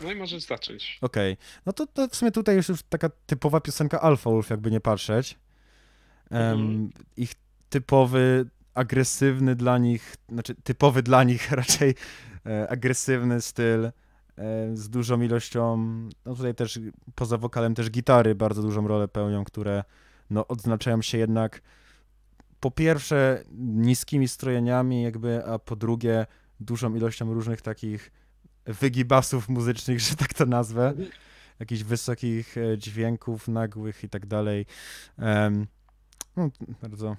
No 0.03 0.11
i 0.11 0.15
możesz 0.15 0.43
zacząć. 0.43 0.97
Okej, 1.01 1.37
no 1.65 1.73
to, 1.73 1.87
to 1.87 2.07
w 2.07 2.15
sumie 2.15 2.31
tutaj 2.31 2.55
już, 2.55 2.67
taka 2.89 3.09
typowa 3.25 3.61
piosenka 3.61 4.01
Alpha 4.01 4.29
Wolf, 4.29 4.49
jakby 4.49 4.71
nie 4.71 4.79
patrzeć. 4.81 5.37
Mhm. 6.29 6.89
Ich 7.17 7.31
typowy, 7.69 8.45
agresywny 8.73 9.55
dla 9.55 9.77
nich, 9.77 10.15
znaczy 10.29 10.55
typowy 10.55 11.03
dla 11.03 11.23
nich 11.23 11.51
raczej 11.61 11.95
e, 12.45 12.69
agresywny 12.69 13.41
styl 13.41 13.85
e, 13.85 13.91
z 14.73 14.89
dużą 14.89 15.21
ilością, 15.21 15.77
no 16.25 16.35
tutaj 16.35 16.55
też 16.55 16.79
poza 17.15 17.37
wokalem 17.37 17.75
też 17.75 17.89
gitary 17.89 18.35
bardzo 18.35 18.61
dużą 18.61 18.87
rolę 18.87 19.07
pełnią, 19.07 19.43
które 19.43 19.83
no 20.29 20.47
odznaczają 20.47 21.01
się 21.01 21.17
jednak 21.17 21.61
po 22.59 22.71
pierwsze 22.71 23.43
niskimi 23.57 24.27
strojeniami 24.27 25.03
jakby, 25.03 25.45
a 25.45 25.59
po 25.59 25.75
drugie 25.75 26.25
dużą 26.59 26.95
ilością 26.95 27.33
różnych 27.33 27.61
takich 27.61 28.11
wygibasów 28.65 29.49
muzycznych, 29.49 29.99
że 29.99 30.15
tak 30.15 30.33
to 30.33 30.45
nazwę, 30.45 30.93
jakichś 31.59 31.83
wysokich 31.83 32.57
e, 32.57 32.77
dźwięków 32.77 33.47
nagłych 33.47 34.03
i 34.03 34.09
tak 34.09 34.25
dalej. 34.25 34.65
Em, 35.17 35.67
no, 36.37 36.49
bardzo, 36.81 37.17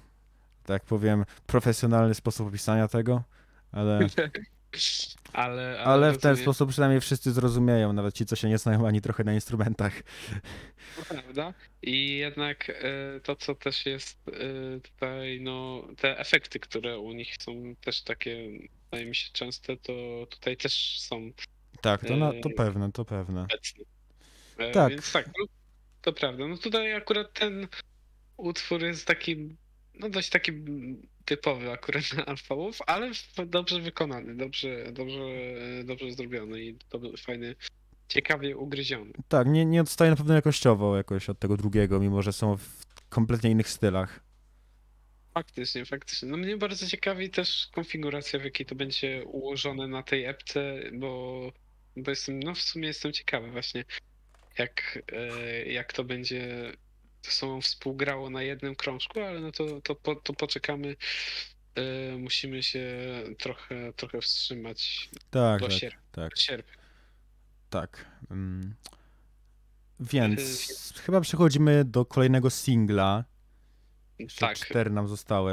tak 0.65 0.83
powiem, 0.83 1.25
profesjonalny 1.47 2.13
sposób 2.15 2.47
opisania 2.47 2.87
tego, 2.87 3.23
ale, 3.73 4.09
Ale, 5.33 5.79
ale 5.83 6.11
w 6.11 6.17
ten 6.17 6.31
rozumiem, 6.31 6.43
sposób 6.43 6.69
przynajmniej 6.69 7.01
wszyscy 7.01 7.31
zrozumieją, 7.31 7.93
nawet 7.93 8.15
ci, 8.15 8.25
co 8.25 8.35
się 8.35 8.49
nie 8.49 8.57
znają 8.57 8.87
ani 8.87 9.01
trochę 9.01 9.23
na 9.23 9.33
instrumentach. 9.33 9.93
to 10.95 11.05
Prawda? 11.05 11.53
I 11.81 12.17
jednak 12.17 12.69
e, 12.69 13.19
to, 13.19 13.35
co 13.35 13.55
też 13.55 13.85
jest 13.85 14.27
e, 14.27 14.79
tutaj, 14.79 15.41
no, 15.41 15.87
te 15.97 16.19
efekty, 16.19 16.59
które 16.59 16.99
u 16.99 17.11
nich 17.11 17.35
są 17.39 17.75
też 17.81 18.01
takie, 18.01 18.49
wydaje 18.83 19.05
mi 19.05 19.15
się, 19.15 19.29
częste, 19.33 19.77
to 19.77 19.93
tutaj 20.29 20.57
też 20.57 20.99
są 20.99 21.31
Tak, 21.81 22.05
to, 22.05 22.15
na, 22.15 22.29
to 22.29 22.49
Ej. 22.49 22.55
pewne, 22.55 22.91
to 22.91 23.05
pewne. 23.05 23.47
E, 24.57 24.71
Tak. 24.71 24.89
Więc 24.89 25.11
tak, 25.11 25.27
no, 25.27 25.45
to 26.01 26.13
prawda. 26.13 26.47
No 26.47 26.57
tutaj 26.57 26.93
akurat 26.93 27.33
ten 27.33 27.67
utwór 28.37 28.83
jest 28.83 29.07
taki, 29.07 29.55
no 29.99 30.09
dość 30.09 30.29
taki 30.29 30.51
typowy 31.25 31.71
akurat 31.71 32.03
na 32.27 32.55
Wolf, 32.55 32.79
ale 32.87 33.11
dobrze 33.45 33.81
wykonany, 33.81 34.35
dobrze, 34.35 34.91
dobrze, 34.91 35.19
dobrze 35.83 36.11
zrobiony 36.11 36.61
i 36.61 36.75
był 36.99 37.17
fajny, 37.17 37.55
ciekawie 38.07 38.57
ugryziony. 38.57 39.13
Tak, 39.27 39.47
nie, 39.47 39.65
nie 39.65 39.81
odstaje 39.81 40.11
na 40.11 40.17
pewno 40.17 40.33
jakościowo 40.33 40.97
jakoś 40.97 41.29
od 41.29 41.39
tego 41.39 41.57
drugiego, 41.57 41.99
mimo 41.99 42.21
że 42.21 42.33
są 42.33 42.57
w 42.57 42.85
kompletnie 43.09 43.51
innych 43.51 43.69
stylach. 43.69 44.25
Faktycznie, 45.33 45.85
faktycznie. 45.85 46.29
No 46.29 46.37
mnie 46.37 46.57
bardzo 46.57 46.87
ciekawi 46.87 47.29
też 47.29 47.67
konfiguracja, 47.71 48.39
w 48.39 48.43
jakiej 48.43 48.65
to 48.65 48.75
będzie 48.75 49.23
ułożone 49.25 49.87
na 49.87 50.03
tej 50.03 50.25
epce, 50.25 50.79
bo, 50.93 51.51
bo 51.97 52.11
jestem, 52.11 52.39
no 52.39 52.55
w 52.55 52.61
sumie 52.61 52.87
jestem 52.87 53.13
ciekawy 53.13 53.51
właśnie, 53.51 53.85
jak, 54.57 55.03
e, 55.11 55.65
jak 55.65 55.93
to 55.93 56.03
będzie 56.03 56.71
ze 57.25 57.31
sobą 57.31 57.61
współgrało 57.61 58.29
na 58.29 58.41
jednym 58.43 58.75
krążku, 58.75 59.19
ale 59.19 59.39
no 59.39 59.51
to, 59.51 59.81
to, 59.81 59.95
po, 59.95 60.15
to 60.15 60.33
poczekamy. 60.33 60.95
E, 61.75 62.17
Musimy 62.17 62.63
się 62.63 62.87
trochę, 63.39 63.93
trochę 63.93 64.21
wstrzymać 64.21 65.09
Tak, 65.31 65.59
do 65.61 65.67
tak, 65.67 65.77
sierpnia. 65.77 66.01
tak, 66.11 66.29
Do 66.29 66.35
sierpnia. 66.41 66.73
tak. 67.69 68.05
Mm. 68.31 68.75
Więc 69.99 70.93
chyba 71.05 71.21
przechodzimy 71.21 71.85
do 71.85 72.05
kolejnego 72.05 72.49
singla. 72.49 73.23
Jeszcze 74.19 74.39
Tak, 74.39 74.57
cztery 74.57 74.89
nam 74.89 75.07
zostały. 75.07 75.51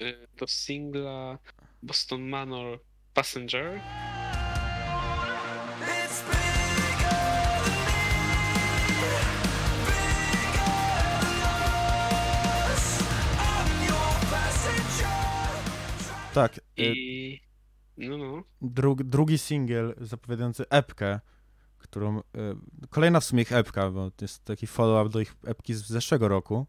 e, 0.00 0.26
do 0.36 0.46
singla 0.46 1.38
Boston 1.82 2.28
Manor 2.28 2.80
Passenger. 3.14 3.80
I 16.84 17.40
no, 17.96 18.18
no. 18.18 18.42
drug, 18.62 19.02
drugi 19.02 19.38
singiel 19.38 19.94
zapowiadający 20.00 20.68
epkę, 20.68 21.20
którą... 21.78 22.18
Y, 22.18 22.22
kolejna 22.90 23.20
w 23.20 23.24
sumie 23.24 23.42
ich 23.42 23.52
epka, 23.52 23.90
bo 23.90 24.10
to 24.10 24.24
jest 24.24 24.44
taki 24.44 24.66
follow-up 24.66 25.12
do 25.12 25.20
ich 25.20 25.34
epki 25.46 25.74
z 25.74 25.86
zeszłego 25.86 26.28
roku. 26.28 26.66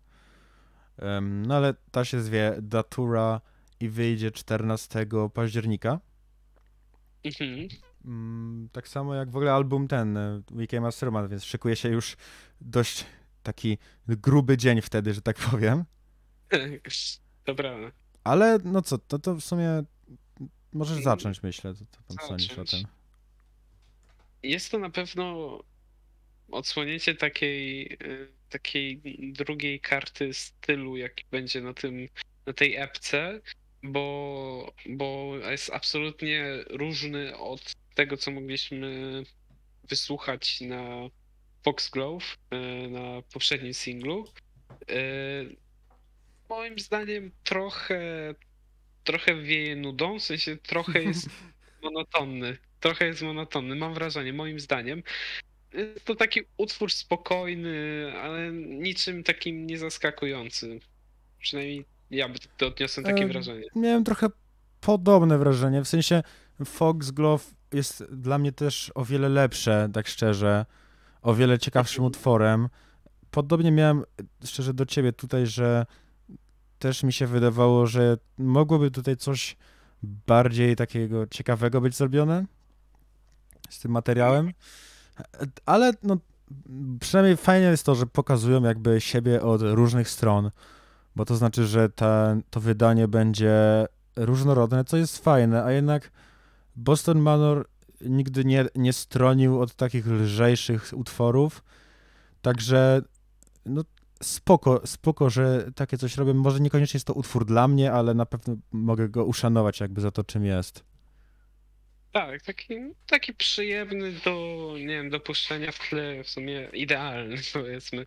No 1.21 1.55
ale 1.55 1.73
ta 1.91 2.05
się 2.05 2.21
zwie 2.21 2.55
Datura 2.61 3.41
i 3.79 3.89
wyjdzie 3.89 4.31
14 4.31 5.05
października. 5.33 5.99
Mhm. 7.23 7.67
Mm, 8.05 8.69
tak 8.71 8.87
samo 8.87 9.15
jak 9.15 9.31
w 9.31 9.35
ogóle 9.35 9.53
album 9.53 9.87
ten, 9.87 10.17
y, 10.17 10.43
Weekend 10.51 10.83
Masterman, 10.83 11.27
więc 11.27 11.43
szykuje 11.43 11.75
się 11.75 11.89
już 11.89 12.17
dość 12.61 13.05
taki 13.43 13.77
gruby 14.07 14.57
dzień 14.57 14.81
wtedy, 14.81 15.13
że 15.13 15.21
tak 15.21 15.37
powiem. 15.37 15.85
Prawda. 17.45 17.91
Ale 18.23 18.59
no 18.63 18.81
co, 18.81 18.97
to, 18.97 19.19
to 19.19 19.35
w 19.35 19.41
sumie 19.41 19.83
możesz 20.73 21.03
zacząć, 21.03 21.43
myślę. 21.43 21.73
To, 21.73 21.79
to 21.85 22.15
tam 22.15 22.27
sądzisz 22.27 22.51
o 22.51 22.55
zacząć. 22.55 22.71
tym. 22.71 22.91
jest 24.43 24.71
to 24.71 24.79
na 24.79 24.89
pewno 24.89 25.59
odsłonięcie 26.51 27.15
takiej, 27.15 27.93
y, 27.93 28.31
takiej 28.49 29.01
drugiej 29.33 29.79
karty 29.79 30.33
stylu, 30.33 30.97
jaki 30.97 31.25
będzie 31.31 31.61
na 31.61 31.73
tym, 31.73 32.07
na 32.45 32.53
tej 32.53 32.75
epce, 32.75 33.41
bo, 33.83 34.73
bo 34.89 35.35
jest 35.49 35.69
absolutnie 35.69 36.45
różny 36.69 37.37
od 37.37 37.73
tego, 37.95 38.17
co 38.17 38.31
mogliśmy 38.31 39.23
wysłuchać 39.89 40.61
na 40.61 41.09
Foxglove, 41.63 42.25
y, 42.53 42.89
na 42.89 43.21
poprzednim 43.33 43.73
singlu. 43.73 44.25
Y, 44.91 45.55
Moim 46.49 46.79
zdaniem 46.79 47.31
trochę, 47.43 47.99
trochę 49.03 49.35
wieje 49.35 49.75
nudą, 49.75 50.19
w 50.19 50.23
sensie 50.23 50.57
trochę 50.57 51.03
jest 51.03 51.29
monotonny. 51.83 52.57
Trochę 52.79 53.05
jest 53.05 53.21
monotonny, 53.21 53.75
mam 53.75 53.93
wrażenie, 53.93 54.33
moim 54.33 54.59
zdaniem. 54.59 55.03
To 56.05 56.15
taki 56.15 56.41
utwór 56.57 56.91
spokojny, 56.91 57.73
ale 58.21 58.51
niczym 58.51 59.23
takim 59.23 59.67
nie 59.67 59.77
zaskakujący. 59.77 60.79
Przynajmniej 61.39 61.85
ja 62.11 62.29
by 62.29 62.39
to 62.57 62.67
odniosłem 62.67 63.05
takie 63.05 63.23
E, 63.23 63.27
wrażenie. 63.27 63.67
Miałem 63.75 64.03
trochę 64.03 64.27
podobne 64.81 65.37
wrażenie, 65.37 65.81
w 65.81 65.87
sensie 65.87 66.23
Foxglove 66.65 67.43
jest 67.73 68.03
dla 68.03 68.37
mnie 68.37 68.51
też 68.51 68.91
o 68.95 69.05
wiele 69.05 69.29
lepsze, 69.29 69.89
tak 69.93 70.07
szczerze, 70.07 70.65
o 71.21 71.33
wiele 71.33 71.59
ciekawszym 71.59 72.03
utworem. 72.03 72.69
Podobnie 73.31 73.71
miałem, 73.71 74.03
szczerze, 74.45 74.73
do 74.73 74.85
ciebie 74.85 75.13
tutaj, 75.13 75.47
że 75.47 75.85
też 76.81 77.03
mi 77.03 77.13
się 77.13 77.27
wydawało, 77.27 77.87
że 77.87 78.17
mogłoby 78.37 78.91
tutaj 78.91 79.17
coś 79.17 79.57
bardziej 80.03 80.75
takiego 80.75 81.27
ciekawego 81.27 81.81
być 81.81 81.95
zrobione 81.95 82.45
z 83.69 83.79
tym 83.79 83.91
materiałem, 83.91 84.53
ale 85.65 85.93
no, 86.03 86.17
przynajmniej 86.99 87.37
fajnie 87.37 87.67
jest 87.67 87.85
to, 87.85 87.95
że 87.95 88.05
pokazują 88.05 88.63
jakby 88.63 89.01
siebie 89.01 89.41
od 89.41 89.61
różnych 89.61 90.09
stron, 90.09 90.51
bo 91.15 91.25
to 91.25 91.35
znaczy, 91.35 91.67
że 91.67 91.89
ta, 91.89 92.35
to 92.49 92.59
wydanie 92.59 93.07
będzie 93.07 93.85
różnorodne, 94.15 94.83
co 94.83 94.97
jest 94.97 95.23
fajne, 95.23 95.63
a 95.63 95.71
jednak 95.71 96.11
Boston 96.75 97.19
Manor 97.19 97.67
nigdy 98.01 98.45
nie, 98.45 98.65
nie 98.75 98.93
stronił 98.93 99.61
od 99.61 99.75
takich 99.75 100.07
lżejszych 100.07 100.91
utworów, 100.95 101.63
także 102.41 103.01
no 103.65 103.83
spoko, 104.21 104.87
spoko, 104.87 105.29
że 105.29 105.71
takie 105.75 105.97
coś 105.97 106.17
robię. 106.17 106.33
Może 106.33 106.59
niekoniecznie 106.59 106.97
jest 106.97 107.07
to 107.07 107.13
utwór 107.13 107.45
dla 107.45 107.67
mnie, 107.67 107.91
ale 107.91 108.13
na 108.13 108.25
pewno 108.25 108.55
mogę 108.71 109.09
go 109.09 109.25
uszanować 109.25 109.79
jakby 109.79 110.01
za 110.01 110.11
to, 110.11 110.23
czym 110.23 110.45
jest. 110.45 110.83
Tak, 112.11 112.41
taki, 112.41 112.75
taki 113.07 113.33
przyjemny 113.33 114.11
do, 114.11 114.67
nie 114.77 114.87
wiem, 114.87 115.09
do 115.09 115.19
puszczenia 115.19 115.71
w 115.71 115.89
tle, 115.89 116.23
w 116.23 116.29
sumie 116.29 116.69
idealny 116.73 117.35
powiedzmy. 117.53 118.05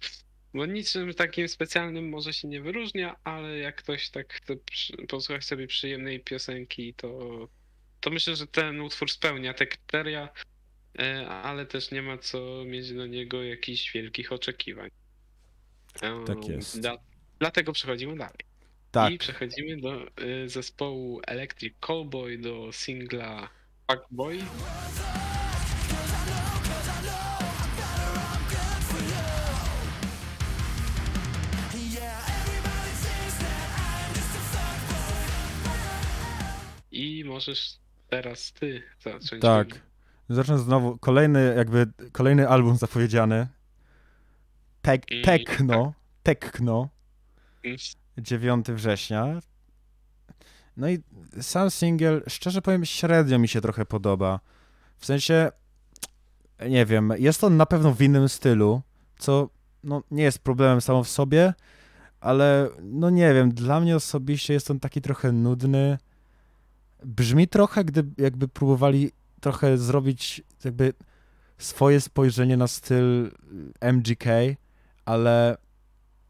Bo 0.54 0.66
niczym 0.66 1.14
takim 1.14 1.48
specjalnym 1.48 2.08
może 2.08 2.32
się 2.32 2.48
nie 2.48 2.60
wyróżnia, 2.60 3.16
ale 3.24 3.58
jak 3.58 3.76
ktoś 3.76 4.10
tak 4.10 4.32
chce 4.34 4.56
posłuchać 5.08 5.44
sobie 5.44 5.66
przyjemnej 5.66 6.20
piosenki, 6.20 6.94
to, 6.94 7.08
to 8.00 8.10
myślę, 8.10 8.36
że 8.36 8.46
ten 8.46 8.80
utwór 8.80 9.10
spełnia 9.10 9.54
te 9.54 9.66
kryteria, 9.66 10.28
e, 10.98 11.28
ale 11.28 11.66
też 11.66 11.90
nie 11.90 12.02
ma 12.02 12.18
co 12.18 12.64
mieć 12.66 12.90
na 12.90 13.06
niego 13.06 13.42
jakichś 13.42 13.92
wielkich 13.92 14.32
oczekiwań. 14.32 14.90
Tak 16.00 16.48
jest. 16.48 16.80
Dla, 16.80 16.98
dlatego 17.38 17.72
przechodzimy 17.72 18.16
dalej. 18.16 18.38
Tak, 18.90 19.12
I 19.12 19.18
przechodzimy 19.18 19.76
do 19.76 20.06
y, 20.22 20.48
zespołu 20.48 21.20
Electric 21.26 21.74
Callboy, 21.86 22.38
do 22.38 22.72
singla 22.72 23.48
Fuckboy. 23.90 24.38
I 36.92 37.24
możesz 37.26 37.78
teraz 38.08 38.52
ty 38.52 38.82
zacząć. 39.00 39.42
tak. 39.42 39.66
Zacznę 40.28 40.58
znowu, 40.58 40.98
kolejny 40.98 41.54
jakby, 41.56 41.86
kolejny 42.12 42.48
album 42.48 42.76
zapowiedziany. 42.76 43.46
Tek, 44.84 45.06
tekno, 45.24 45.92
Tekno, 46.22 46.88
Mm, 47.64 47.76
9 48.18 48.66
września. 48.72 49.40
No 50.76 50.88
i 50.88 50.98
sam 51.40 51.70
singiel, 51.70 52.22
szczerze 52.28 52.62
powiem, 52.62 52.84
średnio 52.84 53.38
mi 53.38 53.48
się 53.48 53.60
trochę 53.60 53.84
podoba. 53.84 54.40
W 54.98 55.06
sensie, 55.06 55.50
nie 56.68 56.86
wiem, 56.86 57.12
jest 57.18 57.44
on 57.44 57.56
na 57.56 57.66
pewno 57.66 57.94
w 57.94 58.02
innym 58.02 58.28
stylu, 58.28 58.82
co 59.18 59.48
no, 59.84 60.02
nie 60.10 60.22
jest 60.22 60.38
problemem 60.38 60.80
samo 60.80 61.04
w 61.04 61.08
sobie, 61.08 61.54
ale 62.20 62.68
no 62.82 63.10
nie 63.10 63.34
wiem, 63.34 63.54
dla 63.54 63.80
mnie 63.80 63.96
osobiście 63.96 64.54
jest 64.54 64.70
on 64.70 64.80
taki 64.80 65.00
trochę 65.00 65.32
nudny. 65.32 65.98
Brzmi 67.04 67.48
trochę, 67.48 67.84
gdy 67.84 68.04
jakby 68.18 68.48
próbowali 68.48 69.10
trochę 69.40 69.78
zrobić 69.78 70.42
jakby 70.64 70.92
swoje 71.58 72.00
spojrzenie 72.00 72.56
na 72.56 72.68
styl 72.68 73.30
MGK, 73.80 74.24
ale 75.04 75.56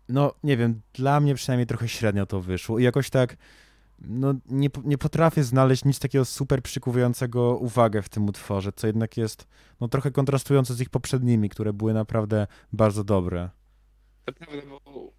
no 0.09 0.35
nie 0.43 0.57
wiem, 0.57 0.81
dla 0.93 1.21
mnie 1.21 1.35
przynajmniej 1.35 1.67
trochę 1.67 1.89
średnio 1.89 2.27
to 2.27 2.41
wyszło 2.41 2.79
i 2.79 2.83
jakoś 2.83 3.11
tak 3.11 3.37
no 3.99 4.35
nie, 4.47 4.69
nie 4.85 4.99
potrafię 4.99 5.45
znaleźć 5.45 5.85
nic 5.85 5.99
takiego 5.99 6.25
super 6.25 6.63
przykuwającego 6.63 7.57
uwagę 7.57 8.03
w 8.03 8.09
tym 8.09 8.29
utworze, 8.29 8.73
co 8.73 8.87
jednak 8.87 9.17
jest 9.17 9.49
no 9.81 9.89
trochę 9.89 10.11
kontrastujące 10.11 10.75
z 10.75 10.81
ich 10.81 10.91
poprzednimi, 10.91 11.49
które 11.49 11.73
były 11.73 11.95
naprawdę 11.95 12.47
bardzo 12.73 13.05
dobre. 13.05 13.51
To 14.25 14.33
prawda, 14.33 14.63
bo 14.67 15.13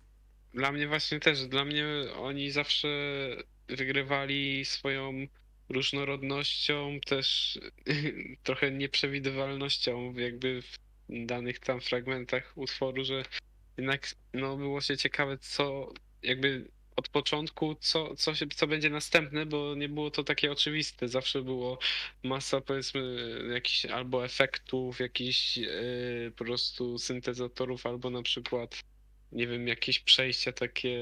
dla 0.53 0.71
mnie 0.71 0.87
właśnie 0.87 1.19
też, 1.19 1.47
dla 1.47 1.65
mnie 1.65 1.85
oni 2.21 2.51
zawsze 2.51 2.87
wygrywali 3.67 4.65
swoją 4.65 5.13
różnorodnością, 5.69 6.99
też 7.05 7.59
trochę 8.43 8.71
nieprzewidywalnością 8.71 10.13
jakby 10.13 10.61
w 10.61 10.84
danych 11.09 11.59
tam 11.59 11.81
fragmentach 11.81 12.53
utworu, 12.55 13.05
że 13.05 13.23
jednak 13.77 14.15
no, 14.33 14.57
było 14.57 14.81
się 14.81 14.97
ciekawe, 14.97 15.37
co 15.37 15.93
jakby 16.23 16.67
od 16.95 17.09
początku, 17.09 17.75
co, 17.75 18.15
co, 18.15 18.35
się, 18.35 18.47
co 18.47 18.67
będzie 18.67 18.89
następne, 18.89 19.45
bo 19.45 19.75
nie 19.75 19.89
było 19.89 20.11
to 20.11 20.23
takie 20.23 20.51
oczywiste. 20.51 21.07
Zawsze 21.07 21.41
było 21.41 21.79
masa, 22.23 22.61
powiedzmy, 22.61 23.29
jakichś 23.53 23.85
albo 23.85 24.25
efektów, 24.25 24.99
jakichś 24.99 25.57
yy, 25.57 26.33
po 26.37 26.45
prostu 26.45 26.97
syntezatorów, 26.97 27.85
albo 27.85 28.09
na 28.09 28.23
przykład, 28.23 28.83
nie 29.31 29.47
wiem, 29.47 29.67
jakieś 29.67 29.99
przejścia 29.99 30.51
takie, 30.51 30.99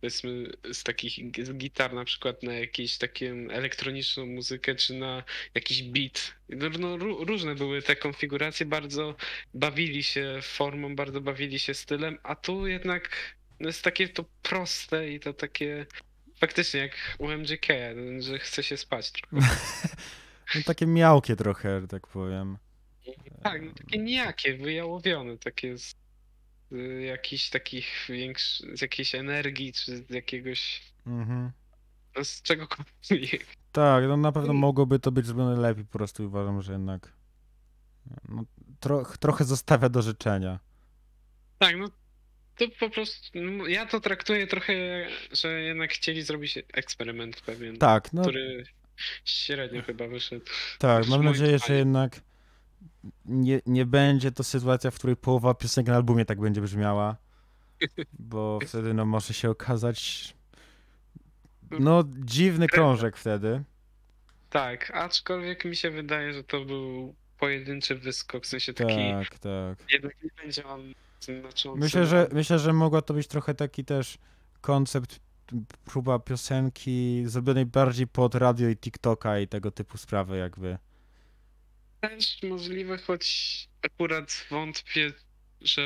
powiedzmy, 0.00 0.52
z 0.72 0.82
takich 0.82 1.46
z 1.46 1.52
gitar 1.52 1.94
na 1.94 2.04
przykład 2.04 2.42
na 2.42 2.52
jakieś 2.52 2.98
takie 2.98 3.34
elektroniczną 3.50 4.26
muzykę, 4.26 4.74
czy 4.74 4.94
na 4.94 5.22
jakiś 5.54 5.82
beat. 5.82 6.34
No, 6.48 6.68
no, 6.78 6.98
ró- 6.98 7.26
różne 7.26 7.54
były 7.54 7.82
te 7.82 7.96
konfiguracje, 7.96 8.66
bardzo 8.66 9.16
bawili 9.54 10.02
się 10.02 10.38
formą, 10.42 10.96
bardzo 10.96 11.20
bawili 11.20 11.58
się 11.58 11.74
stylem, 11.74 12.18
a 12.22 12.34
tu 12.34 12.66
jednak 12.66 13.36
no 13.60 13.66
jest 13.68 13.84
takie 13.84 14.08
to 14.08 14.24
proste 14.42 15.10
i 15.12 15.20
to 15.20 15.32
takie 15.32 15.86
faktycznie 16.36 16.80
jak 16.80 17.16
u 17.18 17.28
MGK, 17.28 17.66
że 18.18 18.38
chce 18.38 18.62
się 18.62 18.76
spać 18.76 19.12
trochę. 19.12 19.46
No 20.54 20.60
takie 20.66 20.86
miałkie 20.86 21.36
trochę, 21.36 21.86
tak 21.88 22.06
powiem. 22.06 22.58
Tak, 23.42 23.62
no 23.62 23.72
takie 23.72 23.98
nijakie, 23.98 24.54
wyjałowione, 24.54 25.38
takie 25.38 25.78
z, 25.78 25.94
z 26.70 27.02
jakichś 27.04 27.50
takich 27.50 27.86
większych, 28.08 28.78
z 28.78 28.80
jakiejś 28.80 29.14
energii, 29.14 29.72
czy 29.72 29.96
z 29.96 30.10
jakiegoś, 30.10 30.82
Mhm. 31.06 31.50
no 32.16 32.24
z 32.24 32.42
czegokolwiek. 32.42 33.46
Tak, 33.72 34.04
no 34.08 34.16
na 34.16 34.32
pewno 34.32 34.52
mogłoby 34.52 34.98
to 34.98 35.12
być 35.12 35.26
zrobione 35.26 35.60
lepiej, 35.60 35.84
po 35.84 35.98
prostu 35.98 36.26
uważam, 36.26 36.62
że 36.62 36.72
jednak 36.72 37.12
no, 38.28 38.44
tro, 38.80 39.04
trochę 39.20 39.44
zostawia 39.44 39.88
do 39.88 40.02
życzenia. 40.02 40.58
Tak, 41.58 41.76
no 41.76 41.88
to 42.56 42.64
po 42.80 42.90
prostu, 42.90 43.28
no, 43.34 43.66
ja 43.66 43.86
to 43.86 44.00
traktuję 44.00 44.46
trochę, 44.46 44.74
że 45.32 45.60
jednak 45.62 45.92
chcieli 45.92 46.22
zrobić 46.22 46.58
eksperyment 46.72 47.40
pewien, 47.40 47.76
Tak, 47.78 48.12
no 48.12 48.22
który 48.22 48.64
średnio 49.24 49.82
chyba 49.82 50.06
wyszedł. 50.08 50.44
tak, 50.78 51.08
mam 51.08 51.22
moim 51.22 51.24
nadzieję, 51.32 51.58
że 51.68 51.74
jednak 51.74 52.20
nie, 53.24 53.60
nie 53.66 53.86
będzie 53.86 54.32
to 54.32 54.44
sytuacja, 54.44 54.90
w 54.90 54.94
której 54.94 55.16
połowa 55.16 55.54
piosenek 55.54 55.88
na 55.88 55.96
albumie 55.96 56.24
tak 56.24 56.40
będzie 56.40 56.60
brzmiała, 56.60 57.16
bo 58.18 58.58
wtedy 58.66 58.94
no 58.94 59.04
może 59.04 59.34
się 59.34 59.50
okazać 59.50 60.34
no 61.70 62.04
dziwny 62.24 62.68
krążek 62.68 63.16
wtedy. 63.16 63.64
Tak, 64.50 64.90
aczkolwiek 64.94 65.64
mi 65.64 65.76
się 65.76 65.90
wydaje, 65.90 66.32
że 66.32 66.44
to 66.44 66.64
był 66.64 67.14
pojedynczy 67.38 67.94
wyskok, 67.94 68.44
w 68.44 68.46
sensie 68.46 68.74
taki, 68.74 69.10
Tak, 69.12 69.38
tak. 69.38 69.92
jednak 69.92 70.22
nie 70.22 70.30
będzie 70.42 70.66
on 70.66 70.94
znaczący. 71.20 71.80
Myślę, 71.80 72.06
że 72.06 72.28
myślę, 72.32 72.58
że 72.58 72.72
mogła 72.72 73.02
to 73.02 73.14
być 73.14 73.26
trochę 73.26 73.54
taki 73.54 73.84
też 73.84 74.18
koncept, 74.60 75.20
próba 75.84 76.18
piosenki 76.18 77.22
zrobionej 77.26 77.66
bardziej 77.66 78.06
pod 78.06 78.34
radio 78.34 78.68
i 78.68 78.76
TikToka 78.76 79.38
i 79.38 79.48
tego 79.48 79.70
typu 79.70 79.98
sprawy 79.98 80.36
jakby. 80.36 80.78
Też 82.00 82.42
możliwe, 82.42 82.98
choć 82.98 83.68
akurat 83.82 84.46
wątpię, 84.50 85.12
że 85.60 85.82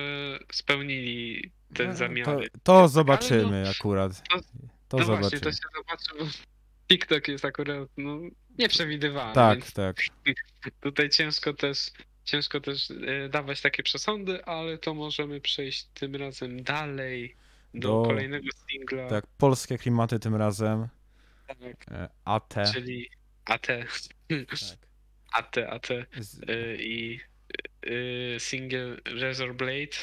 spełnili 0.53 1.51
te 1.75 1.87
No, 1.89 1.95
zamiary. 1.95 2.51
To, 2.51 2.59
to 2.63 2.79
Ale 2.79 2.89
zobaczymy 2.89 3.63
no, 3.63 3.71
akurat. 3.71 4.23
to- 4.29 4.41
To 4.89 4.97
no 4.99 5.05
zobaczymy. 5.05 5.21
właśnie, 5.21 5.41
to 5.41 5.53
się 5.53 5.59
zobaczy, 5.77 6.07
bo 6.19 6.25
TikTok 6.89 7.29
jest 7.29 7.45
akurat 7.45 7.89
no, 7.97 8.19
nieprzewidywalny. 8.59 9.35
Tak, 9.35 9.59
więc 9.59 9.73
tak. 9.73 9.97
Tutaj 10.81 11.11
ciężko 11.11 11.55
też, 11.55 11.91
ciężko 12.25 12.61
też 12.61 12.91
e, 12.91 13.29
dawać 13.29 13.61
takie 13.61 13.83
przesądy, 13.83 14.45
ale 14.45 14.79
to 14.79 14.95
możemy 14.95 15.41
przejść 15.41 15.85
tym 15.95 16.17
razem 16.17 16.63
dalej 16.63 17.37
do, 17.75 17.89
Do- 17.89 18.03
kolejnego 18.09 18.49
singla. 18.71 19.09
Tak, 19.09 19.27
polskie 19.39 19.79
klimaty 19.79 20.19
tym 20.19 20.35
razem. 20.35 20.89
tak, 21.47 21.59
e, 21.91 22.09
AT. 22.25 22.55
czyli 22.75 23.09
AT. 23.45 23.67
Tak. 23.67 23.89
AT, 25.33 25.59
AT 25.59 25.89
Z- 26.21 26.41
e, 26.51 26.77
i 26.77 27.21
e, 27.87 28.41
single 28.41 28.97
Razor 29.21 29.55
Blade. 29.55 29.97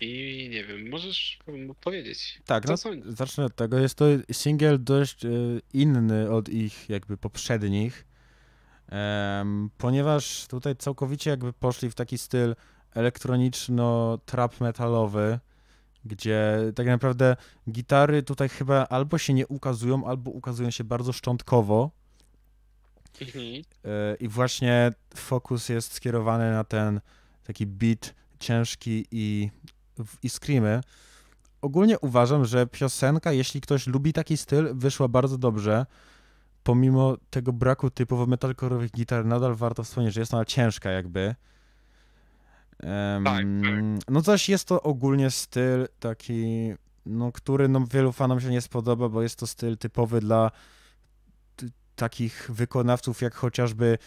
I 0.00 0.48
nie 0.50 0.64
wiem, 0.64 0.88
możesz 0.90 1.38
powiedzieć. 1.80 2.40
Tak, 2.46 2.64
Co 2.64 2.70
no 2.72 2.76
sądzisz? 2.76 3.12
zacznę 3.12 3.44
od 3.44 3.56
tego. 3.56 3.78
Jest 3.78 3.94
to 3.98 4.04
singiel 4.32 4.84
dość 4.84 5.24
e, 5.24 5.28
inny 5.72 6.30
od 6.30 6.48
ich 6.48 6.88
jakby 6.88 7.16
poprzednich, 7.16 8.04
ponieważ 9.78 10.46
tutaj 10.46 10.76
całkowicie 10.76 11.30
jakby 11.30 11.52
poszli 11.52 11.90
w 11.90 11.94
taki 11.94 12.18
styl 12.18 12.56
elektroniczno-trap 12.94 14.60
metalowy, 14.60 15.38
gdzie 16.04 16.58
tak 16.74 16.86
naprawdę 16.86 17.36
gitary 17.70 18.22
tutaj 18.22 18.48
chyba 18.48 18.86
albo 18.86 19.18
się 19.18 19.34
nie 19.34 19.46
ukazują, 19.46 20.06
albo 20.06 20.30
ukazują 20.30 20.70
się 20.70 20.84
bardzo 20.84 21.12
szczątkowo. 21.12 21.90
Mhm. 23.20 23.44
E, 23.84 24.16
I 24.20 24.28
właśnie 24.28 24.92
fokus 25.14 25.68
jest 25.68 25.92
skierowany 25.92 26.50
na 26.50 26.64
ten 26.64 27.00
taki 27.44 27.66
beat 27.66 28.14
ciężki 28.40 29.06
i, 29.10 29.50
i 30.22 30.30
screamy. 30.30 30.80
Ogólnie 31.60 31.98
uważam, 31.98 32.44
że 32.44 32.66
piosenka, 32.66 33.32
jeśli 33.32 33.60
ktoś 33.60 33.86
lubi 33.86 34.12
taki 34.12 34.36
styl, 34.36 34.74
wyszła 34.74 35.08
bardzo 35.08 35.38
dobrze. 35.38 35.86
Pomimo 36.64 37.16
tego 37.30 37.52
braku 37.52 37.90
typowo 37.90 38.26
metalcore'owych 38.26 38.90
gitar, 38.90 39.26
nadal 39.26 39.54
warto 39.54 39.82
wspomnieć, 39.82 40.14
że 40.14 40.20
jest 40.20 40.34
ona 40.34 40.44
ciężka 40.44 40.90
jakby. 40.90 41.34
Tak, 43.24 43.44
No 44.08 44.20
zaś 44.20 44.48
jest 44.48 44.68
to 44.68 44.82
ogólnie 44.82 45.30
styl 45.30 45.88
taki, 46.00 46.72
no, 47.06 47.32
który 47.32 47.68
no, 47.68 47.86
wielu 47.90 48.12
fanom 48.12 48.40
się 48.40 48.48
nie 48.48 48.60
spodoba, 48.60 49.08
bo 49.08 49.22
jest 49.22 49.38
to 49.38 49.46
styl 49.46 49.78
typowy 49.78 50.20
dla 50.20 50.50
takich 51.96 52.50
wykonawców 52.52 53.22
jak 53.22 53.34
chociażby 53.34 53.98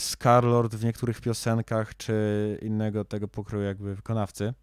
Scarlord 0.00 0.74
w 0.74 0.84
niektórych 0.84 1.20
piosenkach, 1.20 1.96
czy 1.96 2.58
innego 2.62 3.04
tego 3.04 3.28
pokroju 3.28 3.64
jakby 3.64 3.94
wykonawcy. 3.94 4.54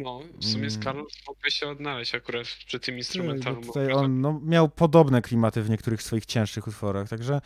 No, 0.00 0.20
w 0.38 0.44
sumie 0.44 0.66
Mm. 0.66 0.70
Scarlett 0.70 1.08
mógłby 1.28 1.50
się 1.50 1.68
odnaleźć 1.68 2.14
akurat 2.14 2.46
przy 2.46 2.80
tym 2.80 2.96
instrumentalu. 2.96 3.60
bo 3.60 3.66
tutaj 3.66 3.92
on 3.92 4.20
no, 4.20 4.40
miał 4.44 4.68
podobne 4.68 5.22
klimaty 5.22 5.62
w 5.62 5.70
niektórych 5.70 6.02
swoich 6.02 6.26
cięższych 6.26 6.66
utworach, 6.66 7.08
także 7.08 7.40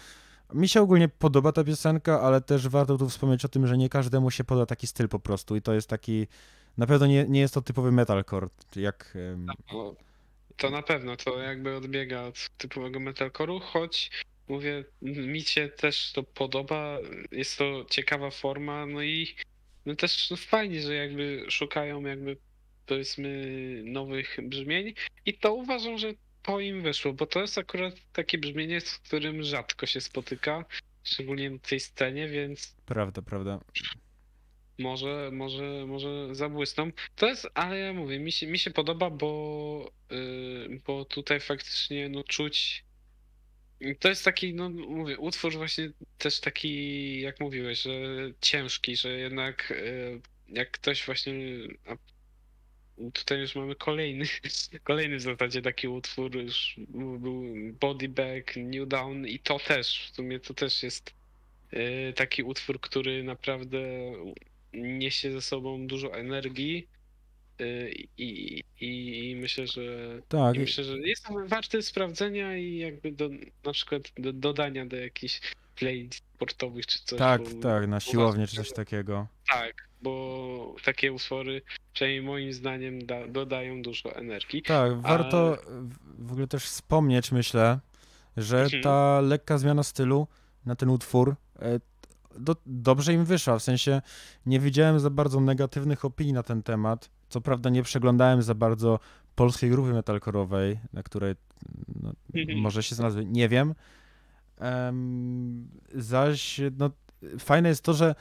mi 0.54 0.68
się 0.68 0.82
ogólnie 0.82 1.08
podoba 1.08 1.52
ta 1.52 1.64
piosenka, 1.64 2.20
ale 2.20 2.40
też 2.40 2.68
warto 2.68 2.98
tu 2.98 3.08
wspomnieć 3.08 3.44
o 3.44 3.48
tym, 3.48 3.66
że 3.66 3.78
nie 3.78 3.88
każdemu 3.88 4.30
się 4.30 4.44
poda 4.44 4.66
taki 4.66 4.86
styl 4.86 5.08
po 5.08 5.18
prostu 5.18 5.56
i 5.56 5.62
to 5.62 5.74
jest 5.74 5.88
taki, 5.88 6.26
na 6.78 6.86
pewno 6.86 7.06
nie, 7.06 7.24
nie 7.28 7.40
jest 7.40 7.54
to 7.54 7.62
typowy 7.62 7.92
metalcore, 7.92 8.48
jak... 8.76 9.18
No, 9.72 9.94
to 10.56 10.70
na 10.70 10.82
pewno, 10.82 11.16
to 11.16 11.38
jakby 11.38 11.76
odbiega 11.76 12.22
od 12.22 12.48
typowego 12.58 13.00
metalcore'u, 13.00 13.60
choć 13.60 14.10
mówię, 14.48 14.84
mi 15.02 15.40
się 15.40 15.68
też 15.68 16.12
to 16.12 16.22
podoba, 16.22 16.98
jest 17.32 17.58
to 17.58 17.84
ciekawa 17.90 18.30
forma, 18.30 18.86
no 18.86 19.02
i 19.02 19.36
no 19.86 19.96
też 19.96 20.32
fajnie, 20.36 20.80
że 20.80 20.94
jakby 20.94 21.46
szukają 21.48 22.02
jakby 22.02 22.36
powiedzmy 22.86 23.46
nowych 23.84 24.36
brzmień 24.42 24.94
i 25.26 25.34
to 25.34 25.54
uważam, 25.54 25.98
że 25.98 26.14
to 26.42 26.60
im 26.60 26.82
wyszło, 26.82 27.12
bo 27.12 27.26
to 27.26 27.40
jest 27.40 27.58
akurat 27.58 27.94
takie 28.12 28.38
brzmienie, 28.38 28.80
z 28.80 28.98
którym 28.98 29.42
rzadko 29.42 29.86
się 29.86 30.00
spotyka, 30.00 30.64
szczególnie 31.04 31.50
na 31.50 31.58
tej 31.58 31.80
scenie, 31.80 32.28
więc 32.28 32.76
Prawda, 32.86 33.22
prawda. 33.22 33.60
może, 34.78 35.30
może, 35.32 35.84
może 35.86 36.34
zabłysną. 36.34 36.90
To 37.16 37.26
jest, 37.26 37.48
ale 37.54 37.78
ja 37.78 37.92
mówię, 37.92 38.18
mi 38.18 38.32
się, 38.32 38.46
mi 38.46 38.58
się 38.58 38.70
podoba, 38.70 39.10
bo, 39.10 39.90
yy, 40.10 40.80
bo 40.86 41.04
tutaj 41.04 41.40
faktycznie 41.40 42.08
no, 42.08 42.24
czuć. 42.24 42.85
To 43.98 44.08
jest 44.08 44.24
taki, 44.24 44.54
no 44.54 44.70
mówię, 44.70 45.18
utwór 45.18 45.52
właśnie 45.56 45.90
też 46.18 46.40
taki, 46.40 47.20
jak 47.20 47.40
mówiłeś, 47.40 47.82
że 47.82 47.92
ciężki, 48.40 48.96
że 48.96 49.18
jednak 49.18 49.72
yy, 49.84 50.20
jak 50.48 50.70
ktoś 50.70 51.06
właśnie. 51.06 51.34
Tutaj 53.12 53.40
już 53.40 53.54
mamy 53.54 53.74
kolejny, 53.74 54.24
kolejny 54.84 55.16
w 55.16 55.22
zasadzie 55.22 55.62
taki 55.62 55.88
utwór, 55.88 56.36
już 56.36 56.74
był 57.18 57.44
Body 57.80 58.08
New 58.56 58.88
Down 58.88 59.26
i 59.26 59.38
to 59.38 59.58
też, 59.58 60.08
w 60.12 60.16
sumie 60.16 60.40
to 60.40 60.54
też 60.54 60.82
jest 60.82 61.14
yy, 61.72 62.12
taki 62.16 62.42
utwór, 62.42 62.80
który 62.80 63.24
naprawdę 63.24 63.78
niesie 64.72 65.32
ze 65.32 65.42
sobą 65.42 65.86
dużo 65.86 66.14
energii 66.14 66.88
i, 68.18 68.62
i, 68.80 69.30
i 69.30 69.36
myślę, 69.36 69.66
że 69.66 69.82
Tak, 70.28 70.56
i 70.56 70.58
myślę, 70.58 70.84
że 70.84 70.98
jest 70.98 71.26
warty 71.46 71.82
sprawdzenia 71.82 72.56
i 72.56 72.76
jakby 72.76 73.12
do, 73.12 73.28
na 73.64 73.72
przykład 73.72 74.02
do, 74.18 74.32
dodania 74.32 74.86
do 74.86 74.96
jakichś 74.96 75.40
playlist 75.76 76.14
sportowych 76.34 76.86
czy 76.86 76.98
coś. 77.04 77.18
tak, 77.18 77.42
bo, 77.42 77.60
tak, 77.62 77.86
na 77.88 78.00
siłownię 78.00 78.46
czy 78.46 78.56
coś 78.56 78.72
takiego. 78.72 79.26
Tak, 79.52 79.88
bo 80.02 80.74
takie 80.84 81.12
utwory, 81.12 81.62
przynajmniej 81.92 82.22
moim 82.22 82.52
zdaniem, 82.52 83.06
da, 83.06 83.28
dodają 83.28 83.82
dużo 83.82 84.16
energii. 84.16 84.62
Tak, 84.62 85.00
warto 85.00 85.58
w- 85.66 86.26
w 86.26 86.32
ogóle 86.32 86.46
też 86.46 86.64
wspomnieć, 86.64 87.32
myślę, 87.32 87.78
że 88.36 88.62
Mhm. 88.62 88.82
ta 88.82 89.20
lekka 89.20 89.58
zmiana 89.58 89.82
stylu 89.82 90.26
na 90.66 90.76
ten 90.76 90.88
utwór 90.90 91.34
e, 91.58 91.80
do, 92.38 92.56
dobrze 92.66 93.12
im 93.12 93.24
wyszła. 93.24 93.58
W 93.58 93.62
sensie 93.62 94.02
nie 94.46 94.60
widziałem 94.60 95.00
za 95.00 95.10
bardzo 95.10 95.40
negatywnych 95.40 96.04
opinii 96.04 96.32
na 96.32 96.42
ten 96.42 96.62
temat. 96.62 97.10
Co 97.28 97.40
prawda 97.40 97.70
nie 97.70 97.82
przeglądałem 97.82 98.42
za 98.42 98.54
bardzo 98.54 98.98
polskiej 99.34 99.70
grupy 99.70 99.90
metalcore'owej, 99.92 100.76
na 100.92 101.02
której 101.02 101.34
no, 102.02 102.12
Mhm. 102.34 102.58
może 102.58 102.82
się 102.82 102.94
znalazły, 102.94 103.24
nie 103.24 103.48
wiem. 103.48 103.74
Em, 104.58 105.68
zaś 105.94 106.60
no, 106.78 106.90
fajne 107.38 107.68
jest 107.68 107.82
to, 107.82 107.94
że 107.94 108.14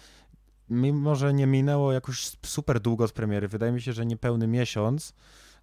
mimo, 0.70 1.16
że 1.16 1.34
nie 1.34 1.48
minęło 1.48 1.92
jakoś 1.94 2.32
super 2.46 2.80
długo 2.80 3.04
od 3.04 3.12
premiery, 3.12 3.48
wydaje 3.48 3.72
mi 3.72 3.82
się, 3.82 3.94
że 3.94 4.06
niepełny 4.06 4.48
miesiąc, 4.48 5.14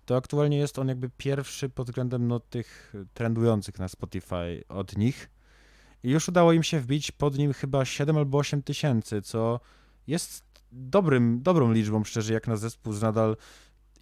to 0.06 0.16
aktualnie 0.16 0.58
jest 0.58 0.78
on 0.78 0.88
jakby 0.88 1.10
pierwszy 1.16 1.68
pod 1.68 1.86
względem 1.86 2.28
no, 2.28 2.40
tych 2.40 2.94
trendujących 3.14 3.78
na 3.78 3.88
Spotify 3.88 4.64
od 4.68 4.96
nich. 4.96 5.30
I 6.02 6.10
już 6.10 6.28
udało 6.28 6.52
im 6.52 6.62
się 6.62 6.80
wbić 6.80 7.10
pod 7.10 7.38
nim 7.38 7.52
chyba 7.52 7.84
7 7.84 8.16
albo 8.16 8.38
8 8.38 8.62
tysięcy, 8.62 9.22
co 9.22 9.60
jest 10.06 10.51
dobrym, 10.72 11.42
dobrą 11.42 11.72
liczbą, 11.72 12.04
szczerze, 12.04 12.32
jak 12.32 12.48
na 12.48 12.56
zespół 12.56 12.92
z 12.92 13.02
nadal, 13.02 13.36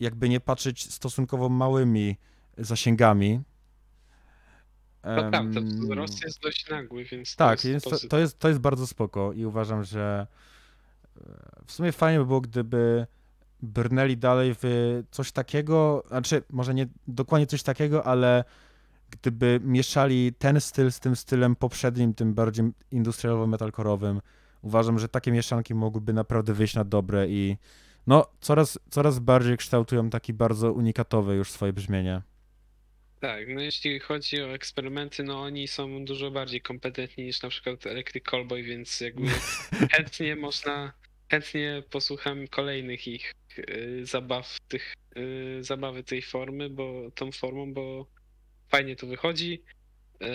jakby 0.01 0.29
nie 0.29 0.41
patrzeć, 0.41 0.93
stosunkowo 0.93 1.49
małymi 1.49 2.16
zasięgami. 2.59 3.41
To 5.03 5.29
prawda, 5.31 5.61
Em, 5.61 5.81
wzrost 5.81 6.25
jest 6.25 6.41
dość 6.41 6.71
nagły, 6.71 7.05
więc 7.05 7.37
tak, 7.37 7.61
to 7.61 7.68
jest, 7.68 7.87
jest 7.87 8.03
to, 8.03 8.09
to, 8.09 8.18
jest, 8.18 8.39
to 8.39 8.49
jest 8.49 8.61
bardzo 8.61 8.87
spoko 8.87 9.33
i 9.33 9.45
uważam, 9.45 9.85
że 9.85 10.27
e, 11.16 11.23
w 11.66 11.73
sumie 11.73 11.93
fajnie 11.93 12.18
by 12.18 12.27
było, 12.27 12.41
gdyby 12.41 13.07
brnęli 13.62 14.16
dalej 14.16 14.55
w 14.62 15.03
coś 15.11 15.33
takiego, 15.33 16.05
znaczy 16.09 16.43
może 16.51 16.75
nie 16.75 16.87
dokładnie 17.07 17.47
coś 17.47 17.62
takiego, 17.62 18.07
ale 18.07 18.45
gdyby 19.11 19.61
mieszali 19.64 20.33
ten 20.39 20.61
styl 20.61 20.93
z 20.93 21.01
tym 21.01 21.16
stylem 21.16 21.57
poprzednim, 21.57 22.14
tym 22.14 22.35
bardziej 22.35 22.64
industrialowo-metalkorowym, 22.93 24.21
uważam, 24.63 24.99
że 24.99 25.09
takie 25.09 25.33
mieszanki 25.33 25.75
mogłyby 25.75 26.13
naprawdę 26.13 26.55
wyjść 26.55 26.75
na 26.75 26.85
dobre 26.85 27.29
i 27.29 27.57
no 28.07 28.27
coraz, 28.41 28.79
coraz 28.91 29.19
bardziej 29.19 29.57
kształtują 29.57 30.11
taki 30.11 30.33
bardzo 30.33 30.73
unikatowe 30.73 31.35
już 31.35 31.51
swoje 31.51 31.73
brzmienie. 31.73 32.23
Tak, 33.21 33.49
no 33.49 33.61
jeśli 33.61 34.01
chodzi 34.01 34.43
o 34.43 34.55
eksperymenty, 34.55 35.23
no 35.23 35.41
oni 35.43 35.69
są 35.69 36.05
dużo 36.05 36.31
bardziej 36.31 36.61
kompetentni 36.61 37.25
niż 37.25 37.43
na 37.43 37.49
przykład 37.49 37.87
Electric 37.87 38.25
Callboy, 38.25 38.63
więc 38.63 39.01
jakby 39.01 39.29
chętnie 39.93 40.37
można, 40.37 40.93
chętnie 41.31 41.83
posłucham 41.91 42.49
kolejnych 42.49 43.09
ich 43.09 43.35
y, 43.59 44.01
zabaw, 44.07 44.59
tych, 44.69 44.95
y, 45.17 45.59
zabawy 45.65 46.05
tej 46.05 46.23
formy, 46.23 46.71
bo 46.71 47.11
tą 47.15 47.33
formą, 47.33 47.75
bo 47.75 48.07
fajnie 48.69 48.97
to 48.97 49.07
wychodzi. 49.07 49.63
Y, 50.23 50.27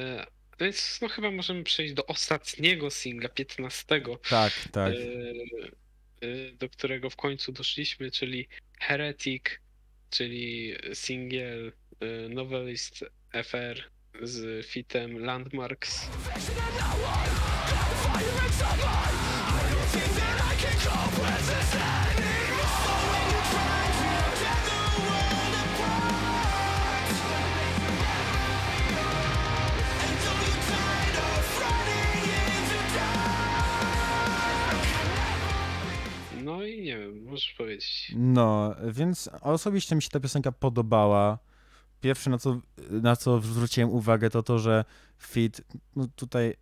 Więc 0.59 0.99
no 1.01 1.07
chyba 1.07 1.31
możemy 1.31 1.63
przejść 1.63 1.93
do 1.93 2.05
ostatniego 2.05 2.91
singla, 2.91 3.29
15. 3.29 4.01
Tak, 4.29 4.53
tak. 4.71 4.93
Y, 4.93 5.71
y, 6.23 6.53
do 6.59 6.69
którego 6.69 7.09
w 7.09 7.15
końcu 7.15 7.51
doszliśmy, 7.51 8.11
czyli 8.11 8.47
Heretic, 8.79 9.43
czyli 10.09 10.75
singiel 10.93 11.73
y, 12.03 12.29
Novelist 12.29 13.05
FR 13.43 13.83
z 14.21 14.65
fitem 14.65 15.19
Landmarks. 15.19 16.09
No 36.45 36.63
i 36.63 36.81
nie 36.81 36.97
wiem, 36.99 37.23
możesz 37.23 37.53
powiedzieć. 37.57 38.11
No, 38.15 38.75
więc 38.87 39.29
osobiście 39.41 39.95
mi 39.95 40.01
się 40.01 40.09
ta 40.09 40.19
piosenka 40.19 40.51
podobała. 40.51 41.37
Pierwsze, 42.01 42.29
na 42.29 42.37
co, 42.37 42.59
na 42.91 43.15
co 43.15 43.39
zwróciłem 43.41 43.89
uwagę, 43.89 44.29
to 44.29 44.43
to, 44.43 44.59
że 44.59 44.85
Fit, 45.19 45.61
no 45.95 46.07
tutaj 46.15 46.53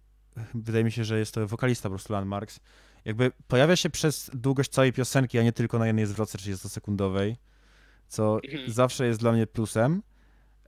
wydaje 0.53 0.84
mi 0.84 0.91
się, 0.91 1.03
że 1.03 1.19
jest 1.19 1.34
to 1.34 1.47
wokalista 1.47 1.89
po 1.89 1.95
prostu 1.95 2.13
Landmarks, 2.13 2.59
jakby 3.05 3.31
pojawia 3.47 3.75
się 3.75 3.89
przez 3.89 4.31
długość 4.34 4.69
całej 4.71 4.93
piosenki, 4.93 5.39
a 5.39 5.43
nie 5.43 5.53
tylko 5.53 5.79
na 5.79 5.88
jednej 5.88 6.05
zwrotce 6.05 6.38
30-sekundowej, 6.38 7.36
co 8.07 8.39
Mhm. 8.43 8.71
zawsze 8.71 9.05
jest 9.07 9.19
dla 9.19 9.31
mnie 9.31 9.47
plusem. 9.47 10.01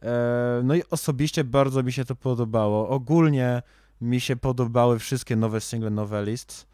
E, 0.02 0.62
No 0.64 0.76
i 0.76 0.82
osobiście 0.92 1.44
bardzo 1.44 1.84
mi 1.84 1.92
się 1.94 2.06
to 2.06 2.16
podobało. 2.16 2.90
Ogólnie 2.90 3.62
mi 4.02 4.22
się 4.22 4.36
podobały 4.36 5.00
wszystkie 5.00 5.36
nowe 5.36 5.62
single 5.62 5.90
Novelist. 5.90 6.68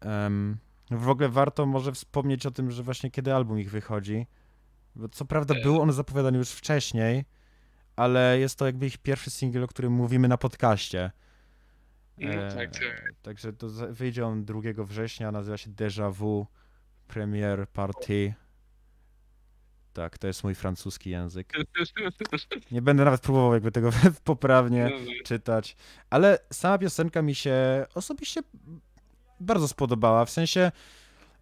Em, 0.00 0.56
W 0.90 1.08
ogóle 1.08 1.28
warto 1.28 1.66
może 1.66 1.92
wspomnieć 1.92 2.46
o 2.46 2.50
tym, 2.50 2.70
że 2.70 2.82
właśnie 2.82 3.10
kiedy 3.10 3.34
album 3.34 3.60
ich 3.60 3.70
wychodzi. 3.70 4.26
Bo 4.96 5.08
co 5.08 5.24
prawda 5.24 5.54
E. 5.54 5.62
był 5.62 5.80
on 5.80 5.92
zapowiadany 5.92 6.38
już 6.38 6.50
wcześniej, 6.50 7.24
ale 7.96 8.38
jest 8.38 8.58
to 8.58 8.66
jakby 8.66 8.86
ich 8.86 8.98
pierwszy 8.98 9.30
singiel, 9.30 9.64
o 9.64 9.68
którym 9.68 9.92
mówimy 9.92 10.28
na 10.28 10.38
podcaście. 10.38 11.10
No 12.18 12.28
E, 12.28 12.54
tak, 12.54 12.72
tak. 12.72 13.12
Także 13.22 13.52
to 13.52 13.68
wyjdzie 13.90 14.26
on 14.26 14.44
2 14.44 14.60
września, 14.76 15.32
nazywa 15.32 15.56
się 15.56 15.70
Déjà 15.70 16.12
Vu 16.12 16.46
Premier 17.08 17.68
Party. 17.68 18.34
Tak, 19.92 20.18
to 20.18 20.26
jest 20.26 20.44
mój 20.44 20.54
francuski 20.54 21.10
język. 21.10 21.52
Nie 22.72 22.82
będę 22.82 23.04
nawet 23.04 23.20
próbował 23.20 23.54
jakby 23.54 23.72
tego 23.72 23.90
poprawnie 24.24 24.90
czytać, 25.24 25.76
ale 26.10 26.38
sama 26.52 26.78
piosenka 26.78 27.22
mi 27.22 27.34
się 27.34 27.86
osobiście 27.94 28.40
bardzo 29.40 29.68
spodobała, 29.68 30.24
w 30.24 30.30
sensie 30.30 30.72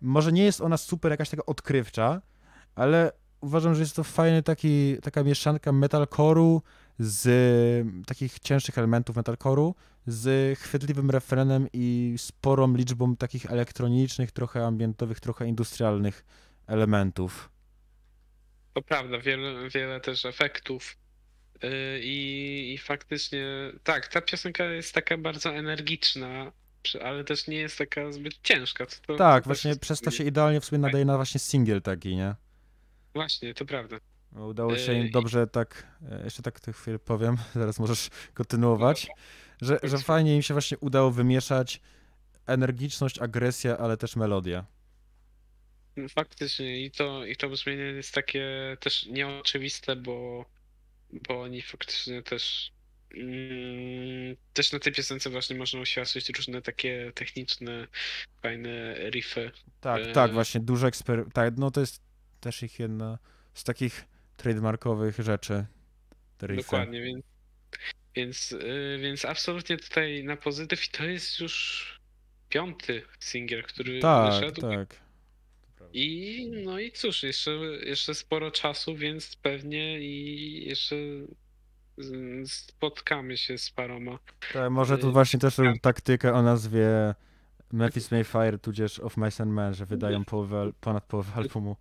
może 0.00 0.32
nie 0.32 0.44
jest 0.44 0.60
ona 0.60 0.76
super 0.76 1.10
jakaś 1.10 1.30
taka 1.30 1.46
odkrywcza, 1.46 2.22
ale 2.74 3.12
uważam, 3.40 3.74
że 3.74 3.80
jest 3.80 3.96
to 3.96 4.04
fajny 4.04 4.42
taki, 4.42 4.96
taka 5.02 5.22
mieszanka 5.22 5.72
metalcore'u 5.72 6.60
z 6.98 7.26
takich 8.06 8.38
cięższych 8.38 8.78
elementów 8.78 9.16
metalcore'u 9.16 9.74
z 10.06 10.58
chwytliwym 10.58 11.10
refrenem 11.10 11.68
i 11.72 12.14
sporą 12.18 12.74
liczbą 12.76 13.16
takich 13.16 13.46
elektronicznych, 13.46 14.32
trochę 14.32 14.66
ambientowych, 14.66 15.20
trochę 15.20 15.46
industrialnych 15.46 16.24
elementów. 16.66 17.50
To 18.74 18.82
prawda, 18.82 19.18
wiele, 19.18 19.68
wiele 19.68 20.00
też 20.00 20.24
efektów. 20.24 20.96
Yy, 21.62 21.70
I, 22.02 22.72
I 22.74 22.78
faktycznie, 22.78 23.46
tak, 23.84 24.08
ta 24.08 24.20
piosenka 24.20 24.64
jest 24.64 24.94
taka 24.94 25.18
bardzo 25.18 25.50
energiczna, 25.50 26.52
ale 27.02 27.24
też 27.24 27.46
nie 27.46 27.56
jest 27.56 27.78
taka 27.78 28.12
zbyt 28.12 28.34
ciężka. 28.42 28.86
To, 28.86 28.96
to, 29.06 29.16
Tak, 29.16 29.44
to 29.44 29.48
właśnie 29.48 29.76
przez 29.76 30.00
to 30.00 30.10
się 30.10 30.24
idealnie 30.24 30.60
w 30.60 30.64
sumie 30.64 30.78
nadaje 30.78 31.04
na 31.04 31.16
właśnie 31.16 31.40
singiel 31.40 31.82
taki, 31.82 32.16
nie? 32.16 32.34
Właśnie, 33.14 33.54
to 33.54 33.66
prawda. 33.66 33.96
Bo 34.32 34.46
Udało 34.46 34.78
się 34.78 34.92
im 34.94 35.04
Yy, 35.04 35.10
dobrze 35.10 35.46
tak, 35.46 35.86
e, 36.10 36.24
jeszcze 36.24 36.42
tak 36.42 36.60
tę 36.60 36.72
chwilę 36.72 36.98
powiem, 36.98 37.36
zaraz 37.54 37.78
możesz 37.78 38.08
kontynuować, 38.34 39.06
że, 39.60 39.74
że 39.74 39.80
Powiedz. 39.80 40.02
fajnie 40.02 40.36
im 40.36 40.42
się 40.42 40.54
właśnie 40.54 40.78
udało 40.78 41.10
wymieszać 41.10 41.80
energiczność, 42.46 43.18
agresję, 43.18 43.76
ale 43.76 43.96
też 43.96 44.16
melodię. 44.16 44.64
Faktycznie 46.08 46.84
i 46.84 46.90
to, 46.90 47.24
i 47.24 47.36
to 47.36 47.48
brzmienie 47.48 47.82
jest 47.82 48.14
takie 48.14 48.76
też 48.80 49.06
nieoczywiste, 49.06 49.96
bo, 49.96 50.44
bo 51.28 51.42
oni 51.42 51.62
faktycznie 51.62 52.22
też 52.22 52.72
też 54.52 54.72
na 54.72 54.78
tej 54.78 54.92
piosence 54.92 55.30
właśnie 55.30 55.56
można 55.56 55.80
uświadczyć 55.80 56.28
różne 56.28 56.62
takie 56.62 57.12
techniczne, 57.14 57.86
fajne 58.42 58.94
riffy. 59.10 59.50
Tak, 59.80 60.02
E, 60.02 60.12
tak, 60.12 60.32
właśnie 60.32 60.60
dużo 60.60 60.86
eksper... 60.88 61.24
Tak, 61.34 61.54
no 61.56 61.70
to 61.70 61.80
jest 61.80 62.02
też 62.40 62.62
ich 62.62 62.78
jedna 62.78 63.18
z 63.54 63.64
takich 63.64 64.04
trademarkowych 64.36 65.18
rzeczy. 65.18 65.66
Dokładnie, 66.56 67.02
więc, 67.02 67.24
więc, 68.14 68.50
yy, 68.50 68.98
więc 69.02 69.24
absolutnie 69.24 69.76
tutaj 69.76 70.24
na 70.24 70.36
pozytyw 70.36 70.84
i 70.86 70.88
to 70.90 71.04
jest 71.04 71.40
już 71.40 71.86
piąty 72.48 73.02
singiel, 73.20 73.62
który 73.62 74.00
Tak, 74.00 74.34
wyszedł. 74.34 74.60
tak. 74.60 75.02
I 75.92 76.50
no 76.64 76.78
i 76.78 76.92
cóż, 76.92 77.22
jeszcze, 77.22 77.50
jeszcze 77.84 78.14
sporo 78.14 78.50
czasu, 78.50 78.96
więc 78.96 79.36
pewnie 79.36 80.00
i 80.00 80.64
jeszcze 80.68 80.96
spotkamy 82.46 83.36
się 83.36 83.58
z 83.58 83.70
paroma. 83.70 84.18
Tak, 84.52 84.70
może 84.70 84.98
tu 84.98 85.06
Yy, 85.06 85.12
właśnie 85.12 85.38
też 85.40 85.58
robią 85.58 85.78
taktykę 85.78 86.32
o 86.34 86.42
nazwie 86.42 87.14
Memphis 87.72 88.10
Mayfire, 88.10 88.58
tudzież 88.58 89.00
Of 89.00 89.16
Mice 89.16 89.42
and 89.42 89.52
Men, 89.52 89.74
że 89.74 89.86
wydają 89.86 90.24
połowę, 90.24 90.72
ponad 90.80 91.04
połowę 91.04 91.32
albumu. 91.34 91.76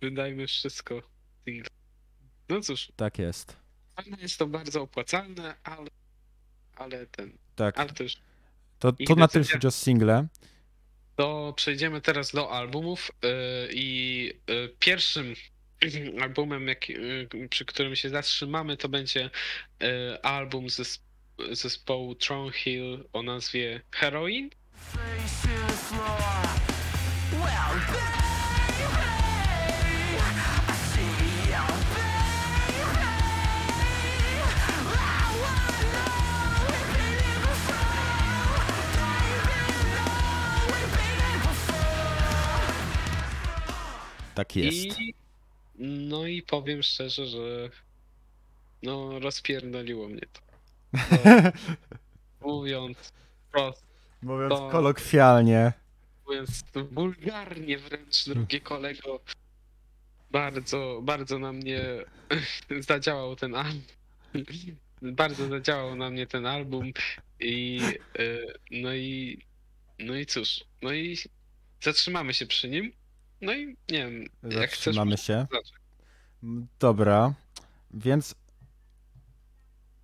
Wydajmy 0.00 0.46
wszystko. 0.46 1.02
single. 1.44 1.70
No 2.48 2.60
cóż, 2.60 2.92
Tak 2.96 3.18
jest. 3.18 3.56
jest 4.18 4.38
to 4.38 4.46
bardzo 4.46 4.82
opłacalne, 4.82 5.54
ale, 5.64 5.88
ale 6.76 7.06
ten, 7.06 7.32
Tak, 7.56 7.78
ale 7.78 7.90
też. 7.90 8.16
to, 8.78 8.92
to 8.92 9.14
na 9.14 9.28
tym 9.28 9.42
decyzja- 9.42 9.52
chodzi 9.52 9.66
o 9.66 9.70
single. 9.70 10.26
To 11.16 11.52
przejdziemy 11.56 12.00
teraz 12.00 12.32
do 12.32 12.50
albumów 12.50 13.10
yy, 13.22 13.30
i 13.74 14.24
yy, 14.48 14.76
pierwszym 14.78 15.34
albumem, 16.22 16.68
jak, 16.68 16.88
yy, 16.88 17.28
przy 17.50 17.64
którym 17.64 17.96
się 17.96 18.08
zatrzymamy, 18.08 18.76
to 18.76 18.88
będzie 18.88 19.30
yy, 19.80 20.22
album 20.22 20.66
zes- 20.66 21.00
zespołu 21.52 22.14
Thornhill 22.14 23.04
o 23.12 23.22
nazwie 23.22 23.80
Heroin. 23.90 24.50
Tak 44.34 44.56
jest. 44.56 44.98
I, 45.00 45.14
no 45.78 46.26
i 46.26 46.42
powiem 46.42 46.82
szczerze, 46.82 47.26
że 47.26 47.70
no 48.82 49.18
rozpierdoliło 49.18 50.08
mnie 50.08 50.20
to. 50.32 50.40
Mówiąc 52.40 53.12
prosto, 53.52 53.86
Mówiąc 54.22 54.50
to- 54.54 54.68
kolokwialnie. 54.70 55.72
mówiąc 56.26 56.64
wulgarnie 56.90 57.78
wręcz, 57.78 58.24
drogie 58.28 58.60
kolego, 58.60 59.20
bardzo, 60.30 61.00
bardzo 61.02 61.38
na 61.38 61.52
mnie 61.52 61.82
zadziałał 62.88 63.36
ten 63.36 63.54
album. 63.54 63.82
Bardzo 65.02 65.48
zadziałał 65.48 65.96
na 65.96 66.10
mnie 66.10 66.26
ten 66.26 66.46
album 66.46 66.92
i 67.40 67.80
y, 68.18 68.46
no 68.70 68.94
i 68.94 69.38
no 69.98 70.14
i 70.16 70.26
cóż, 70.26 70.64
no 70.82 70.92
i 70.92 71.18
zatrzymamy 71.80 72.34
się 72.34 72.46
przy 72.46 72.68
nim. 72.68 72.92
No 73.44 73.52
i 73.52 73.66
nie 73.66 73.76
wiem, 74.10 74.20
jak 74.42 74.70
chcesz. 74.70 74.84
Zatrzymamy 74.84 75.16
się. 75.16 75.46
zacząć. 75.50 75.72
M, 76.42 76.66
Dobra, 76.78 77.34
więc 77.90 78.34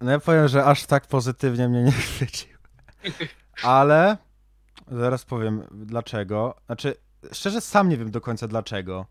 no 0.00 0.10
ja 0.10 0.20
powiem, 0.20 0.48
że 0.48 0.64
aż 0.64 0.86
tak 0.86 1.06
pozytywnie 1.06 1.68
mnie 1.68 1.82
nie 1.82 1.92
chwycił. 2.08 2.48
Ale 3.62 4.16
zaraz 4.88 5.24
powiem 5.24 5.62
dlaczego. 5.72 6.54
Znaczy, 6.66 6.94
szczerze 7.32 7.60
sam 7.60 7.88
nie 7.88 7.96
wiem 7.96 8.10
do 8.10 8.20
końca 8.20 8.48
dlaczego. 8.48 9.06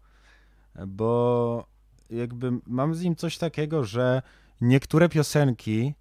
Bo 0.88 1.68
jakby 2.10 2.52
mam 2.68 2.96
z 2.96 3.02
nim 3.02 3.16
coś 3.16 3.38
takiego, 3.38 3.84
że 3.84 4.22
niektóre 4.62 5.10
piosenki 5.10 5.94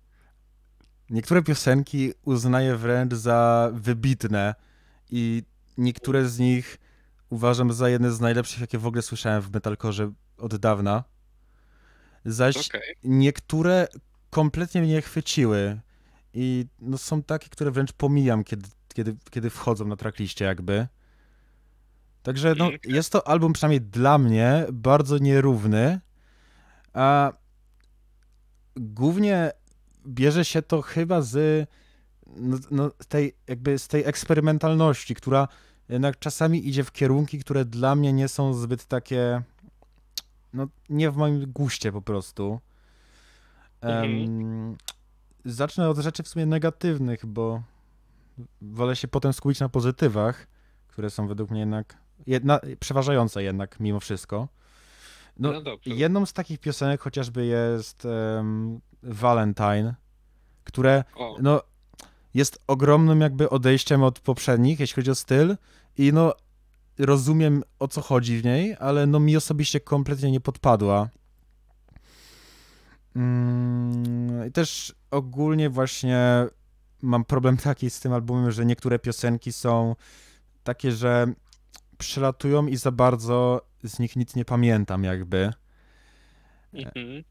niektóre 1.10 1.42
piosenki 1.42 2.12
uznaję 2.24 2.76
wręcz 2.76 3.14
za 3.14 3.70
wybitne 3.72 4.54
i 5.10 5.42
niektóre 5.78 6.28
z 6.28 6.38
nich 6.38 6.78
uważam 7.30 7.72
za 7.72 7.88
jedne 7.88 8.12
z 8.12 8.20
najlepszych, 8.20 8.60
jakie 8.60 8.78
w 8.78 8.86
ogóle 8.86 9.02
słyszałem 9.02 9.42
w 9.42 9.52
metalkorze 9.52 10.12
od 10.38 10.56
dawna. 10.56 11.04
Zaś 12.24 12.68
Okej. 12.68 12.94
niektóre 13.04 13.88
kompletnie 14.30 14.82
mnie 14.82 15.02
chwyciły 15.02 15.80
i 16.34 16.66
no, 16.78 16.98
są 16.98 17.22
takie, 17.22 17.48
które 17.48 17.70
wręcz 17.70 17.92
pomijam, 17.92 18.44
kiedy, 18.44 18.68
kiedy, 18.94 19.16
kiedy 19.30 19.50
wchodzą 19.50 19.86
na 19.86 19.96
trackliście 19.96 20.44
jakby. 20.44 20.88
Także 22.22 22.54
no, 22.58 22.66
Mm, 22.66 22.78
jest 22.84 23.12
to 23.12 23.28
album 23.28 23.52
przynajmniej 23.52 23.80
dla 23.80 24.18
mnie 24.18 24.66
bardzo 24.72 25.18
nierówny, 25.18 26.00
a 26.92 27.32
głównie 28.76 29.50
bierze 30.06 30.44
się 30.44 30.62
to 30.62 30.82
chyba 30.82 31.22
z 31.22 31.68
no, 32.26 32.58
no, 32.70 32.90
tej, 33.08 33.36
jakby 33.46 33.78
z 33.78 33.88
tej 33.88 34.04
eksperymentalności, 34.04 35.14
która 35.14 35.48
jednak 35.88 36.18
czasami 36.18 36.68
idzie 36.68 36.84
w 36.84 36.92
kierunki, 36.92 37.38
które 37.38 37.64
dla 37.64 37.94
mnie 37.94 38.12
nie 38.12 38.28
są 38.28 38.54
zbyt 38.54 38.86
takie, 38.86 39.42
no 40.52 40.66
nie 40.88 41.10
w 41.10 41.16
moim 41.16 41.52
guście 41.52 41.92
po 41.92 42.02
prostu. 42.02 42.60
Em, 43.80 44.76
zacznę 45.44 45.88
od 45.88 45.98
rzeczy 45.98 46.22
w 46.22 46.28
sumie 46.28 46.46
negatywnych, 46.46 47.26
bo 47.26 47.62
wolę 48.60 48.96
się 48.96 49.08
potem 49.08 49.32
skupić 49.32 49.60
na 49.60 49.68
pozytywach, 49.68 50.46
które 50.88 51.10
są 51.10 51.28
według 51.28 51.50
mnie 51.50 51.60
jednak 51.60 51.96
jedna, 52.26 52.60
przeważające 52.80 53.42
jednak 53.42 53.80
mimo 53.80 54.00
wszystko. 54.00 54.48
No, 55.38 55.52
No 55.52 55.76
jedną 55.86 56.26
z 56.26 56.32
takich 56.32 56.60
piosenek 56.60 57.00
chociażby 57.00 57.46
jest 57.46 58.04
em, 58.04 58.80
Valentine, 59.02 59.94
które 60.64 61.04
O, 61.16 61.36
no, 61.40 61.62
jest 62.34 62.58
ogromnym 62.66 63.20
jakby 63.20 63.50
odejściem 63.50 64.02
od 64.02 64.20
poprzednich, 64.20 64.80
jeśli 64.80 64.94
chodzi 64.94 65.10
o 65.10 65.14
styl 65.14 65.56
i 65.98 66.12
no 66.12 66.34
rozumiem 66.98 67.62
o 67.78 67.88
co 67.88 68.02
chodzi 68.02 68.38
w 68.38 68.44
niej, 68.44 68.76
ale 68.80 69.06
no 69.06 69.20
mi 69.20 69.36
osobiście 69.36 69.80
kompletnie 69.80 70.30
nie 70.30 70.40
podpadła. 70.40 71.08
Mm, 73.16 74.48
I 74.48 74.52
też 74.52 74.94
ogólnie 75.10 75.70
właśnie 75.70 76.46
mam 77.02 77.24
problem 77.24 77.56
taki 77.68 77.90
z 77.90 78.00
tym 78.00 78.12
albumem, 78.12 78.50
że 78.50 78.66
niektóre 78.66 78.98
piosenki 78.98 79.52
są 79.52 79.96
takie, 80.64 80.92
że 80.92 81.32
przelatują 81.98 82.66
i 82.66 82.76
za 82.76 82.90
bardzo 82.90 83.66
z 83.84 83.98
nich 83.98 84.16
nic 84.16 84.36
nie 84.36 84.44
pamiętam 84.44 85.04
jakby. 85.04 85.52
mhm. 86.72 87.24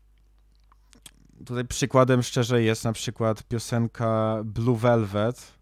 Tutaj 1.46 1.66
przykładem 1.66 2.24
szczerze 2.24 2.64
jest 2.64 2.84
na 2.84 2.94
przykład 2.94 3.44
piosenka 3.44 4.42
Blue 4.46 4.78
Velvet, 4.78 5.54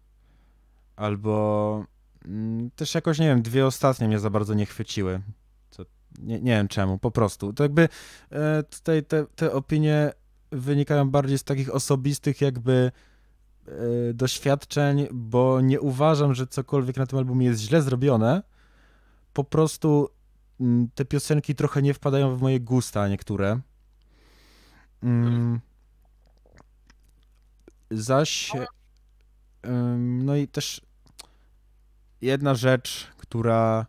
albo 0.96 1.84
mm, 2.24 2.70
też 2.70 2.94
jakoś, 2.94 3.18
nie 3.18 3.26
wiem, 3.26 3.42
dwie 3.42 3.66
ostatnie 3.66 4.08
mnie 4.08 4.18
za 4.18 4.30
bardzo 4.30 4.54
nie 4.54 4.66
chwyciły. 4.66 5.20
Co, 5.70 5.82
nie, 6.18 6.40
nie 6.40 6.52
wiem 6.52 6.68
czemu, 6.68 6.98
po 6.98 7.10
prostu. 7.10 7.52
To 7.52 7.62
jakby 7.62 7.88
e, 8.32 8.62
tutaj 8.62 9.04
te, 9.04 9.26
te 9.26 9.52
opinie 9.52 10.12
wynikają 10.52 11.10
bardziej 11.10 11.38
z 11.38 11.44
takich 11.44 11.74
osobistych 11.74 12.40
jakby 12.40 12.92
e, 13.66 13.72
doświadczeń, 14.14 15.06
bo 15.12 15.60
nie 15.60 15.80
uważam, 15.80 16.34
że 16.34 16.46
cokolwiek 16.46 16.96
na 16.96 17.06
tym 17.06 17.18
albumie 17.18 17.46
jest 17.46 17.60
źle 17.60 17.82
zrobione. 17.82 18.42
Po 19.32 19.44
prostu 19.44 20.08
mm, 20.60 20.88
te 20.94 21.04
piosenki 21.04 21.54
trochę 21.54 21.82
nie 21.82 21.94
wpadają 21.94 22.36
w 22.36 22.42
moje 22.42 22.60
gusta 22.60 23.08
niektóre. 23.08 23.60
Mm. 25.02 25.60
Zaś 27.90 28.52
no 29.98 30.36
i 30.36 30.48
też 30.48 30.80
jedna 32.20 32.54
rzecz, 32.54 33.06
która 33.16 33.86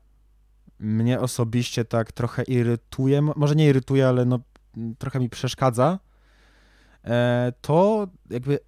mnie 0.80 1.20
osobiście 1.20 1.86
tak 1.86 2.12
trochę 2.12 2.44
irytuje, 2.44 3.22
mo- 3.22 3.34
może 3.36 3.56
nie 3.56 3.68
irytuje, 3.68 4.08
ale 4.08 4.26
no 4.26 4.40
trochę 4.98 5.20
mi 5.20 5.30
przeszkadza, 5.30 6.00
e, 7.04 7.54
to 7.62 8.08
jakby 8.30 8.60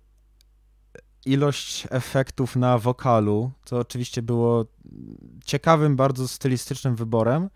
ilość 1.25 1.87
efektów 1.89 2.55
na 2.55 2.77
wokalu, 2.77 3.51
co 3.65 3.77
oczywiście 3.77 4.21
było 4.21 4.65
ciekawym, 5.45 5.95
bardzo 5.95 6.27
stylistycznym 6.27 6.95
wyborem, 6.95 7.49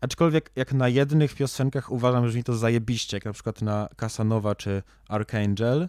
Aczkolwiek 0.00 0.50
jak 0.56 0.72
na 0.72 0.88
jednych 0.88 1.34
piosenkach 1.34 1.92
uważam, 1.92 2.24
że 2.24 2.28
brzmi 2.28 2.44
to 2.44 2.56
zajebiście, 2.56 3.16
jak 3.16 3.24
na 3.24 3.32
przykład 3.32 3.62
na 3.62 3.88
Casanova 3.96 4.54
czy 4.54 4.82
Archangel, 5.08 5.88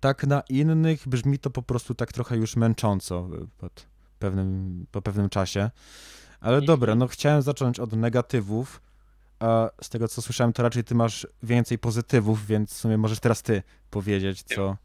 tak 0.00 0.24
na 0.24 0.42
innych 0.48 1.08
brzmi 1.08 1.38
to 1.38 1.50
po 1.50 1.62
prostu 1.62 1.94
tak 1.94 2.12
trochę 2.12 2.36
już 2.36 2.56
męcząco 2.56 3.28
y, 3.44 3.48
pod 3.58 3.86
pewnym, 4.18 4.86
po 4.90 5.02
pewnym 5.02 5.28
czasie. 5.28 5.70
Ale 6.40 6.62
dobra, 6.62 6.94
no 6.94 7.08
chciałem 7.08 7.42
zacząć 7.42 7.80
od 7.80 7.92
negatywów, 7.92 8.82
a 9.38 9.70
z 9.82 9.88
tego 9.88 10.08
co 10.08 10.22
słyszałem, 10.22 10.52
to 10.52 10.62
raczej 10.62 10.84
ty 10.84 10.94
masz 10.94 11.26
więcej 11.42 11.78
pozytywów, 11.78 12.46
więc 12.46 12.74
w 12.74 12.76
sumie 12.76 12.98
możesz 12.98 13.20
teraz 13.20 13.42
ty 13.42 13.62
powiedzieć, 13.90 14.42
co 14.42 14.62
Ja 14.66 14.76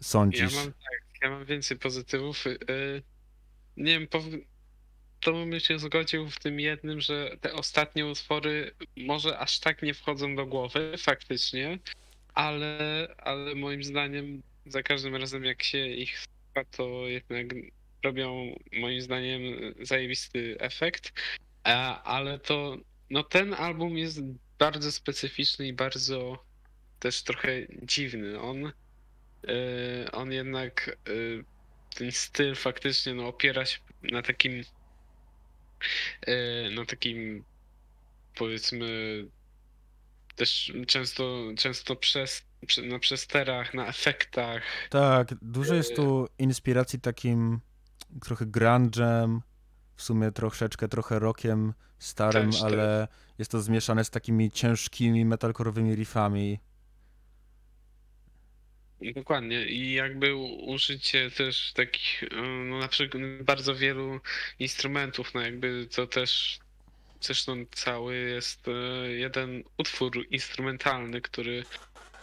sądzisz. 0.00 0.54
mam 0.54 0.64
tak, 0.66 1.22
ja 1.22 1.30
mam 1.30 1.44
więcej 1.44 1.78
pozytywów. 1.78 2.46
y, 2.46 3.02
Nie 3.76 3.98
wiem, 3.98 4.08
pow- 4.08 4.40
to 5.20 5.32
bym 5.32 5.60
się 5.60 5.78
zgodził 5.78 6.30
w 6.30 6.38
tym 6.38 6.60
jednym, 6.60 7.00
że 7.00 7.36
te 7.40 7.52
ostatnie 7.52 8.06
utwory 8.06 8.74
może 8.96 9.38
aż 9.38 9.60
tak 9.60 9.82
nie 9.82 9.94
wchodzą 9.94 10.36
do 10.36 10.46
głowy, 10.46 10.94
faktycznie, 10.98 11.78
ale, 12.34 13.08
ale 13.18 13.54
moim 13.54 13.84
zdaniem 13.84 14.42
za 14.66 14.82
każdym 14.82 15.16
razem 15.16 15.44
jak 15.44 15.62
się 15.62 15.86
ich 15.86 16.18
słucha, 16.18 16.70
to 16.70 17.08
jednak 17.08 17.46
robią 18.04 18.58
moim 18.72 19.00
zdaniem 19.00 19.42
zajebisty 19.80 20.56
efekt, 20.58 21.12
A, 21.64 22.02
ale 22.02 22.38
to 22.38 22.76
no 23.10 23.22
ten 23.22 23.54
album 23.54 23.98
jest 23.98 24.20
bardzo 24.58 24.92
specyficzny 24.92 25.68
i 25.68 25.72
bardzo 25.72 26.44
też 26.98 27.22
trochę 27.22 27.50
dziwny. 27.82 28.40
On, 28.40 28.66
y, 28.66 28.72
on 30.12 30.32
jednak 30.32 30.96
y, 31.08 31.44
ten 31.94 32.12
styl 32.12 32.54
faktycznie 32.54 33.14
no, 33.14 33.28
opiera 33.28 33.66
się 33.66 33.78
na 34.02 34.22
takim 34.22 34.62
na 36.70 36.84
takim 36.84 37.44
powiedzmy 38.34 38.86
też 40.34 40.72
często, 40.86 41.48
często 41.58 41.96
przez, 41.96 42.46
na 42.82 42.98
przesterach, 42.98 43.74
na 43.74 43.86
efektach. 43.86 44.62
Tak, 44.90 45.34
dużo 45.42 45.74
jest 45.74 45.96
tu 45.96 46.28
inspiracji 46.38 47.00
takim 47.00 47.60
trochę 48.24 48.46
grunge'em, 48.46 49.40
w 49.96 50.02
sumie 50.02 50.32
troszeczkę, 50.32 50.88
trochę 50.88 51.18
rockiem 51.18 51.74
starym, 51.98 52.50
Też, 52.50 52.62
ale 52.62 53.08
jest 53.38 53.50
to 53.50 53.60
zmieszane 53.60 54.04
z 54.04 54.10
takimi 54.10 54.50
ciężkimi 54.50 55.24
metalkorowymi 55.24 55.94
riffami. 55.94 56.58
Dokładnie. 59.14 59.66
I 59.66 59.92
jakby 59.92 60.36
użycie 60.66 61.30
też 61.30 61.72
takich, 61.72 62.22
y, 62.22 62.28
no 62.68 62.78
na 62.78 62.88
przykład 62.88 63.22
bardzo 63.42 63.74
wielu 63.74 64.20
instrumentów, 64.58 65.34
no 65.34 65.40
jakby 65.40 65.86
to 65.86 66.06
też 66.06 66.58
zresztą 67.20 67.64
cały 67.70 68.16
jest 68.16 68.68
y, 68.68 68.72
jeden 69.16 69.64
utwór 69.78 70.26
instrumentalny, 70.30 71.20
który 71.20 71.64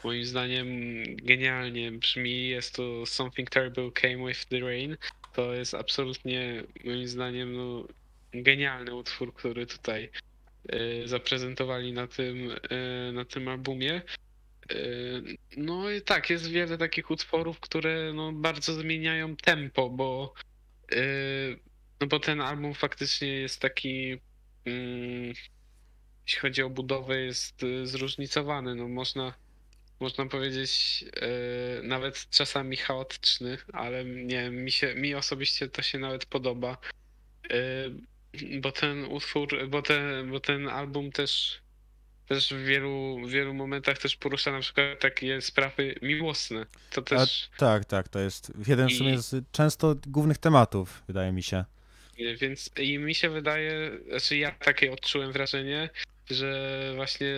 moim 0.03 0.25
zdaniem 0.25 0.67
genialnie 1.15 1.91
brzmi. 1.91 2.47
Jest 2.47 2.75
to 2.75 3.05
Something 3.05 3.49
Terrible 3.49 3.91
Came 3.91 4.27
With 4.27 4.45
The 4.45 4.59
Rain. 4.59 4.97
To 5.33 5.53
jest 5.53 5.73
absolutnie 5.73 6.63
moim 6.85 7.07
zdaniem 7.07 7.53
no, 7.53 7.87
genialny 8.33 8.95
utwór, 8.95 9.33
który 9.33 9.67
tutaj 9.67 10.09
y, 10.73 11.07
zaprezentowali 11.07 11.93
na 11.93 12.07
tym, 12.07 12.51
y, 12.51 13.11
na 13.13 13.25
tym 13.25 13.47
albumie. 13.47 14.01
No 15.57 15.91
i 15.91 16.01
tak, 16.01 16.29
jest 16.29 16.49
wiele 16.49 16.77
takich 16.77 17.11
utworów, 17.11 17.59
które 17.59 18.13
no, 18.13 18.31
bardzo 18.31 18.73
zmieniają 18.73 19.35
tempo, 19.35 19.89
bo, 19.89 20.33
no 22.01 22.07
bo 22.07 22.19
ten 22.19 22.41
album 22.41 22.73
faktycznie 22.73 23.27
jest 23.27 23.61
taki, 23.61 24.17
jeśli 26.27 26.39
chodzi 26.41 26.63
o 26.63 26.69
budowę, 26.69 27.19
jest 27.21 27.63
y, 27.63 27.87
zróżnicowany. 27.87 28.75
No, 28.75 28.87
można, 28.87 29.33
można 29.99 30.25
powiedzieć 30.25 31.01
yy, 31.01 31.87
nawet 31.87 32.29
czasami 32.29 32.77
chaotyczny, 32.77 33.57
ale 33.73 34.05
nie 34.05 34.49
mi, 34.49 34.71
się, 34.71 34.95
mi 34.95 35.15
osobiście 35.15 35.67
to 35.67 35.81
się 35.81 35.99
nawet 35.99 36.25
podoba. 36.25 36.77
Yy, 37.49 38.59
Bo 38.61 38.71
ten 38.71 39.05
utwór, 39.05 39.69
bo 39.69 39.81
ten, 39.81 40.31
bo 40.31 40.39
ten 40.39 40.67
album 40.69 41.11
też 41.11 41.61
też 42.27 42.53
w 42.53 42.63
wielu, 42.65 43.19
w 43.27 43.29
wielu 43.29 43.53
momentach 43.53 43.97
też 43.97 44.15
porusza 44.15 44.51
na 44.51 44.59
przykład 44.59 44.99
takie 44.99 45.41
sprawy 45.41 45.95
miłosne. 46.01 46.65
To 46.91 47.01
też, 47.01 47.49
Tak, 47.57 47.85
tak, 47.85 48.07
to 48.07 48.19
jest 48.19 48.53
jeden 48.67 48.89
w 48.89 48.93
sumie 48.93 49.13
I- 49.13 49.17
z 49.21 49.51
często 49.51 49.95
głównych 50.07 50.37
tematów, 50.37 51.03
wydaje 51.07 51.31
mi 51.31 51.43
się. 51.43 51.65
Więc 52.17 52.69
i 52.77 52.97
mi 52.97 53.15
się 53.15 53.29
wydaje, 53.29 53.91
znaczy 54.09 54.37
ja 54.37 54.51
takie 54.51 54.91
odczułem 54.91 55.31
wrażenie, 55.31 55.89
że 56.29 56.91
właśnie 56.95 57.33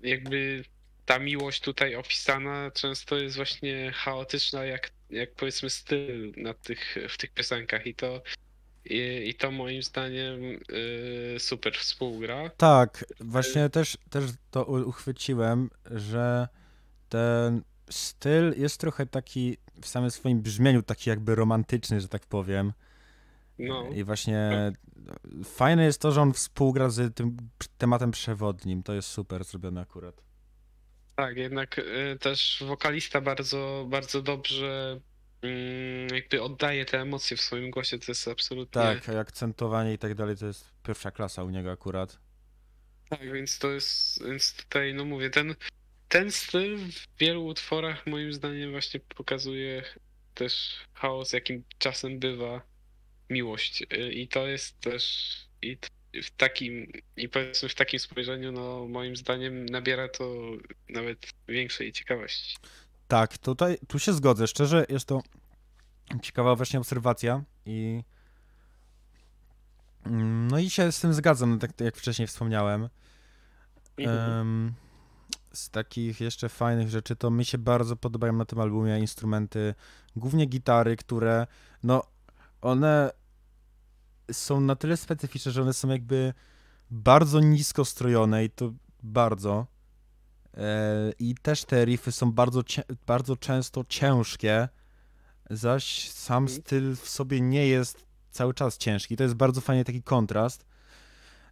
jakby 0.00 0.64
ta 1.06 1.18
miłość 1.18 1.60
tutaj 1.60 1.94
opisana 1.94 2.70
często 2.70 3.16
jest 3.16 3.36
właśnie 3.36 3.92
chaotyczna, 3.94 4.64
jak, 4.64 4.90
jak 5.10 5.34
powiedzmy 5.34 5.70
styl 5.70 6.32
na 6.36 6.54
tych, 6.54 6.96
w 7.08 7.16
tych 7.16 7.30
piosenkach 7.30 7.86
i 7.86 7.94
to 7.94 8.22
i, 8.84 9.28
i 9.28 9.34
to 9.34 9.50
moim 9.50 9.82
zdaniem 9.82 10.40
y, 10.44 11.36
super 11.38 11.74
współgra. 11.74 12.50
Tak, 12.56 13.04
właśnie 13.20 13.68
też, 13.68 13.98
też 14.10 14.24
to 14.50 14.64
uchwyciłem, 14.64 15.70
że 15.90 16.48
ten 17.08 17.62
styl 17.90 18.54
jest 18.56 18.80
trochę 18.80 19.06
taki 19.06 19.56
w 19.82 19.86
samym 19.86 20.10
swoim 20.10 20.40
brzmieniu 20.40 20.82
taki 20.82 21.10
jakby 21.10 21.34
romantyczny, 21.34 22.00
że 22.00 22.08
tak 22.08 22.26
powiem. 22.26 22.72
No, 23.58 23.88
I 23.94 24.04
właśnie 24.04 24.72
fajne 25.44 25.84
jest 25.84 26.00
to, 26.00 26.12
że 26.12 26.22
on 26.22 26.32
współgra 26.32 26.88
z 26.88 27.14
tym 27.14 27.36
tematem 27.78 28.10
przewodnim. 28.10 28.82
To 28.82 28.94
jest 28.94 29.08
super 29.08 29.44
zrobione 29.44 29.80
akurat. 29.80 30.22
tak, 31.16 31.36
jednak 31.36 31.78
y, 31.78 32.18
też 32.20 32.62
wokalista 32.66 33.20
bardzo, 33.20 33.86
bardzo 33.90 34.22
dobrze 34.22 35.00
mm, 35.42 36.08
jakby 36.14 36.42
oddaje 36.42 36.84
te 36.84 37.00
emocje 37.00 37.36
w 37.36 37.40
swoim 37.40 37.70
głosie, 37.70 37.98
to 37.98 38.04
jest 38.08 38.28
absolutnie... 38.28 38.82
Tak, 38.82 39.08
akcentowanie 39.08 39.92
i 39.92 39.98
tak 39.98 40.14
dalej 40.14 40.36
to 40.36 40.46
jest 40.46 40.72
pierwsza 40.82 41.10
klasa 41.10 41.44
u 41.44 41.50
niego 41.50 41.70
akurat. 41.70 42.18
Tak, 43.08 43.32
więc 43.32 43.58
to 43.58 43.70
jest, 43.70 44.24
więc 44.24 44.56
tutaj, 44.56 44.94
no 44.94 45.04
mówię, 45.04 45.30
ten, 45.30 45.54
ten 46.08 46.32
styl 46.32 46.78
w 46.78 47.18
wielu 47.18 47.46
utworach 47.46 48.06
moim 48.06 48.32
zdaniem 48.32 48.70
właśnie 48.70 49.00
pokazuje 49.00 49.82
też 50.34 50.76
chaos, 50.94 51.32
jakim 51.32 51.64
czasem 51.78 52.18
bywa 52.18 52.62
miłość. 53.30 53.82
Y, 53.82 54.12
I 54.12 54.28
to 54.28 54.46
jest 54.46 54.80
też, 54.80 55.34
i 55.62 55.78
w 56.22 56.30
takim, 56.30 56.92
i 57.16 57.28
powiedzmy 57.28 57.68
w 57.68 57.74
takim 57.74 57.98
spojrzeniu, 57.98 58.52
no 58.52 58.86
moim 58.88 59.16
zdaniem 59.16 59.66
nabiera 59.66 60.08
to 60.08 60.34
nawet 60.88 61.32
większej 61.48 61.92
ciekawości. 61.92 62.56
Tak, 63.08 63.38
tutaj, 63.38 63.78
tu 63.88 63.98
się 63.98 64.12
zgodzę. 64.12 64.46
Szczerze, 64.46 64.86
jest 64.88 65.08
to 65.08 65.22
ciekawa 66.22 66.54
właśnie 66.54 66.78
obserwacja 66.78 67.44
i 67.66 68.02
Mm, 70.08 70.48
no 70.48 70.58
i 70.58 70.70
się 70.70 70.92
z 70.92 71.00
tym 71.00 71.14
zgadzam, 71.14 71.58
tak 71.58 71.80
jak 71.80 71.96
wcześniej 71.96 72.28
wspomniałem. 72.28 72.88
Em, 73.98 74.74
z 75.52 75.70
takich 75.70 76.20
jeszcze 76.20 76.48
fajnych 76.48 76.88
rzeczy, 76.88 77.16
to 77.16 77.30
mi 77.30 77.44
się 77.44 77.58
bardzo 77.58 77.96
podobają 77.96 78.32
na 78.32 78.44
tym 78.44 78.60
albumie 78.60 78.98
instrumenty, 78.98 79.74
głównie 80.16 80.46
gitary, 80.46 80.96
które, 80.96 81.46
no, 81.82 82.02
one 82.62 83.10
są 84.32 84.60
na 84.60 84.76
tyle 84.76 84.96
specyficzne, 84.96 85.52
że 85.52 85.62
one 85.62 85.72
są 85.72 85.88
jakby 85.88 86.34
bardzo 86.90 87.40
nisko 87.40 87.84
strojone 87.84 88.44
i 88.44 88.50
to 88.50 88.72
bardzo. 89.02 89.66
E, 90.56 91.12
I 91.18 91.34
też 91.42 91.64
te 91.64 91.84
riffy 91.84 92.12
są 92.12 92.32
bardzo, 92.32 92.62
bardzo 93.06 93.36
często 93.36 93.84
ciężkie, 93.88 94.68
zaś 95.50 96.10
sam 96.10 96.42
Mhm. 96.42 96.60
styl 96.60 96.96
w 96.96 97.08
sobie 97.08 97.40
nie 97.40 97.66
jest 97.66 98.06
cały 98.30 98.54
czas 98.54 98.78
ciężki. 98.78 99.16
To 99.16 99.22
jest 99.22 99.34
bardzo 99.34 99.60
fajnie 99.60 99.84
taki 99.84 100.02
kontrast. 100.02 100.66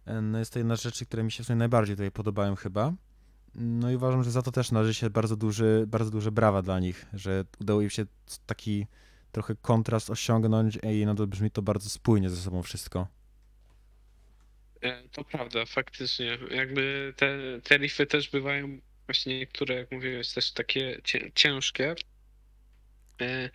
E, 0.05 0.21
No 0.21 0.39
jest 0.39 0.53
to 0.53 0.59
jedna 0.59 0.75
z 0.75 0.81
rzeczy, 0.81 1.05
które 1.05 1.23
mi 1.23 1.31
się 1.31 1.43
w 1.43 1.47
sumie 1.47 1.57
najbardziej 1.57 1.95
tutaj 1.95 2.11
podobają 2.11 2.55
chyba. 2.55 2.93
No 3.55 3.91
i 3.91 3.95
uważam, 3.95 4.23
że 4.23 4.31
za 4.31 4.41
to 4.41 4.51
też 4.51 4.71
należy 4.71 4.93
się 4.93 5.09
bardzo 5.09 5.35
duży, 5.35 5.85
bardzo 5.87 6.11
duże 6.11 6.31
brawa 6.31 6.61
dla 6.61 6.79
nich, 6.79 7.05
że 7.13 7.45
udało 7.61 7.81
im 7.81 7.89
się 7.89 8.05
taki 8.45 8.87
trochę 9.31 9.55
kontrast 9.55 10.09
osiągnąć 10.09 10.79
i 10.83 11.05
nadal 11.05 11.27
brzmi 11.27 11.51
to 11.51 11.61
bardzo 11.61 11.89
spójnie 11.89 12.29
ze 12.29 12.37
sobą 12.37 12.63
wszystko. 12.63 13.07
E, 14.81 15.09
To 15.09 15.23
prawda, 15.23 15.65
faktycznie. 15.65 16.37
Jakby 16.51 17.13
te, 17.17 17.37
te 17.63 17.77
riffy 17.77 18.05
też 18.05 18.29
bywają 18.29 18.79
właśnie 19.05 19.39
niektóre, 19.39 19.75
jak 19.75 19.91
mówiłeś, 19.91 20.33
też 20.33 20.51
takie 20.51 21.01
cię, 21.03 21.31
ciężkie. 21.35 21.95
E, 23.21 23.49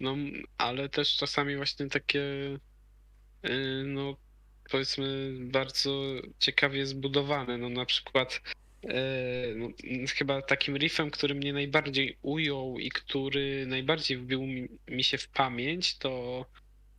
No, 0.00 0.16
ale 0.58 0.88
też 0.88 1.16
czasami 1.16 1.56
właśnie 1.56 1.88
takie, 1.88 2.22
e, 3.42 3.50
no 3.84 4.16
powiedzmy, 4.70 5.32
bardzo 5.40 6.04
ciekawie 6.38 6.86
zbudowane. 6.86 7.58
No 7.58 7.68
na 7.68 7.84
przykład 7.86 8.40
no, 8.44 8.59
chyba 10.14 10.42
takim 10.42 10.76
riffem, 10.76 11.10
który 11.10 11.34
mnie 11.34 11.52
najbardziej 11.52 12.16
ujął 12.22 12.78
i 12.78 12.88
który 12.88 13.66
najbardziej 13.66 14.18
wbił 14.18 14.46
mi, 14.88 15.04
się 15.04 15.18
w 15.18 15.28
pamięć, 15.28 15.98
to 15.98 16.46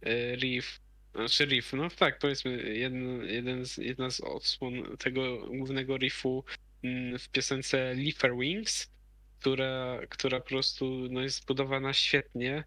e, 0.01 0.35
riff 0.35 0.81
znaczy 1.15 1.45
riff, 1.45 1.73
no 1.73 1.89
tak, 1.89 2.19
powiedzmy, 2.19 2.51
jeden, 2.73 3.25
jeden 3.25 3.65
z, 3.65 3.77
jedna 3.77 4.09
z 4.09 4.21
odsłon 4.21 4.97
tego 4.97 5.47
głównego 5.47 5.97
riffu 5.97 6.43
mm, 6.83 7.19
w 7.19 7.29
piosence 7.29 7.93
Leafer 7.93 8.37
Wings, 8.37 8.91
która, 9.39 9.99
która 10.09 10.39
po 10.39 10.47
prostu 10.47 11.07
no, 11.09 11.21
jest 11.21 11.41
zbudowana 11.41 11.93
świetnie. 11.93 12.63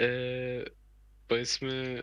Yy, 0.00 0.70
powiedzmy, 1.28 2.02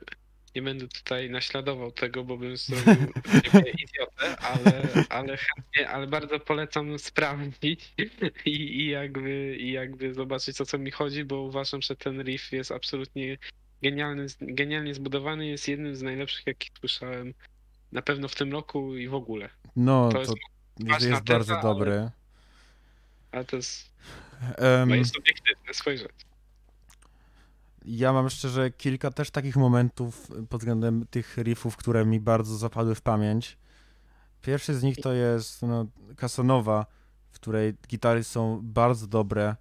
nie 0.58 0.62
będę 0.62 0.88
tutaj 0.88 1.30
naśladował 1.30 1.92
tego, 1.92 2.24
bo 2.24 2.38
bym 2.38 2.58
zrobił 2.58 3.12
idiotę, 3.84 4.38
ale, 4.38 4.84
ale 5.10 5.38
chętnie, 5.38 5.90
ale 5.90 6.08
bardzo 6.08 6.40
polecam 6.40 7.00
sprawdzić 7.00 7.94
i, 8.46 8.52
i, 8.52 8.88
jakby, 8.88 9.58
i 9.60 9.72
jakby 9.72 10.14
zobaczyć 10.14 10.62
o 10.62 10.66
co 10.66 10.78
mi 10.78 10.92
chodzi, 10.92 11.26
bo 11.26 11.42
uważam, 11.42 11.82
że 11.82 11.96
ten 11.96 12.22
riff 12.24 12.52
jest 12.52 12.72
absolutnie 12.72 13.38
genialny, 13.84 14.26
genialnie 14.42 14.94
zbudowany, 14.94 15.48
jest 15.48 15.68
jednym 15.68 15.96
z 15.96 16.02
najlepszych, 16.02 16.48
jakich 16.48 16.72
słyszałem 16.80 17.34
na 17.92 18.02
pewno 18.02 18.28
w 18.28 18.36
tym 18.36 18.52
roku 18.52 18.96
i 18.98 19.08
w 19.08 19.14
ogóle. 19.16 19.50
No, 19.76 20.10
To 20.10 20.14
to 20.14 20.20
jest 20.20 20.34
jest, 20.80 20.90
jest 20.90 21.26
teza, 21.26 21.34
bardzo 21.34 21.54
ale- 21.54 21.64
dobry. 21.64 22.10
Ale 23.32 23.46
to 23.46 23.56
jest 23.56 23.92
Em, 24.58 24.90
moje 24.90 25.06
subiektywne 25.06 25.74
spojrzenie. 25.74 26.10
Ja 27.90 28.14
mam 28.14 28.30
szczerze 28.30 28.72
kilka 28.72 29.12
też 29.12 29.32
takich 29.32 29.56
momentów 29.56 30.32
pod 30.50 30.62
względem 30.62 31.06
tych 31.10 31.38
riffów, 31.38 31.78
które 31.78 32.06
mi 32.06 32.20
bardzo 32.20 32.58
zapadły 32.58 32.96
w 32.96 33.02
pamięć. 33.02 33.58
Pierwszy 34.42 34.76
z 34.76 34.84
nich 34.84 34.98
to 34.98 35.14
jest 35.14 35.62
no, 35.62 35.86
w 37.32 37.36
której 37.36 37.74
gitary 37.88 38.24
są 38.24 38.60
bardzo 38.64 39.08
dobre 39.08 39.56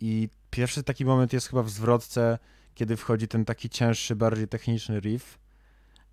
i 0.00 0.28
pierwszy 0.50 0.82
taki 0.82 1.04
moment 1.04 1.32
jest 1.32 1.48
chyba 1.48 1.62
w 1.62 1.70
zwrotce, 1.70 2.38
kiedy 2.74 2.96
wchodzi 2.96 3.28
ten 3.28 3.44
taki 3.44 3.70
cięższy, 3.70 4.16
bardziej 4.16 4.48
techniczny 4.48 5.00
riff. 5.00 5.38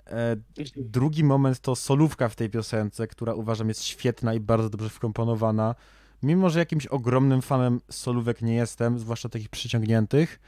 E, 0.06 0.36
drugi 0.76 1.24
moment 1.24 1.60
to 1.60 1.76
solówka 1.76 2.30
w 2.30 2.36
tej 2.36 2.50
piosence, 2.50 3.08
która 3.08 3.34
uważam 3.34 3.68
jest 3.68 3.84
świetna 3.84 4.34
i 4.34 4.40
bardzo 4.40 4.70
dobrze 4.70 4.90
wkomponowana. 4.90 5.76
Mimo, 6.24 6.50
że 6.50 6.60
jakimś 6.60 6.88
ogromnym 6.88 7.42
fanem 7.42 7.82
solówek 7.90 8.42
nie 8.42 8.56
jestem, 8.56 9.00
zwłaszcza 9.00 9.30
takich 9.30 9.50
przyciągniętych, 9.50 10.40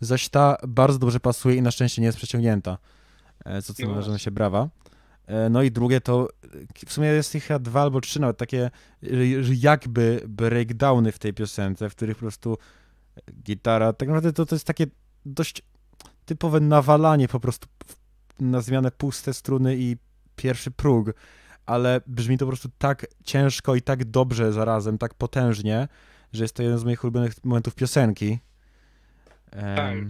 zaś 0.00 0.28
ta 0.28 0.56
bardzo 0.68 0.98
dobrze 0.98 1.20
pasuje 1.20 1.56
i 1.56 1.62
na 1.62 1.70
szczęście 1.70 2.02
nie 2.02 2.06
jest 2.06 2.18
przeciągnięta, 2.18 2.78
e, 3.44 3.62
co 3.62 3.72
należą 3.78 3.94
właśnie. 3.94 4.18
się 4.18 4.30
brawa. 4.30 4.68
E, 5.26 5.50
No 5.50 5.62
i 5.62 5.70
drugie 5.70 6.00
to, 6.00 6.28
e, 6.44 6.86
w 6.86 6.92
sumie 6.92 7.08
jest 7.08 7.34
ich 7.34 7.44
chyba 7.44 7.58
dwa 7.58 7.82
albo 7.82 8.00
trzy 8.00 8.20
nawet 8.20 8.36
takie 8.36 8.70
jakby 9.60 10.22
breakdowny 10.28 11.12
w 11.12 11.18
tej 11.18 11.34
piosence, 11.34 11.90
w 11.90 11.94
których 11.94 12.16
po 12.16 12.20
prostu 12.20 12.58
gitara, 13.42 13.92
tak 13.92 14.08
naprawdę 14.08 14.32
to, 14.32 14.46
to 14.46 14.54
jest 14.54 14.66
takie 14.66 14.86
dość 15.26 15.62
typowe 16.24 16.60
nawalanie 16.60 17.28
po 17.28 17.40
prostu 17.40 17.68
na 18.40 18.60
zmianę 18.60 18.90
puste 18.90 19.34
struny 19.34 19.76
i 19.76 19.96
pierwszy 20.36 20.70
próg, 20.70 21.10
ale 21.66 22.00
brzmi 22.06 22.38
to 22.38 22.44
po 22.44 22.50
prostu 22.50 22.68
tak 22.78 23.06
ciężko 23.24 23.74
i 23.74 23.82
tak 23.82 24.04
dobrze 24.04 24.52
zarazem, 24.52 24.98
tak 24.98 25.14
potężnie, 25.14 25.88
że 26.32 26.44
jest 26.44 26.54
to 26.54 26.62
jeden 26.62 26.78
z 26.78 26.84
moich 26.84 27.04
ulubionych 27.04 27.44
momentów 27.44 27.74
piosenki. 27.74 28.38
Em, 29.52 30.08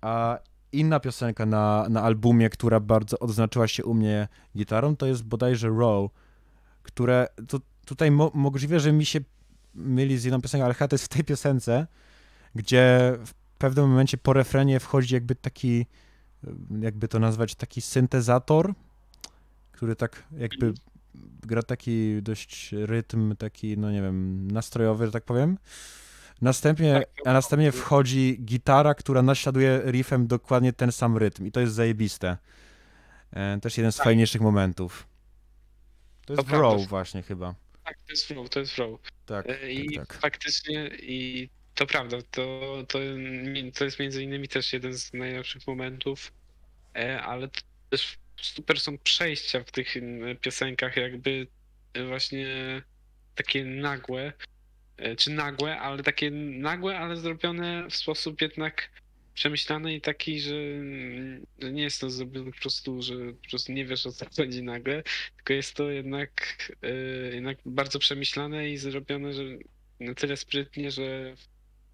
a 0.00 0.38
inna 0.72 1.00
piosenka 1.00 1.46
na, 1.46 1.86
na 1.90 2.02
albumie, 2.02 2.50
która 2.50 2.80
bardzo 2.80 3.18
odznaczyła 3.18 3.68
się 3.68 3.84
u 3.84 3.94
mnie 3.94 4.28
gitarą, 4.56 4.96
to 4.96 5.06
jest 5.06 5.24
bodajże 5.24 5.68
Row, 5.68 6.10
które 6.82 7.26
to, 7.48 7.60
tutaj 7.86 8.10
mo, 8.10 8.30
możliwe, 8.34 8.80
że 8.80 8.92
mi 8.92 9.06
się 9.06 9.20
myli 9.74 10.18
z 10.18 10.24
jedną 10.24 10.40
piosenką, 10.40 10.64
ale 10.64 10.74
chyba 10.74 10.88
to 10.88 10.94
jest 10.94 11.04
w 11.04 11.08
tej 11.08 11.24
piosence, 11.24 11.86
gdzie 12.54 13.12
w 13.26 13.34
pewnym 13.58 13.88
momencie 13.90 14.18
po 14.18 14.32
refrenie 14.32 14.80
wchodzi 14.80 15.14
jakby 15.14 15.34
taki, 15.34 15.86
jakby 16.80 17.08
to 17.08 17.18
nazwać, 17.18 17.54
taki 17.54 17.80
syntezator, 17.80 18.74
który 19.72 19.96
tak 19.96 20.24
jakby 20.36 20.74
gra 21.42 21.62
taki 21.62 22.22
dość 22.22 22.72
rytm, 22.72 23.36
taki, 23.36 23.78
no 23.78 23.90
nie 23.90 24.02
wiem, 24.02 24.50
nastrojowy, 24.50 25.06
że 25.06 25.12
tak 25.12 25.24
powiem. 25.24 25.58
Następnie, 26.40 26.92
Tak, 26.92 27.26
a 27.26 27.32
następnie 27.32 27.72
wchodzi 27.72 28.38
gitara, 28.44 28.94
która 28.94 29.22
naśladuje 29.22 29.82
riffem 29.86 30.26
dokładnie 30.26 30.72
ten 30.72 30.92
sam 30.92 31.16
rytm 31.16 31.46
i 31.46 31.52
to 31.52 31.60
jest 31.60 31.72
zajebiste. 31.74 32.36
E, 33.32 33.58
też 33.60 33.76
jeden 33.76 33.92
z 33.92 33.96
Tak. 33.96 34.04
fajniejszych 34.04 34.40
momentów. 34.40 35.06
To 36.26 36.32
jest 36.32 36.48
To. 36.48 36.58
Row 36.58 36.86
właśnie 36.88 37.22
chyba. 37.22 37.54
Tak, 37.84 37.96
to 38.06 38.12
jest 38.12 38.26
flow, 38.26 38.50
to 38.50 38.60
jest. 38.60 38.76
Tak, 39.26 39.46
E, 39.48 39.72
I 39.72 39.94
tak, 39.96 40.06
tak. 40.06 40.20
faktycznie, 40.20 40.90
i 41.02 41.48
to 41.74 41.86
prawda, 41.86 42.16
to, 42.30 42.60
to, 42.88 42.98
to 43.74 43.84
jest 43.84 43.98
między 43.98 44.22
innymi 44.22 44.48
też 44.48 44.72
jeden 44.72 44.92
z 44.98 45.12
najlepszych 45.12 45.66
momentów, 45.66 46.32
e, 46.96 47.22
ale 47.22 47.48
też 47.90 48.18
super 48.36 48.80
są 48.80 48.98
przejścia 48.98 49.64
w 49.64 49.70
tych 49.70 49.96
mm, 49.96 50.36
piosenkach, 50.36 50.96
jakby 50.96 51.46
właśnie 52.08 52.46
takie 53.34 53.64
nagłe, 53.64 54.32
czy 55.16 55.30
nagłe, 55.30 55.80
ale 55.80 56.02
takie 56.02 56.30
nagłe, 56.30 56.98
ale 56.98 57.16
zrobione 57.16 57.86
w 57.90 57.96
sposób 57.96 58.40
jednak 58.40 58.90
przemyślany 59.34 59.94
i 59.94 60.00
taki, 60.00 60.40
że 60.40 60.54
mm, 60.56 61.46
że 61.62 61.72
nie 61.72 61.82
jest 61.82 62.00
to 62.00 62.10
zrobione 62.10 62.52
po 62.52 62.60
prostu, 62.60 63.02
że 63.02 63.14
po 63.42 63.48
prostu 63.50 63.72
nie 63.72 63.84
wiesz 63.84 64.06
o 64.06 64.12
co 64.12 64.26
chodzi 64.36 64.62
nagle, 64.62 65.02
tylko 65.36 65.52
jest 65.52 65.74
to 65.74 65.90
jednak, 65.90 66.30
e, 66.82 66.90
jednak 67.34 67.58
bardzo 67.66 67.98
przemyślane 67.98 68.70
i 68.70 68.76
zrobione, 68.76 69.32
że 69.32 69.42
na 70.00 70.14
tyle 70.14 70.36
sprytnie, 70.36 70.90
że 70.90 71.34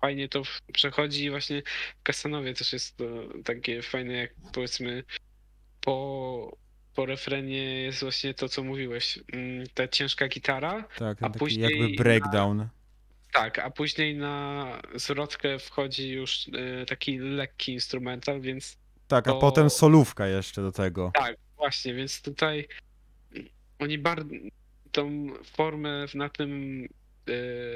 fajnie 0.01 0.29
to 0.29 0.43
przechodzi 0.73 1.25
i 1.25 1.31
właśnie 1.31 1.63
w 2.01 2.03
Kasanowie 2.03 2.55
też 2.55 2.73
jest 2.73 2.97
to 2.97 3.05
takie 3.45 3.83
fajne, 3.83 4.13
jak 4.13 4.35
powiedzmy 4.53 5.05
po, 5.81 6.57
po 6.95 7.07
refrenie 7.07 7.83
jest 7.83 8.01
właśnie 8.01 8.35
to, 8.35 8.49
co 8.49 8.63
mówiłeś. 8.63 9.19
mm, 9.33 9.67
Ta 9.75 9.89
ciężka 9.89 10.29
gitara. 10.29 10.89
Tak, 10.99 11.19
A 11.21 11.31
później 11.31 11.71
jakby 11.71 11.97
breakdown. 11.97 12.69
Tak, 13.35 13.59
a 13.59 13.71
później 13.71 14.17
na 14.17 14.67
zwrotkę 14.95 15.59
wchodzi 15.59 16.11
już 16.11 16.49
e, 16.83 16.87
taki 16.87 17.19
lekki 17.19 17.73
instrumental, 17.73 18.41
więc 18.41 18.77
Tak, 19.09 19.29
a 19.29 19.31
to- 19.33 19.39
potem 19.39 19.71
solówka 19.71 20.27
jeszcze 20.27 20.63
do 20.63 20.73
tego. 20.73 21.11
tak, 21.15 21.37
właśnie, 21.57 21.95
więc 21.95 22.23
tutaj 22.23 22.69
oni 23.79 23.99
bardzo 23.99 24.25
tą 24.93 25.29
formę 25.57 26.07
na 26.15 26.29
tym 26.29 26.83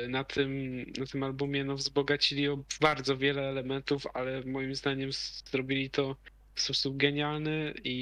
e, 0.05 0.09
na 0.09 0.25
tym, 0.25 0.79
na 0.99 1.07
tym 1.07 1.23
albumie 1.23 1.65
no, 1.65 1.75
wzbogacili 1.77 2.49
o 2.49 2.59
bardzo 2.81 3.17
wiele 3.17 3.43
elementów, 3.49 4.07
ale 4.15 4.43
moim 4.45 4.75
zdaniem 4.75 5.09
s- 5.09 5.43
zrobili 5.51 5.91
to 5.91 6.17
w 6.55 6.61
sposób 6.61 6.97
genialny 6.97 7.75
i, 7.85 7.95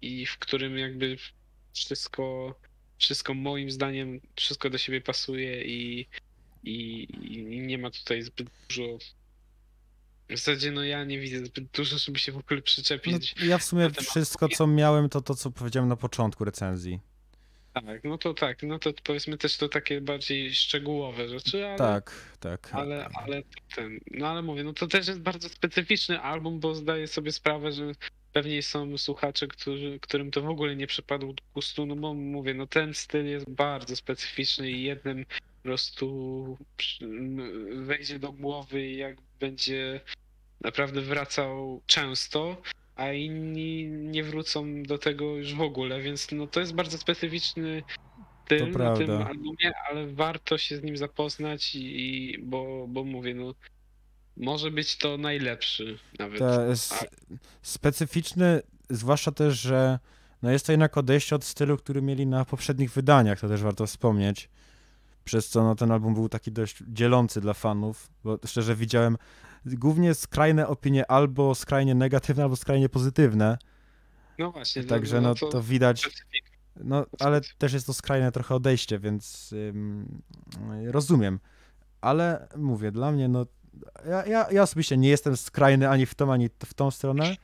i, 0.00 0.20
i 0.20 0.26
w 0.26 0.38
którym 0.38 0.78
jakby 0.78 1.16
wszystko, 1.74 2.54
wszystko 2.98 3.34
moim 3.34 3.70
zdaniem, 3.70 4.20
wszystko 4.36 4.70
do 4.70 4.78
siebie 4.78 5.00
pasuje 5.00 5.64
i, 5.64 6.06
i, 6.64 7.06
i 7.36 7.60
nie 7.60 7.78
ma 7.78 7.90
tutaj 7.90 8.22
zbyt 8.22 8.48
dużo. 8.68 8.98
W 10.28 10.30
zasadzie 10.36 10.70
no 10.72 10.84
ja 10.84 11.04
nie 11.04 11.18
widzę 11.18 11.46
zbyt 11.46 11.64
dużo, 11.64 11.98
żeby 11.98 12.18
się 12.18 12.32
w 12.32 12.36
ogóle 12.36 12.56
No, 12.60 12.62
przyczepić. 12.62 13.34
ja 13.42 13.58
w 13.58 13.62
sumie 13.64 13.90
wszystko, 13.90 14.48
co 14.48 14.66
miałem, 14.66 15.08
to 15.08 15.20
to, 15.20 15.34
co 15.34 15.50
powiedziałem 15.50 15.88
na 15.88 15.96
początku 15.96 16.44
recenzji. 16.44 17.00
Tak, 17.72 18.04
no 18.04 18.18
to 18.18 18.34
tak, 18.34 18.62
no 18.62 18.78
to 18.78 18.90
powiedzmy 19.04 19.38
też 19.38 19.56
to 19.56 19.68
takie 19.68 20.00
bardziej 20.00 20.54
szczegółowe 20.54 21.28
rzeczy, 21.28 21.66
ale, 21.66 21.78
Tak, 21.78 22.12
tak. 22.40 22.68
ale, 22.74 23.08
ale 23.14 23.42
ten, 23.76 23.98
no 24.10 24.28
ale 24.28 24.42
mówię, 24.42 24.64
no 24.64 24.72
to 24.72 24.86
też 24.86 25.08
jest 25.08 25.20
bardzo 25.20 25.48
specyficzny 25.48 26.20
album, 26.20 26.60
bo 26.60 26.74
zdaję 26.74 27.06
sobie 27.06 27.32
sprawę, 27.32 27.72
że 27.72 27.92
pewnie 28.32 28.62
są 28.62 28.98
słuchacze, 28.98 29.46
którzy, 29.46 29.98
którym 30.00 30.30
to 30.30 30.42
w 30.42 30.48
ogóle 30.48 30.76
nie 30.76 30.86
przypadł 30.86 31.32
do 31.32 31.42
gustu, 31.54 31.86
no 31.86 31.96
bo 31.96 32.14
mówię, 32.14 32.54
no 32.54 32.66
ten 32.66 32.94
styl 32.94 33.26
jest 33.26 33.50
bardzo 33.50 33.96
specyficzny 33.96 34.70
i 34.70 34.82
jednym 34.82 35.26
prostu 35.64 36.58
wejdzie 37.74 38.18
do 38.18 38.32
głowy 38.32 38.86
i 38.86 38.96
jak 38.96 39.16
będzie 39.40 40.00
naprawdę 40.60 41.00
wracał 41.00 41.80
często, 41.86 42.62
a 42.96 43.12
inni 43.12 43.86
nie 43.86 44.24
wrócą 44.24 44.82
do 44.82 44.98
tego 44.98 45.36
już 45.36 45.54
w 45.54 45.60
ogóle, 45.60 46.00
więc 46.00 46.32
no 46.32 46.46
to 46.46 46.60
jest 46.60 46.74
bardzo 46.74 46.98
specyficzny 46.98 47.82
styl 48.44 48.70
na 48.70 48.96
tym 48.96 49.10
albumie, 49.10 49.72
ale 49.90 50.06
warto 50.06 50.58
się 50.58 50.76
z 50.76 50.82
nim 50.82 50.96
zapoznać 50.96 51.74
i, 51.74 52.00
i 52.00 52.38
bo, 52.38 52.86
bo 52.88 53.04
mówię, 53.04 53.34
no 53.34 53.54
może 54.36 54.70
być 54.70 54.96
to 54.96 55.18
najlepszy 55.18 55.98
nawet. 56.18 56.38
To 56.38 56.66
jest 56.66 57.06
specyficzny, 57.62 58.62
zwłaszcza 58.90 59.32
też, 59.32 59.60
że 59.60 59.98
no 60.42 60.50
jest 60.50 60.66
to 60.66 60.72
jednak 60.72 60.98
odejście 60.98 61.36
od 61.36 61.44
stylu, 61.44 61.76
który 61.76 62.02
mieli 62.02 62.26
na 62.26 62.44
poprzednich 62.44 62.92
wydaniach, 62.92 63.40
to 63.40 63.48
też 63.48 63.62
warto 63.62 63.86
wspomnieć. 63.86 64.48
Przez 65.24 65.48
co 65.48 65.64
no, 65.64 65.74
ten 65.74 65.90
album 65.92 66.14
był 66.14 66.28
taki 66.28 66.52
dość 66.52 66.82
dzielący 66.88 67.40
dla 67.40 67.54
fanów, 67.54 68.10
bo 68.24 68.38
szczerze 68.46 68.74
widziałem 68.76 69.16
głównie 69.66 70.14
skrajne 70.14 70.68
opinie 70.68 71.10
albo 71.10 71.54
skrajnie 71.54 71.94
negatywne, 71.94 72.42
albo 72.42 72.56
skrajnie 72.56 72.88
pozytywne. 72.88 73.58
No 74.38 74.52
właśnie. 74.52 74.82
no- 74.82 74.88
Także 74.88 75.20
no 75.20 75.34
to 75.34 75.62
widać, 75.62 76.00
specyfika. 76.00 76.50
no 76.76 77.06
ale 77.20 77.40
też 77.58 77.72
jest 77.72 77.86
to 77.86 77.94
skrajne 77.94 78.32
trochę 78.32 78.54
odejście, 78.54 78.98
więc 78.98 79.52
ym, 79.52 80.22
rozumiem. 80.86 81.40
Ale 82.00 82.48
mówię, 82.56 82.92
dla 82.92 83.12
mnie, 83.12 83.28
no 83.28 83.46
ja, 84.08 84.26
ja, 84.26 84.50
ja 84.50 84.62
osobiście 84.62 84.96
nie 84.96 85.08
jestem 85.08 85.36
skrajny 85.36 85.88
ani 85.88 86.06
w 86.06 86.14
tą, 86.14 86.32
ani 86.32 86.48
w 86.66 86.74
tą 86.74 86.90
stronę. 86.90 87.36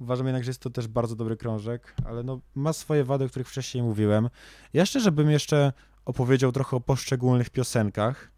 Uważam 0.00 0.26
jednak, 0.26 0.44
że 0.44 0.50
jest 0.50 0.60
to 0.60 0.70
też 0.70 0.88
bardzo 0.88 1.16
dobry 1.16 1.36
krążek, 1.36 1.94
ale 2.04 2.22
no 2.22 2.40
ma 2.54 2.72
swoje 2.72 3.04
wady, 3.04 3.24
o 3.24 3.28
których 3.28 3.48
wcześniej 3.48 3.82
mówiłem. 3.82 4.28
Ja 4.72 4.86
szczerze 4.86 5.12
bym 5.12 5.30
jeszcze 5.30 5.72
opowiedział 6.08 6.52
trochę 6.52 6.76
o 6.76 6.80
poszczególnych 6.80 7.50
piosenkach. 7.50 8.30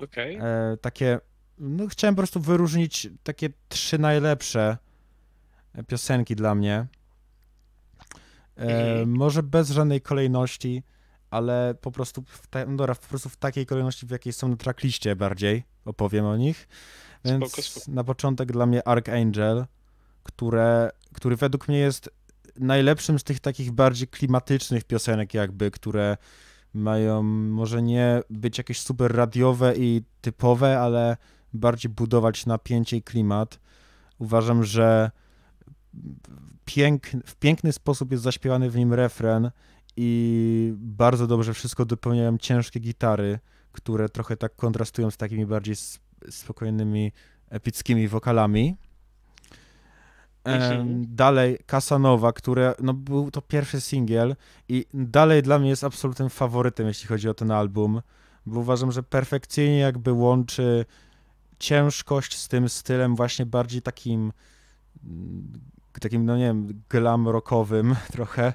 Okej. 0.00 0.36
E, 0.36 0.76
takie, 0.80 1.18
no 1.58 1.86
chciałem 1.86 2.14
po 2.14 2.20
prostu 2.20 2.40
wyróżnić 2.40 3.08
takie 3.22 3.48
trzy 3.68 3.98
najlepsze 3.98 4.76
piosenki 5.86 6.36
dla 6.36 6.54
mnie. 6.54 6.74
E, 6.74 6.86
Mhm. 8.56 9.10
Może 9.16 9.42
bez 9.42 9.70
żadnej 9.70 10.00
kolejności, 10.00 10.82
ale 11.30 11.74
po 11.80 11.92
prostu 11.92 12.22
w, 12.26 12.46
te, 12.46 12.66
no 12.66 12.76
dobra, 12.76 12.94
po 12.94 13.06
prostu 13.06 13.28
w 13.28 13.36
takiej 13.36 13.66
kolejności, 13.66 14.06
w 14.06 14.10
jakiej 14.10 14.32
są 14.32 14.48
na 14.48 14.56
trackliście 14.56 15.16
bardziej 15.16 15.62
opowiem 15.84 16.24
o 16.24 16.36
nich. 16.36 16.68
Więc 17.24 17.52
Spoko, 17.52 17.62
spoko. 17.62 17.90
na 17.92 18.04
początek 18.04 18.52
dla 18.52 18.66
mnie 18.66 18.88
Archangel, 18.88 19.66
które, 20.22 20.90
który 21.14 21.36
według 21.36 21.68
mnie 21.68 21.78
jest 21.78 22.10
najlepszym 22.56 23.18
z 23.18 23.24
tych 23.24 23.40
takich 23.40 23.72
bardziej 23.72 24.08
klimatycznych 24.08 24.84
piosenek 24.84 25.34
jakby, 25.34 25.70
które 25.70 26.16
mają 26.76 27.22
może 27.22 27.82
nie 27.82 28.22
być 28.30 28.58
jakieś 28.58 28.80
super 28.80 29.16
radiowe 29.16 29.74
i 29.76 30.02
typowe, 30.20 30.80
ale 30.80 31.16
bardziej 31.52 31.92
budować 31.92 32.46
napięcie 32.46 32.96
i 32.96 33.02
klimat. 33.02 33.60
Uważam, 34.18 34.64
że 34.64 35.10
pięk, 36.64 37.06
w 37.26 37.36
piękny 37.36 37.72
sposób 37.72 38.12
jest 38.12 38.24
zaśpiewany 38.24 38.70
w 38.70 38.76
nim 38.76 38.94
refren 38.94 39.50
i 39.96 40.72
bardzo 40.76 41.26
dobrze 41.26 41.54
wszystko 41.54 41.84
dopełniają 41.84 42.38
ciężkie 42.38 42.80
gitary, 42.80 43.38
które 43.72 44.08
trochę 44.08 44.36
tak 44.36 44.56
kontrastują 44.56 45.10
z 45.10 45.16
takimi 45.16 45.46
bardziej 45.46 45.76
spokojnymi, 46.30 47.12
epickimi 47.50 48.08
wokalami. 48.08 48.76
Mhm. 50.54 51.04
Dalej 51.08 51.58
Casanova, 51.66 52.32
które 52.32 52.74
no, 52.80 52.94
był 52.94 53.30
to 53.30 53.42
pierwszy 53.42 53.80
singiel 53.80 54.36
i 54.68 54.86
dalej 54.94 55.42
dla 55.42 55.58
mnie 55.58 55.68
jest 55.68 55.84
absolutnym 55.84 56.30
faworytem, 56.30 56.86
jeśli 56.86 57.08
chodzi 57.08 57.28
o 57.28 57.34
ten 57.34 57.50
album, 57.50 58.02
bo 58.46 58.60
uważam, 58.60 58.92
że 58.92 59.02
perfekcyjnie 59.02 59.78
jakby 59.78 60.12
łączy 60.12 60.84
ciężkość 61.58 62.38
z 62.38 62.48
tym 62.48 62.68
stylem 62.68 63.16
właśnie 63.16 63.46
bardziej 63.46 63.82
takim 63.82 64.32
mm, 65.04 65.52
takim, 66.00 66.24
no 66.24 66.36
nie 66.36 66.44
wiem, 66.44 66.82
glam 66.88 67.28
rockowym 67.28 67.96
trochę, 68.12 68.52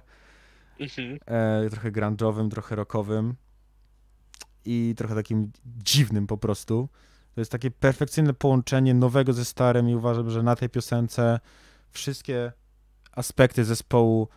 Mhm. 0.80 1.19
e, 1.26 1.69
trochę 1.69 1.91
grunge'owym, 1.91 2.49
trochę 2.49 2.76
rockowym 2.76 3.35
i 4.65 4.93
trochę 4.97 5.15
takim 5.15 5.51
dziwnym 5.65 6.27
po 6.27 6.38
prostu. 6.38 6.89
To 7.35 7.41
jest 7.41 7.51
takie 7.51 7.72
perfekcyjne 7.72 8.34
połączenie 8.34 8.93
nowego 8.93 9.34
ze 9.34 9.45
starym 9.45 9.89
i 9.89 9.95
uważam, 9.95 10.30
że 10.30 10.43
na 10.43 10.55
tej 10.55 10.69
piosence 10.69 11.39
wszystkie 11.91 12.51
aspekty 13.11 13.65
zespołu 13.65 14.27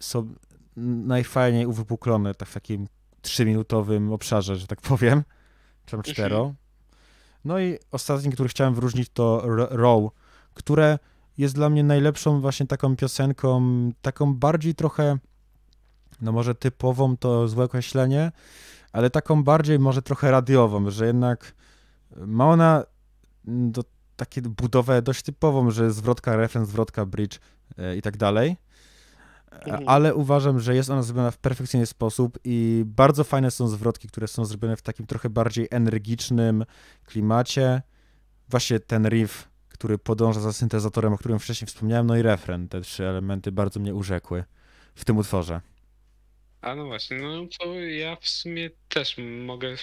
są 0.00 0.34
najfajniej 0.76 1.66
uwypuklone 1.66 2.34
tak 2.34 2.48
w 2.48 2.54
takim 2.54 2.86
trzyminutowym 3.22 4.12
obszarze, 4.12 4.56
że 4.56 4.66
tak 4.66 4.80
powiem, 4.80 5.22
czy 5.86 5.90
tam 5.90 6.02
cztero. 6.02 6.54
No 7.44 7.60
i 7.60 7.78
ostatni, 7.90 8.32
który 8.32 8.48
chciałem 8.48 8.74
wyróżnić 8.74 9.08
to 9.08 9.42
Row, 9.70 10.12
które 10.54 10.98
jest 11.38 11.54
dla 11.54 11.70
mnie 11.70 11.84
najlepszą 11.84 12.40
właśnie 12.40 12.66
taką 12.66 12.96
piosenką, 12.96 13.62
taką 14.02 14.34
bardziej 14.34 14.74
trochę, 14.74 15.18
no 16.20 16.32
może 16.32 16.54
typową 16.54 17.16
to 17.16 17.48
złe 17.48 17.64
określenie, 17.64 18.32
ale 18.92 19.10
taką 19.10 19.44
bardziej 19.44 19.78
może 19.78 20.02
trochę 20.02 20.30
radiową, 20.30 20.90
że 20.90 21.06
jednak 21.06 21.54
ma 22.16 22.50
ona 22.50 22.84
mm, 23.46 23.72
do, 23.72 23.82
takie 24.18 24.42
budowę 24.42 25.02
dość 25.02 25.22
typową, 25.22 25.70
że 25.70 25.90
zwrotka 25.90 26.36
refren, 26.36 26.66
zwrotka 26.66 27.06
bridge 27.06 27.38
e, 27.78 27.96
i 27.96 28.02
tak 28.02 28.16
dalej. 28.16 28.56
Mhm. 29.50 29.84
Ale 29.88 30.14
uważam, 30.14 30.60
że 30.60 30.74
jest 30.74 30.90
ona 30.90 31.02
zrobiona 31.02 31.30
w 31.30 31.38
perfekcyjny 31.38 31.86
sposób 31.86 32.38
i 32.44 32.82
bardzo 32.86 33.24
fajne 33.24 33.50
są 33.50 33.68
zwrotki, 33.68 34.08
które 34.08 34.28
są 34.28 34.44
zrobione 34.44 34.76
w 34.76 34.82
takim 34.82 35.06
trochę 35.06 35.30
bardziej 35.30 35.68
energicznym 35.70 36.64
klimacie. 37.06 37.82
Właśnie 38.48 38.80
ten 38.80 39.08
riff, 39.08 39.48
który 39.68 39.98
podąża 39.98 40.40
za 40.40 40.52
syntezatorem, 40.52 41.12
o 41.12 41.18
którym 41.18 41.38
wcześniej 41.38 41.66
wspomniałem, 41.66 42.06
no 42.06 42.16
i 42.16 42.22
refren. 42.22 42.68
Te 42.68 42.80
trzy 42.80 43.06
elementy 43.06 43.52
bardzo 43.52 43.80
mnie 43.80 43.94
urzekły 43.94 44.44
w 44.94 45.04
tym 45.04 45.16
utworze. 45.16 45.60
A 46.60 46.74
no 46.74 46.86
właśnie, 46.86 47.16
no 47.16 47.46
to 47.58 47.74
ja 47.74 48.16
w 48.16 48.28
sumie 48.28 48.70
też 48.88 49.16
mogę 49.18 49.68
e, 49.68 49.76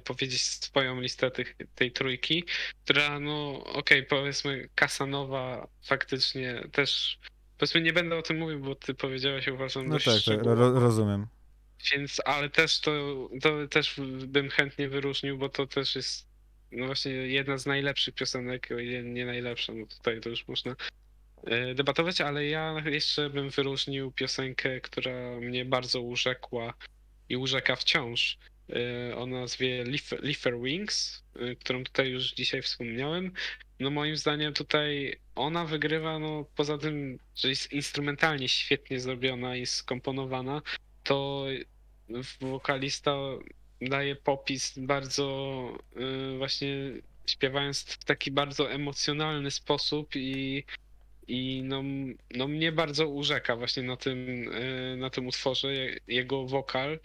powiedzieć 0.00 0.42
swoją 0.42 1.00
listę 1.00 1.30
tych, 1.30 1.56
tej 1.74 1.92
trójki, 1.92 2.44
która 2.84 3.20
no 3.20 3.64
okej, 3.64 4.02
powiedzmy 4.02 4.68
Kasanowa 4.74 5.68
faktycznie 5.82 6.68
też, 6.72 7.18
powiedzmy 7.58 7.80
nie 7.80 7.92
będę 7.92 8.16
o 8.16 8.22
tym 8.22 8.38
mówił, 8.38 8.60
bo 8.60 8.74
ty 8.74 8.94
powiedziałeś 8.94 9.48
uważam 9.48 9.88
No 9.88 9.98
tak, 9.98 10.22
tak 10.26 10.38
ro, 10.44 10.80
rozumiem. 10.80 11.26
Więc, 11.92 12.20
ale 12.24 12.50
też 12.50 12.80
to, 12.80 12.90
to 13.42 13.68
też 13.68 14.00
bym 14.26 14.50
chętnie 14.50 14.88
wyróżnił, 14.88 15.38
bo 15.38 15.48
to 15.48 15.66
też 15.66 15.96
jest 15.96 16.26
no 16.72 16.86
właśnie 16.86 17.12
jedna 17.12 17.58
z 17.58 17.66
najlepszych 17.66 18.14
piosenek, 18.14 18.68
o 18.70 18.78
ile 18.78 19.02
nie 19.02 19.26
najlepsza, 19.26 19.72
no 19.72 19.86
tutaj 19.86 20.20
to 20.20 20.28
już 20.28 20.48
można 20.48 20.76
debatować, 21.74 22.20
ale 22.20 22.46
ja 22.46 22.82
jeszcze 22.86 23.30
bym 23.30 23.50
wyróżnił 23.50 24.12
piosenkę, 24.12 24.80
która 24.80 25.40
mnie 25.40 25.64
bardzo 25.64 26.00
urzekła 26.00 26.74
i 27.28 27.36
urzeka 27.36 27.76
wciąż. 27.76 28.38
y, 29.10 29.16
o 29.16 29.26
nazwie 29.26 29.84
Leaf- 29.84 30.22
Leafer 30.22 30.60
Wings, 30.60 31.24
y, 31.36 31.56
którą 31.56 31.84
tutaj 31.84 32.10
już 32.10 32.32
dzisiaj 32.32 32.62
wspomniałem. 32.62 33.32
No 33.80 33.90
moim 33.90 34.16
zdaniem 34.16 34.52
tutaj 34.54 35.16
ona 35.34 35.64
wygrywa, 35.64 36.18
no 36.18 36.44
poza 36.56 36.78
tym, 36.78 37.18
że 37.34 37.48
jest 37.48 37.72
instrumentalnie 37.72 38.48
świetnie 38.48 39.00
zrobiona 39.00 39.56
i 39.56 39.66
skomponowana, 39.66 40.62
to 41.02 41.46
wokalista 42.40 43.16
daje 43.80 44.16
popis 44.16 44.78
bardzo 44.78 45.78
y, 46.34 46.38
właśnie 46.38 46.76
śpiewając 47.26 47.82
w 47.84 48.04
taki 48.04 48.30
bardzo 48.30 48.70
emocjonalny 48.72 49.50
sposób 49.50 50.16
i, 50.16 50.64
i 51.28 51.62
no, 51.64 51.82
no 52.34 52.48
mnie 52.48 52.72
bardzo 52.72 53.08
urzeka 53.08 53.56
właśnie 53.56 53.82
na 53.82 53.96
tym, 53.96 54.48
y, 54.52 54.96
na 54.98 55.10
tym 55.10 55.26
utworze 55.26 55.74
je- 55.74 55.98
jego 56.08 56.46
wokal, 56.46 57.00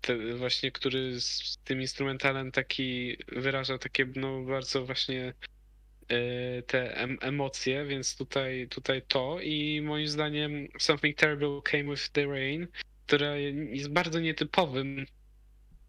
te, 0.00 0.36
właśnie 0.36 0.72
który 0.72 1.20
z 1.20 1.58
tym 1.64 1.80
instrumentalem 1.80 2.52
taki 2.52 3.16
wyraża 3.28 3.78
takie 3.78 4.06
no 4.16 4.42
bardzo 4.42 4.84
właśnie 4.86 5.34
y, 6.12 6.62
te 6.66 6.96
em, 6.96 7.18
emocje, 7.20 7.84
więc 7.86 8.16
tutaj, 8.16 8.68
tutaj 8.68 9.02
to. 9.08 9.40
I 9.40 9.80
moim 9.82 10.08
zdaniem 10.08 10.68
Something 10.78 11.16
Terrible 11.16 11.60
Came 11.64 11.84
With 11.84 12.08
The 12.08 12.26
Rain, 12.26 12.68
która 13.06 13.36
jest 13.36 13.92
bardzo 13.92 14.20
nietypowym, 14.20 15.06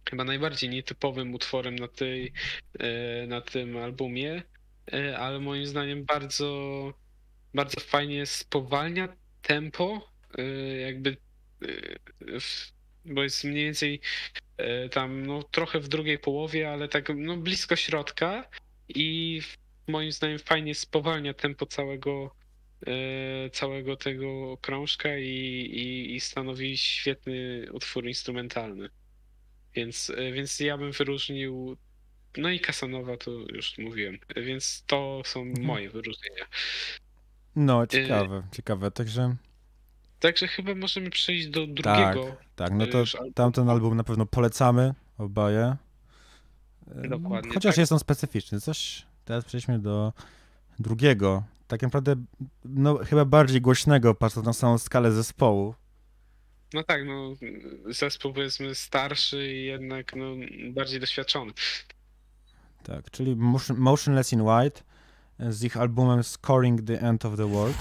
chyba 0.10 0.24
najbardziej 0.24 0.70
nietypowym 0.70 1.34
utworem 1.34 1.76
na, 1.76 1.88
tej, 1.88 2.32
e, 2.80 3.28
na 3.28 3.42
tym 3.42 3.78
albumie, 3.78 4.32
e, 4.34 4.44
ale 5.18 5.40
moim 5.40 5.66
zdaniem 5.66 6.06
bardzo, 6.06 6.94
bardzo 7.54 7.80
fajnie 7.80 8.26
spowalnia 8.26 9.16
tempo, 9.42 10.12
e, 10.38 10.44
jakby, 10.78 11.18
e, 11.62 11.68
bo 13.06 13.24
jest 13.24 13.44
mniej 13.44 13.66
więcej 13.66 14.02
e, 14.58 14.90
tam 14.90 15.26
no, 15.26 15.44
trochę 15.44 15.80
w 15.80 15.88
drugiej 15.88 16.20
połowie, 16.20 16.70
ale 16.72 16.88
tak 16.88 17.10
no, 17.16 17.38
blisko 17.38 17.76
środka 17.76 18.50
i 18.90 19.42
moim 19.88 20.12
zdaniem 20.12 20.40
fajnie 20.40 20.76
spowalnia 20.76 21.34
tempo 21.34 21.66
całego, 21.66 22.36
e, 22.88 23.50
całego 23.50 23.96
tego 23.96 24.58
krążka 24.58 25.18
i, 25.18 25.26
i, 25.26 26.16
i 26.16 26.20
stanowi 26.20 26.78
świetny 26.78 27.66
utwór 27.72 28.08
instrumentalny. 28.08 28.90
Więc, 29.76 30.10
e, 30.10 30.32
więc 30.32 30.60
ja 30.60 30.78
bym 30.78 30.92
wyróżnił. 30.92 31.78
No 32.38 32.50
i 32.50 32.60
Kasanowa 32.60 33.18
to 33.18 33.32
już 33.32 33.78
mówiłem, 33.78 34.18
więc 34.36 34.84
to 34.88 35.22
są 35.26 35.46
moje 35.46 35.90
wyróżnienia. 35.90 36.46
No, 37.56 37.88
ciekawe, 37.88 38.44
ciekawe. 38.52 38.92
Także 38.92 39.36
Także 40.20 40.48
chyba 40.48 40.76
możemy 40.76 41.10
przejść 41.10 41.48
do 41.48 41.68
tak, 41.68 41.74
drugiego. 41.74 42.36
tak. 42.56 42.72
No 42.74 42.88
to 42.88 43.00
już 43.00 43.16
albumu. 43.16 43.34
tamten 43.34 43.70
album 43.70 43.98
na 43.98 44.04
pewno 44.04 44.26
polecamy 44.26 44.94
oboje. 45.18 45.76
E, 47.04 47.08
Dokładnie, 47.08 47.54
Chociaż 47.54 47.76
tak. 47.76 47.78
jest 47.80 47.92
on 47.92 48.00
specyficzny. 48.00 48.62
Coś, 48.62 49.06
teraz 49.26 49.46
przejdźmy 49.46 49.80
do 49.80 50.14
drugiego. 50.80 51.44
Tak 51.68 51.82
naprawdę, 51.82 52.16
no 52.66 52.98
chyba 52.98 53.26
bardziej 53.26 53.62
głośnego, 53.62 54.16
patrząc 54.16 54.46
na 54.46 54.54
samą 54.54 54.78
skalę 54.78 55.12
zespołu. 55.12 55.76
No 56.74 56.84
tak, 56.84 57.06
no 57.06 57.34
zespół 57.86 58.34
powiedzmy 58.34 58.76
starszy 58.76 59.54
i 59.54 59.66
jednak 59.66 60.16
no, 60.16 60.26
bardziej 60.72 61.00
doświadczony. 61.00 61.52
Tak, 62.84 63.12
czyli 63.12 63.36
Motion, 63.36 63.78
Motionless 63.78 64.34
in 64.34 64.42
White 64.42 64.82
z 65.40 65.64
ich 65.64 65.78
albumem 65.78 66.24
Scoring 66.24 66.82
the 66.82 67.02
End 67.02 67.26
of 67.26 67.38
the 67.38 67.48
World. 67.48 67.78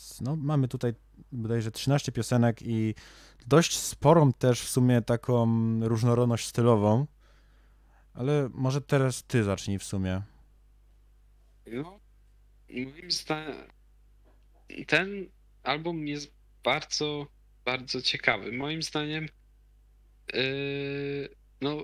Więc 0.00 0.20
no, 0.20 0.36
mamy 0.36 0.68
tutaj 0.68 0.92
bodajże 1.32 1.70
13 1.70 2.12
piosenek 2.12 2.62
i 2.62 2.94
dość 3.46 3.78
sporą 3.78 4.32
też 4.32 4.60
w 4.60 4.68
sumie 4.68 5.02
taką 5.02 5.46
różnorodność 5.88 6.46
stylową. 6.46 7.06
Ale 8.14 8.50
może 8.54 8.80
teraz 8.80 9.24
ty 9.24 9.44
zacznij 9.44 9.78
w 9.78 9.84
sumie. 9.84 10.22
No, 11.66 12.00
moim 12.70 13.10
zdaniem 13.10 13.56
ten 14.86 15.26
album 15.62 16.06
jest 16.06 16.32
bardzo, 16.64 17.26
bardzo 17.64 18.02
ciekawy. 18.02 18.52
Moim 18.52 18.82
zdaniem 18.82 19.28
yy, 20.34 21.28
no 21.60 21.82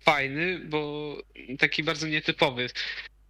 fajny, 0.00 0.60
bo 0.68 1.16
taki 1.58 1.84
bardzo 1.84 2.06
nietypowy. 2.06 2.68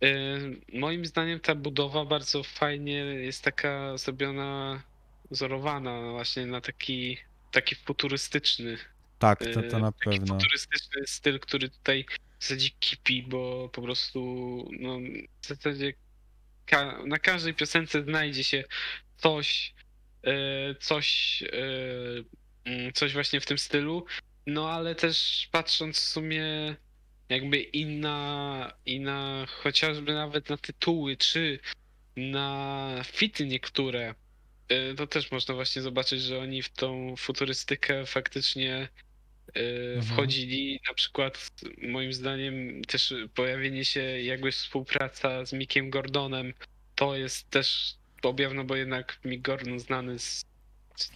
Yy, 0.00 0.60
moim 0.72 1.06
zdaniem 1.06 1.40
ta 1.40 1.54
budowa 1.54 2.04
bardzo 2.04 2.42
fajnie 2.42 2.92
jest 2.94 3.44
taka 3.44 3.96
zrobiona, 3.98 4.82
wzorowana 5.30 6.10
właśnie 6.10 6.46
na 6.46 6.60
taki, 6.60 7.18
taki 7.52 7.74
futurystyczny 7.74 8.78
Tak, 9.18 9.38
to, 9.38 9.44
to 9.44 9.60
Yy, 9.60 9.82
na 9.82 9.92
taki 9.92 10.10
pewno. 10.18 10.34
futurystyczny 10.34 11.02
styl, 11.06 11.40
który 11.40 11.68
tutaj 11.70 12.04
w 12.38 12.42
zasadzie 12.44 12.70
kipi, 12.80 13.22
bo 13.22 13.68
po 13.72 13.82
prostu 13.82 14.18
no, 14.80 14.98
w 15.40 15.46
zasadzie 15.46 15.92
ka- 16.66 17.02
na 17.06 17.18
każdej 17.18 17.54
piosence 17.54 18.02
znajdzie 18.02 18.44
się 18.44 18.64
coś, 19.16 19.74
e, 20.22 20.74
coś, 20.74 21.42
mm, 22.64 22.92
coś 22.92 23.12
właśnie 23.12 23.40
w 23.40 23.46
tym 23.46 23.58
stylu. 23.58 24.06
No 24.46 24.70
ale 24.70 24.94
też 24.94 25.48
patrząc 25.52 25.96
w 26.00 26.04
sumie 26.08 26.76
jakby 27.28 27.58
inna, 27.58 28.72
inna 28.86 29.46
chociażby 29.48 30.14
nawet 30.14 30.50
na 30.50 30.56
tytuły, 30.56 31.16
czy 31.16 31.58
na 32.16 33.00
fity 33.04 33.46
niektóre, 33.46 34.14
e, 34.68 34.94
to 34.94 35.06
też 35.06 35.30
można 35.30 35.54
właśnie 35.54 35.82
zobaczyć, 35.82 36.22
że 36.22 36.38
oni 36.38 36.62
w 36.62 36.68
tą 36.68 37.14
futurystykę 37.16 38.06
faktycznie 38.06 38.74
e, 38.76 39.60
Mhm. 39.96 40.02
wchodzili. 40.02 40.80
Na 40.88 40.94
przykład 40.94 41.50
moim 41.82 42.12
zdaniem 42.12 42.82
też 42.84 43.14
pojawienie 43.34 43.84
się 43.84 44.00
jakby 44.00 44.52
współpraca 44.52 45.44
z 45.46 45.52
Mickiem 45.52 45.90
Gordonem 45.90 46.52
to 46.94 47.16
jest 47.16 47.50
też 47.50 47.94
objaw, 48.22 48.52
no 48.52 48.64
bo 48.64 48.76
jednak 48.76 49.18
Mick 49.24 49.42
Gordon 49.42 49.80
znany 49.80 50.18
z, 50.18 50.44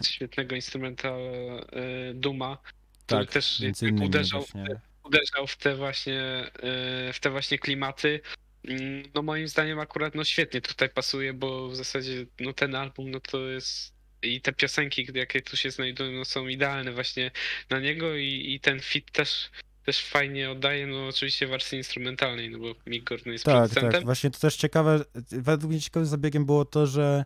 z 0.00 0.08
świetnego 0.08 0.54
instrumenta 0.56 1.08
e, 1.08 2.14
Duma, 2.14 2.58
który 3.06 3.24
Tak, 3.24 3.32
też 3.32 3.60
jakby 3.60 3.88
innymi 3.88 4.06
uderzał, 4.06 4.40
właśnie. 4.40 4.80
Uderzał 5.04 5.46
w 5.46 5.56
te 5.56 5.76
właśnie 5.76 6.20
e, 6.62 7.12
w 7.12 7.20
te 7.20 7.30
właśnie 7.30 7.58
klimaty. 7.58 8.20
Mm, 8.68 9.02
No 9.14 9.22
moim 9.22 9.48
zdaniem 9.48 9.78
akurat 9.78 10.14
no 10.14 10.24
świetnie 10.24 10.60
tutaj 10.60 10.88
pasuje, 10.88 11.32
bo 11.32 11.68
w 11.68 11.76
zasadzie 11.76 12.26
no 12.40 12.52
ten 12.52 12.74
album 12.74 13.10
no 13.10 13.20
to 13.20 13.38
jest 13.48 14.00
i 14.22 14.40
te 14.40 14.52
piosenki, 14.52 15.06
jakie 15.14 15.40
tu 15.42 15.56
się 15.56 15.70
znajdują, 15.70 16.12
no 16.12 16.24
są 16.24 16.48
idealne 16.48 16.92
właśnie 16.92 17.30
na 17.70 17.80
niego 17.80 18.16
i, 18.16 18.44
i 18.54 18.60
ten 18.60 18.80
fit 18.80 19.10
też, 19.12 19.50
też 19.84 20.04
fajnie 20.04 20.50
oddaje, 20.50 20.86
no 20.86 21.06
oczywiście 21.06 21.46
w 21.46 21.50
wersji 21.50 21.78
instrumentalnej, 21.78 22.50
no 22.50 22.58
bo 22.58 22.74
Mick 22.86 23.08
Gordon 23.08 23.32
jest 23.32 23.44
Tak, 23.44 23.54
producentem. 23.54 23.92
tak. 23.92 24.04
Właśnie 24.04 24.30
to 24.30 24.38
też 24.38 24.56
ciekawe. 24.56 25.04
Według 25.30 25.72
mnie 25.72 25.80
ciekawym 25.80 26.06
zabiegiem 26.06 26.46
było 26.46 26.64
to, 26.64 26.86
że 26.86 27.24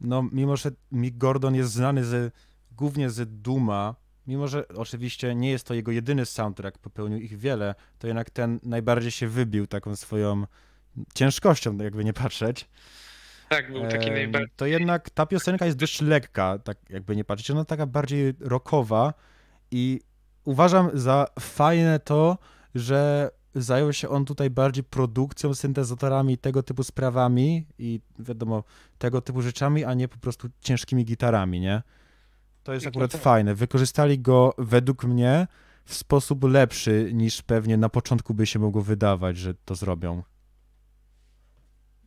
no, 0.00 0.28
mimo 0.32 0.56
że 0.56 0.70
Mick 0.92 1.16
Gordon 1.16 1.54
jest 1.54 1.72
znany 1.72 2.04
z, 2.04 2.34
głównie 2.72 3.10
z 3.10 3.42
Duma, 3.42 3.94
mimo 4.28 4.48
że 4.48 4.68
oczywiście 4.68 5.34
nie 5.34 5.50
jest 5.50 5.66
to 5.66 5.74
jego 5.74 5.92
jedyny 5.92 6.26
soundtrack, 6.26 6.78
popełnił 6.78 7.18
ich 7.18 7.38
wiele, 7.38 7.74
to 7.98 8.06
jednak 8.06 8.30
ten 8.30 8.60
najbardziej 8.62 9.10
się 9.10 9.28
wybił 9.28 9.66
taką 9.66 9.96
swoją 9.96 10.44
ciężkością, 11.14 11.76
jakby 11.76 12.04
nie 12.04 12.12
patrzeć. 12.12 12.68
Tak, 13.48 13.72
był 13.72 13.88
taki 13.88 14.10
najbardziej 14.10 14.50
To 14.56 14.66
jednak 14.66 15.10
ta 15.10 15.26
piosenka 15.26 15.66
jest 15.66 15.78
dość 15.78 16.00
lekka, 16.00 16.58
tak 16.58 16.78
jakby 16.90 17.16
nie 17.16 17.24
patrzeć. 17.24 17.50
Ona 17.50 17.64
taka 17.64 17.86
bardziej 17.86 18.34
rockowa 18.40 19.14
i 19.70 20.00
uważam 20.44 20.90
za 20.94 21.26
fajne 21.40 21.98
to, 22.00 22.38
że 22.74 23.30
zajął 23.54 23.92
się 23.92 24.08
on 24.08 24.24
tutaj 24.24 24.50
bardziej 24.50 24.84
produkcją, 24.84 25.54
syntezatorami 25.54 26.38
tego 26.38 26.62
typu 26.62 26.84
sprawami 26.84 27.66
i 27.78 28.00
wiadomo, 28.18 28.64
tego 28.98 29.20
typu 29.20 29.42
rzeczami, 29.42 29.84
a 29.84 29.94
nie 29.94 30.08
po 30.08 30.18
prostu 30.18 30.48
ciężkimi 30.60 31.04
gitarami, 31.04 31.60
nie? 31.60 31.82
To 32.68 32.74
jest 32.74 32.86
akurat 32.86 33.12
tak. 33.12 33.20
fajne. 33.20 33.54
Wykorzystali 33.54 34.18
go 34.18 34.54
według 34.58 35.04
mnie 35.04 35.46
w 35.84 35.94
sposób 35.94 36.44
lepszy 36.44 37.10
niż 37.12 37.42
pewnie 37.42 37.76
na 37.76 37.88
początku 37.88 38.34
by 38.34 38.46
się 38.46 38.58
mogło 38.58 38.82
wydawać, 38.82 39.36
że 39.38 39.54
to 39.54 39.74
zrobią. 39.74 40.22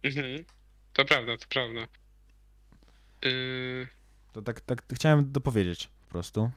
Mhm. 0.04 0.46
To 0.94 1.06
prawda, 1.06 1.38
to 1.38 1.46
prawda. 1.50 1.80
Yy, 3.22 3.88
To 4.34 4.42
tak, 4.42 4.62
tak 4.62 4.84
chciałem 4.94 5.32
dopowiedzieć 5.32 5.90
po 6.06 6.12
prostu. 6.12 6.52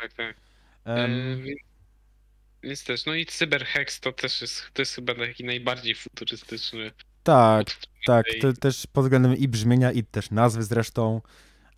tak, 0.00 0.12
tak. 0.12 0.36
Em, 0.84 1.10
Yy, 1.10 1.36
wi- 1.42 1.56
Więc 2.62 2.84
też, 2.84 3.06
no 3.06 3.14
i 3.14 3.26
Cyberhex 3.26 4.00
to 4.00 4.12
też 4.12 4.40
jest, 4.40 4.62
to 4.72 4.82
jest 4.82 4.94
chyba 4.94 5.14
taki 5.14 5.44
najbardziej 5.44 5.94
futurystyczny. 5.94 6.90
Tak, 7.22 7.66
tak, 8.06 8.26
to 8.40 8.52
też 8.52 8.86
pod 8.92 9.04
względem 9.04 9.36
i 9.36 9.48
brzmienia, 9.48 9.92
i 9.92 10.04
też 10.04 10.30
nazwy 10.30 10.62
zresztą, 10.62 11.20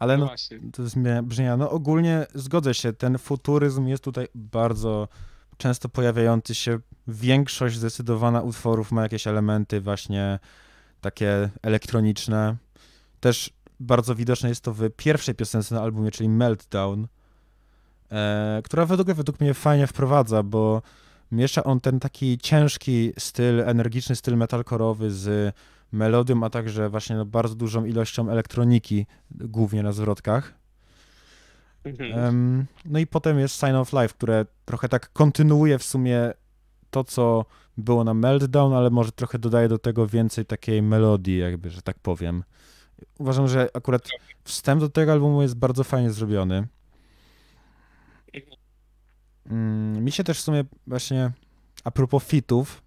ale 0.04 0.18
No 0.18 0.24
no, 0.24 0.72
to 0.72 1.22
brzmienia. 1.22 1.56
No 1.56 1.70
ogólnie 1.70 2.26
zgodzę 2.34 2.74
się, 2.74 2.92
ten 2.92 3.18
futuryzm 3.18 3.86
jest 3.86 4.04
tutaj 4.04 4.28
bardzo 4.34 5.08
często 5.56 5.88
pojawiający 5.88 6.54
się. 6.54 6.78
Większość 7.08 7.76
zdecydowana 7.76 8.42
utworów 8.42 8.92
ma 8.92 9.02
jakieś 9.02 9.26
elementy 9.26 9.80
właśnie 9.80 10.38
takie 11.00 11.50
elektroniczne. 11.62 12.56
Też 13.20 13.50
bardzo 13.80 14.14
widoczne 14.14 14.48
jest 14.48 14.60
to 14.60 14.72
w 14.72 14.90
pierwszej 14.96 15.34
piosence 15.34 15.74
na 15.74 15.82
albumie, 15.82 16.10
czyli 16.10 16.28
Meltdown, 16.28 17.06
e, 18.12 18.60
która 18.64 18.86
według, 18.86 19.12
według 19.12 19.40
mnie 19.40 19.54
fajnie 19.54 19.86
wprowadza, 19.86 20.42
bo 20.42 20.82
miesza 21.32 21.64
on 21.64 21.80
ten 21.80 22.00
taki 22.00 22.38
ciężki 22.38 23.12
styl, 23.18 23.60
energiczny 23.60 24.16
styl 24.16 24.36
metalkorowy 24.36 25.10
z 25.10 25.54
melodią, 25.94 26.44
a 26.44 26.50
także 26.50 26.88
właśnie 26.88 27.16
no, 27.16 27.24
bardzo 27.24 27.54
dużą 27.54 27.84
ilością 27.84 28.30
elektroniki, 28.30 29.06
głównie 29.30 29.82
na 29.82 29.92
zwrotkach. 29.92 30.54
Mhm. 31.84 32.12
Em, 32.12 32.66
no 32.84 32.98
i 32.98 33.06
potem 33.06 33.38
jest 33.38 33.60
Sign 33.60 33.74
of 33.74 33.92
Life, 33.92 34.08
które 34.08 34.46
trochę 34.64 34.88
tak 34.88 35.12
kontynuuje 35.12 35.78
w 35.78 35.82
sumie 35.82 36.32
to, 36.90 37.04
co 37.04 37.44
było 37.76 38.04
na 38.04 38.14
Meltdown, 38.14 38.72
ale 38.72 38.90
może 38.90 39.12
trochę 39.12 39.38
dodaje 39.38 39.68
do 39.68 39.78
tego 39.78 40.06
więcej 40.06 40.46
takiej 40.46 40.82
melodii, 40.82 41.38
jakby, 41.38 41.70
że 41.70 41.82
tak 41.82 41.98
powiem. 41.98 42.44
Uważam, 43.18 43.48
że 43.48 43.68
akurat 43.74 44.08
wstęp 44.44 44.80
do 44.80 44.88
tego 44.88 45.12
albumu 45.12 45.42
jest 45.42 45.56
bardzo 45.56 45.84
fajnie 45.84 46.10
zrobiony. 46.10 46.66
Mm, 49.50 50.04
mi 50.04 50.12
się 50.12 50.24
też 50.24 50.38
w 50.38 50.42
sumie 50.42 50.64
właśnie 50.86 51.30
a 51.84 51.90
propos 51.90 52.24
fitów 52.24 52.83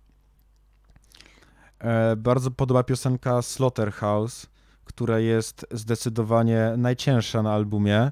bardzo 2.17 2.51
podoba 2.51 2.83
piosenka 2.83 3.41
Slaughterhouse, 3.41 4.47
która 4.85 5.19
jest 5.19 5.65
zdecydowanie 5.71 6.73
najcięższa 6.77 7.43
na 7.43 7.53
albumie, 7.53 8.11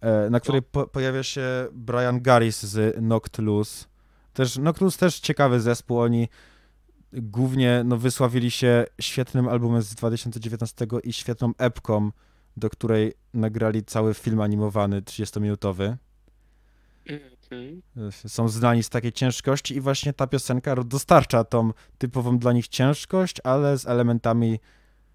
e, 0.00 0.30
na 0.30 0.40
której 0.40 0.62
po, 0.62 0.86
pojawia 0.86 1.22
się 1.22 1.42
Brian 1.72 2.22
Garris 2.22 2.62
z 2.62 3.02
Noctulus. 3.02 3.88
Też, 4.32 4.58
Noctulus 4.58 4.96
też 4.96 5.20
ciekawy 5.20 5.60
zespół, 5.60 5.98
oni 5.98 6.28
głównie 7.12 7.82
no, 7.84 7.96
wysławili 7.96 8.50
się 8.50 8.84
świetnym 9.00 9.48
albumem 9.48 9.82
z 9.82 9.94
2019 9.94 10.86
i 11.04 11.12
świetną 11.12 11.52
epką, 11.58 12.10
do 12.56 12.70
której 12.70 13.12
nagrali 13.34 13.84
cały 13.84 14.14
film 14.14 14.40
animowany 14.40 15.02
30-minutowy. 15.02 15.96
Są 18.10 18.48
znani 18.48 18.82
z 18.82 18.88
takiej 18.88 19.12
ciężkości 19.12 19.76
i 19.76 19.80
właśnie 19.80 20.12
ta 20.12 20.26
piosenka 20.26 20.74
dostarcza 20.76 21.44
tą 21.44 21.72
typową 21.98 22.38
dla 22.38 22.52
nich 22.52 22.68
ciężkość, 22.68 23.36
ale 23.44 23.78
z 23.78 23.86
elementami 23.86 24.60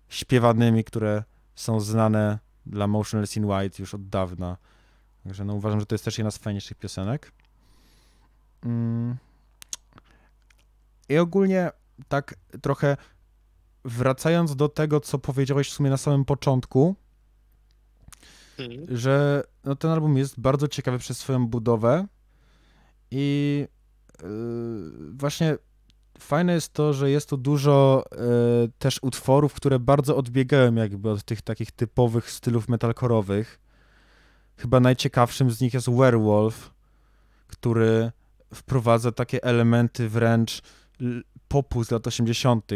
śpiewanymi, 0.10 0.84
które 0.84 1.24
są 1.56 1.80
znane 1.80 2.40
dla 2.66 2.88
Motionless 2.88 3.38
in 3.38 3.46
White 3.46 3.76
już 3.80 3.94
od 3.94 4.10
dawna. 4.10 4.58
Także 5.24 5.46
no 5.46 5.54
uważam, 5.54 5.80
że 5.80 5.86
to 5.86 5.96
jest 5.96 6.06
też 6.06 6.18
jedna 6.18 6.32
z 6.32 6.38
fajniejszych 6.38 6.78
piosenek. 6.78 7.32
Mm. 8.66 9.16
I 11.10 11.18
ogólnie 11.18 11.72
tak 12.08 12.36
trochę 12.62 12.98
wracając 13.86 14.56
do 14.56 14.70
tego, 14.70 15.00
co 15.00 15.20
powiedziałeś 15.20 15.70
w 15.70 15.74
sumie 15.74 15.90
na 15.90 15.98
samym 15.98 16.26
początku, 16.26 16.96
Mhm. 18.60 18.98
że 18.98 19.44
no, 19.64 19.76
ten 19.76 19.92
album 19.92 20.18
jest 20.18 20.40
bardzo 20.40 20.68
ciekawy 20.68 21.00
przez 21.00 21.18
swoją 21.18 21.48
budowę 21.48 22.08
i 23.12 23.68
yy, 24.24 24.28
właśnie 25.14 25.58
fajne 26.20 26.54
jest 26.54 26.74
to, 26.74 26.94
że 26.94 27.12
jest 27.12 27.30
tu 27.30 27.38
dużo 27.38 28.04
yy, 28.12 28.72
też 28.80 29.00
utworów, 29.02 29.54
które 29.54 29.80
bardzo 29.80 30.18
odbiegają 30.18 30.76
jakby 30.76 31.10
od 31.10 31.24
tych 31.24 31.42
takich 31.42 31.72
typowych 31.72 32.32
stylów 32.32 32.70
metalkorowych. 32.70 33.60
Chyba 34.58 34.80
najciekawszym 34.80 35.52
z 35.52 35.62
nich 35.62 35.74
jest 35.74 35.90
Werewolf, 35.90 36.74
który 37.48 38.12
wprowadza 38.54 39.12
takie 39.12 39.44
elementy 39.44 40.10
wręcz 40.10 40.62
popu 41.48 41.84
z 41.84 41.92
lat 41.92 42.08
80. 42.08 42.72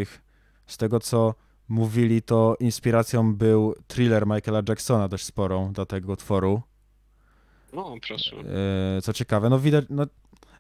Z 0.67 0.77
tego 0.77 0.99
co 0.99 1.35
mówili, 1.67 2.21
to 2.21 2.55
inspiracją 2.59 3.35
był 3.35 3.75
thriller 3.87 4.27
Michaela 4.27 4.61
Jacksona, 4.69 5.07
dość 5.07 5.25
sporą 5.25 5.73
do 5.73 5.85
tego 5.85 6.13
utworu. 6.13 6.61
No, 7.73 7.95
proszę. 8.07 8.35
E, 8.97 9.01
Co 9.01 9.13
ciekawe, 9.13 9.49
no 9.49 9.59
widać, 9.59 9.85
no 9.89 10.05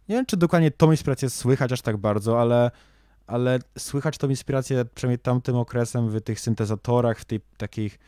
nie 0.09 0.15
wiem, 0.15 0.25
czy 0.25 0.37
dokładnie 0.37 0.71
tą 0.71 0.91
inspirację 0.91 1.29
słychać 1.29 1.71
aż 1.71 1.81
tak 1.81 1.97
bardzo, 1.97 2.41
ale, 2.41 2.71
ale 3.27 3.59
słychać 3.77 4.17
tą 4.17 4.29
inspirację 4.29 4.85
przynajmniej 4.95 5.19
tamtym 5.19 5.55
okresem 5.55 6.09
w 6.09 6.21
tych 6.21 6.39
syntezatorach, 6.39 7.19
w 7.19 7.25
tej 7.25 7.41
takich 7.57 7.99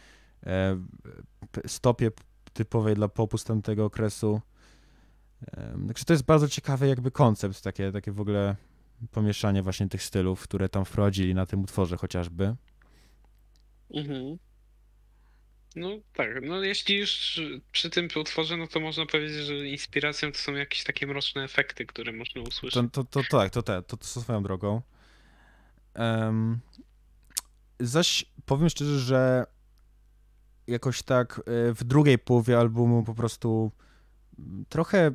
e, 0.46 0.78
stopie 1.68 2.12
typowej 2.54 2.96
dla 2.96 3.08
popu 3.08 3.38
z 3.38 3.44
tamtego 3.44 3.86
okresu. 3.86 4.42
E, 5.48 5.78
Także 5.88 6.06
to 6.06 6.14
jest 6.14 6.26
bardzo 6.26 6.48
ciekawy 6.48 6.88
jakby 6.88 7.12
koncept, 7.12 7.62
takie, 7.62 7.92
takie 7.92 8.12
w 8.12 8.20
ogóle 8.20 8.56
pomieszanie 9.12 9.64
właśnie 9.64 9.90
tych 9.90 10.04
stylów, 10.04 10.44
które 10.44 10.70
tam 10.70 10.86
wprowadzili 10.86 11.36
na 11.36 11.46
tym 11.46 11.64
utworze 11.64 11.98
chociażby. 11.98 12.56
Mhm. 13.94 14.38
No 15.76 15.90
tak, 16.14 16.30
no 16.42 16.64
jeśli 16.64 16.98
już 16.98 17.42
przy 17.72 17.90
tym 17.90 18.08
utworze, 18.16 18.58
no 18.58 18.68
to 18.68 18.80
można 18.80 19.06
powiedzieć, 19.06 19.46
że 19.46 19.68
inspiracją 19.68 20.32
to 20.32 20.38
są 20.38 20.54
jakieś 20.54 20.84
takie 20.84 21.08
mroczne 21.08 21.44
efekty, 21.44 21.86
które 21.86 22.12
można 22.12 22.42
usłyszeć. 22.42 22.92
To, 22.92 23.04
to, 23.04 23.24
to 23.24 23.24
tak, 23.30 23.52
to, 23.52 23.64
te, 23.64 23.82
to, 23.82 23.98
to 23.98 24.06
swoją 24.06 24.44
drogą. 24.44 24.82
Em, 25.94 26.60
zaś 27.80 28.26
powiem 28.46 28.70
szczerze, 28.70 29.00
że 29.00 29.46
jakoś 30.68 31.04
tak 31.04 31.40
e, 31.40 31.74
w 31.74 31.84
drugiej 31.84 32.20
połowie 32.20 32.60
albumu 32.60 33.04
po 33.04 33.16
prostu 33.16 33.72
trochę 34.70 35.12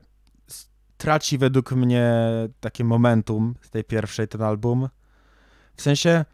traci 0.96 1.38
według 1.38 1.72
mnie 1.72 2.14
takie 2.60 2.84
momentum 2.84 3.54
z 3.62 3.70
tej 3.70 3.84
pierwszej 3.84 4.28
ten 4.28 4.42
album. 4.42 4.88
W 5.76 5.82
sensie 5.82 6.24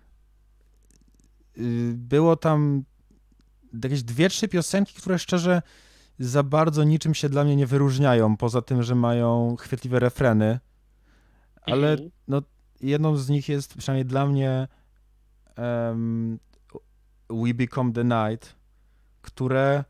y, 1.58 1.92
było 1.94 2.36
tam 2.36 2.84
jakieś 3.84 4.02
dwie, 4.02 4.28
trzy 4.28 4.48
piosenki, 4.48 4.94
które 4.94 5.18
szczerze 5.18 5.62
za 6.18 6.42
bardzo 6.42 6.84
niczym 6.84 7.14
się 7.14 7.28
dla 7.28 7.44
mnie 7.44 7.56
nie 7.56 7.66
wyróżniają, 7.66 8.36
poza 8.36 8.62
tym, 8.62 8.82
że 8.82 8.94
mają 8.94 9.56
chwytliwe 9.56 10.00
refreny 10.00 10.58
ale 11.66 11.92
Mhm. 11.92 12.42
jedną 12.80 13.16
z 13.16 13.28
nich 13.28 13.48
jest 13.48 13.74
przynajmniej 13.74 14.04
dla 14.04 14.26
mnie 14.26 14.68
em, 15.56 16.38
We 17.30 17.54
Become 17.54 17.92
the 17.92 18.04
Night, 18.04 18.56
które 19.22 19.84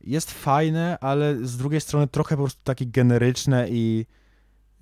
jest 0.00 0.30
fajne, 0.30 0.98
ale 1.00 1.46
z 1.46 1.56
drugiej 1.56 1.80
strony 1.80 2.06
trochę 2.08 2.36
po 2.36 2.42
prostu 2.42 2.60
takie 2.64 2.86
generyczne 2.86 3.66
i 3.70 4.06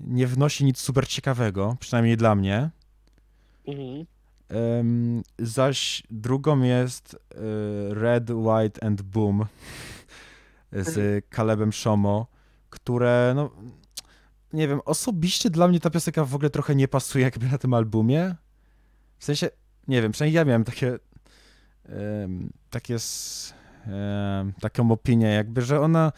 nie 0.01 0.27
wnosi 0.27 0.65
nic 0.65 0.79
super 0.79 1.09
ciekawego, 1.09 1.77
przynajmniej 1.81 2.17
dla 2.17 2.35
mnie. 2.35 2.71
Mhm. 3.67 4.07
Em, 4.49 5.23
zaś 5.39 6.03
drugą 6.11 6.63
jest 6.63 7.15
e, 7.15 7.39
Red, 7.95 8.31
White 8.31 8.83
and 8.87 9.03
Boom 9.03 9.47
z 10.73 11.25
Calebem 11.37 11.73
Shomo, 11.73 12.27
które 12.71 13.33
no 13.37 13.51
nie 14.53 14.69
wiem, 14.69 14.81
osobiście 14.85 15.51
dla 15.51 15.69
mnie 15.69 15.81
ta 15.81 15.91
piosenka 15.91 16.25
w 16.25 16.35
ogóle 16.35 16.51
trochę 16.51 16.75
nie 16.75 16.89
pasuje 16.89 17.25
jakby 17.25 17.47
na 17.47 17.59
tym 17.59 17.75
albumie. 17.75 18.35
W 19.19 19.25
sensie, 19.25 19.51
nie 19.89 20.03
wiem, 20.03 20.13
przynajmniej 20.13 20.35
ja 20.37 20.45
miałem 20.45 20.65
takie 20.65 20.99
em, 21.85 22.51
takie 22.71 22.97
em, 23.87 24.53
taką 24.61 24.91
opinię 24.91 25.27
jakby, 25.27 25.63
że 25.63 25.81
ona 25.81 26.13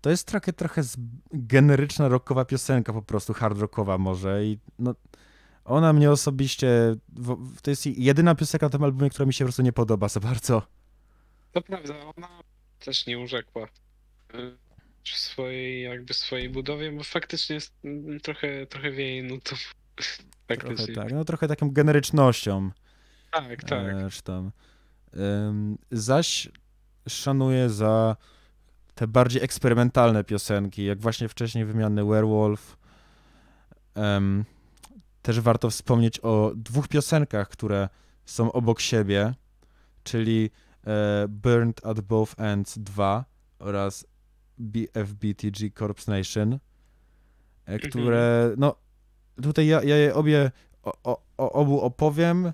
to 0.00 0.10
jest 0.10 0.26
trochę, 0.26 0.52
trochę 0.52 0.82
z- 0.82 0.96
generyczna 1.32 2.08
rockowa 2.08 2.44
piosenka 2.44 2.92
po 2.92 3.02
prostu, 3.02 3.34
hard 3.34 3.58
rockowa 3.58 3.98
może 3.98 4.44
i 4.44 4.58
no 4.78 4.94
ona 5.68 5.92
mnie 5.92 6.10
osobiście, 6.10 6.96
w- 7.08 7.60
to 7.62 7.70
jest 7.70 7.86
jedyna 7.86 8.34
piosenka 8.34 8.66
na 8.66 8.70
tym 8.70 8.84
albumie, 8.84 9.10
która 9.10 9.26
mi 9.26 9.34
się 9.34 9.44
po 9.44 9.46
prostu 9.46 9.62
nie 9.62 9.72
podoba 9.72 10.08
za 10.08 10.20
bardzo. 10.20 10.62
To 11.52 11.62
prawda, 11.62 11.94
ona 12.16 12.28
też 12.78 13.06
nie 13.06 13.18
urzekła 13.18 13.64
y, 14.34 14.56
w 15.04 15.08
swojej, 15.08 15.82
jakby 15.82 16.14
swojej 16.14 16.48
budowie, 16.50 16.92
bo 16.92 17.04
faktycznie 17.04 17.54
jest 17.54 17.72
mm, 17.84 18.20
trochę, 18.20 18.66
trochę 18.66 18.90
wieje 18.92 19.22
nutą. 19.22 19.56
Trochę 20.46 20.66
Faktycznie. 20.68 20.94
tak, 20.94 21.12
no 21.12 21.24
trochę 21.24 21.48
taką 21.48 21.70
generycznością. 21.70 22.70
Tak, 23.30 23.64
tak. 23.64 23.94
Czy 24.12 24.22
tam. 24.22 24.50
Ym, 25.16 25.78
zaś 25.90 26.48
szanuję 27.08 27.70
za 27.70 28.16
te 28.94 29.06
bardziej 29.06 29.42
eksperymentalne 29.42 30.24
piosenki, 30.24 30.84
jak 30.84 31.00
właśnie 31.00 31.28
wcześniej 31.28 31.64
wymiany 31.64 32.04
Werewolf. 32.04 32.76
Też 35.22 35.40
warto 35.40 35.70
wspomnieć 35.70 36.20
o 36.20 36.52
dwóch 36.56 36.88
piosenkach, 36.88 37.48
które 37.48 37.88
są 38.24 38.52
obok 38.52 38.80
siebie, 38.80 39.34
czyli 40.02 40.50
e, 40.86 41.26
Burned 41.28 41.86
at 41.86 42.00
Both 42.00 42.40
Ends 42.40 42.78
2 42.78 43.24
oraz 43.58 44.06
BFBTG 44.58 45.70
Corpse 45.78 46.12
Nation, 46.12 46.58
e, 47.66 47.78
które 47.78 48.54
no 48.56 48.76
tutaj 49.42 49.66
ja, 49.66 49.82
ja 49.82 49.96
je 49.96 50.14
obie, 50.14 50.50
o, 50.82 50.92
o, 51.04 51.22
o 51.36 51.52
obu 51.52 51.80
opowiem. 51.80 52.46
E, 52.46 52.52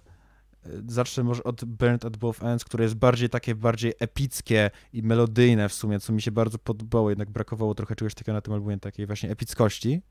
Zacznę 0.87 1.25
może 1.25 1.45
od 1.45 1.65
Burnt 1.65 2.05
at 2.05 2.17
Both 2.17 2.45
Ends, 2.45 2.65
które 2.65 2.85
jest 2.85 2.95
bardziej 2.95 3.29
takie, 3.29 3.55
bardziej 3.55 3.93
epickie 3.99 4.71
i 4.93 5.03
melodyjne 5.03 5.69
w 5.69 5.75
sumie, 5.75 6.01
co 6.01 6.13
mi 6.13 6.23
się 6.23 6.33
bardzo 6.33 6.59
podobało, 6.59 7.11
jednak 7.11 7.31
brakowało 7.31 7.75
trochę 7.75 7.97
czegoś 7.97 8.15
takiego 8.15 8.33
na 8.33 8.41
tym 8.41 8.55
albumie, 8.55 8.79
takiej 8.79 9.07
właśnie 9.07 9.31
epickości. 9.31 10.03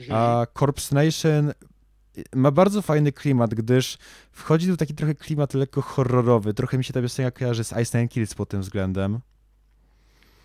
Mhm. 0.00 0.16
A 0.18 0.46
Corpse 0.58 0.94
Nation 0.94 1.52
ma 2.34 2.50
bardzo 2.50 2.82
fajny 2.82 3.12
klimat, 3.12 3.54
gdyż 3.54 3.98
wchodzi 4.32 4.66
tu 4.68 4.76
taki 4.76 4.94
trochę 4.94 5.14
klimat 5.14 5.54
lekko 5.54 5.82
horrorowy. 5.82 6.54
Trochę 6.54 6.78
mi 6.78 6.84
się 6.84 6.92
ta 6.92 7.02
piosenka 7.02 7.30
kojarzy 7.38 7.64
z 7.64 7.72
Ice 7.82 7.98
Nine 7.98 8.08
Kills 8.08 8.34
pod 8.34 8.48
tym 8.48 8.60
względem. 8.60 9.20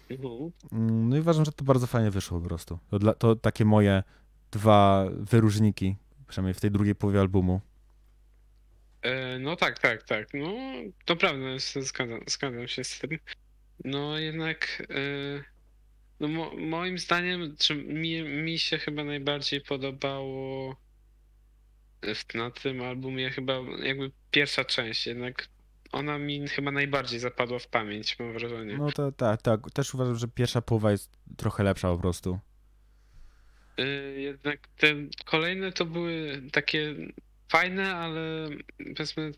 Mhm. 0.10 0.52
Mm, 0.72 1.10
No 1.10 1.18
i 1.18 1.20
uważam, 1.20 1.46
że 1.46 1.52
to 1.52 1.64
bardzo 1.64 1.88
fajnie 1.88 2.12
wyszło 2.12 2.40
po 2.42 2.48
prostu. 2.48 2.80
To, 2.90 3.00
dla, 3.00 3.14
to 3.14 3.36
takie 3.36 3.66
moje 3.66 4.04
dwa 4.52 5.06
wyróżniki, 5.18 5.96
przynajmniej 6.28 6.54
w 6.54 6.62
tej 6.62 6.72
drugiej 6.72 6.96
połowie 6.96 7.20
albumu. 7.20 7.62
E, 9.02 9.40
No 9.40 9.56
tak, 9.56 9.80
tak, 9.80 10.04
tak. 10.04 10.28
No 10.34 10.54
to 11.06 11.16
prawda, 11.16 11.46
zgadzam, 11.82 12.20
zgadzam 12.28 12.68
się 12.68 12.84
z 12.84 13.00
tym. 13.00 13.10
No 13.86 14.18
jednak 14.20 14.84
e, 14.90 15.44
no 16.22 16.28
mo, 16.28 16.52
moim 16.58 16.98
zdaniem, 16.98 17.56
czy 17.60 17.76
mi, 17.76 18.24
mi 18.24 18.60
się 18.60 18.78
chyba 18.78 19.04
najbardziej 19.04 19.62
podobało 19.62 20.76
w, 22.02 22.36
na 22.36 22.52
tym 22.52 22.82
albumie 22.82 23.30
chyba 23.30 23.54
jakby 23.84 24.12
pierwsza 24.32 24.66
część, 24.66 25.08
jednak 25.08 25.48
ona 25.92 26.18
mi 26.18 26.48
chyba 26.48 26.72
najbardziej 26.72 27.20
zapadła 27.20 27.60
w 27.60 27.68
pamięć, 27.68 28.20
mam 28.20 28.34
wrażenie. 28.34 28.78
No 28.78 28.92
to 28.92 29.12
tak, 29.12 29.42
tak. 29.42 29.72
Też 29.74 29.94
uważam, 29.94 30.16
że 30.16 30.28
pierwsza 30.28 30.62
połowa 30.62 30.92
jest 30.92 31.12
trochę 31.38 31.64
lepsza 31.64 31.88
po 31.88 31.98
prostu. 31.98 32.40
E, 33.78 33.86
Jednak 34.22 34.68
te 34.78 34.96
kolejne 35.26 35.72
to 35.72 35.86
były 35.86 36.42
takie 36.52 36.96
fajne, 37.50 37.96
ale 37.96 38.50
powiedzmy 38.96 39.32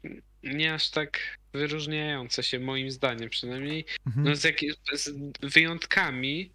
nie 0.44 0.74
aż 0.74 0.90
tak 0.90 1.20
wyróżniające 1.54 2.44
się 2.44 2.60
moim 2.60 2.92
zdaniem 2.92 3.30
przynajmniej. 3.30 3.86
Mhm. 4.08 4.26
No 4.26 4.36
z, 4.36 4.44
jakie, 4.44 4.74
z 4.94 5.10
wyjątkami, 5.42 6.52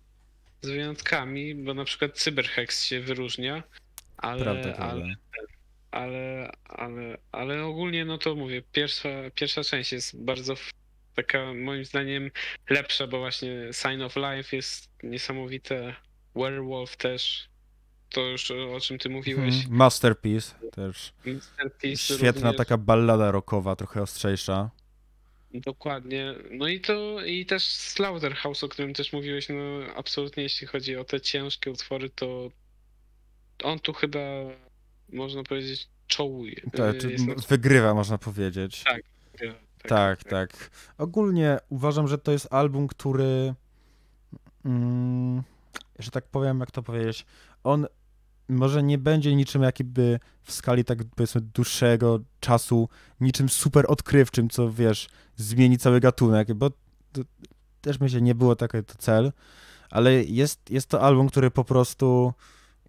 z 0.62 0.68
wyjątkami, 0.68 1.54
bo 1.54 1.74
na 1.74 1.84
przykład 1.84 2.18
Cyberhex 2.18 2.84
się 2.84 3.00
wyróżnia, 3.00 3.62
ale, 4.16 4.42
Prawda, 4.42 4.76
ale, 4.76 5.14
ale, 5.90 6.52
ale, 6.64 7.18
ale 7.32 7.64
ogólnie 7.64 8.04
no 8.04 8.18
to 8.18 8.34
mówię, 8.34 8.62
pierwsza, 8.72 9.08
pierwsza 9.34 9.64
część 9.64 9.92
jest 9.92 10.24
bardzo 10.24 10.54
taka 11.14 11.54
moim 11.54 11.84
zdaniem 11.84 12.30
lepsza, 12.70 13.06
bo 13.06 13.18
właśnie 13.18 13.70
Sign 13.72 14.02
of 14.02 14.16
Life 14.16 14.56
jest 14.56 14.90
niesamowite, 15.02 15.94
Werewolf 16.34 16.96
też, 16.96 17.48
to 18.10 18.20
już 18.20 18.50
o 18.50 18.80
czym 18.80 18.98
ty 18.98 19.08
mówiłeś. 19.08 19.54
Mhm. 19.54 19.74
Masterpiece 19.74 20.54
też. 20.72 21.12
Masterpiece 21.24 22.14
Świetna 22.14 22.40
również. 22.40 22.56
taka 22.56 22.76
ballada 22.76 23.30
rockowa, 23.30 23.76
trochę 23.76 24.02
ostrzejsza. 24.02 24.70
Dokładnie. 25.54 26.34
No 26.50 26.68
i 26.68 26.80
to 26.80 27.24
i 27.24 27.46
też 27.46 27.66
Slaughterhouse, 27.66 28.64
o 28.64 28.68
którym 28.68 28.94
też 28.94 29.12
mówiłeś, 29.12 29.48
no 29.48 29.94
absolutnie 29.96 30.42
jeśli 30.42 30.66
chodzi 30.66 30.96
o 30.96 31.04
te 31.04 31.20
ciężkie 31.20 31.70
utwory, 31.70 32.10
to 32.10 32.50
on 33.62 33.78
tu 33.78 33.92
chyba 33.92 34.18
można 35.08 35.42
powiedzieć 35.42 35.88
czołuje. 36.06 36.60
Tak, 36.76 37.04
Y, 37.04 37.16
wygrywa, 37.48 37.94
można 37.94 38.18
powiedzieć. 38.18 38.84
Tak, 38.84 39.02
Tak, 39.82 40.24
tak. 40.24 40.70
Ogólnie 40.98 41.58
uważam, 41.68 42.08
że 42.08 42.18
to 42.18 42.32
jest 42.32 42.52
album, 42.52 42.88
który, 42.88 43.54
mm, 44.64 45.42
że 45.98 46.10
tak 46.10 46.24
powiem, 46.24 46.60
jak 46.60 46.70
to 46.70 46.82
powiedzieć, 46.82 47.26
on 47.64 47.86
może 48.48 48.82
nie 48.82 48.98
będzie 48.98 49.36
niczym 49.36 49.62
jakby 49.62 50.20
w 50.42 50.52
skali 50.52 50.84
tak 50.84 50.98
powiedzmy 51.16 51.40
dłuższego 51.40 52.20
czasu, 52.40 52.88
niczym 53.20 53.48
super 53.48 53.84
odkrywczym, 53.88 54.48
co 54.50 54.72
wiesz, 54.72 55.08
zmieni 55.36 55.78
cały 55.78 56.00
gatunek, 56.00 56.54
bo 56.54 56.70
to, 57.12 57.20
też 57.80 58.00
myślę, 58.00 58.20
nie 58.20 58.34
było 58.34 58.56
taki 58.56 58.84
to 58.84 58.94
cel, 58.98 59.32
ale 59.90 60.14
jest, 60.14 60.70
jest 60.70 60.88
to 60.88 61.02
album, 61.02 61.28
który 61.28 61.50
po 61.50 61.64
prostu 61.64 62.32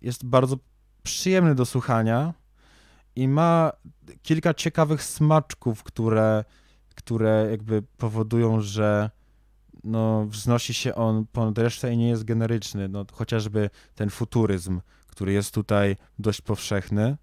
jest 0.01 0.25
bardzo 0.25 0.57
przyjemny 1.03 1.55
do 1.55 1.65
słuchania 1.65 2.33
i 3.15 3.27
ma 3.27 3.71
kilka 4.21 4.53
ciekawych 4.53 5.03
smaczków, 5.03 5.83
które 5.83 6.43
które 6.99 7.47
jakby 7.51 7.81
powodują, 7.81 8.61
że 8.61 9.09
no, 9.83 10.25
wznosi 10.25 10.73
się 10.73 10.95
on 10.95 11.25
ponad 11.31 11.57
resztę 11.57 11.93
i 11.93 11.97
nie 11.97 12.09
jest 12.09 12.23
generyczny. 12.23 12.89
No, 12.89 13.05
chociażby 13.11 13.69
ten 13.95 14.09
futuryzm, 14.09 14.81
który 15.09 15.33
jest 15.33 15.53
tutaj 15.53 15.95
dość 16.19 16.41
powszechny, 16.41 17.17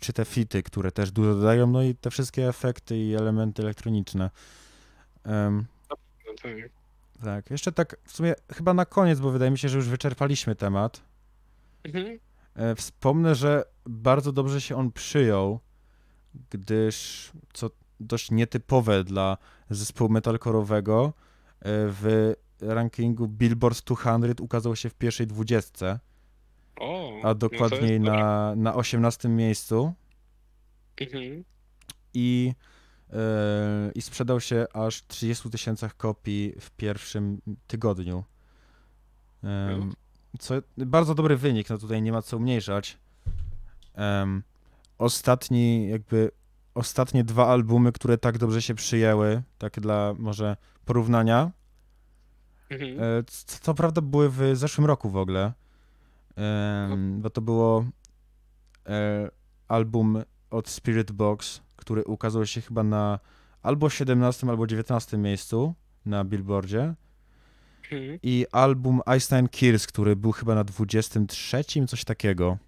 czy 0.00 0.12
te 0.12 0.24
fity, 0.24 0.62
które 0.62 0.92
też 0.92 1.10
dużo 1.10 1.34
dodają, 1.34 1.66
no 1.66 1.82
i 1.82 1.94
te 1.94 2.10
wszystkie 2.10 2.48
efekty 2.48 2.96
i 2.98 3.14
elementy 3.14 3.62
elektroniczne. 3.62 4.30
No 5.24 5.96
tak. 7.24 7.50
jeszcze 7.50 7.72
tak 7.72 7.96
w 8.04 8.12
sumie 8.12 8.34
chyba 8.52 8.74
na 8.74 8.86
koniec, 8.86 9.20
bo 9.20 9.30
wydaje 9.30 9.50
mi 9.50 9.58
się, 9.58 9.68
że 9.68 9.76
już 9.76 9.88
wyczerpaliśmy 9.88 10.56
temat. 10.56 11.02
Mhm. 11.84 12.18
E, 12.54 12.74
Wspomnę, 12.74 13.34
że 13.34 13.64
bardzo 13.86 14.32
dobrze 14.32 14.60
się 14.60 14.76
on 14.76 14.92
przyjął, 14.92 15.60
gdyż 16.50 17.30
co 17.52 17.70
dość 18.00 18.30
nietypowe 18.30 19.04
dla 19.04 19.36
zespołu 19.70 20.10
metalcore'owego 20.10 21.06
e, 21.06 21.12
w 21.62 22.34
rankingu 22.60 23.28
Billboard 23.28 23.82
200 23.84 24.42
ukazał 24.42 24.76
się 24.76 24.90
w 24.90 24.94
pierwszej 24.94 25.26
dwudziestce, 25.26 25.98
O, 26.80 27.20
a 27.22 27.34
dokładniej 27.34 28.00
no 28.00 28.06
to 28.06 28.12
jest 28.12 28.24
na, 28.24 28.54
na 28.56 28.74
18 28.74 29.28
miejscu. 29.28 29.92
Mhm. 31.00 31.44
i, 32.14 32.52
e, 33.12 33.16
i 33.94 34.02
sprzedał 34.02 34.40
się 34.40 34.66
aż 34.72 35.06
30 35.06 35.50
tysiącach 35.50 35.96
kopii 35.96 36.52
w 36.60 36.70
pierwszym 36.70 37.40
tygodniu. 37.66 38.24
Em, 39.44 39.92
Co 40.38 40.54
bardzo 40.76 41.14
dobry 41.14 41.36
wynik, 41.36 41.70
no 41.70 41.78
tutaj 41.78 42.02
nie 42.02 42.12
ma 42.12 42.22
co 42.22 42.36
umniejszać. 42.36 42.98
Ostatni, 44.98 45.88
jakby 45.88 46.30
ostatnie 46.74 47.24
dwa 47.24 47.46
albumy, 47.46 47.92
które 47.92 48.18
tak 48.18 48.38
dobrze 48.38 48.62
się 48.62 48.74
przyjęły, 48.74 49.42
tak 49.58 49.80
dla 49.80 50.14
może 50.18 50.56
porównania, 50.84 51.50
Mhm. 52.70 53.00
e, 53.00 53.22
co, 53.26 53.58
co 53.60 53.74
prawda 53.74 54.00
były 54.00 54.30
w 54.30 54.40
zeszłym 54.54 54.86
roku 54.86 55.10
w 55.10 55.16
ogóle, 55.16 55.52
bo 57.18 57.30
to 57.30 57.40
było 57.40 57.84
e, 58.88 59.28
album 59.68 60.22
od 60.50 60.68
Spirit 60.68 61.12
Box, 61.12 61.60
który 61.76 62.04
ukazał 62.04 62.46
się 62.46 62.60
chyba 62.60 62.82
na 62.82 63.18
albo 63.62 63.90
17 63.90 64.48
albo 64.50 64.66
19 64.66 65.18
miejscu 65.18 65.74
na 66.06 66.24
Billboardzie 66.24 66.94
Mhm. 67.92 68.18
i 68.22 68.46
album 68.52 69.00
Einstein 69.06 69.48
Kills, 69.48 69.86
który 69.86 70.16
był 70.16 70.32
chyba 70.32 70.54
na 70.54 70.64
23, 70.64 71.64
coś 71.88 72.04
takiego. 72.04 72.58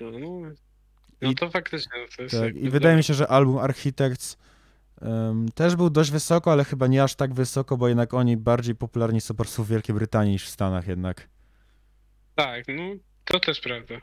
No, 0.00 0.10
no. 0.10 0.18
no 1.22 1.30
I- 1.30 1.34
to 1.34 1.50
faktycznie 1.50 1.92
to 2.16 2.22
jest 2.22 2.34
Tak, 2.40 2.54
i 2.56 2.70
wydaje 2.70 2.96
mi 2.96 3.04
się, 3.04 3.14
że 3.14 3.28
album 3.28 3.58
Architects 3.58 4.36
em, 5.00 5.48
też 5.54 5.76
był 5.76 5.90
dość 5.90 6.10
wysoko, 6.10 6.52
ale 6.52 6.64
chyba 6.64 6.86
nie 6.86 7.02
aż 7.02 7.14
tak 7.14 7.34
wysoko, 7.34 7.76
bo 7.76 7.88
jednak 7.88 8.14
oni 8.14 8.36
bardziej 8.36 8.74
popularni 8.74 9.20
są 9.20 9.34
po 9.34 9.42
prostu 9.42 9.64
w 9.64 9.68
Wielkiej 9.68 9.94
Brytanii 9.94 10.32
niż 10.32 10.44
w 10.46 10.50
Stanach 10.50 10.86
jednak. 10.86 11.28
Tak, 12.34 12.64
no 12.68 12.82
to 13.24 13.40
też 13.40 13.60
prawda. 13.60 14.00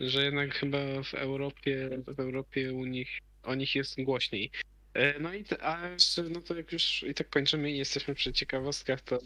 Że 0.00 0.24
jednak 0.24 0.54
chyba 0.54 0.78
w 1.04 1.14
Europie, 1.14 1.90
w 2.06 2.20
Europie 2.20 2.74
u 2.74 2.84
nich, 2.86 3.18
o 3.42 3.54
nich 3.54 3.74
jest 3.74 4.02
głośniej. 4.02 4.50
E, 4.94 5.18
No 5.20 5.34
i 5.34 5.44
te, 5.44 5.64
a 5.64 5.88
jeszcze, 5.88 6.22
no 6.22 6.40
to 6.40 6.54
jak 6.54 6.72
już 6.72 7.02
i 7.02 7.14
tak 7.14 7.28
kończymy 7.30 7.70
i 7.70 7.78
jesteśmy 7.78 8.14
przy 8.14 8.32
ciekawostkach, 8.32 9.00
to 9.00 9.18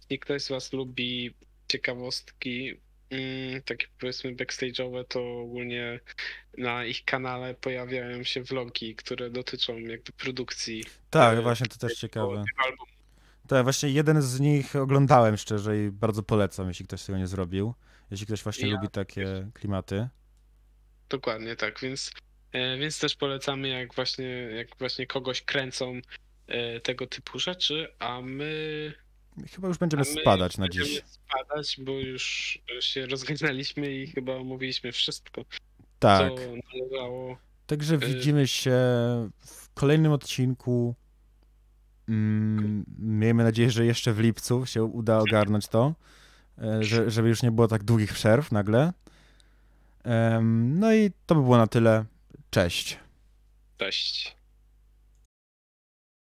jeśli 0.00 0.18
ktoś 0.18 0.42
z 0.42 0.48
was 0.48 0.72
lubi 0.72 1.34
ciekawostki, 1.68 2.74
mm, 3.10 3.62
takie 3.62 3.86
powiedzmy 4.00 4.34
backstage'owe, 4.34 5.04
to 5.08 5.38
ogólnie 5.40 6.00
na 6.58 6.84
ich 6.84 7.04
kanale 7.04 7.54
pojawiają 7.54 8.24
się 8.24 8.42
vlogi, 8.42 8.94
które 8.94 9.30
dotyczą 9.30 9.78
jakby 9.78 10.12
produkcji 10.12 10.84
Tak, 11.10 11.38
E, 11.38 11.42
właśnie 11.42 11.66
to 11.66 11.78
też 11.78 11.94
ciekawe. 11.98 12.44
tego 12.66 12.84
albumu. 13.44 13.48
Tak, 13.48 13.62
właśnie 13.64 13.88
jeden 13.88 14.22
z 14.22 14.40
nich 14.40 14.76
oglądałem 14.76 15.36
szczerze 15.36 15.84
i 15.84 15.90
bardzo 15.90 16.22
polecam, 16.22 16.68
jeśli 16.68 16.86
ktoś 16.86 17.04
tego 17.04 17.18
nie 17.18 17.26
zrobił. 17.26 17.74
Jeśli 18.10 18.26
ktoś 18.26 18.42
właśnie 18.42 18.68
Ja 18.68 18.74
lubi 18.74 18.88
takie 18.88 19.50
klimaty. 19.54 20.08
Dokładnie 21.08 21.56
tak, 21.56 21.80
więc, 21.80 22.10
e, 22.52 22.78
więc 22.78 22.98
też 22.98 23.16
polecamy, 23.16 23.68
jak 23.68 23.94
właśnie, 23.94 24.26
jak 24.28 24.68
właśnie 24.78 25.06
kogoś 25.06 25.42
kręcą 25.42 26.00
e, 26.46 26.80
tego 26.80 27.06
typu 27.06 27.38
rzeczy, 27.38 27.88
a 27.98 28.20
my, 28.20 28.92
Chyba 29.54 29.68
już 29.68 29.78
będziemy 29.78 30.04
spadać 30.04 30.58
na 30.58 30.64
będziemy 30.64 30.86
dziś. 30.86 31.02
spadać, 31.04 31.76
bo 31.80 31.92
już 31.92 32.58
się 32.80 33.06
rozgadaliśmy 33.06 33.94
i 33.94 34.06
chyba 34.06 34.36
omówiliśmy 34.36 34.92
wszystko, 34.92 35.44
Tak. 35.98 36.32
co 36.32 36.36
należało. 36.74 37.36
Także 37.66 37.94
Y- 37.94 37.98
widzimy 37.98 38.46
się 38.48 38.70
w 39.46 39.68
kolejnym 39.74 40.12
odcinku. 40.12 40.94
Mm, 42.08 42.84
miejmy 42.98 43.44
nadzieję, 43.44 43.70
że 43.70 43.86
jeszcze 43.86 44.12
w 44.12 44.18
lipcu 44.18 44.66
się 44.66 44.84
uda 44.84 45.18
ogarnąć 45.18 45.68
to, 45.68 45.94
e, 46.58 46.84
że, 46.84 47.10
żeby 47.10 47.28
już 47.28 47.42
nie 47.42 47.50
było 47.50 47.68
tak 47.68 47.82
długich 47.82 48.12
przerw 48.12 48.52
nagle. 48.52 48.92
No 50.52 50.94
i 50.94 51.10
to 51.26 51.34
by 51.34 51.42
było 51.42 51.56
na 51.56 51.66
tyle. 51.66 52.04
Cześć. 52.50 52.98
Cześć. 53.78 54.36